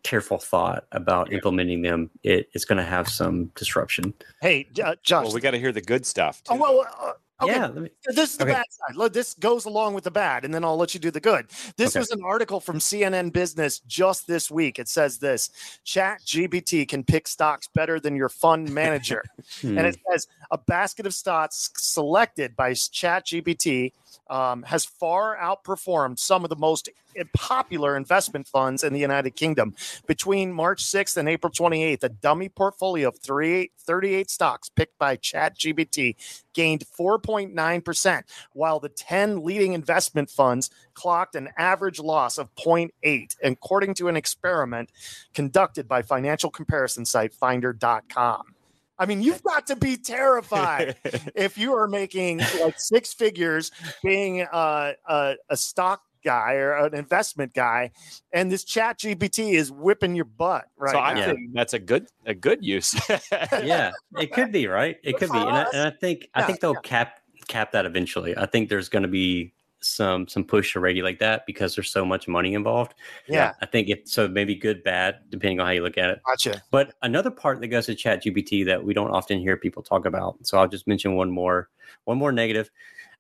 careful 0.04 0.38
thought 0.38 0.86
about 0.92 1.32
implementing 1.32 1.82
them, 1.82 2.10
it, 2.24 2.50
it's 2.54 2.66
going 2.66 2.78
to 2.78 2.84
have 2.84 3.08
some 3.08 3.46
disruption. 3.56 4.14
Hey, 4.42 4.68
uh, 4.84 4.96
Josh. 5.04 5.26
Well, 5.26 5.34
we 5.34 5.42
got 5.42 5.52
to 5.52 5.60
hear 5.60 5.72
the 5.72 5.82
good 5.82 6.06
stuff. 6.06 6.42
oh, 6.50 6.58
well, 6.58 6.88
uh, 7.02 7.14
okay. 7.42 7.52
Yeah, 7.54 7.68
let 7.68 7.76
me- 7.76 7.90
This 8.06 8.32
is 8.32 8.38
the 8.38 8.44
Okay. 8.44 8.54
bad 8.54 8.66
side. 8.70 8.96
Look, 8.96 9.14
This 9.14 9.34
goes 9.34 9.66
along 9.66 9.94
with 9.94 10.04
the 10.04 10.12
bad, 10.12 10.46
and 10.46 10.54
then 10.54 10.64
I'll 10.64 10.78
let 10.78 10.94
you 10.94 11.00
do 11.00 11.12
the 11.12 11.20
good. 11.20 11.50
This 11.78 11.90
Okay. 11.90 12.00
was 12.00 12.12
an 12.12 12.22
article 12.24 12.60
from 12.60 12.80
CNN 12.80 13.32
Business 13.32 13.80
just 13.88 14.28
this 14.28 14.50
week. 14.50 14.80
It 14.80 14.88
says 14.88 15.18
this 15.18 15.50
Chat 15.84 16.22
GPT 16.26 16.86
can 16.88 17.04
pick 17.04 17.28
stocks 17.28 17.68
better 17.68 18.00
than 18.00 18.16
your 18.16 18.30
fund 18.30 18.74
manager. 18.74 19.24
hmm, 19.62 19.78
and 19.78 19.88
it 19.88 19.98
says 20.10 20.28
a 20.52 20.58
basket 20.58 21.06
of 21.06 21.14
stocks 21.14 21.70
selected 21.78 22.56
by 22.56 22.74
Chat 22.74 23.26
GPT 23.28 23.92
um, 24.30 24.64
has 24.64 24.86
far 24.86 25.38
outperformed 25.38 26.20
some 26.20 26.44
of 26.44 26.50
the 26.50 26.56
most 26.56 26.90
popular 27.34 27.98
investment 27.98 28.48
funds 28.48 28.84
in 28.84 28.94
the 28.94 29.00
United 29.00 29.32
Kingdom. 29.32 29.76
Between 30.08 30.54
March 30.54 30.84
6th 30.84 31.18
and 31.18 31.28
April 31.28 31.52
28th, 31.52 32.04
a 32.04 32.10
dummy 32.10 32.50
portfolio 32.50 33.10
of 33.10 33.18
38, 33.18 33.72
38 33.78 34.30
stocks 34.30 34.70
picked 34.70 34.98
by 34.98 35.16
Chat 35.16 35.58
GPT 35.58 36.16
gained 36.54 36.86
4.9%, 36.98 38.24
while 38.54 38.80
the 38.80 38.90
10 38.90 39.44
leading 39.44 39.74
investment 39.74 40.30
funds 40.30 40.70
clocked 40.94 41.36
an 41.36 41.50
average 41.58 42.00
loss 42.00 42.38
of 42.38 42.54
0.8, 42.56 43.36
according 43.44 43.94
to 43.96 44.08
an 44.08 44.18
experiment 44.18 44.90
conducted 45.34 45.88
by 45.88 46.02
financial 46.02 46.50
comparison 46.50 47.06
site 47.06 47.34
finder.com. 47.34 48.56
I 49.02 49.08
mean, 49.08 49.24
you've 49.24 49.42
got 49.42 49.66
to 49.66 49.76
be 49.76 49.98
terrified 49.98 50.96
if 51.34 51.58
you 51.58 51.74
are 51.74 51.88
making 51.88 52.38
like 52.62 52.80
six 52.80 53.14
figures 53.14 53.72
being 54.04 54.44
uh, 54.44 54.94
a, 55.10 55.36
a 55.50 55.58
stock 55.58 56.04
guy 56.24 56.54
or 56.54 56.86
an 56.86 56.94
investment 56.94 57.56
guy, 57.56 57.90
and 58.32 58.52
this 58.52 58.64
chat 58.64 59.00
GPT 59.00 59.54
is 59.54 59.72
whipping 59.72 60.14
your 60.14 60.26
butt 60.26 60.66
right 60.78 60.92
so 60.92 61.00
I 61.00 61.16
now. 61.16 61.20
Yeah. 61.22 61.26
think 61.34 61.54
that's 61.54 61.74
a 61.74 61.80
good 61.80 62.10
a 62.28 62.36
good 62.36 62.64
use. 62.64 62.94
yeah, 63.32 63.92
it 64.20 64.32
could 64.34 64.52
be 64.52 64.68
right. 64.68 64.98
It 65.04 65.18
could 65.18 65.32
be, 65.32 65.40
and 65.40 65.50
I, 65.50 65.66
and 65.74 65.88
I 65.88 65.98
think 65.98 66.30
I 66.36 66.44
think 66.44 66.60
they'll 66.60 66.76
cap 66.76 67.22
cap 67.48 67.72
that 67.72 67.88
eventually. 67.88 68.38
I 68.38 68.46
think 68.46 68.70
there's 68.70 68.88
going 68.88 69.02
to 69.02 69.10
be 69.10 69.52
some 69.82 70.28
some 70.28 70.44
push 70.44 70.74
to 70.74 70.80
regulate 70.80 71.20
that 71.20 71.46
because 71.46 71.76
there's 71.76 71.92
so 71.92 72.06
much 72.06 72.28
money 72.28 72.54
involved. 72.54 72.94
yeah, 73.28 73.54
I 73.62 73.66
think 73.66 73.90
it 73.90 74.08
so 74.08 74.28
maybe 74.28 74.56
good 74.56 74.84
bad 74.84 75.20
depending 75.30 75.60
on 75.60 75.66
how 75.66 75.72
you 75.72 75.82
look 75.84 75.98
at 75.98 76.10
it. 76.10 76.22
gotcha. 76.26 76.62
But 76.72 76.94
another 77.02 77.32
part 77.32 77.60
that 77.62 77.68
goes 77.68 77.86
to 77.88 77.96
Chat 77.96 78.24
GPT 78.24 78.66
that 78.66 78.84
we 78.84 78.94
don't 78.94 79.12
often 79.12 79.40
hear 79.40 79.58
people 79.58 79.84
talk 79.84 80.06
about, 80.06 80.38
so 80.46 80.58
I'll 80.58 80.68
just 80.68 80.88
mention 80.88 81.16
one 81.16 81.32
more 81.32 81.70
one 82.06 82.18
more 82.18 82.32
negative 82.32 82.70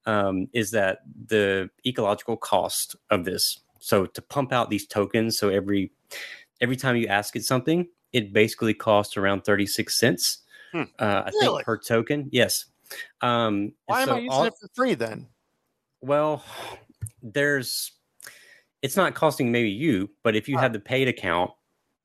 um, 0.05 0.47
is 0.53 0.72
that 0.72 0.99
the 1.28 1.70
ecological 1.86 2.38
cost 2.38 2.95
of 3.09 3.26
this. 3.26 3.59
So 3.80 4.05
to 4.05 4.22
pump 4.22 4.51
out 4.53 4.70
these 4.70 4.86
tokens, 4.88 5.38
so 5.39 5.49
every 5.49 5.91
every 6.62 6.76
time 6.76 6.95
you 6.95 7.07
ask 7.07 7.36
it 7.36 7.43
something, 7.43 7.88
it 8.14 8.32
basically 8.34 8.74
costs 8.76 9.18
around 9.18 9.41
thirty 9.41 9.66
six 9.66 9.97
cents. 9.99 10.39
Hmm. 10.72 10.84
Uh, 10.99 11.24
I 11.26 11.30
Really? 11.34 11.47
think 11.57 11.66
per 11.66 11.78
token. 11.78 12.30
Yes. 12.32 12.66
Um, 13.22 13.74
Why 13.88 14.01
am 14.01 14.07
so 14.07 14.16
I 14.16 14.18
using 14.20 14.32
all- 14.32 14.43
it 14.45 14.53
for 14.59 14.68
free 14.76 14.93
then? 14.93 15.28
Well, 16.02 16.43
there's 17.22 17.91
it's 18.82 18.97
not 18.97 19.14
costing 19.14 19.52
maybe 19.52 19.70
you, 19.70 20.10
but 20.24 20.36
if 20.36 20.49
you 20.49 20.56
Huh. 20.56 20.64
have 20.64 20.74
the 20.74 20.80
paid 20.80 21.08
account, 21.08 21.52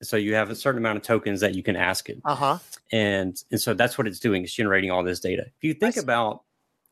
so 0.03 0.17
you 0.19 0.35
have 0.35 0.51
a 0.51 0.55
certain 0.55 0.79
amount 0.79 0.99
of 0.99 1.03
tokens 1.03 1.41
that 1.41 1.55
you 1.55 1.63
can 1.63 1.75
ask 1.77 2.09
it 2.11 2.19
Uh 2.25 2.35
huh. 2.35 2.59
and 2.93 3.43
and 3.51 3.61
so 3.61 3.73
that's 3.73 3.97
what 3.97 4.07
it's 4.07 4.19
doing 4.21 4.43
it's 4.45 4.53
generating 4.53 4.91
all 4.91 5.03
this 5.03 5.21
data 5.21 5.43
if 5.47 5.65
you 5.65 5.73
think 5.73 5.97
about 5.97 6.43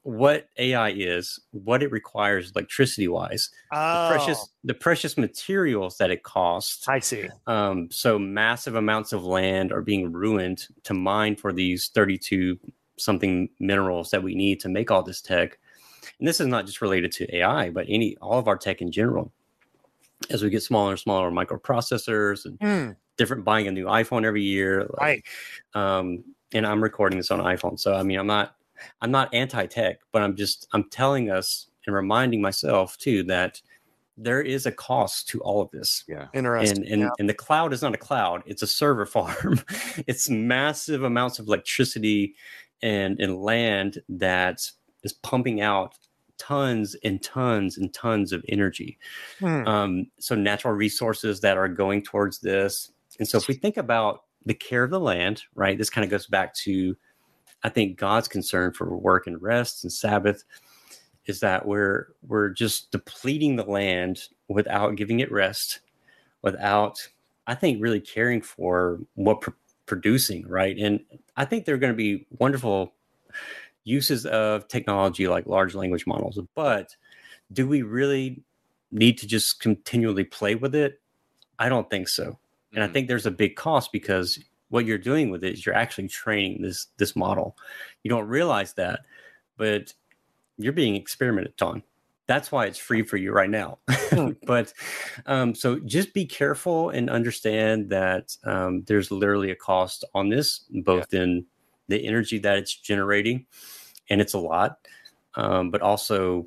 what 0.05 0.49
ai 0.57 0.89
is 0.91 1.39
what 1.51 1.83
it 1.83 1.93
requires 1.93 2.51
electricity 2.53 3.07
wise 3.07 3.51
the 3.71 3.77
Oh, 3.77 4.07
precious 4.07 4.49
the 4.65 4.73
precious 4.73 5.19
materials 5.19 5.99
that 5.99 6.11
it 6.11 6.23
costs 6.23 6.89
I 6.89 6.99
see. 7.01 7.29
um, 7.47 7.91
so 7.91 8.19
massive 8.19 8.75
amounts 8.75 9.13
of 9.13 9.23
land 9.25 9.71
are 9.71 9.83
being 9.83 10.11
ruined 10.11 10.67
to 10.85 10.95
mine 10.95 11.37
for 11.37 11.53
these 11.53 11.89
32 11.89 12.59
something 12.99 13.51
minerals 13.61 14.11
that 14.13 14.23
we 14.23 14.35
need 14.35 14.61
to 14.61 14.71
make 14.71 14.91
all 14.91 15.03
this 15.03 15.21
tech 15.21 15.59
and 16.19 16.29
this 16.29 16.41
is 16.41 16.47
not 16.47 16.67
just 16.67 16.81
related 16.81 17.13
to 17.13 17.37
ai 17.37 17.71
but 17.71 17.87
any 17.89 18.17
all 18.19 18.39
of 18.39 18.49
our 18.49 18.57
tech 18.57 18.81
in 18.81 18.91
general 18.91 19.33
as 20.31 20.43
we 20.43 20.51
get 20.51 20.63
smaller 20.63 20.91
and 20.91 21.01
smaller 21.01 21.31
microprocessors 21.31 22.45
and 22.47 22.59
Hmm, 22.61 22.93
different 23.17 23.45
buying 23.45 23.67
a 23.69 23.73
new 23.73 23.87
iphone 23.87 24.25
every 24.25 24.43
year 24.43 24.87
like, 24.99 25.01
right. 25.01 25.25
um 25.75 26.25
and 26.53 26.67
i'm 26.67 26.83
recording 26.83 27.19
this 27.19 27.31
on 27.31 27.41
iphone 27.41 27.79
so 27.79 27.95
i 27.95 28.03
mean 28.03 28.19
i'm 28.19 28.27
not 28.27 28.57
i'm 29.01 29.11
not 29.11 29.33
anti-tech 29.35 30.01
but 30.13 30.23
i'm 30.23 30.37
just 30.37 30.69
i'm 30.73 30.89
telling 30.91 31.31
us 31.31 31.69
and 31.87 31.95
reminding 31.95 32.41
myself 32.41 32.97
too 32.99 33.23
that 33.25 33.61
there 34.17 34.41
is 34.41 34.65
a 34.67 34.73
cost 34.73 35.29
to 35.29 35.41
all 35.41 35.61
of 35.61 35.71
this 35.73 36.05
yeah. 36.07 36.29
Interesting. 36.35 36.79
and 36.79 36.87
and, 36.87 37.03
yeah. 37.03 37.09
and 37.19 37.29
the 37.29 37.35
cloud 37.35 37.73
is 37.73 37.83
not 37.83 37.95
a 37.95 37.99
cloud 37.99 38.43
it's 38.47 38.63
a 38.63 38.67
server 38.67 39.07
farm 39.17 39.61
it's 40.07 40.31
massive 40.31 41.03
amounts 41.03 41.39
of 41.39 41.47
electricity 41.47 42.35
and 42.83 43.19
and 43.21 43.43
land 43.43 44.01
that 44.09 44.71
is 45.05 45.13
pumping 45.13 45.61
out 45.61 45.95
tons 46.39 46.97
and 47.05 47.23
tons 47.23 47.79
and 47.79 47.95
tons 47.95 48.33
of 48.33 48.45
energy. 48.49 48.99
Hmm, 49.39 49.67
um, 49.67 50.07
so 50.19 50.35
natural 50.35 50.75
resources 50.75 51.41
that 51.41 51.57
are 51.57 51.69
going 51.69 52.03
towards 52.03 52.41
this. 52.41 52.91
And 53.19 53.29
so 53.29 53.39
if 53.39 53.47
we 53.47 53.55
think 53.55 53.77
about 53.77 54.25
the 54.47 54.55
care 54.55 54.85
of 54.85 54.91
the 54.91 55.01
land 55.01 55.43
right 55.55 55.79
this 55.79 55.91
kind 55.91 56.05
of 56.05 56.11
goes 56.11 56.27
back 56.27 56.55
to 56.55 56.97
i 57.63 57.69
think 57.69 57.99
god's 57.99 58.29
concern 58.29 58.73
for 58.73 58.97
work 58.97 59.27
and 59.27 59.41
rest 59.43 59.85
and 59.85 59.93
sabbath 59.93 60.45
is 61.27 61.41
that 61.41 61.67
we're 61.67 62.09
we're 62.27 62.51
just 62.51 62.91
depleting 62.91 63.57
the 63.57 63.65
land 63.65 64.29
without 64.49 64.97
giving 64.97 65.21
it 65.21 65.33
rest 65.33 65.81
without 66.43 67.09
i 67.47 67.55
think 67.55 67.83
really 67.83 68.01
caring 68.01 68.41
for 68.41 69.01
what 69.15 69.41
pr- 69.41 69.51
producing 69.87 70.47
right? 70.49 70.79
And 70.79 71.01
i 71.37 71.45
think 71.45 71.65
there 71.65 71.75
are 71.75 71.79
going 71.79 71.93
to 71.93 71.97
be 71.97 72.27
wonderful 72.39 72.95
uses 73.85 74.27
of 74.27 74.67
technology 74.69 75.29
like 75.29 75.47
large 75.47 75.75
language 75.75 76.07
models 76.07 76.39
but 76.55 76.97
do 77.53 77.67
we 77.69 77.83
really 77.83 78.43
need 78.91 79.19
to 79.19 79.27
just 79.27 79.61
continually 79.61 80.25
play 80.25 80.55
with 80.55 80.75
it? 80.75 81.01
I 81.59 81.69
don't 81.69 81.89
think 81.91 82.09
so. 82.09 82.39
And 82.75 82.83
i 82.83 82.89
Mhm. 82.89 82.93
think 82.93 83.09
there's 83.09 83.27
a 83.27 83.31
big 83.31 83.57
cost 83.57 83.93
because 83.93 84.39
what 84.69 84.87
you're 84.87 84.99
doing 84.99 85.31
with 85.31 85.45
it 85.45 85.53
is 85.55 85.67
you're 85.67 85.75
actually 85.75 86.09
training 86.09 86.63
this 86.63 86.87
this 86.97 87.15
model. 87.15 87.57
You 88.03 88.09
don't 88.09 88.27
realize 88.29 88.73
that 88.75 89.01
but 89.57 89.93
you're 90.59 90.73
being 90.73 90.97
experimented 90.97 91.61
on. 91.63 91.83
That's 92.27 92.51
why 92.51 92.67
it's 92.67 92.79
free 92.79 93.03
for 93.03 93.17
you 93.19 93.33
right 93.33 93.51
now. 93.51 93.79
But 94.47 94.73
um, 95.27 95.55
so 95.55 95.79
just 95.81 96.15
be 96.15 96.25
careful 96.25 96.91
and 96.91 97.11
understand 97.11 97.91
that 97.91 98.37
um, 98.45 98.83
there's 98.87 99.11
literally 99.11 99.51
a 99.51 99.57
cost 99.57 100.05
on 100.15 100.29
this 100.29 100.61
both 100.71 101.13
in 101.13 101.45
the 101.89 102.07
energy 102.07 102.39
that 102.39 102.59
it's 102.59 102.75
generating 102.75 103.47
and 104.11 104.21
it's 104.21 104.35
a 104.35 104.39
lot 104.39 104.79
um, 105.37 105.71
but 105.71 105.83
also 105.83 106.47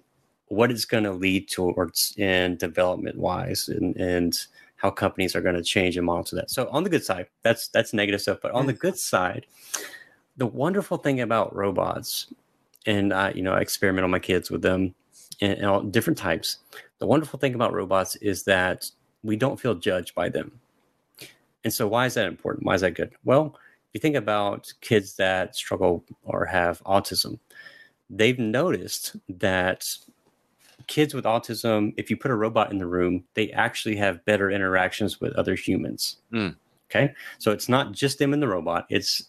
what 0.49 0.71
it's 0.71 0.85
going 0.85 1.03
to 1.03 1.11
lead 1.11 1.49
towards 1.49 2.15
in 2.17 2.55
development 2.57 3.17
wise 3.17 3.67
and, 3.67 3.95
and 3.97 4.37
how 4.77 4.89
companies 4.89 5.35
are 5.35 5.41
going 5.41 5.55
to 5.55 5.63
change 5.63 5.97
and 5.97 6.05
monitor 6.05 6.35
that 6.35 6.49
so 6.49 6.69
on 6.69 6.83
the 6.83 6.89
good 6.89 7.03
side 7.03 7.27
that's 7.43 7.67
that's 7.69 7.93
negative 7.93 8.21
stuff 8.21 8.39
but 8.41 8.51
on 8.51 8.65
the 8.65 8.73
good 8.73 8.97
side 8.97 9.45
the 10.37 10.45
wonderful 10.47 10.97
thing 10.97 11.21
about 11.21 11.55
robots, 11.55 12.31
and 12.85 13.11
I, 13.11 13.31
you 13.31 13.41
know, 13.41 13.53
I 13.53 13.59
experiment 13.59 14.05
on 14.05 14.11
my 14.11 14.19
kids 14.19 14.49
with 14.49 14.61
them 14.61 14.93
and, 15.41 15.53
and 15.53 15.65
all 15.65 15.81
different 15.81 16.17
types. 16.17 16.59
The 16.99 17.07
wonderful 17.07 17.39
thing 17.39 17.55
about 17.55 17.73
robots 17.73 18.15
is 18.17 18.43
that 18.43 18.89
we 19.23 19.35
don't 19.35 19.59
feel 19.59 19.75
judged 19.75 20.15
by 20.15 20.29
them. 20.29 20.59
And 21.63 21.73
so, 21.73 21.87
why 21.87 22.05
is 22.05 22.13
that 22.13 22.27
important? 22.27 22.65
Why 22.65 22.75
is 22.75 22.81
that 22.81 22.93
good? 22.93 23.13
Well, 23.25 23.57
if 23.89 23.93
you 23.93 23.99
think 23.99 24.15
about 24.15 24.73
kids 24.81 25.15
that 25.15 25.55
struggle 25.55 26.03
or 26.23 26.45
have 26.45 26.83
autism, 26.83 27.39
they've 28.09 28.39
noticed 28.39 29.15
that 29.27 29.85
kids 30.87 31.13
with 31.13 31.25
autism, 31.25 31.93
if 31.97 32.09
you 32.09 32.17
put 32.17 32.31
a 32.31 32.35
robot 32.35 32.71
in 32.71 32.77
the 32.77 32.87
room, 32.87 33.23
they 33.33 33.51
actually 33.51 33.95
have 33.97 34.23
better 34.25 34.49
interactions 34.49 35.19
with 35.19 35.33
other 35.33 35.55
humans. 35.55 36.17
Mm. 36.33 36.55
Okay. 36.89 37.13
So 37.37 37.51
it's 37.51 37.67
not 37.67 37.91
just 37.91 38.19
them 38.19 38.33
and 38.33 38.41
the 38.41 38.47
robot, 38.47 38.85
it's 38.89 39.23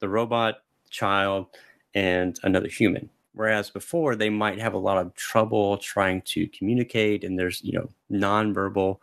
the 0.00 0.08
robot, 0.08 0.62
child, 0.90 1.46
and 1.94 2.38
another 2.42 2.68
human. 2.68 3.10
Whereas 3.34 3.68
before 3.68 4.14
they 4.14 4.30
might 4.30 4.60
have 4.60 4.74
a 4.74 4.78
lot 4.78 4.96
of 4.96 5.12
trouble 5.14 5.76
trying 5.78 6.22
to 6.22 6.46
communicate 6.48 7.24
and 7.24 7.38
there's, 7.38 7.62
you 7.64 7.72
know, 7.72 7.90
nonverbal 8.10 8.98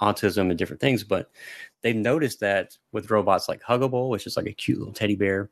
autism 0.00 0.50
and 0.50 0.58
different 0.58 0.80
things. 0.80 1.04
But 1.04 1.30
they've 1.82 1.96
noticed 1.96 2.40
that 2.40 2.76
with 2.92 3.10
robots 3.10 3.48
like 3.48 3.62
Huggable, 3.62 4.08
which 4.08 4.26
is 4.26 4.36
like 4.36 4.46
a 4.46 4.52
cute 4.52 4.78
little 4.78 4.94
teddy 4.94 5.16
bear, 5.16 5.50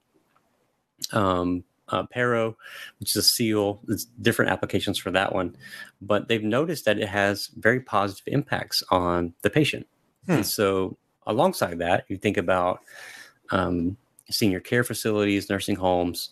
um, 1.12 1.64
uh, 1.88 2.04
Paro, 2.14 2.54
which 2.98 3.10
is 3.10 3.16
a 3.16 3.22
seal. 3.22 3.80
There's 3.84 4.06
different 4.20 4.50
applications 4.50 4.98
for 4.98 5.10
that 5.10 5.34
one, 5.34 5.56
but 6.00 6.28
they've 6.28 6.42
noticed 6.42 6.84
that 6.86 6.98
it 6.98 7.08
has 7.08 7.48
very 7.56 7.80
positive 7.80 8.24
impacts 8.26 8.82
on 8.90 9.34
the 9.42 9.50
patient. 9.50 9.86
Hmm. 10.26 10.32
And 10.32 10.46
so, 10.46 10.96
alongside 11.26 11.78
that, 11.78 12.04
you 12.08 12.16
think 12.16 12.36
about 12.36 12.80
um, 13.50 13.96
senior 14.30 14.60
care 14.60 14.84
facilities, 14.84 15.50
nursing 15.50 15.76
homes. 15.76 16.30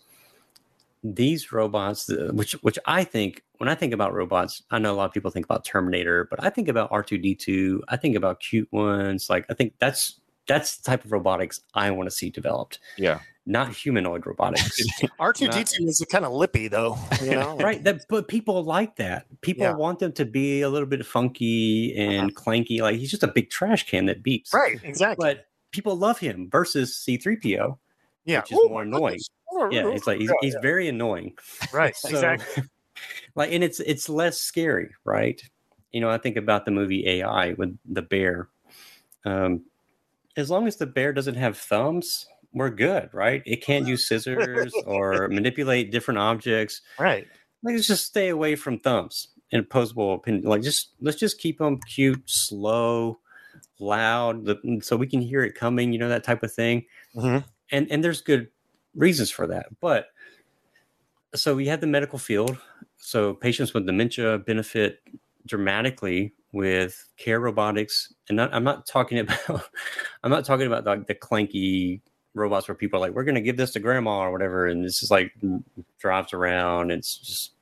These 1.04 1.50
robots, 1.52 2.08
uh, 2.08 2.30
which 2.32 2.52
which 2.62 2.78
I 2.86 3.02
think 3.02 3.42
when 3.58 3.68
I 3.68 3.74
think 3.74 3.92
about 3.92 4.14
robots, 4.14 4.62
I 4.70 4.78
know 4.78 4.92
a 4.92 4.96
lot 4.96 5.06
of 5.06 5.12
people 5.12 5.30
think 5.32 5.44
about 5.46 5.64
Terminator, 5.64 6.28
but 6.30 6.42
I 6.44 6.48
think 6.48 6.68
about 6.68 6.92
R 6.92 7.02
two 7.02 7.18
D 7.18 7.34
two. 7.34 7.82
I 7.88 7.96
think 7.96 8.14
about 8.16 8.38
cute 8.40 8.68
ones. 8.72 9.28
Like 9.28 9.44
I 9.50 9.54
think 9.54 9.74
that's 9.80 10.20
that's 10.46 10.76
the 10.76 10.84
type 10.90 11.04
of 11.04 11.10
robotics 11.10 11.60
I 11.74 11.90
want 11.90 12.08
to 12.08 12.14
see 12.14 12.28
developed 12.30 12.78
Yeah. 12.98 13.20
not 13.46 13.72
humanoid 13.74 14.26
robotics. 14.26 14.80
R 15.18 15.32
two 15.32 15.48
D 15.48 15.64
two 15.64 15.84
is 15.86 16.04
kind 16.10 16.24
of 16.24 16.32
lippy 16.32 16.68
though, 16.68 16.96
you 17.20 17.32
know. 17.32 17.56
right. 17.58 17.82
That 17.82 18.04
but 18.08 18.28
people 18.28 18.62
like 18.62 18.94
that. 18.96 19.26
People 19.40 19.64
Yeah. 19.64 19.74
want 19.74 19.98
them 19.98 20.12
to 20.12 20.24
be 20.24 20.60
a 20.62 20.68
little 20.68 20.86
bit 20.88 21.04
funky 21.04 21.96
and 21.96 22.32
clanky. 22.36 22.80
Like 22.80 22.96
he's 22.98 23.10
just 23.10 23.24
a 23.24 23.28
big 23.28 23.50
trash 23.50 23.88
can 23.88 24.06
that 24.06 24.22
beeps. 24.22 24.52
Right. 24.54 24.78
Exactly. 24.84 25.24
But 25.24 25.46
people 25.72 25.96
love 25.96 26.18
him 26.20 26.48
versus 26.50 26.92
C3PO. 27.08 27.76
yeah. 28.24 28.40
which 28.40 28.52
is 28.52 28.58
Oh, 28.60 28.68
more 28.68 28.82
annoying. 28.82 29.02
goodness. 29.14 29.28
Yeah, 29.70 29.88
it's 29.88 30.06
like 30.06 30.18
he's, 30.20 30.28
yeah, 30.30 30.34
he's 30.40 30.56
very 30.62 30.88
annoying. 30.88 31.34
right. 31.72 31.94
So, 31.96 32.08
exactly. 32.08 32.64
like 33.34 33.52
and 33.52 33.62
it's 33.64 33.80
it's 33.80 34.08
less 34.08 34.38
scary, 34.38 34.90
right? 35.04 35.40
You 35.92 36.00
know, 36.00 36.10
I 36.10 36.18
think 36.18 36.36
about 36.36 36.64
the 36.64 36.70
movie 36.70 37.06
AI 37.08 37.52
with 37.54 37.76
the 37.88 38.02
bear. 38.02 38.48
Um 39.24 39.64
as 40.36 40.50
long 40.50 40.66
as 40.66 40.76
the 40.76 40.86
bear 40.86 41.12
doesn't 41.12 41.34
have 41.34 41.58
thumbs, 41.58 42.26
we're 42.54 42.70
good, 42.70 43.10
right? 43.12 43.42
It 43.46 43.62
can't 43.62 43.86
use 43.86 44.08
scissors 44.08 44.72
or 44.86 45.28
manipulate 45.30 45.90
different 45.92 46.18
objects. 46.18 46.80
Right. 46.98 47.26
let's 47.62 47.86
just 47.86 48.06
stay 48.06 48.28
away 48.30 48.56
from 48.56 48.78
thumbs 48.78 49.28
and 49.52 49.60
opposable 49.64 50.14
opinion. 50.14 50.44
Like, 50.44 50.62
just 50.62 50.92
let's 51.00 51.18
just 51.18 51.38
keep 51.38 51.58
them 51.58 51.78
cute, 51.86 52.22
slow, 52.28 53.18
loud, 53.78 54.44
the- 54.46 54.80
so 54.82 54.96
we 54.96 55.06
can 55.06 55.20
hear 55.20 55.44
it 55.44 55.54
coming. 55.54 55.92
You 55.92 55.98
know 55.98 56.08
that 56.08 56.24
type 56.24 56.42
of 56.42 56.52
thing. 56.52 56.84
Mhm. 57.14 57.44
And 57.70 57.90
and 57.90 58.02
there's 58.02 58.20
good 58.22 58.48
reasons 58.94 59.30
for 59.30 59.46
that. 59.46 59.66
But 59.80 60.08
so 61.34 61.54
we 61.54 61.66
have 61.66 61.80
the 61.80 61.86
medical 61.86 62.18
field. 62.18 62.56
So 62.96 63.34
patients 63.34 63.74
with 63.74 63.86
dementia 63.86 64.38
benefit 64.38 65.00
dramatically 65.46 66.34
with 66.52 67.08
care 67.16 67.40
robotics. 67.40 68.12
And 68.28 68.36
not, 68.36 68.54
I'm 68.54 68.64
not 68.64 68.86
talking 68.86 69.18
about 69.20 69.68
I'm 70.22 70.30
not 70.30 70.44
talking 70.44 70.66
about 70.66 70.84
like 70.84 71.06
the 71.06 71.14
clanky 71.14 72.00
robots 72.34 72.68
where 72.68 72.74
people 72.74 72.98
are 72.98 73.00
like, 73.00 73.12
we're 73.12 73.24
going 73.24 73.34
to 73.34 73.40
give 73.40 73.56
this 73.56 73.72
to 73.72 73.80
grandma 73.80 74.20
or 74.20 74.32
whatever, 74.32 74.66
and 74.66 74.84
this 74.84 75.02
is 75.02 75.10
like 75.10 75.32
drives 75.98 76.32
around. 76.32 76.90
It's 76.90 77.16
just 77.18 77.52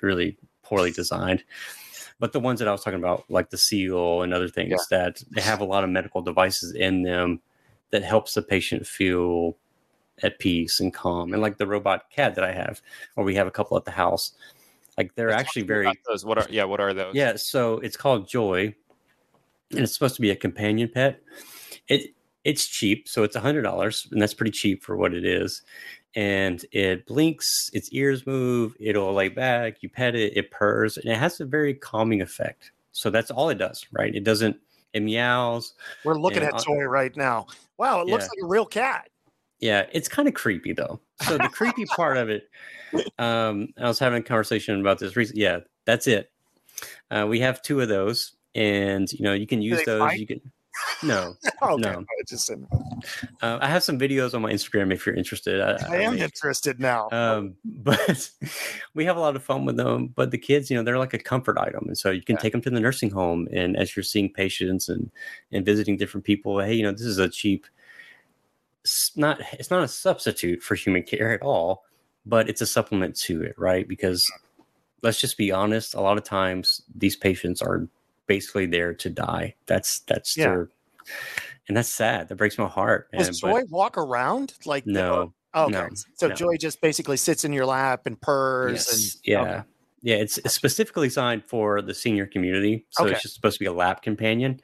really 0.00 0.36
poorly 0.62 0.90
designed. 0.90 1.44
But 2.18 2.32
the 2.32 2.40
ones 2.40 2.60
that 2.60 2.68
I 2.68 2.72
was 2.72 2.82
talking 2.82 2.98
about, 2.98 3.24
like 3.28 3.50
the 3.50 3.58
seal 3.58 4.22
and 4.22 4.32
other 4.32 4.48
things, 4.48 4.86
that 4.88 5.22
they 5.30 5.42
have 5.42 5.60
a 5.60 5.64
lot 5.64 5.84
of 5.84 5.90
medical 5.90 6.22
devices 6.22 6.72
in 6.72 7.02
them 7.02 7.40
that 7.90 8.02
helps 8.02 8.34
the 8.34 8.42
patient 8.42 8.86
feel 8.86 9.56
at 10.22 10.38
peace 10.38 10.80
and 10.80 10.92
calm. 10.94 11.32
And 11.32 11.42
like 11.42 11.58
the 11.58 11.66
robot 11.66 12.10
cat 12.10 12.34
that 12.34 12.44
I 12.44 12.52
have, 12.52 12.80
or 13.16 13.24
we 13.24 13.34
have 13.34 13.46
a 13.46 13.50
couple 13.50 13.76
at 13.76 13.84
the 13.84 13.90
house, 13.90 14.32
like 14.96 15.14
they're 15.14 15.28
Let's 15.28 15.40
actually 15.40 15.62
very 15.62 15.86
about 15.86 15.96
those. 16.08 16.24
What 16.24 16.38
are 16.38 16.46
yeah? 16.50 16.64
What 16.64 16.80
are 16.80 16.94
those? 16.94 17.14
yeah, 17.14 17.36
so 17.36 17.78
it's 17.80 17.96
called 17.96 18.28
Joy, 18.28 18.74
and 19.70 19.80
it's 19.80 19.92
supposed 19.94 20.16
to 20.16 20.22
be 20.22 20.30
a 20.30 20.36
companion 20.36 20.88
pet. 20.92 21.20
It 21.88 22.14
it's 22.44 22.66
cheap, 22.66 23.08
so 23.08 23.22
it's 23.24 23.36
a 23.36 23.40
hundred 23.40 23.62
dollars, 23.62 24.06
and 24.12 24.22
that's 24.22 24.34
pretty 24.34 24.52
cheap 24.52 24.82
for 24.84 24.96
what 24.96 25.12
it 25.12 25.24
is. 25.24 25.62
And 26.14 26.64
it 26.72 27.04
blinks, 27.06 27.68
its 27.74 27.92
ears 27.92 28.26
move, 28.26 28.74
it'll 28.80 29.12
lay 29.12 29.28
back, 29.28 29.82
you 29.82 29.90
pet 29.90 30.14
it, 30.14 30.34
it 30.34 30.50
purrs, 30.50 30.96
and 30.96 31.12
it 31.12 31.18
has 31.18 31.40
a 31.40 31.44
very 31.44 31.74
calming 31.74 32.22
effect. 32.22 32.70
So 32.92 33.10
that's 33.10 33.30
all 33.30 33.50
it 33.50 33.58
does, 33.58 33.84
right? 33.92 34.14
It 34.14 34.24
doesn't 34.24 34.56
it 34.94 35.00
meows. 35.00 35.74
We're 36.04 36.14
looking 36.14 36.38
And 36.38 36.46
at 36.46 36.54
on- 36.54 36.62
Joy 36.64 36.84
right 36.84 37.14
now. 37.16 37.48
Wow, 37.76 38.00
it 38.00 38.06
looks 38.06 38.24
Yeah. 38.24 38.28
like 38.28 38.44
a 38.44 38.46
real 38.46 38.64
cat. 38.64 39.10
Yeah, 39.60 39.86
it's 39.92 40.08
kind 40.08 40.28
of 40.28 40.34
creepy 40.34 40.72
though. 40.72 41.00
So 41.26 41.38
the 41.38 41.48
creepy 41.48 41.84
part 41.86 42.16
of 42.18 42.28
it, 42.28 42.48
um, 43.18 43.68
I 43.78 43.88
was 43.88 43.98
having 43.98 44.20
a 44.20 44.24
conversation 44.24 44.80
about 44.80 44.98
this 44.98 45.16
recently. 45.16 45.42
Yeah, 45.42 45.60
that's 45.86 46.06
it. 46.06 46.30
Uh, 47.10 47.26
we 47.28 47.40
have 47.40 47.62
two 47.62 47.80
of 47.80 47.88
those, 47.88 48.34
and 48.54 49.10
you 49.12 49.22
know 49.24 49.32
you 49.32 49.46
can 49.46 49.62
use 49.62 49.82
those. 49.86 50.00
fight? 50.00 50.18
You 50.20 50.26
can 50.26 50.40
no, 51.02 51.34
Okay, 51.62 51.80
No. 51.82 52.00
I 52.00 52.22
just 52.28 52.46
didn't- 52.48 52.68
uh, 53.42 53.58
I 53.60 53.68
have 53.68 53.82
some 53.84 53.98
videos 53.98 54.34
on 54.34 54.42
my 54.42 54.52
Instagram 54.52 54.92
if 54.92 55.06
you're 55.06 55.14
interested. 55.14 55.60
I, 55.60 55.72
I 55.90 55.96
am 56.02 56.14
mean, 56.14 56.22
interested 56.22 56.80
now. 56.80 57.08
um, 57.12 57.54
but 57.64 58.30
we 58.94 59.04
have 59.04 59.16
a 59.16 59.20
lot 59.20 59.36
of 59.36 59.44
fun 59.44 59.64
with 59.64 59.76
them. 59.76 60.08
But 60.08 60.30
the 60.32 60.38
kids, 60.38 60.70
you 60.70 60.76
know, 60.76 60.82
they're 60.82 60.98
like 60.98 61.14
a 61.14 61.18
comfort 61.18 61.56
item, 61.58 61.84
and 61.86 61.96
so 61.96 62.10
you 62.10 62.22
can 62.22 62.36
Yeah. 62.36 62.40
take 62.42 62.52
them 62.52 62.62
to 62.62 62.70
the 62.70 62.80
nursing 62.80 63.10
home, 63.10 63.48
and 63.52 63.76
as 63.76 63.94
you're 63.96 64.02
seeing 64.02 64.32
patients 64.32 64.88
and 64.88 65.10
and 65.52 65.64
visiting 65.64 65.96
different 65.96 66.24
people, 66.24 66.58
hey, 66.60 66.74
you 66.74 66.82
know, 66.82 66.92
this 66.92 67.02
is 67.02 67.18
a 67.18 67.28
cheap. 67.28 67.66
It's 68.86 69.16
not 69.16 69.40
it's 69.54 69.70
not 69.70 69.82
a 69.82 69.88
substitute 69.88 70.62
for 70.62 70.76
human 70.76 71.02
care 71.02 71.32
at 71.32 71.42
all, 71.42 71.82
but 72.24 72.48
it's 72.48 72.60
a 72.60 72.66
supplement 72.66 73.16
to 73.22 73.42
it, 73.42 73.54
right? 73.58 73.86
Because 73.88 74.30
let's 75.02 75.20
just 75.20 75.36
be 75.36 75.50
honest, 75.50 75.94
a 75.94 76.00
lot 76.00 76.16
of 76.18 76.22
times 76.22 76.82
these 76.94 77.16
patients 77.16 77.60
are 77.60 77.88
basically 78.28 78.66
there 78.66 78.94
to 78.94 79.10
die. 79.10 79.54
That's 79.66 79.98
that's 80.00 80.36
Yeah. 80.36 80.44
their, 80.44 80.68
and 81.66 81.76
that's 81.76 81.88
sad. 81.88 82.28
That 82.28 82.36
breaks 82.36 82.58
my 82.58 82.68
heart. 82.68 83.08
Does 83.12 83.26
and- 83.28 83.36
but 83.42 83.50
Joy 83.50 83.64
walk 83.70 83.98
around 83.98 84.54
like 84.64 84.84
the- 84.84 84.92
no, 84.92 85.34
Oh, 85.52 85.64
okay. 85.64 85.72
no, 85.72 85.88
so 86.14 86.28
no. 86.28 86.34
Joy 86.36 86.56
just 86.60 86.80
basically 86.80 87.16
sits 87.16 87.44
in 87.44 87.52
your 87.52 87.66
lap 87.66 88.06
and 88.06 88.20
purrs 88.20 88.72
Yes. 88.72 89.14
and 89.14 89.22
yeah. 89.24 89.40
okay. 89.42 89.62
Yeah, 90.02 90.16
it's 90.16 90.38
it's 90.38 90.54
specifically 90.54 91.08
designed 91.08 91.44
for 91.44 91.82
the 91.82 91.92
senior 91.94 92.26
community, 92.26 92.86
so 92.90 93.04
Okay. 93.04 93.14
it's 93.14 93.22
just 93.22 93.34
supposed 93.34 93.56
to 93.56 93.64
be 93.64 93.66
a 93.66 93.72
lap 93.72 94.02
companion. 94.02 94.60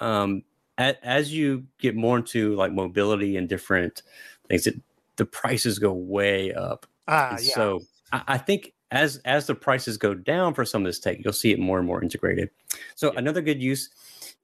Um, 0.00 0.42
as 0.78 1.32
you 1.32 1.66
get 1.78 1.96
more 1.96 2.18
into 2.18 2.54
like 2.54 2.72
mobility 2.72 3.36
and 3.36 3.48
different 3.48 4.02
things, 4.48 4.66
it, 4.66 4.80
the 5.16 5.26
prices 5.26 5.78
go 5.78 5.92
way 5.92 6.52
up. 6.54 6.86
Ah, 7.06 7.30
And 7.30 7.40
yeah. 7.40 7.52
So 7.54 7.80
I, 8.12 8.22
I 8.28 8.38
think 8.38 8.74
as 8.90 9.18
as 9.24 9.46
the 9.46 9.54
prices 9.54 9.98
go 9.98 10.14
down 10.14 10.54
for 10.54 10.64
some 10.64 10.82
of 10.82 10.86
this 10.86 10.98
tech, 11.00 11.18
you'll 11.22 11.32
see 11.32 11.52
it 11.52 11.58
more 11.58 11.78
and 11.78 11.86
more 11.86 12.02
integrated. 12.02 12.50
So 12.94 13.10
another 13.12 13.42
good 13.42 13.60
use 13.62 13.90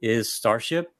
is 0.00 0.30
Starship. 0.32 0.92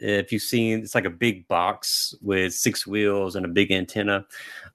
If 0.00 0.32
you've 0.32 0.42
seen, 0.42 0.80
it's 0.80 0.94
like 0.94 1.04
a 1.06 1.10
big 1.10 1.48
box 1.48 2.14
with 2.20 2.52
six 2.52 2.86
wheels 2.86 3.36
and 3.36 3.46
a 3.46 3.48
big 3.48 3.70
antenna, 3.72 4.26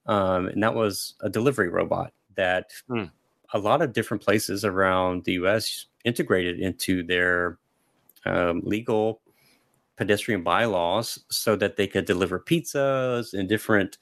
um, 0.06 0.46
and 0.48 0.62
that 0.62 0.74
was 0.74 1.14
a 1.20 1.28
delivery 1.28 1.68
robot 1.68 2.12
that 2.36 2.70
Hmm. 2.88 3.04
a 3.52 3.58
lot 3.58 3.82
of 3.82 3.92
different 3.92 4.22
places 4.22 4.64
around 4.64 5.24
the 5.24 5.32
U.S. 5.34 5.86
integrated 6.04 6.58
into 6.58 7.02
their 7.02 7.58
um, 8.24 8.62
legal 8.64 9.20
pedestrian 10.00 10.42
bylaws 10.42 11.22
so 11.30 11.54
that 11.56 11.76
they 11.76 11.86
could 11.86 12.06
deliver 12.06 12.40
pizzas 12.40 13.34
and 13.34 13.50
different 13.50 13.98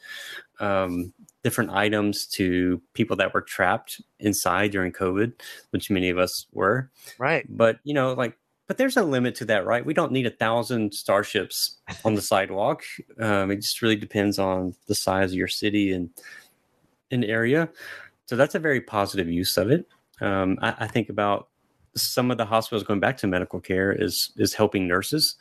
um, 0.60 1.12
different 1.42 1.70
items 1.70 2.24
to 2.24 2.80
people 2.94 3.16
that 3.16 3.34
were 3.34 3.40
trapped 3.40 4.00
inside 4.20 4.70
during 4.70 4.92
COVID, 4.92 5.32
which 5.70 5.90
many 5.90 6.08
of 6.08 6.16
us 6.16 6.46
were. 6.52 6.88
right. 7.18 7.44
But 7.48 7.80
you 7.82 7.94
know, 7.94 8.12
like, 8.12 8.38
but 8.68 8.78
there's 8.78 8.96
a 8.96 9.02
limit 9.02 9.34
to 9.36 9.44
that, 9.46 9.66
right? 9.66 9.84
We 9.84 9.92
don't 9.92 10.12
need 10.12 10.26
a 10.26 10.30
thousand 10.30 10.94
starships 10.94 11.78
on 12.04 12.14
the 12.14 12.22
sidewalk. 12.22 12.84
Um, 13.18 13.50
it 13.50 13.56
just 13.56 13.82
really 13.82 13.96
depends 13.96 14.38
on 14.38 14.76
the 14.86 14.94
size 14.94 15.32
of 15.32 15.36
your 15.36 15.48
city 15.48 15.90
and 15.92 16.10
an 17.10 17.24
area. 17.24 17.70
So 18.26 18.36
that's 18.36 18.54
a 18.54 18.60
very 18.60 18.80
positive 18.80 19.28
use 19.28 19.56
of 19.56 19.68
it. 19.72 19.88
Um, 20.20 20.58
I, 20.62 20.74
I 20.80 20.86
think 20.86 21.08
about 21.08 21.48
some 21.96 22.30
of 22.30 22.38
the 22.38 22.46
hospitals 22.46 22.84
going 22.84 23.00
back 23.00 23.16
to 23.16 23.26
medical 23.26 23.58
care 23.58 23.90
is 23.90 24.30
is 24.36 24.54
helping 24.54 24.86
nurses 24.86 25.34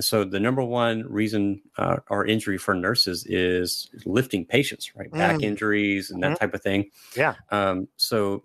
So 0.00 0.24
the 0.24 0.40
number 0.40 0.62
one 0.62 1.02
reason 1.10 1.60
uh, 1.76 1.96
or 2.08 2.26
injury 2.26 2.58
for 2.58 2.74
nurses 2.74 3.26
is 3.26 3.90
lifting 4.04 4.44
patients, 4.46 4.94
right? 4.94 5.10
Back 5.16 5.36
Mm. 5.36 5.44
injuries 5.44 6.10
and 6.10 6.22
that 6.22 6.34
Mhm. 6.34 6.38
type 6.38 6.54
of 6.54 6.62
thing. 6.62 6.90
Yeah. 7.16 7.34
Um, 7.50 7.88
so 7.96 8.44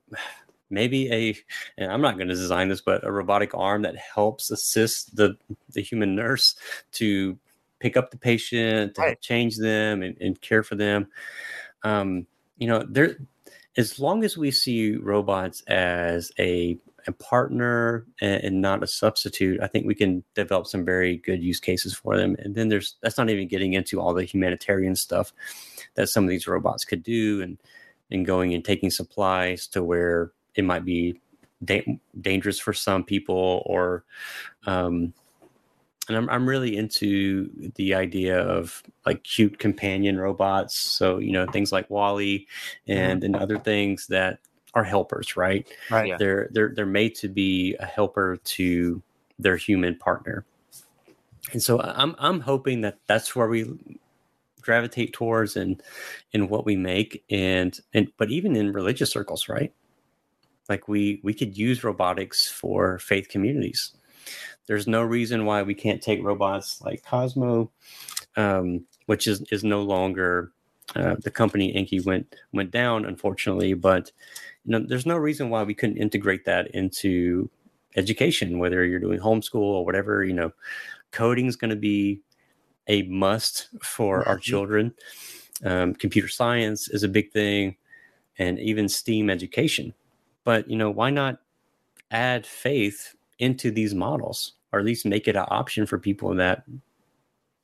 maybe 0.70 1.12
a, 1.14 1.38
and 1.78 1.92
I'm 1.92 2.02
not 2.02 2.16
going 2.18 2.30
to 2.30 2.34
design 2.36 2.70
this, 2.70 2.82
but 2.82 3.06
a 3.06 3.12
robotic 3.12 3.54
arm 3.54 3.84
that 3.84 3.96
helps 3.98 4.50
assist 4.52 5.16
the 5.16 5.38
the 5.70 5.82
human 5.82 6.16
nurse 6.16 6.56
to 6.94 7.38
pick 7.80 7.98
up 7.98 8.12
the 8.12 8.18
patient, 8.18 8.96
to 8.96 9.02
Right. 9.02 9.22
change 9.22 9.58
them, 9.58 10.02
and, 10.02 10.18
and 10.22 10.40
care 10.42 10.64
for 10.64 10.76
them. 10.76 11.08
Um, 11.84 12.28
you 12.58 12.68
know, 12.68 12.84
there, 12.90 13.18
as 13.78 14.00
long 14.00 14.24
as 14.24 14.38
we 14.38 14.52
see 14.52 14.96
robots 14.96 15.62
as 15.68 16.32
a 16.40 16.78
a 17.08 17.12
partner 17.12 18.06
and, 18.22 18.44
and 18.44 18.62
not 18.62 18.84
a 18.84 18.88
substitute, 18.88 19.62
I 19.62 19.68
think 19.68 19.86
we 19.86 19.96
can 19.96 20.24
develop 20.36 20.68
some 20.68 20.86
very 20.86 21.18
good 21.18 21.44
use 21.44 21.60
cases 21.60 21.94
for 21.94 22.18
them. 22.18 22.36
And 22.40 22.56
then 22.56 22.70
there's 22.70 22.96
that's 23.02 23.18
not 23.18 23.30
even 23.30 23.48
getting 23.48 23.74
into 23.74 24.00
all 24.00 24.14
the 24.14 24.24
humanitarian 24.24 24.96
stuff 24.96 25.34
that 25.96 26.10
some 26.10 26.24
of 26.24 26.30
these 26.30 26.48
robots 26.48 26.86
could 26.86 27.04
do, 27.04 27.42
and 27.42 27.58
and 28.12 28.26
going 28.26 28.54
and 28.54 28.64
taking 28.64 28.90
supplies 28.90 29.68
to 29.68 29.84
where 29.84 30.32
it 30.56 30.64
might 30.64 30.86
be 30.86 31.20
da- 31.64 32.00
dangerous 32.20 32.60
for 32.60 32.74
some 32.74 33.04
people, 33.04 33.64
or 33.66 34.04
um, 34.66 35.14
and 36.08 36.18
I'm 36.18 36.30
I'm 36.30 36.48
really 36.48 36.78
into 36.78 37.50
the 37.76 37.96
idea 37.96 38.40
of 38.40 38.84
like 39.06 39.24
cute 39.24 39.60
companion 39.60 40.18
robots. 40.18 40.76
So 40.78 41.18
you 41.18 41.32
know 41.32 41.46
things 41.48 41.72
like 41.72 41.90
WALL-E 41.90 42.48
and 42.88 43.24
and 43.24 43.36
other 43.36 43.58
things 43.58 44.08
that 44.08 44.40
are 44.74 44.84
helpers, 44.84 45.38
right? 45.38 45.68
Right. 45.90 46.08
Yeah. 46.08 46.18
They're 46.18 46.50
they're 46.52 46.74
they're 46.76 46.86
made 46.86 47.16
to 47.16 47.28
be 47.28 47.76
a 47.80 47.86
helper 47.86 48.38
to 48.38 49.02
their 49.40 49.58
human 49.58 49.96
partner, 49.96 50.46
and 51.52 51.62
so 51.62 51.80
I'm 51.82 52.16
I'm 52.20 52.40
hoping 52.42 52.82
that 52.82 53.00
that's 53.08 53.36
where 53.36 53.48
we 53.48 53.66
gravitate 54.62 55.14
towards 55.14 55.58
and 55.58 55.84
in 56.32 56.48
what 56.48 56.66
we 56.66 56.76
make 56.76 57.24
and 57.30 57.80
and 57.94 58.12
but 58.18 58.32
even 58.32 58.56
in 58.56 58.72
religious 58.72 59.12
circles, 59.12 59.48
right? 59.50 59.74
Like 60.70 60.88
we 60.88 61.20
we 61.24 61.34
could 61.34 61.58
use 61.58 61.84
robotics 61.84 62.50
for 62.50 62.98
faith 63.00 63.30
communities. 63.30 63.92
There's 64.66 64.88
no 64.88 65.02
reason 65.02 65.46
why 65.46 65.64
we 65.64 65.76
can't 65.76 66.02
take 66.02 66.24
robots 66.24 66.82
like 66.82 67.04
Cozmo, 67.04 67.70
um, 68.38 68.86
which 69.06 69.28
is 69.28 69.44
is 69.52 69.64
no 69.64 69.82
longer 69.82 70.52
uh, 70.96 71.16
the 71.20 71.32
company 71.32 71.74
Anki 71.74 72.04
went 72.04 72.34
went 72.54 72.72
down, 72.72 73.06
unfortunately. 73.06 73.74
But 73.74 74.12
you 74.66 74.72
know, 74.72 74.86
there's 74.88 75.06
no 75.06 75.18
reason 75.18 75.50
why 75.50 75.64
we 75.64 75.74
couldn't 75.74 75.98
integrate 75.98 76.46
that 76.46 76.68
into 76.72 77.50
education, 77.96 78.60
whether 78.60 78.86
you're 78.86 79.00
doing 79.00 79.20
homeschool 79.20 79.56
or 79.62 79.86
whatever. 79.86 80.24
You 80.24 80.34
know, 80.34 80.54
coding 81.12 81.48
is 81.48 81.56
going 81.56 81.70
to 81.70 81.76
be 81.76 82.22
a 82.88 83.04
must 83.04 83.70
for 83.82 84.28
our 84.28 84.38
Mhm. 84.38 84.42
children. 84.42 84.94
Um, 85.64 85.94
computer 85.94 86.28
science 86.28 86.90
is 86.90 87.04
a 87.04 87.08
big 87.08 87.32
thing, 87.32 87.78
and 88.38 88.60
even 88.60 88.90
STEAM 88.90 89.30
education. 89.30 89.94
But 90.44 90.70
you 90.70 90.76
know, 90.76 90.90
why 90.90 91.10
not 91.10 91.40
add 92.12 92.46
faith 92.46 93.16
into 93.40 93.72
these 93.72 93.94
models, 93.96 94.54
or 94.72 94.80
at 94.80 94.86
least 94.86 95.06
make 95.06 95.28
it 95.28 95.36
an 95.36 95.46
option 95.50 95.86
for 95.86 95.98
people 95.98 96.34
that 96.36 96.64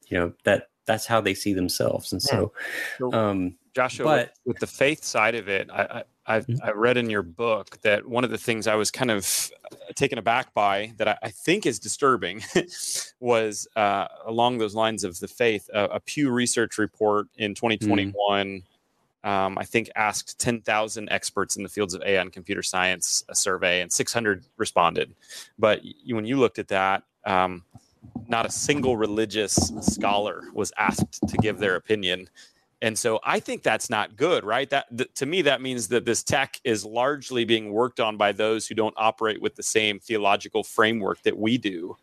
you 0.07 0.17
know 0.17 0.33
that 0.43 0.69
that's 0.85 1.05
how 1.05 1.21
they 1.21 1.33
see 1.33 1.53
themselves. 1.53 2.11
And 2.13 2.21
so, 2.21 2.51
So- 2.97 3.13
um, 3.13 3.55
Joshua, 3.75 4.03
But- 4.05 4.19
with, 4.45 4.55
with 4.55 4.59
the 4.59 4.67
faith 4.67 5.03
side 5.03 5.35
of 5.35 5.47
it, 5.47 5.69
I, 5.71 5.83
I 5.83 6.03
I've, 6.29 6.45
Mhm. 6.45 6.59
I 6.63 6.71
read 6.71 6.97
in 6.97 7.09
your 7.09 7.23
book 7.23 7.81
that 7.81 8.07
one 8.07 8.23
of 8.23 8.29
the 8.29 8.37
things 8.37 8.67
I 8.67 8.75
was 8.75 8.91
kind 8.91 9.09
of 9.09 9.51
taken 9.95 10.19
aback 10.19 10.53
by 10.53 10.93
that 10.97 11.07
I, 11.07 11.17
I 11.23 11.29
think 11.29 11.65
is 11.65 11.79
disturbing 11.79 12.43
was 13.19 13.67
uh, 13.75 14.07
along 14.25 14.59
those 14.59 14.75
lines 14.75 15.03
of 15.03 15.19
the 15.19 15.27
faith. 15.27 15.67
A, 15.73 15.85
a 15.85 15.99
Pew 15.99 16.29
Research 16.29 16.77
report 16.77 17.27
in 17.35 17.55
2021, 17.55 18.61
um, 19.23 19.57
I 19.57 19.65
think, 19.65 19.89
asked 19.95 20.39
10,000 20.39 21.09
experts 21.09 21.55
in 21.57 21.63
the 21.63 21.69
fields 21.69 21.95
of 21.95 22.03
AI 22.03 22.21
and 22.21 22.31
computer 22.31 22.61
science 22.61 23.25
a 23.27 23.35
survey, 23.35 23.81
and 23.81 23.91
600 23.91 24.45
responded. 24.57 25.15
But 25.57 25.83
you, 25.83 26.15
when 26.15 26.25
you 26.25 26.37
looked 26.37 26.59
at 26.59 26.67
that, 26.67 27.03
um, 27.25 27.63
not 28.27 28.45
a 28.45 28.51
single 28.51 28.95
religious 28.95 29.55
scholar 29.81 30.43
was 30.53 30.71
asked 30.77 31.27
to 31.27 31.37
give 31.37 31.57
their 31.57 31.75
opinion 31.75 32.29
and 32.81 32.97
so 32.97 33.19
i 33.23 33.39
think 33.39 33.63
that's 33.63 33.89
not 33.89 34.15
good 34.15 34.43
right 34.43 34.69
that 34.69 34.85
th- 34.95 35.09
to 35.13 35.25
me 35.25 35.41
that 35.41 35.61
means 35.61 35.87
that 35.89 36.05
this 36.05 36.23
tech 36.23 36.59
is 36.63 36.85
largely 36.85 37.45
being 37.45 37.71
worked 37.71 37.99
on 37.99 38.17
by 38.17 38.31
those 38.31 38.67
who 38.67 38.75
don't 38.75 38.93
operate 38.97 39.41
with 39.41 39.55
the 39.55 39.63
same 39.63 39.99
theological 39.99 40.63
framework 40.63 41.21
that 41.23 41.37
we 41.37 41.57
do 41.57 41.95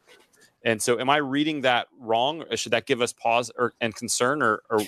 and 0.64 0.81
so 0.83 0.99
am 0.99 1.09
i 1.09 1.16
reading 1.16 1.61
that 1.62 1.87
wrong 1.99 2.43
or 2.51 2.57
should 2.57 2.72
that 2.72 2.87
give 2.87 3.01
us 3.01 3.12
pause 3.12 3.51
or 3.57 3.72
and 3.81 3.95
concern 3.95 4.43
or, 4.43 4.62
or 4.70 4.81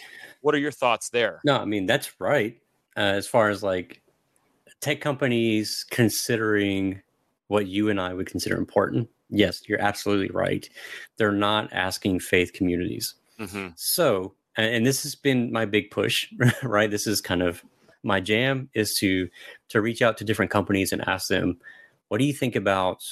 what 0.42 0.54
are 0.54 0.58
your 0.58 0.72
thoughts 0.72 1.08
there 1.10 1.40
No, 1.44 1.56
I 1.58 1.64
mean 1.64 1.86
that's 1.86 2.20
right. 2.20 2.56
Uh, 2.96 3.00
as 3.16 3.26
far 3.28 3.48
as 3.48 3.62
like 3.62 4.02
tech 4.80 5.00
companies 5.00 5.84
considering 5.90 7.00
what 7.46 7.66
you 7.66 7.88
and 7.90 8.00
I 8.00 8.12
would 8.12 8.26
consider 8.26 8.56
important, 8.56 9.08
yes, 9.30 9.62
you're 9.68 9.80
absolutely 9.80 10.30
right. 10.30 10.68
They're 11.16 11.32
not 11.32 11.72
asking 11.72 12.20
faith 12.20 12.52
communities. 12.52 13.14
Mhm. 13.38 13.72
So, 13.76 14.34
and, 14.58 14.86
this 14.86 15.02
has 15.04 15.14
been 15.14 15.52
my 15.52 15.64
big 15.64 15.90
push, 15.90 16.32
right? 16.62 16.90
This 16.90 17.06
is 17.06 17.20
kind 17.20 17.42
of 17.42 17.64
my 18.02 18.20
jam 18.20 18.68
is 18.74 18.94
to 18.96 19.28
to 19.68 19.80
reach 19.80 20.02
out 20.02 20.16
to 20.18 20.24
different 20.24 20.50
companies 20.50 20.92
and 20.92 21.06
ask 21.08 21.28
them, 21.28 21.58
what 22.08 22.18
do 22.18 22.24
you 22.24 22.32
think 22.32 22.56
about 22.56 23.04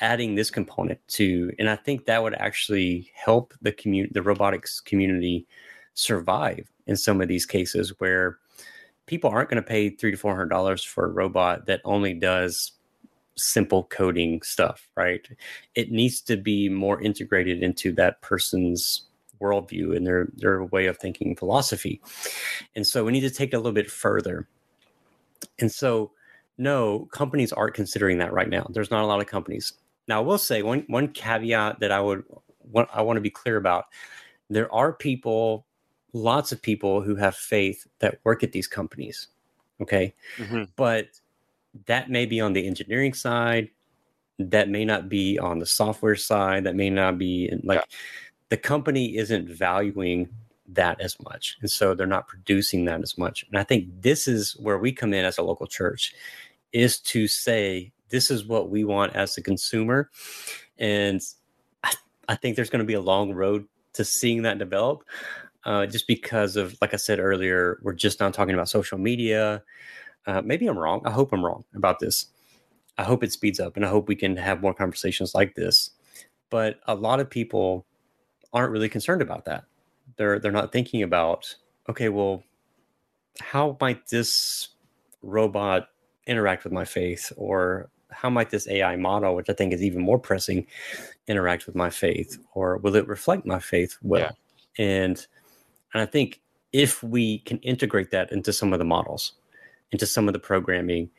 adding 0.00 0.34
this 0.34 0.50
component 0.50 1.00
to? 1.08 1.52
And 1.58 1.68
I 1.70 1.76
think 1.76 2.06
that 2.06 2.22
would 2.22 2.34
actually 2.34 3.10
help 3.14 3.54
the 3.62 3.72
community, 3.72 4.12
the 4.12 4.22
robotics 4.22 4.80
community, 4.80 5.46
survive 5.94 6.68
in 6.86 6.96
some 6.96 7.20
of 7.20 7.28
these 7.28 7.46
cases 7.46 7.92
where 7.98 8.38
people 9.06 9.30
aren't 9.30 9.50
going 9.50 9.62
to 9.62 9.68
pay 9.68 9.90
three 9.90 10.10
to 10.10 10.16
four 10.16 10.34
hundred 10.34 10.50
dollars 10.50 10.82
for 10.82 11.06
a 11.06 11.10
robot 11.10 11.66
that 11.66 11.80
only 11.84 12.14
does 12.14 12.72
simple 13.36 13.84
coding 13.84 14.42
stuff, 14.42 14.88
right? 14.96 15.28
It 15.74 15.90
needs 15.90 16.20
to 16.22 16.36
be 16.36 16.68
more 16.68 17.00
integrated 17.00 17.62
into 17.62 17.92
that 17.92 18.20
person's 18.22 19.06
worldview 19.40 19.96
and 19.96 20.06
their 20.06 20.28
their 20.34 20.64
way 20.64 20.86
of 20.86 20.98
thinking 20.98 21.36
philosophy. 21.36 22.00
And 22.74 22.86
so 22.86 23.04
we 23.04 23.12
need 23.12 23.20
to 23.20 23.30
take 23.30 23.52
it 23.52 23.56
a 23.56 23.58
little 23.58 23.72
bit 23.72 23.90
further. 23.90 24.48
And 25.58 25.70
so 25.70 26.12
no, 26.56 27.08
companies 27.12 27.52
aren't 27.52 27.74
considering 27.74 28.18
that 28.18 28.32
right 28.32 28.48
now. 28.48 28.66
There's 28.70 28.90
not 28.90 29.02
a 29.02 29.06
lot 29.06 29.20
of 29.20 29.26
companies. 29.26 29.72
Now 30.08 30.18
I 30.18 30.24
will 30.24 30.38
say 30.38 30.62
one 30.62 30.84
one 30.88 31.08
caveat 31.08 31.80
that 31.80 31.90
I 31.92 32.00
would 32.00 32.24
want 32.70 32.88
I 32.92 33.02
want 33.02 33.16
to 33.16 33.20
be 33.22 33.30
clear 33.30 33.56
about. 33.56 33.86
There 34.50 34.72
are 34.72 34.92
people, 34.92 35.66
lots 36.12 36.52
of 36.52 36.60
people 36.62 37.00
who 37.00 37.16
have 37.16 37.34
faith 37.34 37.86
that 38.00 38.20
work 38.24 38.42
at 38.44 38.52
these 38.52 38.68
companies. 38.68 39.28
Okay 39.80 40.14
Mhm. 40.38 40.68
but 40.76 41.08
that 41.86 42.08
may 42.08 42.24
be 42.24 42.40
on 42.40 42.52
the 42.52 42.66
engineering 42.66 43.12
side 43.12 43.68
that 44.38 44.68
may 44.68 44.84
not 44.84 45.08
be 45.08 45.38
on 45.38 45.58
the 45.58 45.66
software 45.66 46.16
side 46.16 46.64
that 46.64 46.74
may 46.76 46.90
not 46.90 47.18
be 47.18 47.48
in, 47.50 47.60
like 47.64 47.82
the 48.54 48.56
company 48.56 49.16
isn't 49.16 49.48
valuing 49.48 50.28
that 50.68 51.00
as 51.00 51.18
much 51.24 51.56
and 51.60 51.68
so 51.68 51.92
they're 51.92 52.06
not 52.06 52.28
producing 52.28 52.84
that 52.84 53.02
as 53.02 53.18
much 53.18 53.44
and 53.48 53.58
i 53.58 53.64
think 53.64 53.88
this 54.00 54.28
is 54.28 54.52
where 54.60 54.78
we 54.78 54.92
come 54.92 55.12
in 55.12 55.24
as 55.24 55.38
a 55.38 55.42
local 55.42 55.66
church 55.66 56.14
is 56.72 57.00
to 57.00 57.26
say 57.26 57.90
this 58.10 58.30
is 58.30 58.44
what 58.44 58.70
we 58.70 58.84
want 58.84 59.12
as 59.16 59.36
a 59.36 59.42
consumer 59.42 60.08
and 60.78 61.20
i, 61.82 61.92
I 62.28 62.36
think 62.36 62.54
there's 62.54 62.70
going 62.70 62.78
to 62.78 62.86
be 62.86 62.94
a 62.94 63.00
long 63.00 63.32
road 63.32 63.66
to 63.94 64.04
seeing 64.04 64.42
that 64.42 64.58
develop 64.58 65.02
uh, 65.64 65.86
just 65.86 66.06
because 66.06 66.54
of 66.54 66.78
like 66.80 66.94
i 66.94 66.96
said 66.96 67.18
earlier 67.18 67.80
we're 67.82 67.92
just 67.92 68.20
not 68.20 68.34
talking 68.34 68.54
about 68.54 68.68
social 68.68 68.98
media 68.98 69.64
uh, 70.26 70.40
maybe 70.42 70.66
I'm 70.66 70.78
wrong. 70.78 71.02
I 71.04 71.10
hope 71.10 71.32
I'm 71.32 71.44
wrong 71.44 71.64
about 71.74 71.98
this. 71.98 72.26
I 72.96 73.02
hope 73.02 73.22
it 73.22 73.32
speeds 73.32 73.60
up 73.60 73.76
and 73.76 73.84
I 73.84 73.88
hope 73.88 74.08
we 74.08 74.16
can 74.16 74.36
have 74.36 74.62
more 74.62 74.72
conversations 74.72 75.34
like 75.34 75.54
this. 75.54 75.90
But 76.50 76.80
a 76.86 76.94
lot 76.94 77.20
of 77.20 77.28
people 77.28 77.84
aren't 78.54 78.72
really 78.72 78.88
concerned 78.88 79.20
about 79.20 79.44
that. 79.46 79.64
They're 80.16 80.38
they're 80.38 80.52
not 80.52 80.72
thinking 80.72 81.02
about, 81.02 81.54
okay, 81.88 82.08
well, 82.08 82.42
how 83.40 83.76
might 83.80 84.06
this 84.08 84.68
robot 85.22 85.88
interact 86.26 86.64
with 86.64 86.72
my 86.72 86.84
faith? 86.84 87.32
Or 87.36 87.90
how 88.10 88.30
might 88.30 88.50
this 88.50 88.68
AI 88.68 88.96
model, 88.96 89.34
which 89.34 89.50
I 89.50 89.54
think 89.54 89.72
is 89.74 89.82
even 89.82 90.00
more 90.00 90.18
pressing, 90.18 90.66
interact 91.26 91.66
with 91.66 91.74
my 91.74 91.90
faith? 91.90 92.38
Or 92.54 92.78
will 92.78 92.96
it 92.96 93.08
reflect 93.08 93.44
my 93.44 93.58
faith 93.58 93.98
well? 94.02 94.36
And 94.78 95.26
and 95.92 96.02
I 96.02 96.06
think 96.06 96.40
if 96.72 97.02
we 97.02 97.38
can 97.40 97.58
integrate 97.58 98.10
that 98.12 98.32
into 98.32 98.52
some 98.52 98.72
of 98.72 98.78
the 98.78 98.84
models, 98.84 99.34
into 99.92 100.06
some 100.06 100.28
of 100.28 100.32
the 100.32 100.40
programming 100.40 101.10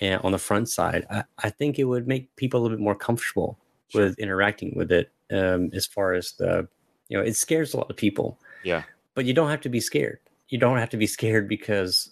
and 0.00 0.20
on 0.22 0.32
the 0.32 0.38
front 0.38 0.68
side, 0.68 1.06
I, 1.10 1.24
I 1.38 1.50
think 1.50 1.78
it 1.78 1.84
would 1.84 2.08
make 2.08 2.34
people 2.36 2.60
a 2.60 2.62
little 2.62 2.76
bit 2.76 2.82
more 2.82 2.96
comfortable 2.96 3.58
with 3.94 4.18
interacting 4.18 4.74
with 4.76 4.90
it. 4.92 5.12
Um, 5.32 5.70
as 5.72 5.86
far 5.86 6.14
as 6.14 6.32
the, 6.32 6.68
you 7.14 7.20
know, 7.20 7.24
it 7.24 7.36
scares 7.36 7.72
a 7.72 7.76
lot 7.76 7.90
of 7.90 7.96
people. 7.96 8.40
Yeah. 8.64 8.82
But 9.14 9.24
you 9.24 9.32
don't 9.32 9.48
have 9.48 9.60
to 9.60 9.68
be 9.68 9.78
scared. 9.78 10.18
You 10.48 10.58
don't 10.58 10.78
have 10.78 10.90
to 10.90 10.96
be 10.96 11.06
scared 11.18 11.48
because 11.48 12.10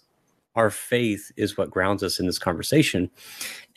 our 0.55 0.69
faith 0.69 1.29
is 1.35 1.57
what 1.57 1.69
grounds 1.69 2.03
us 2.03 2.19
in 2.21 2.25
this 2.25 2.39
conversation. 2.39 3.09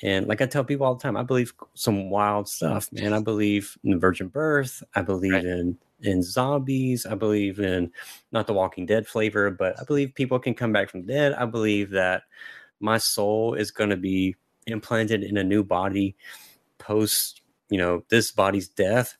And 0.03 0.29
like 0.29 0.41
I 0.41 0.47
tell 0.47 0.63
people 0.63 0.87
all 0.87 0.95
the 0.95 1.03
time, 1.03 1.17
I 1.17 1.25
believe 1.25 1.53
some 1.75 2.11
wild 2.11 2.49
stuff, 2.49 2.93
man. 2.93 3.13
I 3.13 3.19
believe 3.19 3.77
in 3.83 3.91
the 3.91 3.97
virgin 3.99 4.29
birth. 4.29 4.85
I 4.95 5.03
believe 5.03 5.33
right. 5.33 5.45
in 5.45 5.79
in 6.03 6.23
zombies. 6.23 7.07
I 7.07 7.17
believe 7.17 7.59
in 7.59 7.91
not 8.31 8.47
the 8.47 8.53
Walking 8.53 8.87
Dead 8.87 9.09
flavor, 9.09 9.51
but 9.51 9.81
I 9.81 9.85
believe 9.85 10.15
people 10.15 10.39
can 10.39 10.55
come 10.55 10.73
back 10.73 10.91
from 10.91 11.01
the 11.01 11.13
dead. 11.13 11.33
I 11.33 11.47
believe 11.47 11.91
that 11.91 12.23
my 12.79 12.99
soul 12.99 13.55
is 13.55 13.73
going 13.73 13.91
to 13.91 13.97
be 13.97 14.37
implanted 14.69 15.25
in 15.25 15.39
a 15.39 15.45
new 15.45 15.65
body 15.65 16.15
post, 16.79 17.41
you 17.69 17.79
know, 17.79 18.05
this 18.11 18.31
body's 18.31 18.69
death. 18.69 19.17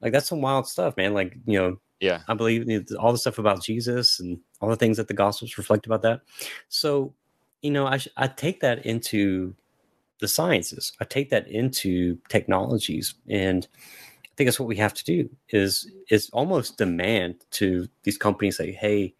Like 0.00 0.12
that's 0.12 0.28
some 0.28 0.40
wild 0.40 0.66
stuff, 0.68 0.96
man. 0.96 1.14
Like 1.14 1.36
you 1.46 1.58
know, 1.58 1.76
yeah, 2.00 2.22
I 2.28 2.34
believe 2.34 2.86
all 2.98 3.12
the 3.12 3.18
stuff 3.18 3.38
about 3.38 3.62
Jesus 3.62 4.20
and 4.20 4.38
all 4.60 4.68
the 4.68 4.76
things 4.76 4.96
that 4.96 5.08
the 5.08 5.14
Gospels 5.14 5.58
reflect 5.58 5.86
about 5.86 6.02
that. 6.02 6.20
So, 6.68 7.14
you 7.62 7.70
know, 7.70 7.86
I 7.86 7.98
I 8.16 8.28
take 8.28 8.60
that 8.60 8.86
into 8.86 9.54
the 10.20 10.28
sciences. 10.28 10.92
I 11.00 11.04
take 11.04 11.30
that 11.30 11.48
into 11.48 12.18
technologies, 12.28 13.14
and 13.28 13.66
I 14.24 14.28
think 14.36 14.46
that's 14.48 14.60
what 14.60 14.68
we 14.68 14.76
have 14.76 14.94
to 14.94 15.04
do. 15.04 15.30
Is 15.50 15.90
is 16.08 16.30
almost 16.32 16.78
demand 16.78 17.44
to 17.52 17.88
these 18.02 18.18
companies 18.18 18.56
say, 18.56 18.72
hey. 18.72 19.14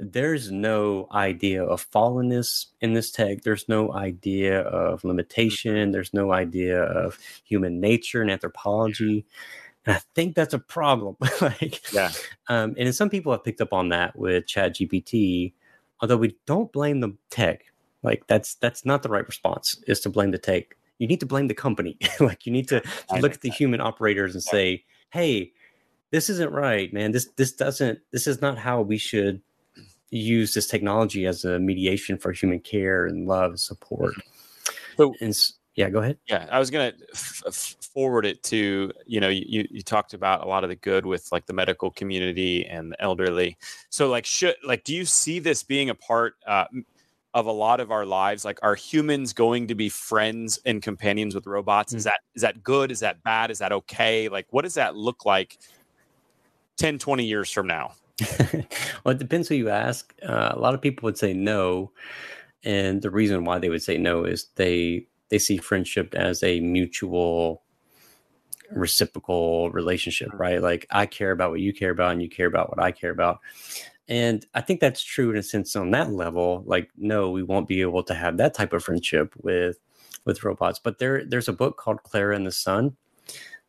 There's 0.00 0.50
no 0.50 1.06
idea 1.12 1.62
of 1.62 1.88
fallenness 1.88 2.66
in 2.80 2.94
this 2.94 3.12
tech. 3.12 3.42
There's 3.42 3.68
no 3.68 3.92
idea 3.92 4.62
of 4.62 5.04
limitation. 5.04 5.76
Mm-hmm. 5.76 5.92
There's 5.92 6.12
no 6.12 6.32
idea 6.32 6.82
of 6.82 7.16
human 7.44 7.78
nature 7.78 8.20
and 8.20 8.30
anthropology. 8.30 9.24
And 9.88 9.96
I 9.96 10.00
think 10.14 10.34
that's 10.34 10.52
a 10.52 10.58
problem. 10.58 11.16
like, 11.40 11.92
yeah. 11.94 12.12
Um, 12.48 12.74
and 12.76 12.94
some 12.94 13.08
people 13.08 13.32
have 13.32 13.42
picked 13.42 13.62
up 13.62 13.72
on 13.72 13.88
that 13.88 14.16
with 14.18 14.46
Chat 14.46 14.74
GPT, 14.74 15.54
although 16.02 16.18
we 16.18 16.36
don't 16.44 16.70
blame 16.70 17.00
the 17.00 17.16
tech. 17.30 17.64
Like 18.02 18.26
that's 18.26 18.56
that's 18.56 18.84
not 18.84 19.02
the 19.02 19.08
right 19.08 19.26
response. 19.26 19.82
Is 19.86 20.00
to 20.00 20.10
blame 20.10 20.30
the 20.30 20.38
tech. 20.38 20.76
You 20.98 21.08
need 21.08 21.20
to 21.20 21.26
blame 21.26 21.48
the 21.48 21.54
company. 21.54 21.96
like 22.20 22.44
you 22.44 22.52
need 22.52 22.68
to 22.68 22.82
look 23.18 23.32
at 23.32 23.40
the 23.40 23.50
human 23.50 23.80
operators 23.80 24.34
and 24.34 24.42
say, 24.42 24.84
"Hey, 25.10 25.52
this 26.10 26.28
isn't 26.28 26.52
right, 26.52 26.92
man. 26.92 27.12
This 27.12 27.26
this 27.36 27.52
doesn't. 27.52 28.00
This 28.12 28.26
is 28.26 28.42
not 28.42 28.58
how 28.58 28.82
we 28.82 28.98
should 28.98 29.40
use 30.10 30.52
this 30.52 30.66
technology 30.66 31.26
as 31.26 31.44
a 31.44 31.58
mediation 31.58 32.18
for 32.18 32.32
human 32.32 32.60
care 32.60 33.06
and 33.06 33.26
love 33.26 33.52
and 33.52 33.60
support." 33.60 34.14
So, 34.98 35.14
and 35.22 35.34
yeah, 35.78 35.90
go 35.90 36.00
ahead. 36.00 36.18
Yeah, 36.26 36.44
I 36.50 36.58
was 36.58 36.72
gonna 36.72 36.92
f- 37.14 37.42
f- 37.46 37.76
forward 37.94 38.26
it 38.26 38.42
to 38.44 38.90
you 39.06 39.20
know 39.20 39.28
you 39.28 39.64
you 39.70 39.80
talked 39.80 40.12
about 40.12 40.42
a 40.42 40.48
lot 40.48 40.64
of 40.64 40.70
the 40.70 40.74
good 40.74 41.06
with 41.06 41.30
like 41.30 41.46
the 41.46 41.52
medical 41.52 41.88
community 41.92 42.66
and 42.66 42.90
the 42.90 43.00
elderly. 43.00 43.56
So 43.88 44.08
like 44.08 44.26
should 44.26 44.56
like 44.66 44.82
do 44.82 44.92
you 44.92 45.04
see 45.04 45.38
this 45.38 45.62
being 45.62 45.88
a 45.88 45.94
part 45.94 46.34
uh, 46.48 46.64
of 47.32 47.46
a 47.46 47.52
lot 47.52 47.78
of 47.78 47.92
our 47.92 48.04
lives? 48.04 48.44
Like 48.44 48.58
are 48.64 48.74
humans 48.74 49.32
going 49.32 49.68
to 49.68 49.76
be 49.76 49.88
friends 49.88 50.58
and 50.66 50.82
companions 50.82 51.32
with 51.32 51.46
robots? 51.46 51.92
Mm-hmm. 51.92 51.98
Is 51.98 52.04
that 52.04 52.20
is 52.34 52.42
that 52.42 52.64
good? 52.64 52.90
Is 52.90 52.98
that 52.98 53.22
bad? 53.22 53.52
Is 53.52 53.60
that 53.60 53.70
okay? 53.70 54.28
Like 54.28 54.48
what 54.50 54.62
does 54.62 54.74
that 54.74 54.96
look 54.96 55.24
like 55.24 55.58
10, 56.78 56.98
20 56.98 57.24
years 57.24 57.52
from 57.52 57.68
now? 57.68 57.92
well, 59.04 59.14
it 59.14 59.18
depends 59.18 59.46
who 59.46 59.54
you 59.54 59.68
ask. 59.68 60.12
Uh, 60.28 60.50
a 60.54 60.58
lot 60.58 60.74
of 60.74 60.82
people 60.82 61.06
would 61.06 61.18
say 61.18 61.32
no. 61.32 61.92
And 62.64 63.00
the 63.00 63.12
reason 63.12 63.44
why 63.44 63.60
they 63.60 63.68
would 63.68 63.84
say 63.84 63.96
no 63.96 64.24
is 64.24 64.48
they 64.56 65.06
they 65.28 65.38
see 65.38 65.58
friendship 65.58 66.14
as 66.14 66.42
a 66.42 66.60
mutual 66.60 67.62
reciprocal 68.70 69.70
relationship 69.70 70.28
mm. 70.30 70.38
right? 70.38 70.62
Like 70.62 70.86
i 70.90 71.06
care 71.06 71.30
about 71.30 71.50
what 71.50 71.60
you 71.60 71.72
care 71.72 71.90
about 71.90 72.12
and 72.12 72.22
you 72.22 72.28
care 72.28 72.46
about 72.46 72.70
what 72.70 72.82
i 72.82 72.92
care 72.92 73.10
about. 73.10 73.40
And 74.08 74.44
i 74.54 74.60
think 74.60 74.80
that's 74.80 75.02
true 75.02 75.30
in 75.30 75.36
a 75.36 75.42
sense 75.42 75.76
on 75.76 75.90
that 75.92 76.12
level 76.12 76.62
like 76.66 76.90
no 76.96 77.30
we 77.30 77.42
won't 77.42 77.68
be 77.68 77.80
able 77.82 78.02
to 78.04 78.14
have 78.14 78.36
that 78.38 78.54
type 78.54 78.72
of 78.72 78.84
friendship 78.84 79.34
with 79.42 79.78
with 80.24 80.44
robots. 80.44 80.78
But 80.78 80.98
there 80.98 81.24
there's 81.24 81.48
a 81.48 81.52
book 81.52 81.76
called 81.76 82.02
Klara 82.02 82.36
and 82.36 82.46
the 82.46 82.52
sun 82.52 82.96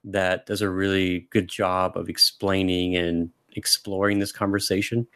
that 0.03 0.45
does 0.45 0.62
a 0.62 0.70
really 0.70 1.28
good 1.30 1.47
job 1.47 1.97
of 1.97 2.10
explaining 2.10 2.95
and 2.95 3.32
exploring 3.55 4.20
this 4.20 4.32
conversation. 4.32 5.07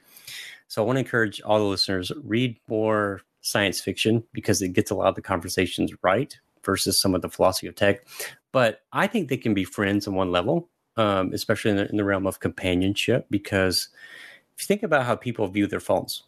So 0.68 0.82
i 0.82 0.86
want 0.86 0.98
to 0.98 1.02
encourage 1.02 1.41
all 1.41 1.60
the 1.60 1.66
listeners 1.66 2.12
read 2.24 2.58
more 2.68 3.22
science 3.44 3.80
fiction 3.80 4.24
because 4.34 4.62
it 4.62 4.70
gets 4.70 4.89
a 4.89 4.96
lot 4.96 5.10
of 5.10 5.16
the 5.16 5.22
conversations 5.22 5.91
right 6.02 6.39
versus 6.64 7.00
some 7.00 7.14
of 7.14 7.22
the 7.22 7.30
philosophy 7.30 7.68
of 7.68 7.76
tech. 7.76 8.08
But 8.52 8.82
I 8.91 9.06
think 9.06 9.30
they 9.30 9.38
can 9.38 9.54
be 9.54 9.66
friends 9.66 10.08
on 10.08 10.16
one 10.16 10.32
level, 10.32 10.70
um, 10.98 11.32
especially 11.34 11.72
in 11.72 11.78
the, 11.78 11.89
in 11.89 11.98
the 11.98 12.04
realm 12.04 12.26
of 12.26 12.39
companionship. 12.39 13.28
Because 13.30 13.89
if 14.56 14.64
you 14.64 14.66
think 14.66 14.82
about 14.82 15.06
how 15.06 15.16
people 15.16 15.46
view 15.48 15.68
their 15.68 15.80
phones, 15.80 16.24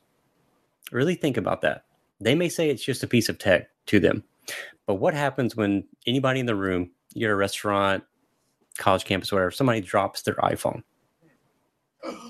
really 0.92 1.16
think 1.16 1.38
about 1.38 1.62
that. 1.62 1.86
They 2.20 2.36
may 2.36 2.50
say 2.50 2.70
it's 2.70 2.84
just 2.84 3.04
a 3.04 3.08
piece 3.08 3.30
of 3.30 3.40
tech 3.40 3.70
to 3.88 4.00
them, 4.00 4.24
but 4.86 4.96
what 4.96 5.14
happens 5.14 5.56
when 5.56 5.86
anybody 6.06 6.40
in 6.40 6.46
the 6.46 6.56
room, 6.56 6.92
you're 7.14 7.32
at 7.32 7.34
a 7.34 7.38
restaurant, 7.38 8.04
college 8.78 9.06
campus, 9.06 9.32
whatever, 9.32 9.52
somebody 9.52 9.82
drops 9.82 10.22
their 10.22 10.36
iPhone? 10.36 10.84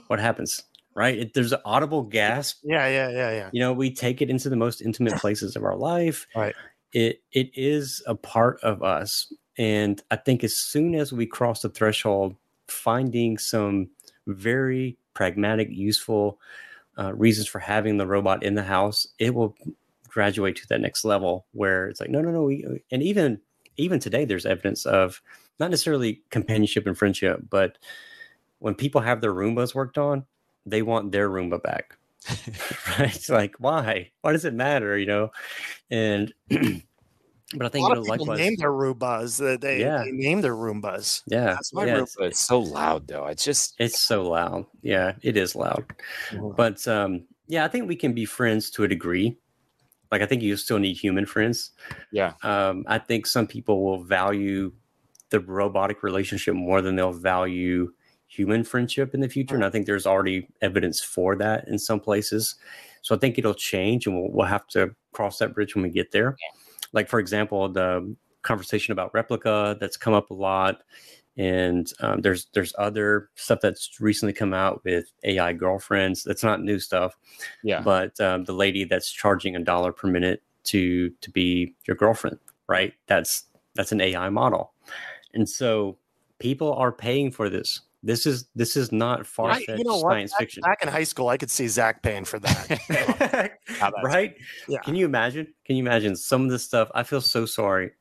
What 0.07 0.19
happens? 0.19 0.63
Right? 0.95 1.17
It, 1.17 1.33
there's 1.33 1.51
an 1.51 1.59
audible 1.65 2.03
gasp. 2.03 2.61
Yeah, 2.63 2.87
yeah, 2.87 3.09
yeah, 3.09 3.31
yeah. 3.31 3.49
You 3.51 3.59
know, 3.59 3.73
we 3.73 3.93
take 3.93 4.21
it 4.21 4.29
into 4.29 4.49
the 4.49 4.55
most 4.55 4.81
intimate 4.81 5.15
places 5.15 5.55
of 5.55 5.63
our 5.63 5.75
life. 5.75 6.25
Right. 6.35 6.55
It 6.93 7.21
it 7.31 7.51
is 7.53 8.01
a 8.07 8.15
part 8.15 8.59
of 8.63 8.81
us, 8.81 9.31
and 9.57 10.01
I 10.09 10.15
think 10.15 10.43
as 10.43 10.55
soon 10.55 10.95
as 10.95 11.11
we 11.11 11.25
cross 11.25 11.61
the 11.61 11.69
threshold, 11.69 12.35
finding 12.67 13.37
some 13.37 13.89
very 14.25 14.97
pragmatic, 15.13 15.67
useful 15.71 16.39
uh, 16.97 17.13
reasons 17.13 17.47
for 17.47 17.59
having 17.59 17.97
the 17.97 18.07
robot 18.07 18.43
in 18.43 18.55
the 18.55 18.63
house, 18.63 19.07
it 19.19 19.35
will 19.35 19.55
graduate 20.07 20.55
to 20.55 20.67
that 20.69 20.79
next 20.79 21.03
level 21.03 21.45
where 21.51 21.89
it's 21.89 21.99
like, 21.99 22.09
no, 22.09 22.21
no, 22.21 22.31
no. 22.31 22.43
We, 22.43 22.81
and 22.89 23.03
even 23.03 23.41
even 23.77 23.99
today, 23.99 24.23
there's 24.23 24.45
evidence 24.45 24.85
of 24.85 25.21
not 25.59 25.69
necessarily 25.69 26.21
companionship 26.29 26.87
and 26.87 26.97
friendship, 26.97 27.41
but 27.49 27.77
when 28.59 28.75
people 28.75 29.01
have 29.01 29.19
their 29.19 29.33
Roombas 29.33 29.75
worked 29.75 29.97
on, 29.97 30.25
they 30.65 30.81
want 30.81 31.11
their 31.11 31.29
Roomba 31.29 31.61
back. 31.61 31.97
right? 32.99 33.13
It's 33.15 33.29
like, 33.29 33.55
why? 33.59 34.11
Why 34.21 34.31
does 34.31 34.45
it 34.45 34.53
matter? 34.53 34.97
You 34.97 35.05
know? 35.05 35.31
And 35.89 36.33
but 36.49 37.65
I 37.65 37.69
think 37.69 37.85
a 37.85 37.89
lot 37.89 37.97
you 37.97 38.03
know, 38.03 38.13
of 38.13 38.19
people 38.19 38.35
name 38.35 38.55
their 38.57 38.71
Roombas. 38.71 39.61
They, 39.61 39.79
yeah. 39.79 40.03
they 40.03 40.11
name 40.11 40.41
their 40.41 40.55
Roombas. 40.55 41.21
Yeah, 41.27 41.45
that's 41.45 41.73
my 41.73 41.85
yeah, 41.85 41.99
Roomba. 41.99 42.21
It's 42.21 42.45
so 42.45 42.59
loud 42.59 43.07
though. 43.07 43.27
It's 43.27 43.43
just 43.43 43.75
it's 43.79 43.99
so 43.99 44.29
loud. 44.29 44.65
Yeah, 44.81 45.13
it 45.21 45.37
is 45.37 45.55
loud. 45.55 45.85
But 46.55 46.87
um, 46.87 47.25
yeah, 47.47 47.63
I 47.65 47.67
think 47.67 47.87
we 47.87 47.95
can 47.95 48.13
be 48.13 48.25
friends 48.25 48.69
to 48.71 48.83
a 48.83 48.87
degree. 48.87 49.37
Like 50.11 50.21
I 50.21 50.25
think 50.25 50.41
you 50.41 50.55
still 50.57 50.79
need 50.79 50.95
human 50.95 51.25
friends. 51.25 51.71
Yeah. 52.11 52.33
Um, 52.43 52.83
I 52.87 52.97
think 52.97 53.27
some 53.27 53.47
people 53.47 53.83
will 53.83 54.03
value 54.03 54.71
the 55.29 55.39
robotic 55.39 56.03
relationship 56.03 56.55
more 56.55 56.81
than 56.81 56.95
they'll 56.95 57.11
value 57.11 57.91
human 58.27 58.63
friendship 58.63 59.13
in 59.13 59.21
the 59.21 59.29
future. 59.29 59.55
And 59.55 59.65
I 59.65 59.69
think 59.69 59.85
there's 59.85 60.07
already 60.07 60.47
evidence 60.61 61.01
for 61.01 61.35
that 61.37 61.67
in 61.67 61.77
some 61.77 61.99
places. 61.99 62.55
So 63.01 63.15
I 63.15 63.17
think 63.17 63.37
it'll 63.37 63.53
change 63.53 64.07
and 64.07 64.15
we'll, 64.15 64.31
we'll 64.31 64.47
have 64.47 64.67
to 64.69 64.95
cross 65.13 65.37
that 65.39 65.53
bridge 65.53 65.75
when 65.75 65.83
we 65.83 65.89
get 65.89 66.11
there. 66.11 66.35
Like, 66.91 67.07
for 67.07 67.19
example, 67.19 67.69
the 67.69 68.15
conversation 68.41 68.91
about 68.91 69.11
Replika 69.13 69.79
that's 69.79 69.97
come 69.97 70.13
up 70.13 70.29
a 70.29 70.33
lot. 70.33 70.81
And 71.37 71.91
um, 71.99 72.21
there's 72.21 72.47
there's 72.53 72.73
other 72.77 73.29
stuff 73.35 73.59
that's 73.61 73.99
recently 73.99 74.31
come 74.31 74.53
out 74.53 74.81
with 74.85 75.11
AI 75.25 75.51
girlfriends. 75.51 76.23
That's 76.23 76.43
not 76.43 76.61
new 76.61 76.79
stuff, 76.79 77.17
yeah. 77.61 77.81
But 77.81 78.17
um, 78.21 78.45
the 78.45 78.53
lady 78.53 78.85
that's 78.85 79.11
charging 79.11 79.57
a 79.57 79.59
dollar 79.59 79.91
per 79.91 80.07
minute 80.07 80.41
to 80.65 81.09
to 81.09 81.31
be 81.31 81.75
your 81.85 81.97
girlfriend, 81.97 82.39
right? 82.69 82.93
That's 83.07 83.47
that's 83.73 83.91
an 83.91 83.99
AI 83.99 84.29
model, 84.29 84.71
and 85.33 85.49
so 85.49 85.97
people 86.39 86.73
are 86.73 86.93
paying 86.93 87.31
for 87.31 87.49
this. 87.49 87.81
This 88.05 88.27
is 88.27 88.47
this 88.53 88.77
is 88.77 88.91
not 88.91 89.25
far 89.25 89.55
fetched 89.55 89.79
you 89.79 89.83
know 89.83 89.99
science 89.99 90.31
back, 90.31 90.39
fiction. 90.39 90.61
Back 90.61 90.83
in 90.83 90.89
high 90.89 91.03
school, 91.03 91.27
I 91.27 91.37
could 91.37 91.49
see 91.49 91.67
Zach 91.67 92.03
paying 92.03 92.23
for 92.23 92.37
that. 92.37 93.51
right? 94.03 94.35
Yeah. 94.67 94.79
Can 94.81 94.95
you 94.95 95.05
imagine? 95.05 95.47
Can 95.65 95.75
you 95.75 95.83
imagine 95.83 96.15
some 96.15 96.43
of 96.45 96.51
this 96.51 96.63
stuff? 96.63 96.91
I 96.93 97.01
feel 97.01 97.19
so 97.19 97.47
sorry 97.47 97.93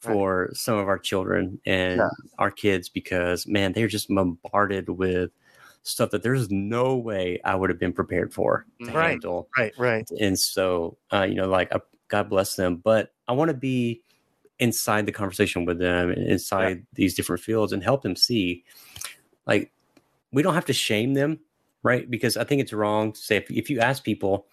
for 0.00 0.46
right. 0.46 0.56
some 0.56 0.76
of 0.76 0.88
our 0.88 0.98
children 0.98 1.60
and 1.64 1.98
yeah. 1.98 2.08
our 2.36 2.50
kids 2.50 2.88
because 2.88 3.46
man, 3.46 3.72
they're 3.72 3.86
just 3.86 4.08
bombarded 4.08 4.88
with 4.88 5.30
stuff 5.84 6.10
that 6.10 6.24
there's 6.24 6.50
no 6.50 6.96
way 6.96 7.40
I 7.44 7.54
would 7.54 7.70
have 7.70 7.78
been 7.78 7.92
prepared 7.92 8.34
for 8.34 8.66
to 8.80 8.90
right. 8.90 9.10
handle. 9.10 9.48
Right, 9.56 9.72
right. 9.78 10.10
And 10.18 10.36
so, 10.36 10.98
uh, 11.12 11.22
you 11.22 11.36
know, 11.36 11.46
like 11.46 11.72
uh, 11.72 11.78
God 12.08 12.28
bless 12.28 12.56
them, 12.56 12.76
but 12.82 13.12
I 13.28 13.32
want 13.34 13.50
to 13.50 13.56
be 13.56 14.02
inside 14.58 15.06
the 15.06 15.12
conversation 15.12 15.64
with 15.64 15.78
them 15.78 16.10
and 16.10 16.26
inside 16.26 16.78
yeah. 16.78 16.84
these 16.94 17.14
different 17.14 17.42
fields 17.42 17.72
and 17.72 17.84
help 17.84 18.02
them 18.02 18.16
see 18.16 18.64
like 19.46 19.72
we 20.32 20.42
don't 20.42 20.54
have 20.54 20.66
to 20.66 20.72
shame 20.72 21.14
them, 21.14 21.38
right? 21.82 22.10
Because 22.10 22.36
I 22.36 22.44
think 22.44 22.60
it's 22.60 22.72
wrong 22.72 23.12
to 23.12 23.20
say 23.20 23.36
if, 23.36 23.50
if 23.50 23.70
you 23.70 23.80
ask 23.80 24.02
people, 24.02 24.46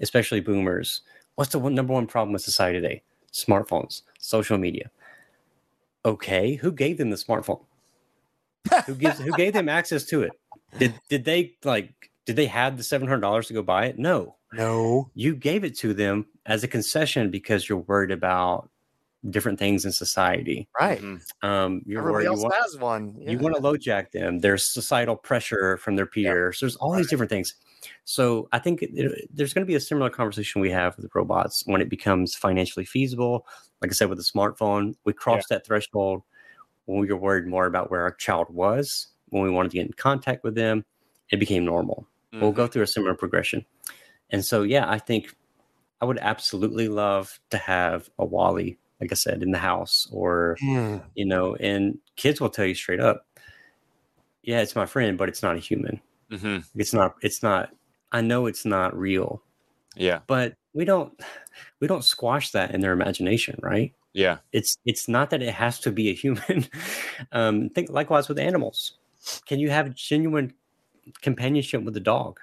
especially 0.00 0.40
boomers, 0.40 1.02
what's 1.34 1.52
the 1.52 1.58
one, 1.58 1.74
number 1.74 1.92
one 1.92 2.06
problem 2.06 2.32
with 2.32 2.42
society 2.42 2.80
today? 2.80 3.02
Smartphones, 3.32 4.02
social 4.18 4.58
media. 4.58 4.90
Okay, 6.04 6.54
who 6.54 6.72
gave 6.72 6.98
them 6.98 7.10
the 7.10 7.16
smartphone? 7.16 7.64
who 8.86 8.94
gives 8.94 9.18
who 9.18 9.32
gave 9.32 9.52
them 9.52 9.68
access 9.68 10.04
to 10.04 10.22
it? 10.22 10.32
Did 10.78 10.94
did 11.08 11.24
they 11.24 11.56
like 11.64 12.10
did 12.24 12.36
they 12.36 12.46
have 12.46 12.76
the 12.76 12.82
seven 12.82 13.08
hundred 13.08 13.20
dollars 13.20 13.48
to 13.48 13.54
go 13.54 13.62
buy 13.62 13.86
it? 13.86 13.98
No. 13.98 14.36
No. 14.52 15.10
You 15.14 15.34
gave 15.36 15.64
it 15.64 15.76
to 15.78 15.92
them 15.92 16.26
as 16.46 16.62
a 16.62 16.68
concession 16.68 17.30
because 17.30 17.68
you're 17.68 17.78
worried 17.78 18.10
about 18.10 18.70
different 19.30 19.58
things 19.58 19.84
in 19.84 19.92
society. 19.92 20.68
Right. 20.78 21.00
Mhm. 21.00 21.20
Um, 21.42 21.82
you're 21.86 22.00
Everybody 22.00 22.12
worried 22.12 22.26
else 22.26 22.38
you 22.40 22.44
want, 22.44 22.54
has 22.56 22.76
one. 22.78 23.16
you 23.20 23.38
want 23.38 23.54
to 23.56 23.60
LoJack 23.62 24.10
them. 24.12 24.38
There's 24.40 24.64
societal 24.64 25.16
pressure 25.16 25.76
from 25.78 25.96
their 25.96 26.06
peers. 26.06 26.60
There's 26.60 26.76
all 26.76 26.92
these 26.94 27.08
different 27.08 27.30
things. 27.30 27.54
So 28.04 28.48
I 28.52 28.58
think 28.58 28.82
it, 28.82 28.90
it- 28.94 29.28
there's 29.34 29.52
going 29.54 29.64
to 29.64 29.70
be 29.70 29.74
a 29.74 29.80
similar 29.80 30.10
conversation 30.10 30.60
we 30.60 30.70
have 30.70 30.96
with 30.96 31.10
robots 31.14 31.62
when 31.66 31.80
it 31.80 31.88
becomes 31.88 32.34
financially 32.34 32.84
feasible. 32.84 33.46
Like 33.82 33.90
I 33.90 33.94
said, 33.94 34.08
with 34.08 34.18
the 34.18 34.24
smartphone, 34.24 34.94
we 35.04 35.12
crossed 35.12 35.48
that 35.50 35.66
threshold 35.66 36.22
when 36.86 36.98
we 37.00 37.08
were 37.08 37.16
worried 37.18 37.46
more 37.46 37.66
about 37.66 37.90
where 37.90 38.02
our 38.02 38.12
child 38.12 38.46
was, 38.50 39.08
when 39.30 39.42
we 39.42 39.50
wanted 39.50 39.70
to 39.72 39.76
get 39.78 39.86
in 39.86 39.92
contact 39.92 40.44
with 40.44 40.54
them. 40.54 40.84
It 41.30 41.38
became 41.40 41.64
normal. 41.64 42.06
We'll 42.32 42.50
Mm-hmm. 42.50 42.56
go 42.56 42.66
through 42.66 42.82
a 42.82 42.86
similar 42.86 43.14
progression. 43.14 43.64
And 44.30 44.44
so, 44.44 44.62
yeah, 44.62 44.88
I 44.90 44.98
think 44.98 45.34
I 46.00 46.04
would 46.04 46.18
absolutely 46.18 46.88
love 46.88 47.38
to 47.50 47.58
have 47.58 48.08
a 48.18 48.24
WALL-E, 48.24 48.76
like 49.00 49.12
I 49.12 49.14
said, 49.14 49.42
in 49.42 49.50
the 49.50 49.58
house 49.58 50.08
or 50.12 50.56
Hmm. 50.60 50.98
you 51.14 51.24
know, 51.26 51.54
and 51.56 51.98
kids 52.16 52.40
will 52.40 52.50
tell 52.50 52.64
you 52.66 52.74
straight 52.74 53.00
up, 53.00 53.26
yeah, 54.42 54.60
it's 54.60 54.76
my 54.76 54.86
friend, 54.86 55.18
but 55.18 55.28
it's 55.28 55.42
not 55.42 55.56
a 55.56 55.60
human. 55.60 56.00
Mhm. 56.30 56.64
It's 56.76 56.92
not, 56.94 57.16
it's 57.22 57.42
not, 57.42 57.70
I 58.12 58.20
know 58.20 58.46
it's 58.46 58.64
not 58.64 58.96
real, 58.96 59.42
Yeah. 59.96 60.20
but 60.26 60.54
we 60.72 60.84
don't, 60.84 61.12
we 61.80 61.86
don't 61.88 62.04
squash 62.04 62.50
that 62.52 62.72
in 62.74 62.80
their 62.80 62.92
imagination, 62.92 63.58
right? 63.62 63.92
Yeah. 64.12 64.38
It's, 64.52 64.78
it's 64.86 65.08
not 65.08 65.30
that 65.30 65.42
it 65.42 65.52
has 65.52 65.78
to 65.80 65.90
be 65.92 66.08
a 66.10 66.14
human. 66.14 66.66
um, 67.32 67.68
think 67.70 67.90
likewise 67.90 68.28
with 68.28 68.38
animals. 68.38 68.96
Can 69.46 69.58
you 69.58 69.68
have 69.70 69.94
genuine 69.94 70.54
companionship 71.20 71.82
with 71.82 71.96
a 71.96 72.00
dog? 72.00 72.38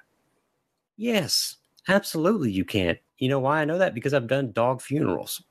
Yes, 0.98 1.56
absolutely 1.88 2.52
you 2.52 2.64
can. 2.66 2.98
You 3.18 3.30
know 3.30 3.40
why 3.40 3.62
I 3.62 3.66
know 3.66 3.78
that? 3.80 3.96
Because 3.96 4.14
I've 4.14 4.28
done 4.28 4.52
dog 4.52 4.82
funerals. 4.82 5.42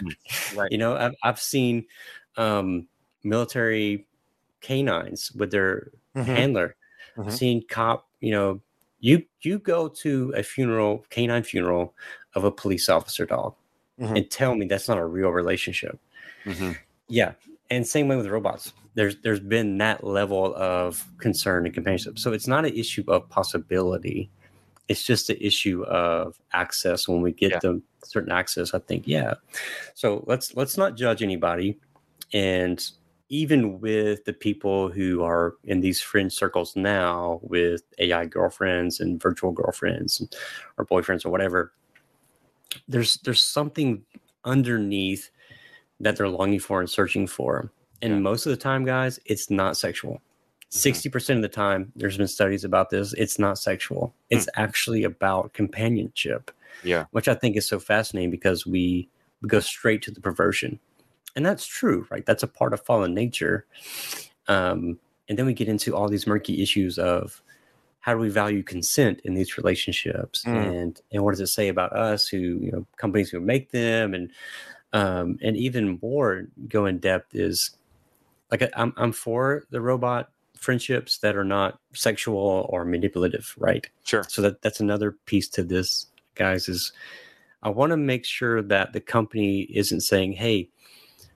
Right. 0.56 0.70
You 0.72 0.78
know, 0.78 0.96
I've 0.96 1.14
I've 1.22 1.40
seen 1.40 1.86
um, 2.36 2.86
military 3.22 4.06
canines 4.60 5.32
with 5.32 5.50
their 5.50 5.90
Mhm. 6.16 6.24
handler. 6.24 6.76
Mhm. 7.16 7.26
I've 7.26 7.34
seen 7.34 7.62
cop. 7.68 8.08
You 8.20 8.32
know, 8.32 8.60
you 9.00 9.24
you 9.42 9.58
go 9.58 9.88
to 9.88 10.32
a 10.36 10.42
funeral, 10.42 11.04
canine 11.10 11.42
funeral 11.42 11.94
of 12.34 12.44
a 12.44 12.50
police 12.52 12.88
officer 12.88 13.26
dog, 13.26 13.54
Mhm. 14.00 14.16
and 14.16 14.30
tell 14.30 14.54
me 14.54 14.66
that's 14.66 14.88
not 14.88 14.98
a 14.98 15.04
real 15.06 15.30
relationship. 15.30 15.98
Mhm. 16.44 16.76
Yeah, 17.08 17.32
and 17.70 17.86
same 17.86 18.08
way 18.08 18.16
with 18.16 18.26
robots. 18.28 18.72
There's 18.94 19.16
there's 19.22 19.40
been 19.40 19.78
that 19.78 20.04
level 20.04 20.54
of 20.56 21.04
concern 21.18 21.66
and 21.66 21.74
companionship. 21.74 22.18
So 22.18 22.32
it's 22.32 22.46
not 22.46 22.64
an 22.64 22.74
issue 22.74 23.04
of 23.08 23.28
possibility. 23.28 24.30
It's 24.88 25.02
just 25.02 25.28
the 25.28 25.44
issue 25.44 25.82
of 25.84 26.38
access. 26.52 27.08
When 27.08 27.22
we 27.22 27.32
get 27.32 27.52
Yeah. 27.52 27.58
the 27.60 27.82
certain 28.04 28.32
access, 28.32 28.74
I 28.74 28.78
think, 28.80 29.04
yeah. 29.06 29.34
So 29.94 30.24
let's 30.26 30.54
let's 30.56 30.76
not 30.76 30.96
judge 30.96 31.22
anybody. 31.22 31.78
And 32.32 32.84
even 33.30 33.80
with 33.80 34.24
the 34.26 34.32
people 34.34 34.90
who 34.90 35.22
are 35.22 35.54
in 35.64 35.80
these 35.80 36.00
fringe 36.02 36.32
circles 36.34 36.76
now 36.76 37.40
with 37.42 37.82
AI 37.98 38.26
girlfriends 38.26 39.00
and 39.00 39.20
virtual 39.20 39.50
girlfriends 39.52 40.20
and, 40.20 40.34
or 40.76 40.84
boyfriends 40.84 41.24
or 41.24 41.30
whatever, 41.30 41.72
there's 42.88 43.16
there's 43.18 43.42
something 43.42 44.04
underneath 44.44 45.30
that 46.00 46.16
they're 46.16 46.28
longing 46.28 46.60
for 46.60 46.80
and 46.80 46.90
searching 46.90 47.26
for. 47.26 47.72
And 48.02 48.12
Yeah. 48.12 48.18
most 48.18 48.44
of 48.44 48.50
the 48.50 48.56
time, 48.58 48.84
guys, 48.84 49.18
it's 49.24 49.48
not 49.48 49.76
sexual. 49.78 50.20
60% 50.70 51.36
of 51.36 51.42
the 51.42 51.48
time, 51.48 51.92
there's 51.96 52.16
been 52.16 52.26
studies 52.28 52.64
about 52.64 52.90
this, 52.90 53.12
it's 53.14 53.38
not 53.38 53.58
sexual. 53.58 54.14
It's 54.30 54.48
actually 54.56 55.04
about 55.04 55.52
companionship, 55.52 56.50
Yeah. 56.82 57.04
which 57.12 57.28
I 57.28 57.34
think 57.34 57.56
is 57.56 57.68
so 57.68 57.78
fascinating 57.78 58.30
because 58.30 58.66
we, 58.66 59.08
we 59.40 59.48
go 59.48 59.60
straight 59.60 60.02
to 60.02 60.10
the 60.10 60.20
perversion. 60.20 60.80
And 61.36 61.44
that's 61.46 61.66
true, 61.66 62.06
right? 62.10 62.24
That's 62.26 62.42
a 62.42 62.48
part 62.48 62.72
of 62.72 62.84
fallen 62.84 63.14
nature. 63.14 63.66
Um, 64.48 64.98
and 65.28 65.38
then 65.38 65.46
we 65.46 65.54
get 65.54 65.68
into 65.68 65.94
all 65.94 66.08
these 66.08 66.26
murky 66.26 66.62
issues 66.62 66.98
of 66.98 67.42
how 68.00 68.12
do 68.12 68.18
we 68.20 68.28
value 68.28 68.62
consent 68.62 69.20
in 69.24 69.32
these 69.34 69.56
relationships 69.56 70.44
Mm. 70.44 70.54
and 70.82 71.00
and 71.10 71.24
what 71.24 71.30
does 71.30 71.40
it 71.40 71.46
say 71.46 71.68
about 71.68 71.94
us 71.94 72.28
who 72.28 72.36
you 72.36 72.70
know 72.70 72.86
companies 72.98 73.30
who 73.30 73.40
make 73.40 73.70
them 73.70 74.12
and 74.12 74.30
um, 74.92 75.38
and 75.42 75.56
even 75.56 75.98
more 76.02 76.46
go 76.68 76.84
in 76.84 76.98
depth 76.98 77.34
is 77.34 77.70
like 78.50 78.70
I'm 78.76 78.92
I'm 78.98 79.12
for 79.12 79.64
the 79.70 79.80
robot 79.80 80.30
friendships 80.64 81.18
that 81.18 81.36
are 81.36 81.44
not 81.44 81.78
sexual 81.92 82.66
or 82.70 82.84
manipulative, 82.84 83.54
right? 83.58 83.86
Sure. 84.04 84.24
So 84.28 84.42
that 84.42 84.62
that's 84.62 84.80
another 84.80 85.12
piece 85.26 85.48
to 85.50 85.62
this, 85.62 86.06
guys. 86.34 86.68
Is 86.68 86.92
I 87.62 87.68
want 87.68 87.90
to 87.90 87.96
make 87.96 88.24
sure 88.24 88.62
that 88.62 88.92
the 88.92 89.00
company 89.00 89.62
isn't 89.70 90.00
saying, 90.00 90.32
"Hey, 90.32 90.70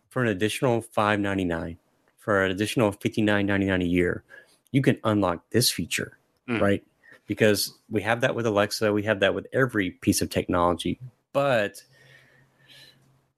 for 0.08 0.22
an 0.22 0.28
additional 0.28 0.80
five 0.80 1.20
ninety 1.20 1.44
nine, 1.44 1.78
for 2.18 2.44
an 2.44 2.50
additional 2.50 2.90
fifty 2.92 3.22
nine 3.22 3.46
ninety 3.46 3.66
nine 3.66 3.82
a 3.82 3.84
year, 3.84 4.24
you 4.72 4.82
can 4.82 4.98
unlock 5.04 5.48
this 5.50 5.70
feature, 5.70 6.18
Mm. 6.48 6.60
right?" 6.60 6.84
Because 7.26 7.78
we 7.90 8.00
have 8.02 8.22
that 8.22 8.34
with 8.34 8.46
Alexa, 8.46 8.90
we 8.92 9.02
have 9.02 9.20
that 9.20 9.34
with 9.34 9.46
every 9.52 9.90
piece 9.90 10.22
of 10.22 10.30
technology, 10.30 10.98
but 11.34 11.82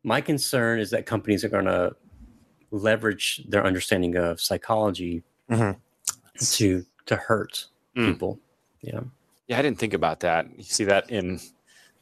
my 0.05 0.20
concern 0.20 0.78
is 0.78 0.91
that 0.91 1.05
companies 1.07 1.45
are 1.45 1.49
going 1.49 1.66
to 1.66 1.95
leverage 2.70 3.43
their 3.49 3.66
understanding 3.66 4.16
of 4.16 4.41
psychology 4.41 5.22
Mhm. 5.51 5.76
to 6.55 6.84
to 7.07 7.16
hurt 7.16 7.66
Mm. 7.96 8.12
people. 8.12 8.38
Yeah. 8.82 9.01
Yeah, 9.48 9.59
I 9.59 9.62
didn't 9.62 9.78
think 9.78 9.94
about 9.94 10.20
that. 10.20 10.46
You 10.57 10.62
see 10.62 10.84
that 10.84 11.11
in 11.11 11.40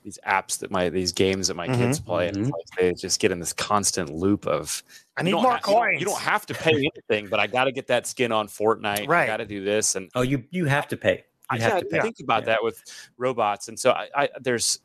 these 0.05 0.19
apps 0.27 0.59
that 0.61 0.71
my 0.71 0.89
these 0.91 1.13
games 1.13 1.49
that 1.49 1.55
my 1.55 1.67
kids 1.67 1.99
play, 1.99 2.29
and 2.29 2.37
it's 2.37 2.49
Mhm. 2.49 2.53
like 2.53 2.67
they 2.79 2.95
just 2.95 3.21
get 3.21 3.33
in 3.33 3.41
this 3.41 3.53
constant 3.53 4.13
loop 4.15 4.47
of 4.47 4.83
I 5.17 5.23
you 5.23 5.25
need 5.27 5.31
don't 5.33 5.43
more 5.43 5.53
ha- 5.53 5.57
you 5.59 5.63
don't- 5.73 5.75
coins. 5.75 6.01
You 6.01 6.07
don't, 6.07 6.21
have 6.21 6.47
to 6.47 6.55
pay 6.55 6.71
anything, 6.77 7.29
but 7.29 7.41
I 7.41 7.47
got 7.47 7.65
to 7.65 7.73
get 7.73 7.87
that 7.89 8.07
skin 8.07 8.31
on 8.33 8.49
Fortnite. 8.49 9.03
I 9.03 9.07
Right. 9.07 9.27
got 9.27 9.39
to 9.39 9.47
do 9.47 9.65
this, 9.65 9.95
and 9.97 10.11
Oh, 10.15 10.23
you 10.23 10.45
you 10.51 10.67
have 10.67 10.87
to 10.89 10.97
pay. 10.97 11.25
I, 11.51 11.59
have 11.59 11.73
yeah, 11.75 11.81
to 11.81 11.87
pay. 11.87 12.01
think 12.01 12.21
about 12.21 12.43
Yeah. 12.43 12.47
that 12.57 12.63
with 12.63 12.83
robots, 13.17 13.69
and 13.69 13.79
so 13.81 13.93
I, 13.93 14.09
I 14.15 14.29
there's 14.41 14.79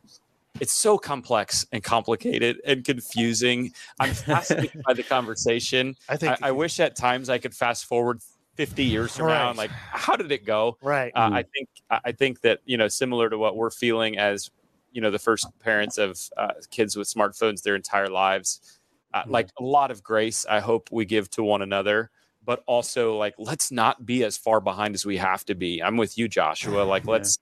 it's 0.59 0.71
so 0.73 0.97
complex 0.97 1.65
and 1.71 1.83
complicated 1.83 2.61
and 2.65 2.85
confusing. 2.85 3.73
I'm 3.99 4.13
fascinated 4.13 4.81
by 4.85 4.93
the 4.93 5.03
conversation. 5.03 5.95
I 6.07 6.15
think. 6.15 6.41
I, 6.41 6.49
I 6.49 6.51
wish 6.51 6.79
at 6.79 6.95
times 6.95 7.29
I 7.29 7.37
could 7.39 7.53
fast 7.55 7.85
forward 7.85 8.21
50 8.55 8.83
years 8.83 9.15
from 9.15 9.27
now 9.27 9.49
and 9.49 9.57
like, 9.57 9.71
how 9.71 10.15
did 10.15 10.31
it 10.31 10.45
go? 10.45 10.77
right. 10.81 11.11
Uh, 11.15 11.29
Mm. 11.29 11.33
I 11.33 11.43
think 11.43 11.69
I 11.89 12.11
think 12.11 12.41
that 12.41 12.59
you 12.65 12.77
know, 12.77 12.87
similar 12.87 13.29
to 13.29 13.37
what 13.37 13.55
we're 13.55 13.69
feeling 13.71 14.17
as 14.17 14.49
you 14.91 15.01
know, 15.01 15.09
the 15.11 15.19
first 15.19 15.47
parents 15.59 15.97
of 15.97 16.19
uh, 16.37 16.53
kids 16.69 16.95
with 16.95 17.07
smartphones 17.11 17.63
their 17.63 17.75
entire 17.75 18.09
lives, 18.09 18.79
uh, 19.13 19.23
Mhm. 19.23 19.31
like 19.31 19.49
a 19.59 19.63
lot 19.63 19.89
of 19.91 20.03
grace. 20.03 20.45
I 20.47 20.59
hope 20.59 20.89
we 20.91 21.05
give 21.05 21.29
to 21.31 21.43
one 21.43 21.61
another, 21.63 22.11
but 22.45 22.63
also 22.67 23.17
like 23.17 23.33
let's 23.37 23.71
not 23.71 24.05
be 24.05 24.23
as 24.23 24.37
far 24.37 24.59
behind 24.61 24.93
as 24.95 25.05
we 25.05 25.17
have 25.17 25.45
to 25.45 25.55
be. 25.55 25.81
I'm 25.81 25.97
with 25.97 26.17
you, 26.17 26.27
Joshua. 26.27 26.83
Like 26.83 27.03
Yeah. 27.07 27.11
let's 27.11 27.39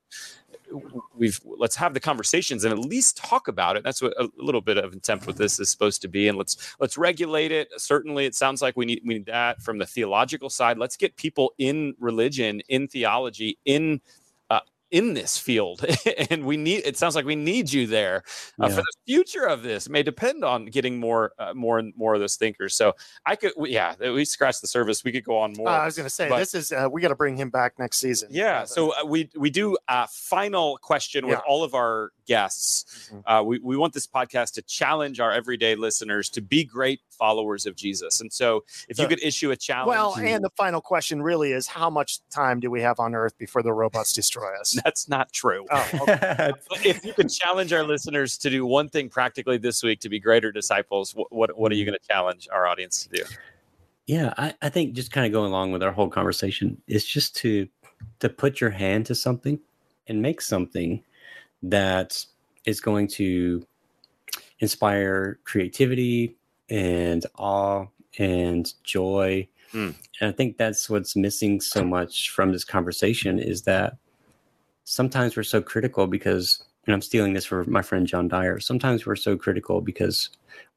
we've 1.16 1.40
let's 1.46 1.76
have 1.76 1.94
the 1.94 2.00
conversations 2.00 2.64
and 2.64 2.74
at 2.74 2.80
least 2.80 3.18
talk 3.18 3.48
about 3.48 3.76
it. 3.78 3.84
That's 3.84 4.02
what 4.02 4.14
a 4.20 4.30
little 4.38 4.62
bit 4.62 4.78
of 4.78 4.94
intent 4.94 5.26
with 5.28 5.38
this 5.38 5.60
is 5.60 5.70
supposed 5.70 6.02
to 6.04 6.08
be 6.08 6.28
and 6.28 6.38
let's 6.38 6.76
let's 6.80 6.98
regulate 6.98 7.52
it. 7.52 7.70
Certainly 7.78 8.26
it 8.26 8.36
sounds 8.36 8.62
like 8.62 8.76
we 8.76 8.86
need 8.86 9.02
we 9.06 9.16
need 9.16 9.26
that 9.28 9.62
from 9.62 9.78
the 9.78 9.86
theological 9.86 10.50
side. 10.50 10.78
Let's 10.78 10.98
get 10.98 11.16
people 11.16 11.54
in 11.58 11.96
religion 12.00 12.62
in 12.70 12.88
theology 12.88 13.58
in 13.66 14.02
in 14.92 15.14
this 15.14 15.38
field 15.38 15.84
and 16.30 16.46
we 16.46 16.58
need 16.58 16.82
it 16.86 16.98
sounds 16.98 17.16
like 17.16 17.26
we 17.26 17.36
need 17.36 17.72
you 17.72 17.88
there 17.88 18.24
uh, 18.62 18.68
Yeah. 18.68 18.76
for 18.76 18.82
the 18.82 18.94
future 19.08 19.46
of 19.48 19.64
this 19.64 19.88
may 19.90 20.04
depend 20.04 20.44
on 20.44 20.66
getting 20.66 21.00
more 21.00 21.32
uh, 21.40 21.54
more 21.54 21.80
and 21.80 21.94
more 21.96 22.14
of 22.14 22.20
those 22.20 22.36
thinkers 22.36 22.76
so 22.76 22.94
i 23.26 23.36
could 23.36 23.54
we, 23.58 23.72
yeah 23.72 23.96
we 24.00 24.26
scratched 24.26 24.62
the 24.62 24.68
surface 24.68 25.04
we 25.04 25.12
could 25.12 25.24
go 25.24 25.38
on 25.40 25.54
more 25.58 25.70
Uh, 25.70 25.78
I 25.80 25.86
was 25.86 25.96
going 25.96 26.06
to 26.08 26.14
say 26.14 26.28
but- 26.30 26.40
this 26.40 26.54
is 26.54 26.72
uh, 26.72 26.88
we 26.92 27.02
got 27.02 27.08
to 27.10 27.16
bring 27.16 27.38
him 27.38 27.50
back 27.50 27.74
next 27.80 27.98
season. 27.98 28.30
yeah. 28.32 28.66
So 28.66 28.92
uh, 28.94 29.06
we 29.06 29.30
we 29.38 29.50
do 29.50 29.78
a 29.88 30.08
final 30.10 30.78
question 30.82 31.26
with 31.28 31.40
all 31.48 31.64
of 31.64 31.74
our 31.74 32.12
guests. 32.32 33.10
Mhm. 33.12 33.24
Uh, 33.26 33.44
we 33.44 33.60
we 33.60 33.76
want 33.76 33.94
this 33.94 34.08
podcast 34.08 34.54
to 34.54 34.62
challenge 34.62 35.20
our 35.20 35.34
everyday 35.34 35.76
listeners 35.76 36.30
to 36.30 36.42
be 36.42 36.64
great 36.64 37.02
followers 37.10 37.66
of 37.66 37.76
Jesus. 37.76 38.22
And 38.22 38.32
so, 38.32 38.64
if 38.88 38.98
you 38.98 39.08
could 39.08 39.22
issue 39.22 39.52
a 39.52 39.58
challenge, 39.58 39.90
Well, 39.90 40.16
and 40.16 40.42
the 40.42 40.50
final 40.56 40.80
question 40.80 41.22
really 41.22 41.52
is 41.52 41.68
how 41.68 41.90
much 41.90 42.20
time 42.30 42.62
do 42.62 42.72
we 42.72 42.82
have 42.82 43.02
on 43.02 43.14
Earth 43.16 43.38
before 43.38 43.62
the 43.62 43.74
robots 43.74 44.14
destroy 44.14 44.50
us? 44.58 44.78
that's 44.86 45.10
not 45.10 45.34
true. 45.34 45.66
Oh, 45.70 45.90
okay. 46.72 46.92
If 46.92 47.04
you 47.04 47.12
could 47.12 47.30
challenge 47.30 47.74
our 47.74 47.84
listeners 47.84 48.38
to 48.38 48.50
do 48.50 48.66
one 48.66 48.88
thing 48.88 49.10
practically 49.10 49.58
this 49.58 49.84
week 49.84 50.00
to 50.02 50.10
be 50.10 50.20
greater 50.20 50.52
disciples, 50.54 51.14
what 51.14 51.30
what, 51.34 51.58
what 51.58 51.72
are 51.74 51.76
you 51.76 51.84
going 51.84 51.98
to 52.02 52.08
challenge 52.08 52.48
our 52.50 52.66
audience 52.66 53.04
to 53.04 53.10
do? 53.18 53.24
Yeah, 54.08 54.34
I, 54.38 54.54
I 54.62 54.70
think 54.70 54.94
just 54.94 55.12
kind 55.12 55.26
of 55.26 55.34
going 55.34 55.50
along 55.50 55.74
with 55.74 55.84
our 55.84 55.92
whole 55.92 56.10
conversation 56.10 56.82
is 56.88 57.06
just 57.06 57.36
to 57.38 57.68
to 58.20 58.30
put 58.30 58.62
your 58.62 58.70
hand 58.70 59.06
to 59.08 59.16
something 59.16 59.60
and 60.08 60.22
make 60.22 60.40
something 60.42 61.04
that 61.64 62.26
is 62.66 62.80
going 62.80 63.08
to 63.08 63.66
inspire 64.60 65.40
creativity 65.44 66.36
and 66.70 67.26
awe 67.38 67.86
and 68.18 68.74
joy. 68.84 69.48
Hmm. 69.72 69.92
And 70.20 70.30
I 70.30 70.32
think 70.32 70.58
that's 70.58 70.90
what's 70.90 71.16
missing 71.16 71.62
so 71.62 71.84
much 71.84 72.30
from 72.30 72.52
this 72.52 72.64
conversation 72.64 73.40
is 73.40 73.64
that 73.64 73.98
sometimes 74.84 75.36
we're 75.36 75.44
so 75.44 75.62
critical 75.62 76.08
because 76.08 76.64
and 76.86 76.96
I'm 76.96 77.02
stealing 77.02 77.34
this 77.34 77.46
for 77.46 77.64
my 77.66 77.82
friend 77.82 78.08
John 78.08 78.28
Dyer. 78.28 78.60
Sometimes 78.60 79.06
we're 79.06 79.16
so 79.16 79.38
critical 79.38 79.82
because 79.82 80.30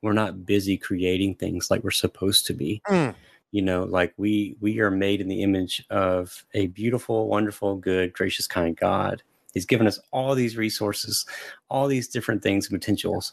we're 0.02 0.12
not 0.12 0.44
busy 0.44 0.76
creating 0.76 1.36
things 1.36 1.70
like 1.70 1.82
we're 1.82 1.90
supposed 1.90 2.46
to 2.46 2.52
be. 2.52 2.82
Mm. 2.88 3.14
You 3.52 3.62
know, 3.62 3.84
like 3.84 4.12
we 4.16 4.56
we 4.60 4.80
are 4.80 4.90
made 4.90 5.20
in 5.20 5.28
the 5.28 5.42
image 5.42 5.84
of 5.88 6.44
a 6.52 6.66
beautiful, 6.68 7.28
wonderful, 7.28 7.76
good, 7.76 8.12
gracious, 8.12 8.46
kind 8.46 8.76
God. 8.76 9.22
He's 9.54 9.64
given 9.66 9.86
us 9.86 9.98
all 10.10 10.34
these 10.34 10.56
resources, 10.56 11.24
all 11.70 11.86
these 11.86 12.08
different 12.08 12.42
things 12.42 12.68
and 12.70 12.78
potentials. 12.78 13.32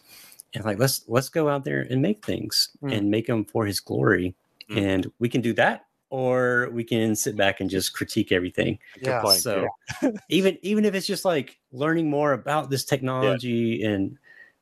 And 0.53 0.64
like 0.64 0.80
let's 0.80 1.03
let's 1.07 1.30
go 1.30 1.49
out 1.49 1.65
there 1.65 1.81
and 1.89 2.02
make 2.02 2.26
things 2.26 2.69
Mm. 2.84 2.98
and 2.98 3.10
make 3.11 3.27
them 3.27 3.43
for 3.45 3.65
his 3.65 3.80
glory. 3.80 4.35
Mm. 4.69 4.77
And 4.81 5.11
we 5.19 5.27
can 5.30 5.41
do 5.41 5.53
that 5.53 5.85
or 6.10 6.69
we 6.73 6.84
can 6.84 7.15
sit 7.15 7.35
back 7.38 7.60
and 7.61 7.69
just 7.69 7.93
critique 7.93 8.31
everything. 8.31 8.77
Yeah. 9.02 9.22
point. 9.22 9.39
So 9.41 9.68
even 10.30 10.57
even 10.61 10.85
if 10.85 10.93
it's 10.93 11.07
just 11.07 11.26
like 11.26 11.57
learning 11.72 12.10
more 12.10 12.34
about 12.34 12.69
this 12.69 12.84
technology 12.85 13.84
and 13.84 14.18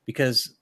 because 0.06 0.54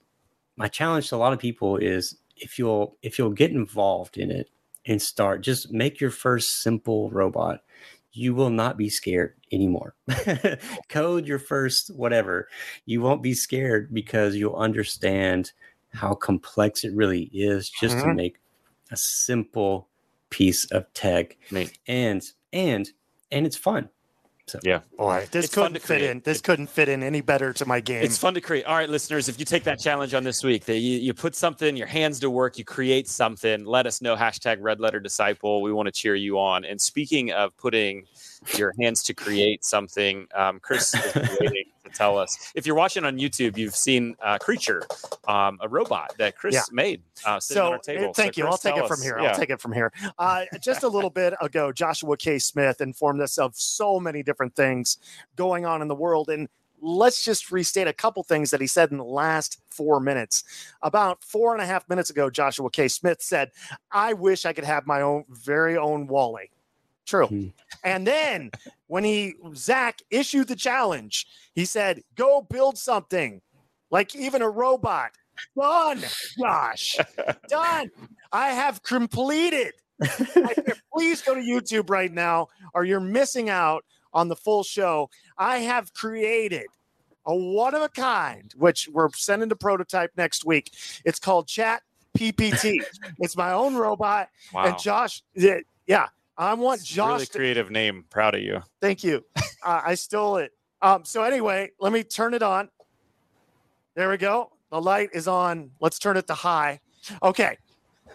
my 0.56 0.68
challenge 0.68 1.10
to 1.10 1.15
a 1.15 1.18
lot 1.18 1.34
of 1.34 1.40
people 1.40 1.78
is 1.78 2.18
if 2.38 2.57
you'll 2.57 2.98
if 3.03 3.19
you'll 3.19 3.30
get 3.32 3.52
involved 3.52 4.18
in 4.18 4.32
it 4.32 4.49
and 4.86 5.02
start 5.02 5.41
just 5.41 5.72
make 5.74 5.99
your 5.99 6.11
first 6.11 6.61
simple 6.61 7.10
robot 7.11 7.61
you 8.18 8.34
will 8.34 8.49
not 8.49 8.77
be 8.77 8.89
scared 8.89 9.34
anymore 9.52 9.95
code 10.89 11.27
your 11.27 11.39
first 11.39 11.89
whatever 11.95 12.48
you 12.85 13.02
won't 13.02 13.22
be 13.22 13.34
scared 13.34 13.94
because 13.94 14.35
you'll 14.35 14.56
understand 14.56 15.52
how 15.94 16.14
complex 16.14 16.84
it 16.84 16.94
really 16.94 17.30
is 17.34 17.69
just 17.69 17.98
to 17.99 18.06
Mhm. 18.06 18.15
make 18.15 18.38
a 18.91 18.98
simple 18.98 19.88
piece 20.30 20.65
of 20.72 20.91
tech 20.94 21.38
Neat. 21.52 21.77
and 21.88 22.23
and 22.52 22.89
and 23.31 23.45
it's 23.45 23.57
fun 23.57 23.89
so 24.48 24.60
Yeah. 24.64 24.80
Boy, 24.98 25.28
this 25.32 25.45
It's 25.45 25.53
couldn't 25.53 25.82
fit 25.82 26.02
in. 26.02 26.22
This 26.22 26.41
couldn't 26.41 26.68
fit 26.68 26.88
in 26.88 27.03
any 27.03 27.22
better 27.22 27.52
to 27.53 27.65
my 27.65 27.82
game. 27.82 28.03
It's 28.03 28.18
fun 28.18 28.34
to 28.34 28.41
create. 28.41 28.65
All 28.65 28.76
right, 28.76 28.90
listeners, 28.90 29.28
if 29.28 29.40
you 29.40 29.45
take 29.45 29.64
that 29.65 29.80
challenge 29.80 30.14
on 30.14 30.24
this 30.24 30.44
week, 30.44 30.65
that 30.65 30.78
you, 30.78 30.98
you 30.99 31.14
put 31.14 31.36
something, 31.36 31.76
your 31.76 31.88
hands 31.88 32.19
to 32.22 32.30
work, 32.30 32.57
you 32.57 32.64
create 32.64 33.07
something, 33.10 33.65
let 33.65 33.86
us 33.86 34.02
know. 34.02 34.15
Hashtag 34.15 34.57
red 34.61 34.80
letter 34.80 34.99
disciple. 34.99 35.61
We 35.61 35.74
want 35.74 35.88
to 35.88 35.91
cheer 35.91 36.15
you 36.15 36.40
on. 36.40 36.64
And 36.64 36.80
speaking 36.80 37.32
of 37.32 37.56
putting 37.57 38.06
your 38.57 38.73
hands 38.80 39.03
to 39.03 39.14
create 39.14 39.64
something, 39.64 40.27
um, 40.35 40.59
Chris 40.59 40.93
is 40.93 41.38
waiting 41.39 41.65
to 41.84 41.89
tell 41.91 42.18
us. 42.18 42.51
If 42.55 42.65
you're 42.65 42.76
watching 42.76 43.03
on 43.05 43.18
YouTube, 43.18 43.57
you've 43.57 43.76
seen 43.76 44.15
a 44.22 44.38
Creature, 44.39 44.84
um, 45.27 45.57
a 45.61 45.68
robot 45.69 46.14
that 46.18 46.35
Chris 46.38 46.53
Yeah. 46.55 46.61
made 46.72 47.01
uh, 47.26 47.39
sitting 47.39 47.61
on 47.61 47.68
so 47.68 47.72
our 47.73 47.80
table. 47.80 48.09
uh, 48.09 48.14
thank 48.14 48.35
So, 48.35 48.41
you. 48.41 48.47
I'll 48.47 48.57
take 48.57 48.76
it 48.76 48.88
from 48.88 49.01
here. 49.01 49.19
Yeah. 49.19 49.30
I'll 49.30 49.35
take 49.38 49.49
it 49.49 49.61
from 49.61 49.73
here. 49.73 49.91
Uh, 50.19 50.45
just 50.61 50.84
a 50.84 50.88
little 50.88 51.09
bit 51.09 51.34
ago, 51.41 51.72
Joshua 51.72 52.18
K. 52.18 52.39
Smith 52.39 52.81
informed 52.81 53.22
us 53.22 53.38
of 53.38 53.55
so 53.55 53.99
many 53.99 54.23
different 54.23 54.55
things 54.55 54.97
going 55.35 55.65
on 55.65 55.81
in 55.81 55.88
the 55.88 55.95
world. 55.95 56.30
And 56.30 56.47
let's 56.80 57.23
just 57.23 57.51
restate 57.51 57.88
a 57.88 57.93
couple 57.93 58.22
things 58.23 58.51
that 58.51 58.61
he 58.61 58.68
said 58.68 58.91
in 58.91 58.97
the 58.97 59.03
last 59.03 59.61
four 59.72 59.99
minutes. 59.99 60.43
About 60.84 61.23
four 61.23 61.53
and 61.53 61.61
a 61.61 61.65
half 61.65 61.88
minutes 61.89 62.09
ago, 62.11 62.30
Joshua 62.30 62.69
K. 62.69 62.88
Smith 62.88 63.22
said, 63.22 63.51
I 63.91 64.14
wish 64.14 64.45
I 64.45 64.53
could 64.53 64.64
have 64.65 64.85
my 64.85 65.01
own 65.01 65.26
very 65.30 65.77
own 65.77 66.05
WALL-E. 66.07 66.51
True. 67.08 67.28
Hmm. 67.28 67.48
And 67.84 68.06
then 68.06 68.52
when 68.88 69.04
he 69.04 69.34
Zach 69.56 70.00
issued 70.12 70.50
the 70.50 70.56
challenge, 70.56 71.26
he 71.56 71.66
said, 71.66 72.02
Go 72.16 72.42
build 72.42 72.78
something, 72.78 73.42
like 73.90 74.16
even 74.16 74.42
a 74.42 74.50
robot. 74.50 75.12
Done, 75.58 76.04
Josh. 76.40 76.98
Done. 77.48 77.90
I 78.32 78.50
have 78.50 78.84
completed. 78.84 79.74
Please 80.94 81.22
go 81.22 81.34
to 81.34 81.42
YouTube 81.42 81.90
right 81.90 82.12
now, 82.12 82.48
or 82.74 82.84
you're 82.84 83.00
missing 83.00 83.50
out 83.50 83.86
on 84.14 84.28
the 84.28 84.36
full 84.36 84.64
show. 84.64 85.10
I 85.38 85.60
have 85.60 85.94
created 85.94 86.66
a 87.26 87.36
one 87.36 87.74
of 87.76 87.82
a 87.82 87.90
kind, 87.90 88.52
which 88.58 88.90
we're 88.92 89.10
sending 89.14 89.50
to 89.50 89.56
prototype 89.56 90.12
next 90.18 90.46
week. 90.46 90.72
It's 91.06 91.20
called 91.20 91.48
Chat 91.48 91.84
PPT. 92.18 92.84
it's 93.20 93.38
my 93.38 93.52
own 93.54 93.76
robot, 93.76 94.30
Wow. 94.54 94.66
and 94.66 94.80
Josh. 94.80 95.22
Yeah, 95.36 95.60
yeah, 95.86 96.08
I 96.38 96.53
want 96.53 96.81
It's 96.81 96.89
Josh. 96.89 97.14
really 97.14 97.26
to- 97.26 97.38
creative 97.38 97.72
name. 97.72 98.05
Proud 98.09 98.35
of 98.35 98.41
you. 98.41 98.61
Thank 98.81 99.03
you. 99.03 99.23
Uh, 99.64 99.81
I 99.85 99.95
stole 99.95 100.38
it. 100.38 100.51
Um, 100.81 101.03
so 101.03 101.23
anyway, 101.23 101.72
let 101.80 101.91
me 101.91 102.03
turn 102.03 102.34
it 102.34 102.43
on. 102.43 102.69
There 103.95 104.09
we 104.09 104.18
go. 104.18 104.51
The 104.72 104.80
light 104.81 105.09
is 105.14 105.27
on. 105.27 105.72
Let's 105.81 105.97
turn 105.97 106.18
it 106.18 106.27
to 106.27 106.34
high. 106.35 106.80
Okay. 107.23 107.57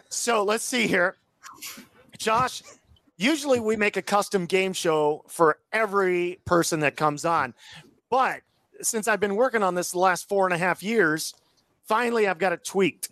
So 0.08 0.44
let's 0.44 0.64
see 0.64 0.86
here. 0.86 1.16
Josh, 2.18 2.62
usually 3.16 3.58
we 3.58 3.74
make 3.76 3.96
a 3.96 4.02
custom 4.02 4.46
game 4.46 4.72
show 4.72 5.24
for 5.28 5.58
every 5.72 6.38
person 6.44 6.80
that 6.80 6.96
comes 6.96 7.24
on. 7.24 7.54
But 8.10 8.42
since 8.80 9.08
I've 9.08 9.20
been 9.20 9.34
working 9.34 9.62
on 9.62 9.74
this 9.74 9.90
the 9.92 9.98
last 9.98 10.28
four 10.28 10.46
and 10.46 10.54
a 10.54 10.58
half 10.58 10.82
years, 10.82 11.34
finally 11.86 12.28
I've 12.28 12.38
got 12.38 12.52
it 12.52 12.64
tweaked. 12.64 13.08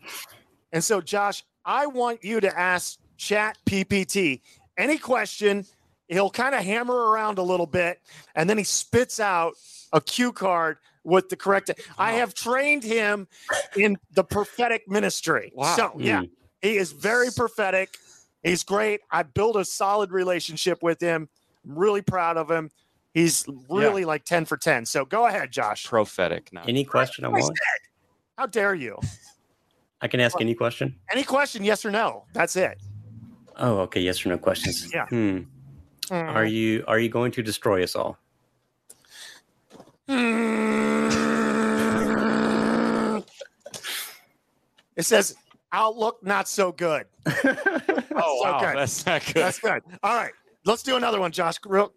And 0.72 0.84
so, 0.84 1.00
Josh, 1.00 1.42
I 1.64 1.86
want 1.86 2.22
you 2.22 2.38
to 2.40 2.58
ask 2.58 2.98
Chat 3.16 3.58
PPT 3.66 4.40
any 4.80 4.98
question. 4.98 5.64
He'll 6.08 6.30
kind 6.30 6.54
of 6.54 6.64
hammer 6.64 6.94
around 6.94 7.38
a 7.38 7.42
little 7.42 7.66
bit, 7.66 8.00
and 8.34 8.50
then 8.50 8.58
he 8.58 8.64
spits 8.64 9.20
out 9.20 9.54
a 9.92 10.00
cue 10.00 10.32
card 10.32 10.78
with 11.04 11.28
the 11.28 11.36
correct. 11.36 11.70
I 11.98 12.12
have 12.14 12.34
trained 12.34 12.82
him 12.82 13.28
in 13.76 13.96
the 14.12 14.24
prophetic 14.24 14.88
ministry. 14.88 15.52
Wow. 15.54 15.76
So, 15.76 15.92
yeah, 15.98 16.22
Mm. 16.22 16.30
he 16.62 16.76
is 16.76 16.92
very 16.92 17.28
prophetic. 17.34 17.96
He's 18.42 18.64
great. 18.64 19.00
I 19.10 19.22
built 19.22 19.56
a 19.56 19.64
solid 19.64 20.10
relationship 20.10 20.82
with 20.82 21.00
him. 21.00 21.28
I'm 21.64 21.78
really 21.78 22.02
proud 22.02 22.36
of 22.36 22.50
him. 22.50 22.70
He's 23.14 23.44
really 23.68 24.04
like 24.04 24.24
10 24.24 24.44
for 24.46 24.56
10. 24.56 24.86
So 24.86 25.04
go 25.04 25.26
ahead, 25.26 25.50
Josh. 25.50 25.84
Prophetic. 25.84 26.52
Not 26.52 26.68
any 26.68 26.84
question 26.84 27.24
i 27.24 27.28
I 27.28 27.30
want 27.32 27.58
How 28.38 28.46
dare 28.46 28.74
you? 28.74 28.98
i 30.00 30.08
can 30.08 30.20
ask 30.20 30.40
any 30.40 30.54
question 30.54 30.96
Any 31.12 31.22
question, 31.24 31.62
yes 31.64 31.84
or 31.84 31.90
no? 31.90 32.24
That's 32.32 32.56
it. 32.56 32.80
Oh 33.60 33.78
okay 33.80 34.00
yes 34.00 34.24
or 34.24 34.30
no 34.30 34.38
questions 34.38 34.90
Yeah. 34.92 35.06
hmm. 35.06 35.40
are 36.10 36.44
you 36.44 36.84
are 36.88 36.98
you 36.98 37.08
going 37.08 37.30
to 37.32 37.42
destroy 37.42 37.82
us 37.82 37.94
all 37.94 38.18
It 44.96 45.04
says 45.04 45.34
outlook 45.72 46.18
not 46.22 46.48
so 46.48 46.72
good. 46.72 47.06
Oh, 48.22 48.40
So 48.42 48.50
wow. 48.52 48.60
good. 48.60 48.76
That's 48.76 49.06
not 49.06 49.24
good. 49.24 49.34
That's 49.36 49.58
good. 49.60 49.82
All 50.02 50.14
right. 50.14 50.32
Let's 50.66 50.82
do 50.82 50.96
another 50.96 51.18
one, 51.20 51.32
Josh. 51.32 51.54
Real, 51.64 51.90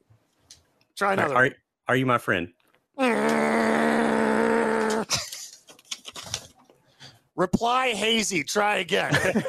try 0.96 1.10
are, 1.10 1.14
another. 1.14 1.36
are, 1.36 1.50
are 1.90 1.96
you 1.98 2.06
my 2.06 2.18
friend 2.18 2.54
Reply 7.36 7.90
hazy. 7.90 8.46
Try 8.46 8.78
again. 8.78 9.14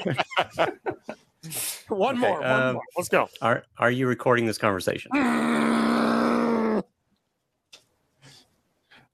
one 1.88 2.16
Okay, 2.16 2.28
more. 2.28 2.40
One 2.40 2.50
um, 2.50 2.72
more. 2.74 2.82
Let's 2.96 3.08
go. 3.08 3.28
are 3.42 3.64
are 3.78 3.90
you 3.90 4.06
recording 4.06 4.46
this 4.46 4.58
conversation 4.58 5.10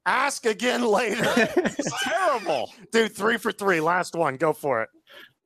Ask 0.07 0.47
again 0.47 0.83
later. 0.83 1.25
It's 1.37 2.05
terrible. 2.05 2.73
Dude, 2.91 3.13
three 3.13 3.37
for 3.37 3.53
three. 3.53 3.81
Last 3.81 4.17
one. 4.17 4.37
Go 4.37 4.53
for 4.53 4.83
it. 4.83 4.89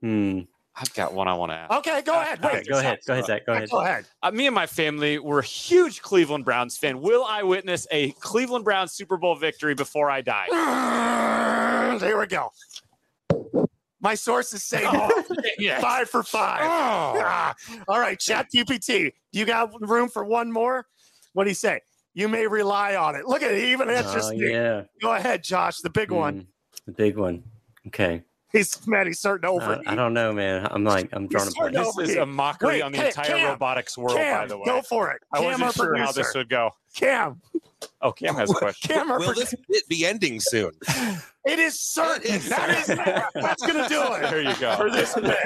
hmm. 0.01 0.40
I've 0.77 0.93
got 0.94 1.15
one 1.15 1.28
I 1.28 1.35
want 1.35 1.52
to 1.52 1.56
ask. 1.56 1.73
Okay, 1.73 2.02
go 2.02 2.20
ahead. 2.20 2.43
Wait, 2.43 2.52
okay 2.52 2.62
go 2.69 2.78
ahead 2.78 2.98
go 3.06 3.12
ahead 3.12 3.27
zach 3.27 3.47
go 3.47 3.52
ahead 3.52 3.70
Go 3.70 3.81
ahead. 3.81 4.06
Uh, 4.23 4.32
me 4.32 4.47
and 4.47 4.55
my 4.55 4.66
family 4.66 5.20
were 5.20 5.40
huge 5.40 6.02
Cleveland 6.02 6.44
Browns 6.44 6.77
fan. 6.77 7.01
Will 7.01 7.24
I 7.24 7.44
witness 7.44 7.86
a 7.93 8.11
Cleveland 8.12 8.65
Browns 8.65 8.93
Super 8.93 9.16
Bowl 9.16 9.36
victory 9.36 9.74
before 9.74 10.11
I 10.11 10.20
die? 10.20 10.48
There 12.01 12.19
we 12.19 12.27
go. 12.27 12.51
My 14.05 14.14
sources 14.14 14.62
say 14.62 14.82
yes. 15.59 15.81
five 15.81 16.10
for 16.10 16.22
five. 16.22 16.60
Oh. 16.62 17.18
Ah, 17.24 17.55
all 17.89 17.98
right, 17.98 18.20
Chat 18.20 18.48
GPT. 18.55 19.12
You 19.32 19.47
got 19.47 19.72
room 19.81 20.10
for 20.10 20.26
one 20.26 20.52
more? 20.52 20.86
What 21.32 21.44
do 21.44 21.51
you 21.51 21.55
say? 21.55 21.81
You 22.12 22.28
may 22.28 22.47
rely 22.47 22.97
on 22.97 23.16
it. 23.16 23.26
Look 23.26 23.43
at 23.43 23.52
it. 23.52 23.64
Even 23.64 23.89
answers 23.89 24.26
oh, 24.26 24.36
me. 24.36 24.52
yeah 24.52 24.82
Go 25.01 25.14
ahead, 25.14 25.43
Josh. 25.43 25.78
The 25.78 25.89
big 25.89 26.10
one. 26.10 26.35
Hmm. 26.35 26.40
the 26.85 26.93
big 26.93 27.16
one 27.16 27.44
okay 27.86 28.22
He's 28.55 28.86
man. 28.86 29.06
He's 29.06 29.18
starting 29.18 29.51
over. 29.51 29.64
Uh, 29.64 29.82
I 29.86 29.94
don't 29.94 30.14
know, 30.14 30.32
man. 30.32 30.66
I'm 30.70 30.85
like, 30.85 31.10
I'm 31.12 31.26
drawing 31.26 31.48
a 31.48 31.51
Sorry, 31.51 31.72
blank. 31.72 31.97
This 31.97 32.10
is 32.10 32.16
a 32.16 32.24
mockery 32.24 32.68
Wait, 32.68 32.82
on 32.82 32.93
the 32.93 32.98
Cam- 32.98 33.06
entire 33.09 33.26
Cam, 33.26 33.48
robotics 33.51 33.98
world, 33.98 34.16
Cam, 34.16 34.43
by 34.43 34.47
the 34.47 34.56
way. 34.59 34.64
go 34.64 34.81
for 34.82 35.10
it. 35.10 35.20
I 35.32 35.39
Cam, 35.39 35.44
wasn't 35.47 35.62
our 35.64 35.72
sure 35.72 35.97
how 35.97 36.12
this 36.12 36.32
would 36.35 36.48
go. 36.48 36.70
Cam, 36.94 37.40
Oh, 38.01 38.12
Cam 38.12 38.35
has 38.36 38.51
a 38.51 38.55
question. 38.59 38.89
Cam, 38.94 39.10
our 39.10 39.18
Will 39.18 39.26
producer. 39.26 39.56
this 39.68 39.82
be 39.82 40.06
ending 40.06 40.40
soon? 40.40 40.70
It 41.47 41.59
is 41.59 41.78
certain. 41.78 42.22
It 42.22 42.36
is 42.36 42.48
That 42.48 42.70
is 42.70 42.86
that's 43.35 43.66
gonna 43.66 43.86
do 43.86 44.01
it. 44.14 44.31
There 44.31 44.40
you 44.40 44.55
go. 44.59 44.76
for 44.76 44.90
this 44.90 45.12
bit. 45.20 45.36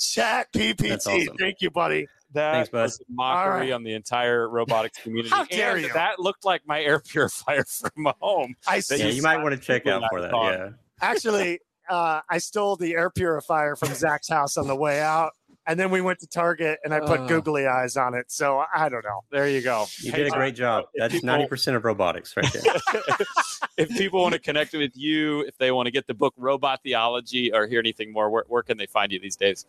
Chat 0.00 0.52
PPT. 0.52 0.94
Awesome. 0.94 1.36
Thank 1.40 1.60
you, 1.60 1.70
buddy. 1.72 2.06
That 2.34 2.52
Thanks, 2.52 2.68
bud. 2.70 2.82
was 2.82 3.00
a 3.00 3.04
mockery 3.12 3.42
All 3.52 3.58
right. 3.58 3.72
on 3.72 3.82
the 3.82 3.94
entire 3.94 4.48
robotics 4.48 5.02
community. 5.02 5.30
How 5.30 5.42
dare 5.44 5.72
and 5.74 5.86
you. 5.86 5.92
That 5.92 6.20
looked 6.20 6.44
like 6.44 6.62
my 6.68 6.80
air 6.80 7.00
purifier 7.00 7.64
from 7.64 8.12
home. 8.20 8.54
I 8.68 8.78
see. 8.78 8.98
Yeah, 8.98 9.06
you 9.06 9.14
you 9.14 9.22
might 9.22 9.38
want 9.42 9.56
to 9.56 9.60
check 9.60 9.88
out 9.88 10.04
for 10.08 10.20
that 10.20 10.28
that. 10.28 10.30
dog. 10.30 10.52
Yeah. 10.54 10.68
Actually, 11.00 11.58
uh, 11.90 12.20
I 12.28 12.38
stole 12.38 12.76
the 12.76 12.94
air 12.94 13.10
purifier 13.10 13.76
from 13.76 13.94
Zach's 13.94 14.28
house 14.28 14.56
on 14.56 14.66
the 14.66 14.76
way 14.76 15.00
out. 15.00 15.32
and 15.66 15.78
then 15.78 15.90
we 15.90 16.00
went 16.00 16.18
to 16.18 16.26
Target 16.26 16.78
and 16.82 16.94
I 16.94 17.00
put 17.00 17.20
Uh. 17.20 17.26
googly 17.26 17.66
eyes 17.66 17.96
on 17.98 18.14
it. 18.14 18.30
So 18.32 18.62
I 18.74 18.88
don't 18.88 19.04
know. 19.04 19.20
There 19.30 19.46
you 19.48 19.60
go. 19.60 19.84
You 20.00 20.12
Hey, 20.12 20.18
did 20.24 20.26
a 20.28 20.30
great 20.30 20.54
job. 20.54 20.84
That's 20.94 21.12
people- 21.14 21.26
ninety 21.26 21.46
percent 21.46 21.76
of 21.76 21.84
robotics 21.84 22.34
right 22.38 22.50
there. 22.52 22.62
if 23.76 23.88
people 23.90 24.22
want 24.22 24.32
to 24.34 24.40
connect 24.40 24.72
with 24.72 24.92
you, 24.96 25.40
if 25.42 25.58
they 25.58 25.70
want 25.70 25.86
to 25.86 25.90
get 25.90 26.06
the 26.06 26.14
book 26.14 26.32
Robot 26.38 26.80
Theology 26.82 27.52
or 27.52 27.66
hear 27.66 27.80
anything 27.80 28.12
more, 28.12 28.30
where, 28.30 28.44
where 28.48 28.62
can 28.62 28.78
they 28.78 28.86
find 28.86 29.12
you 29.12 29.20
these 29.20 29.36
days? 29.36 29.66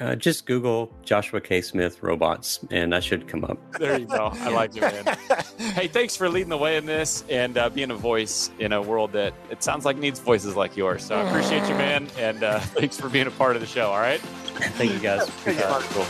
Uh, 0.00 0.14
just 0.14 0.46
Google 0.46 0.92
Joshua 1.04 1.40
K. 1.40 1.60
Smith 1.60 2.02
robots, 2.02 2.60
and 2.70 2.94
I 2.94 3.00
should 3.00 3.26
come 3.26 3.44
up. 3.44 3.58
There 3.78 3.98
you 3.98 4.06
go. 4.06 4.30
I 4.32 4.50
like 4.50 4.76
it, 4.76 4.82
man. 4.82 5.16
Hey, 5.58 5.88
thanks 5.88 6.16
for 6.16 6.28
leading 6.28 6.48
the 6.48 6.56
way 6.56 6.76
in 6.76 6.86
this 6.86 7.24
and 7.28 7.58
uh, 7.58 7.68
being 7.68 7.90
a 7.90 7.94
voice 7.96 8.50
in 8.58 8.72
a 8.72 8.80
world 8.80 9.12
that 9.12 9.34
it 9.50 9.62
sounds 9.62 9.84
like 9.84 9.96
needs 9.96 10.18
voices 10.18 10.56
like 10.56 10.76
yours. 10.76 11.04
So 11.04 11.16
I 11.16 11.28
appreciate 11.28 11.68
you, 11.68 11.74
man. 11.74 12.08
And 12.16 12.42
uh, 12.42 12.58
thanks 12.78 12.98
for 12.98 13.08
being 13.08 13.26
a 13.26 13.30
part 13.32 13.54
of 13.54 13.60
the 13.60 13.66
show. 13.66 13.90
All 13.90 14.00
right. 14.00 14.20
Thank 14.20 14.92
you 14.92 14.98
guys. 14.98 15.28
Thank 15.28 15.58
you, 15.58 15.64
cool. 15.90 16.06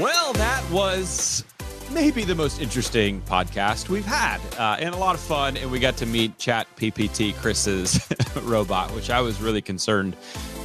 Well, 0.00 0.32
that 0.34 0.68
was 0.70 1.44
maybe 1.90 2.24
the 2.24 2.34
most 2.34 2.60
interesting 2.60 3.20
podcast 3.22 3.88
we've 3.88 4.04
had, 4.04 4.38
uh, 4.58 4.76
and 4.78 4.94
a 4.94 4.98
lot 4.98 5.14
of 5.14 5.20
fun. 5.20 5.56
And 5.56 5.70
we 5.70 5.78
got 5.78 5.96
to 5.98 6.06
meet 6.06 6.38
Chat 6.38 6.66
PPT 6.76 7.34
Chris's 7.34 8.06
robot, 8.42 8.90
which 8.94 9.10
I 9.10 9.20
was 9.20 9.40
really 9.40 9.62
concerned 9.62 10.16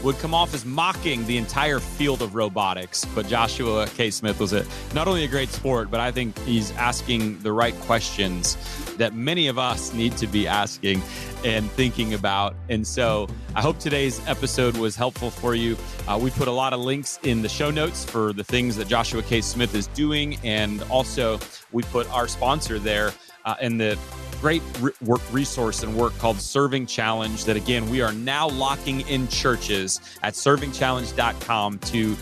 would 0.03 0.17
come 0.19 0.33
off 0.33 0.53
as 0.53 0.65
mocking 0.65 1.25
the 1.27 1.37
entire 1.37 1.79
field 1.79 2.21
of 2.21 2.35
robotics. 2.35 3.05
But 3.13 3.27
Joshua 3.27 3.87
K. 3.87 4.11
Smith 4.11 4.39
was 4.39 4.53
a, 4.53 4.65
not 4.93 5.07
only 5.07 5.25
a 5.25 5.27
great 5.27 5.49
sport, 5.49 5.91
but 5.91 5.99
I 5.99 6.11
think 6.11 6.37
he's 6.39 6.71
asking 6.71 7.39
the 7.39 7.51
right 7.51 7.75
questions 7.81 8.55
that 8.99 9.15
many 9.15 9.47
of 9.47 9.57
us 9.57 9.93
need 9.93 10.15
to 10.17 10.27
be 10.27 10.47
asking 10.47 11.01
and 11.43 11.69
thinking 11.71 12.13
about. 12.13 12.55
And 12.69 12.85
so 12.85 13.27
I 13.55 13.61
hope 13.61 13.79
today's 13.79 14.25
episode 14.27 14.77
was 14.77 14.95
helpful 14.95 15.31
for 15.31 15.55
you. 15.55 15.75
Uh, 16.07 16.19
we 16.21 16.29
put 16.29 16.47
a 16.47 16.51
lot 16.51 16.73
of 16.73 16.79
links 16.79 17.17
in 17.23 17.41
the 17.41 17.49
show 17.49 17.71
notes 17.71 18.05
for 18.05 18.33
the 18.33 18.43
things 18.43 18.75
that 18.75 18.87
Joshua 18.87 19.23
K. 19.23 19.41
Smith 19.41 19.73
is 19.73 19.87
doing. 19.87 20.37
And 20.43 20.83
also, 20.83 21.39
we 21.71 21.83
put 21.83 22.09
our 22.11 22.27
sponsor 22.27 22.77
there 22.77 23.13
uh, 23.45 23.55
in 23.61 23.77
the 23.77 23.97
great 24.41 24.61
re- 24.79 24.91
work 25.01 25.21
resource 25.33 25.83
and 25.83 25.95
work 25.97 26.17
called 26.17 26.39
Serving 26.39 26.85
Challenge 26.85 27.43
that 27.43 27.57
again 27.57 27.89
we 27.89 28.01
are 28.01 28.13
now 28.13 28.47
locking 28.47 29.01
in 29.01 29.27
churches 29.27 29.99
at 30.23 30.33
servingchallenge.com 30.33 31.79
to 31.79 32.15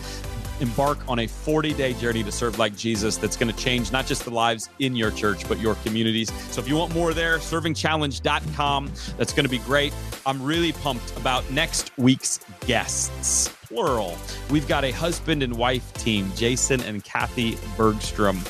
embark 0.60 0.98
on 1.08 1.20
a 1.20 1.26
40 1.26 1.74
day 1.74 1.92
journey 1.94 2.22
to 2.24 2.32
serve 2.32 2.58
like 2.58 2.76
Jesus 2.76 3.16
that's 3.16 3.36
going 3.36 3.52
to 3.52 3.58
change 3.58 3.92
not 3.92 4.06
just 4.06 4.24
the 4.24 4.30
lives 4.30 4.68
in 4.78 4.96
your 4.96 5.10
church, 5.10 5.48
but 5.48 5.58
your 5.58 5.74
communities. 5.76 6.32
So 6.52 6.60
if 6.60 6.68
you 6.68 6.76
want 6.76 6.94
more 6.94 7.14
there, 7.14 7.38
servingchallenge.com. 7.38 8.92
That's 9.16 9.32
going 9.32 9.44
to 9.44 9.50
be 9.50 9.58
great. 9.58 9.92
I'm 10.26 10.42
really 10.42 10.72
pumped 10.72 11.16
about 11.16 11.48
next 11.50 11.96
week's 11.98 12.40
guests, 12.66 13.48
plural. 13.66 14.16
We've 14.50 14.68
got 14.68 14.84
a 14.84 14.90
husband 14.90 15.42
and 15.42 15.56
wife 15.56 15.92
team, 15.94 16.30
Jason 16.34 16.80
and 16.82 17.02
Kathy 17.04 17.56
Bergstrom. 17.76 18.40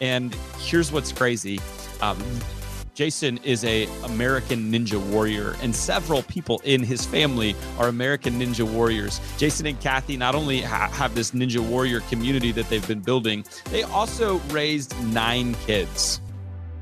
And 0.00 0.34
here's 0.58 0.90
what's 0.90 1.12
crazy. 1.12 1.60
Um, 2.00 2.18
Jason 2.94 3.38
is 3.38 3.64
a 3.64 3.86
American 4.04 4.70
Ninja 4.70 5.00
Warrior, 5.10 5.56
and 5.62 5.74
several 5.74 6.22
people 6.24 6.60
in 6.64 6.82
his 6.82 7.06
family 7.06 7.56
are 7.78 7.88
American 7.88 8.38
Ninja 8.38 8.70
Warriors. 8.70 9.20
Jason 9.38 9.66
and 9.66 9.80
Kathy 9.80 10.16
not 10.16 10.34
only 10.34 10.60
ha- 10.60 10.88
have 10.88 11.14
this 11.14 11.30
Ninja 11.30 11.60
Warrior 11.66 12.00
community 12.02 12.52
that 12.52 12.68
they've 12.68 12.86
been 12.86 13.00
building, 13.00 13.44
they 13.70 13.82
also 13.84 14.38
raised 14.50 14.94
nine 15.04 15.54
kids. 15.66 16.20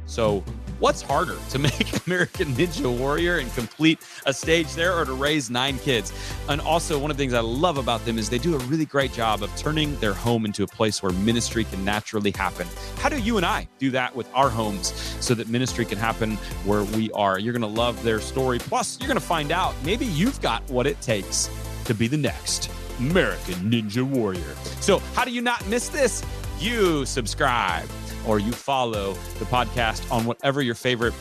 So, 0.07 0.43
what's 0.81 1.03
harder 1.03 1.37
to 1.51 1.59
make 1.59 2.07
American 2.07 2.55
Ninja 2.55 2.99
Warrior 2.99 3.39
and 3.39 3.53
complete 3.55 4.01
a 4.27 4.33
stage 4.33 4.73
there 4.75 4.97
or 4.99 5.05
to 5.05 5.13
raise 5.13 5.51
nine 5.51 5.79
kids? 5.79 6.13
And 6.49 6.61
also, 6.61 6.99
one 6.99 7.11
of 7.11 7.17
the 7.17 7.23
things 7.23 7.35
I 7.35 7.41
love 7.41 7.77
about 7.77 8.05
them 8.05 8.19
is 8.19 8.29
they 8.29 8.39
do 8.39 8.57
a 8.57 8.59
really 8.61 8.87
great 8.87 9.13
job 9.13 9.43
of 9.43 9.55
turning 9.57 9.95
their 10.01 10.15
home 10.15 10.45
into 10.45 10.65
a 10.65 10.67
place 10.67 11.03
where 11.03 11.13
ministry 11.13 11.65
can 11.65 11.85
naturally 11.85 12.33
happen. 12.33 12.67
How 12.97 13.09
do 13.09 13.19
you 13.19 13.37
and 13.37 13.47
I 13.47 13.69
do 13.79 13.91
that 13.91 14.17
with 14.17 14.29
our 14.35 14.49
homes 14.49 14.93
so 15.21 15.35
that 15.35 15.49
ministry 15.49 15.85
can 15.85 15.99
happen 15.99 16.37
where 16.65 16.83
we 16.83 17.11
are? 17.13 17.39
You're 17.39 17.53
going 17.53 17.63
to 17.63 17.81
love 17.81 18.03
their 18.03 18.21
story. 18.21 18.59
Plus, 18.59 18.99
you're 18.99 19.09
going 19.09 19.21
to 19.21 19.25
find 19.25 19.53
out 19.53 19.75
maybe 19.85 20.07
you've 20.07 20.41
got 20.41 20.69
what 20.71 20.87
it 20.87 21.01
takes 21.01 21.51
to 21.85 21.95
be 21.95 22.09
the 22.09 22.17
next 22.17 22.71
American 22.99 23.55
Ninja 23.71 24.03
Warrior. 24.03 24.55
So, 24.81 24.99
how 25.15 25.25
do 25.25 25.31
you 25.31 25.43
not 25.43 25.67
miss 25.69 25.89
this? 25.89 26.25
You 26.59 27.07
subscribe 27.07 27.89
or 28.27 28.39
you 28.39 28.53
follow 28.53 29.15
the 29.39 29.45
podcast 29.47 30.11
on 30.11 30.25
whatever 30.25 30.63
your 30.63 30.75
favorite 30.75 31.15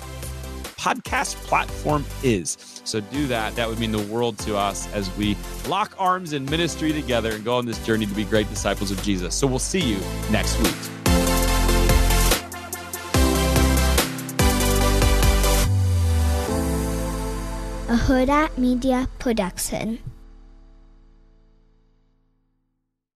podcast 0.78 1.36
platform 1.48 2.06
is. 2.24 2.58
So 2.86 3.02
do 3.02 3.28
that. 3.28 3.56
That 3.56 3.68
would 3.68 3.80
mean 3.80 3.92
the 3.92 4.02
world 4.04 4.38
to 4.40 4.58
us 4.58 4.92
as 4.94 5.16
we 5.18 5.38
lock 5.68 5.94
arms 6.00 6.34
in 6.34 6.46
ministry 6.46 6.94
together 6.94 7.32
and 7.34 7.44
go 7.44 7.58
on 7.58 7.66
this 7.66 7.84
journey 7.86 8.06
to 8.06 8.14
be 8.14 8.24
great 8.24 8.50
disciples 8.50 8.90
of 8.92 9.02
Jesus. 9.04 9.36
So 9.36 9.46
we'll 9.46 9.60
see 9.60 9.82
you 9.82 10.00
next 10.32 10.58
week. 10.60 10.76
a 17.90 17.94
Huda 17.94 18.56
Media 18.56 19.08
Production. 19.18 19.98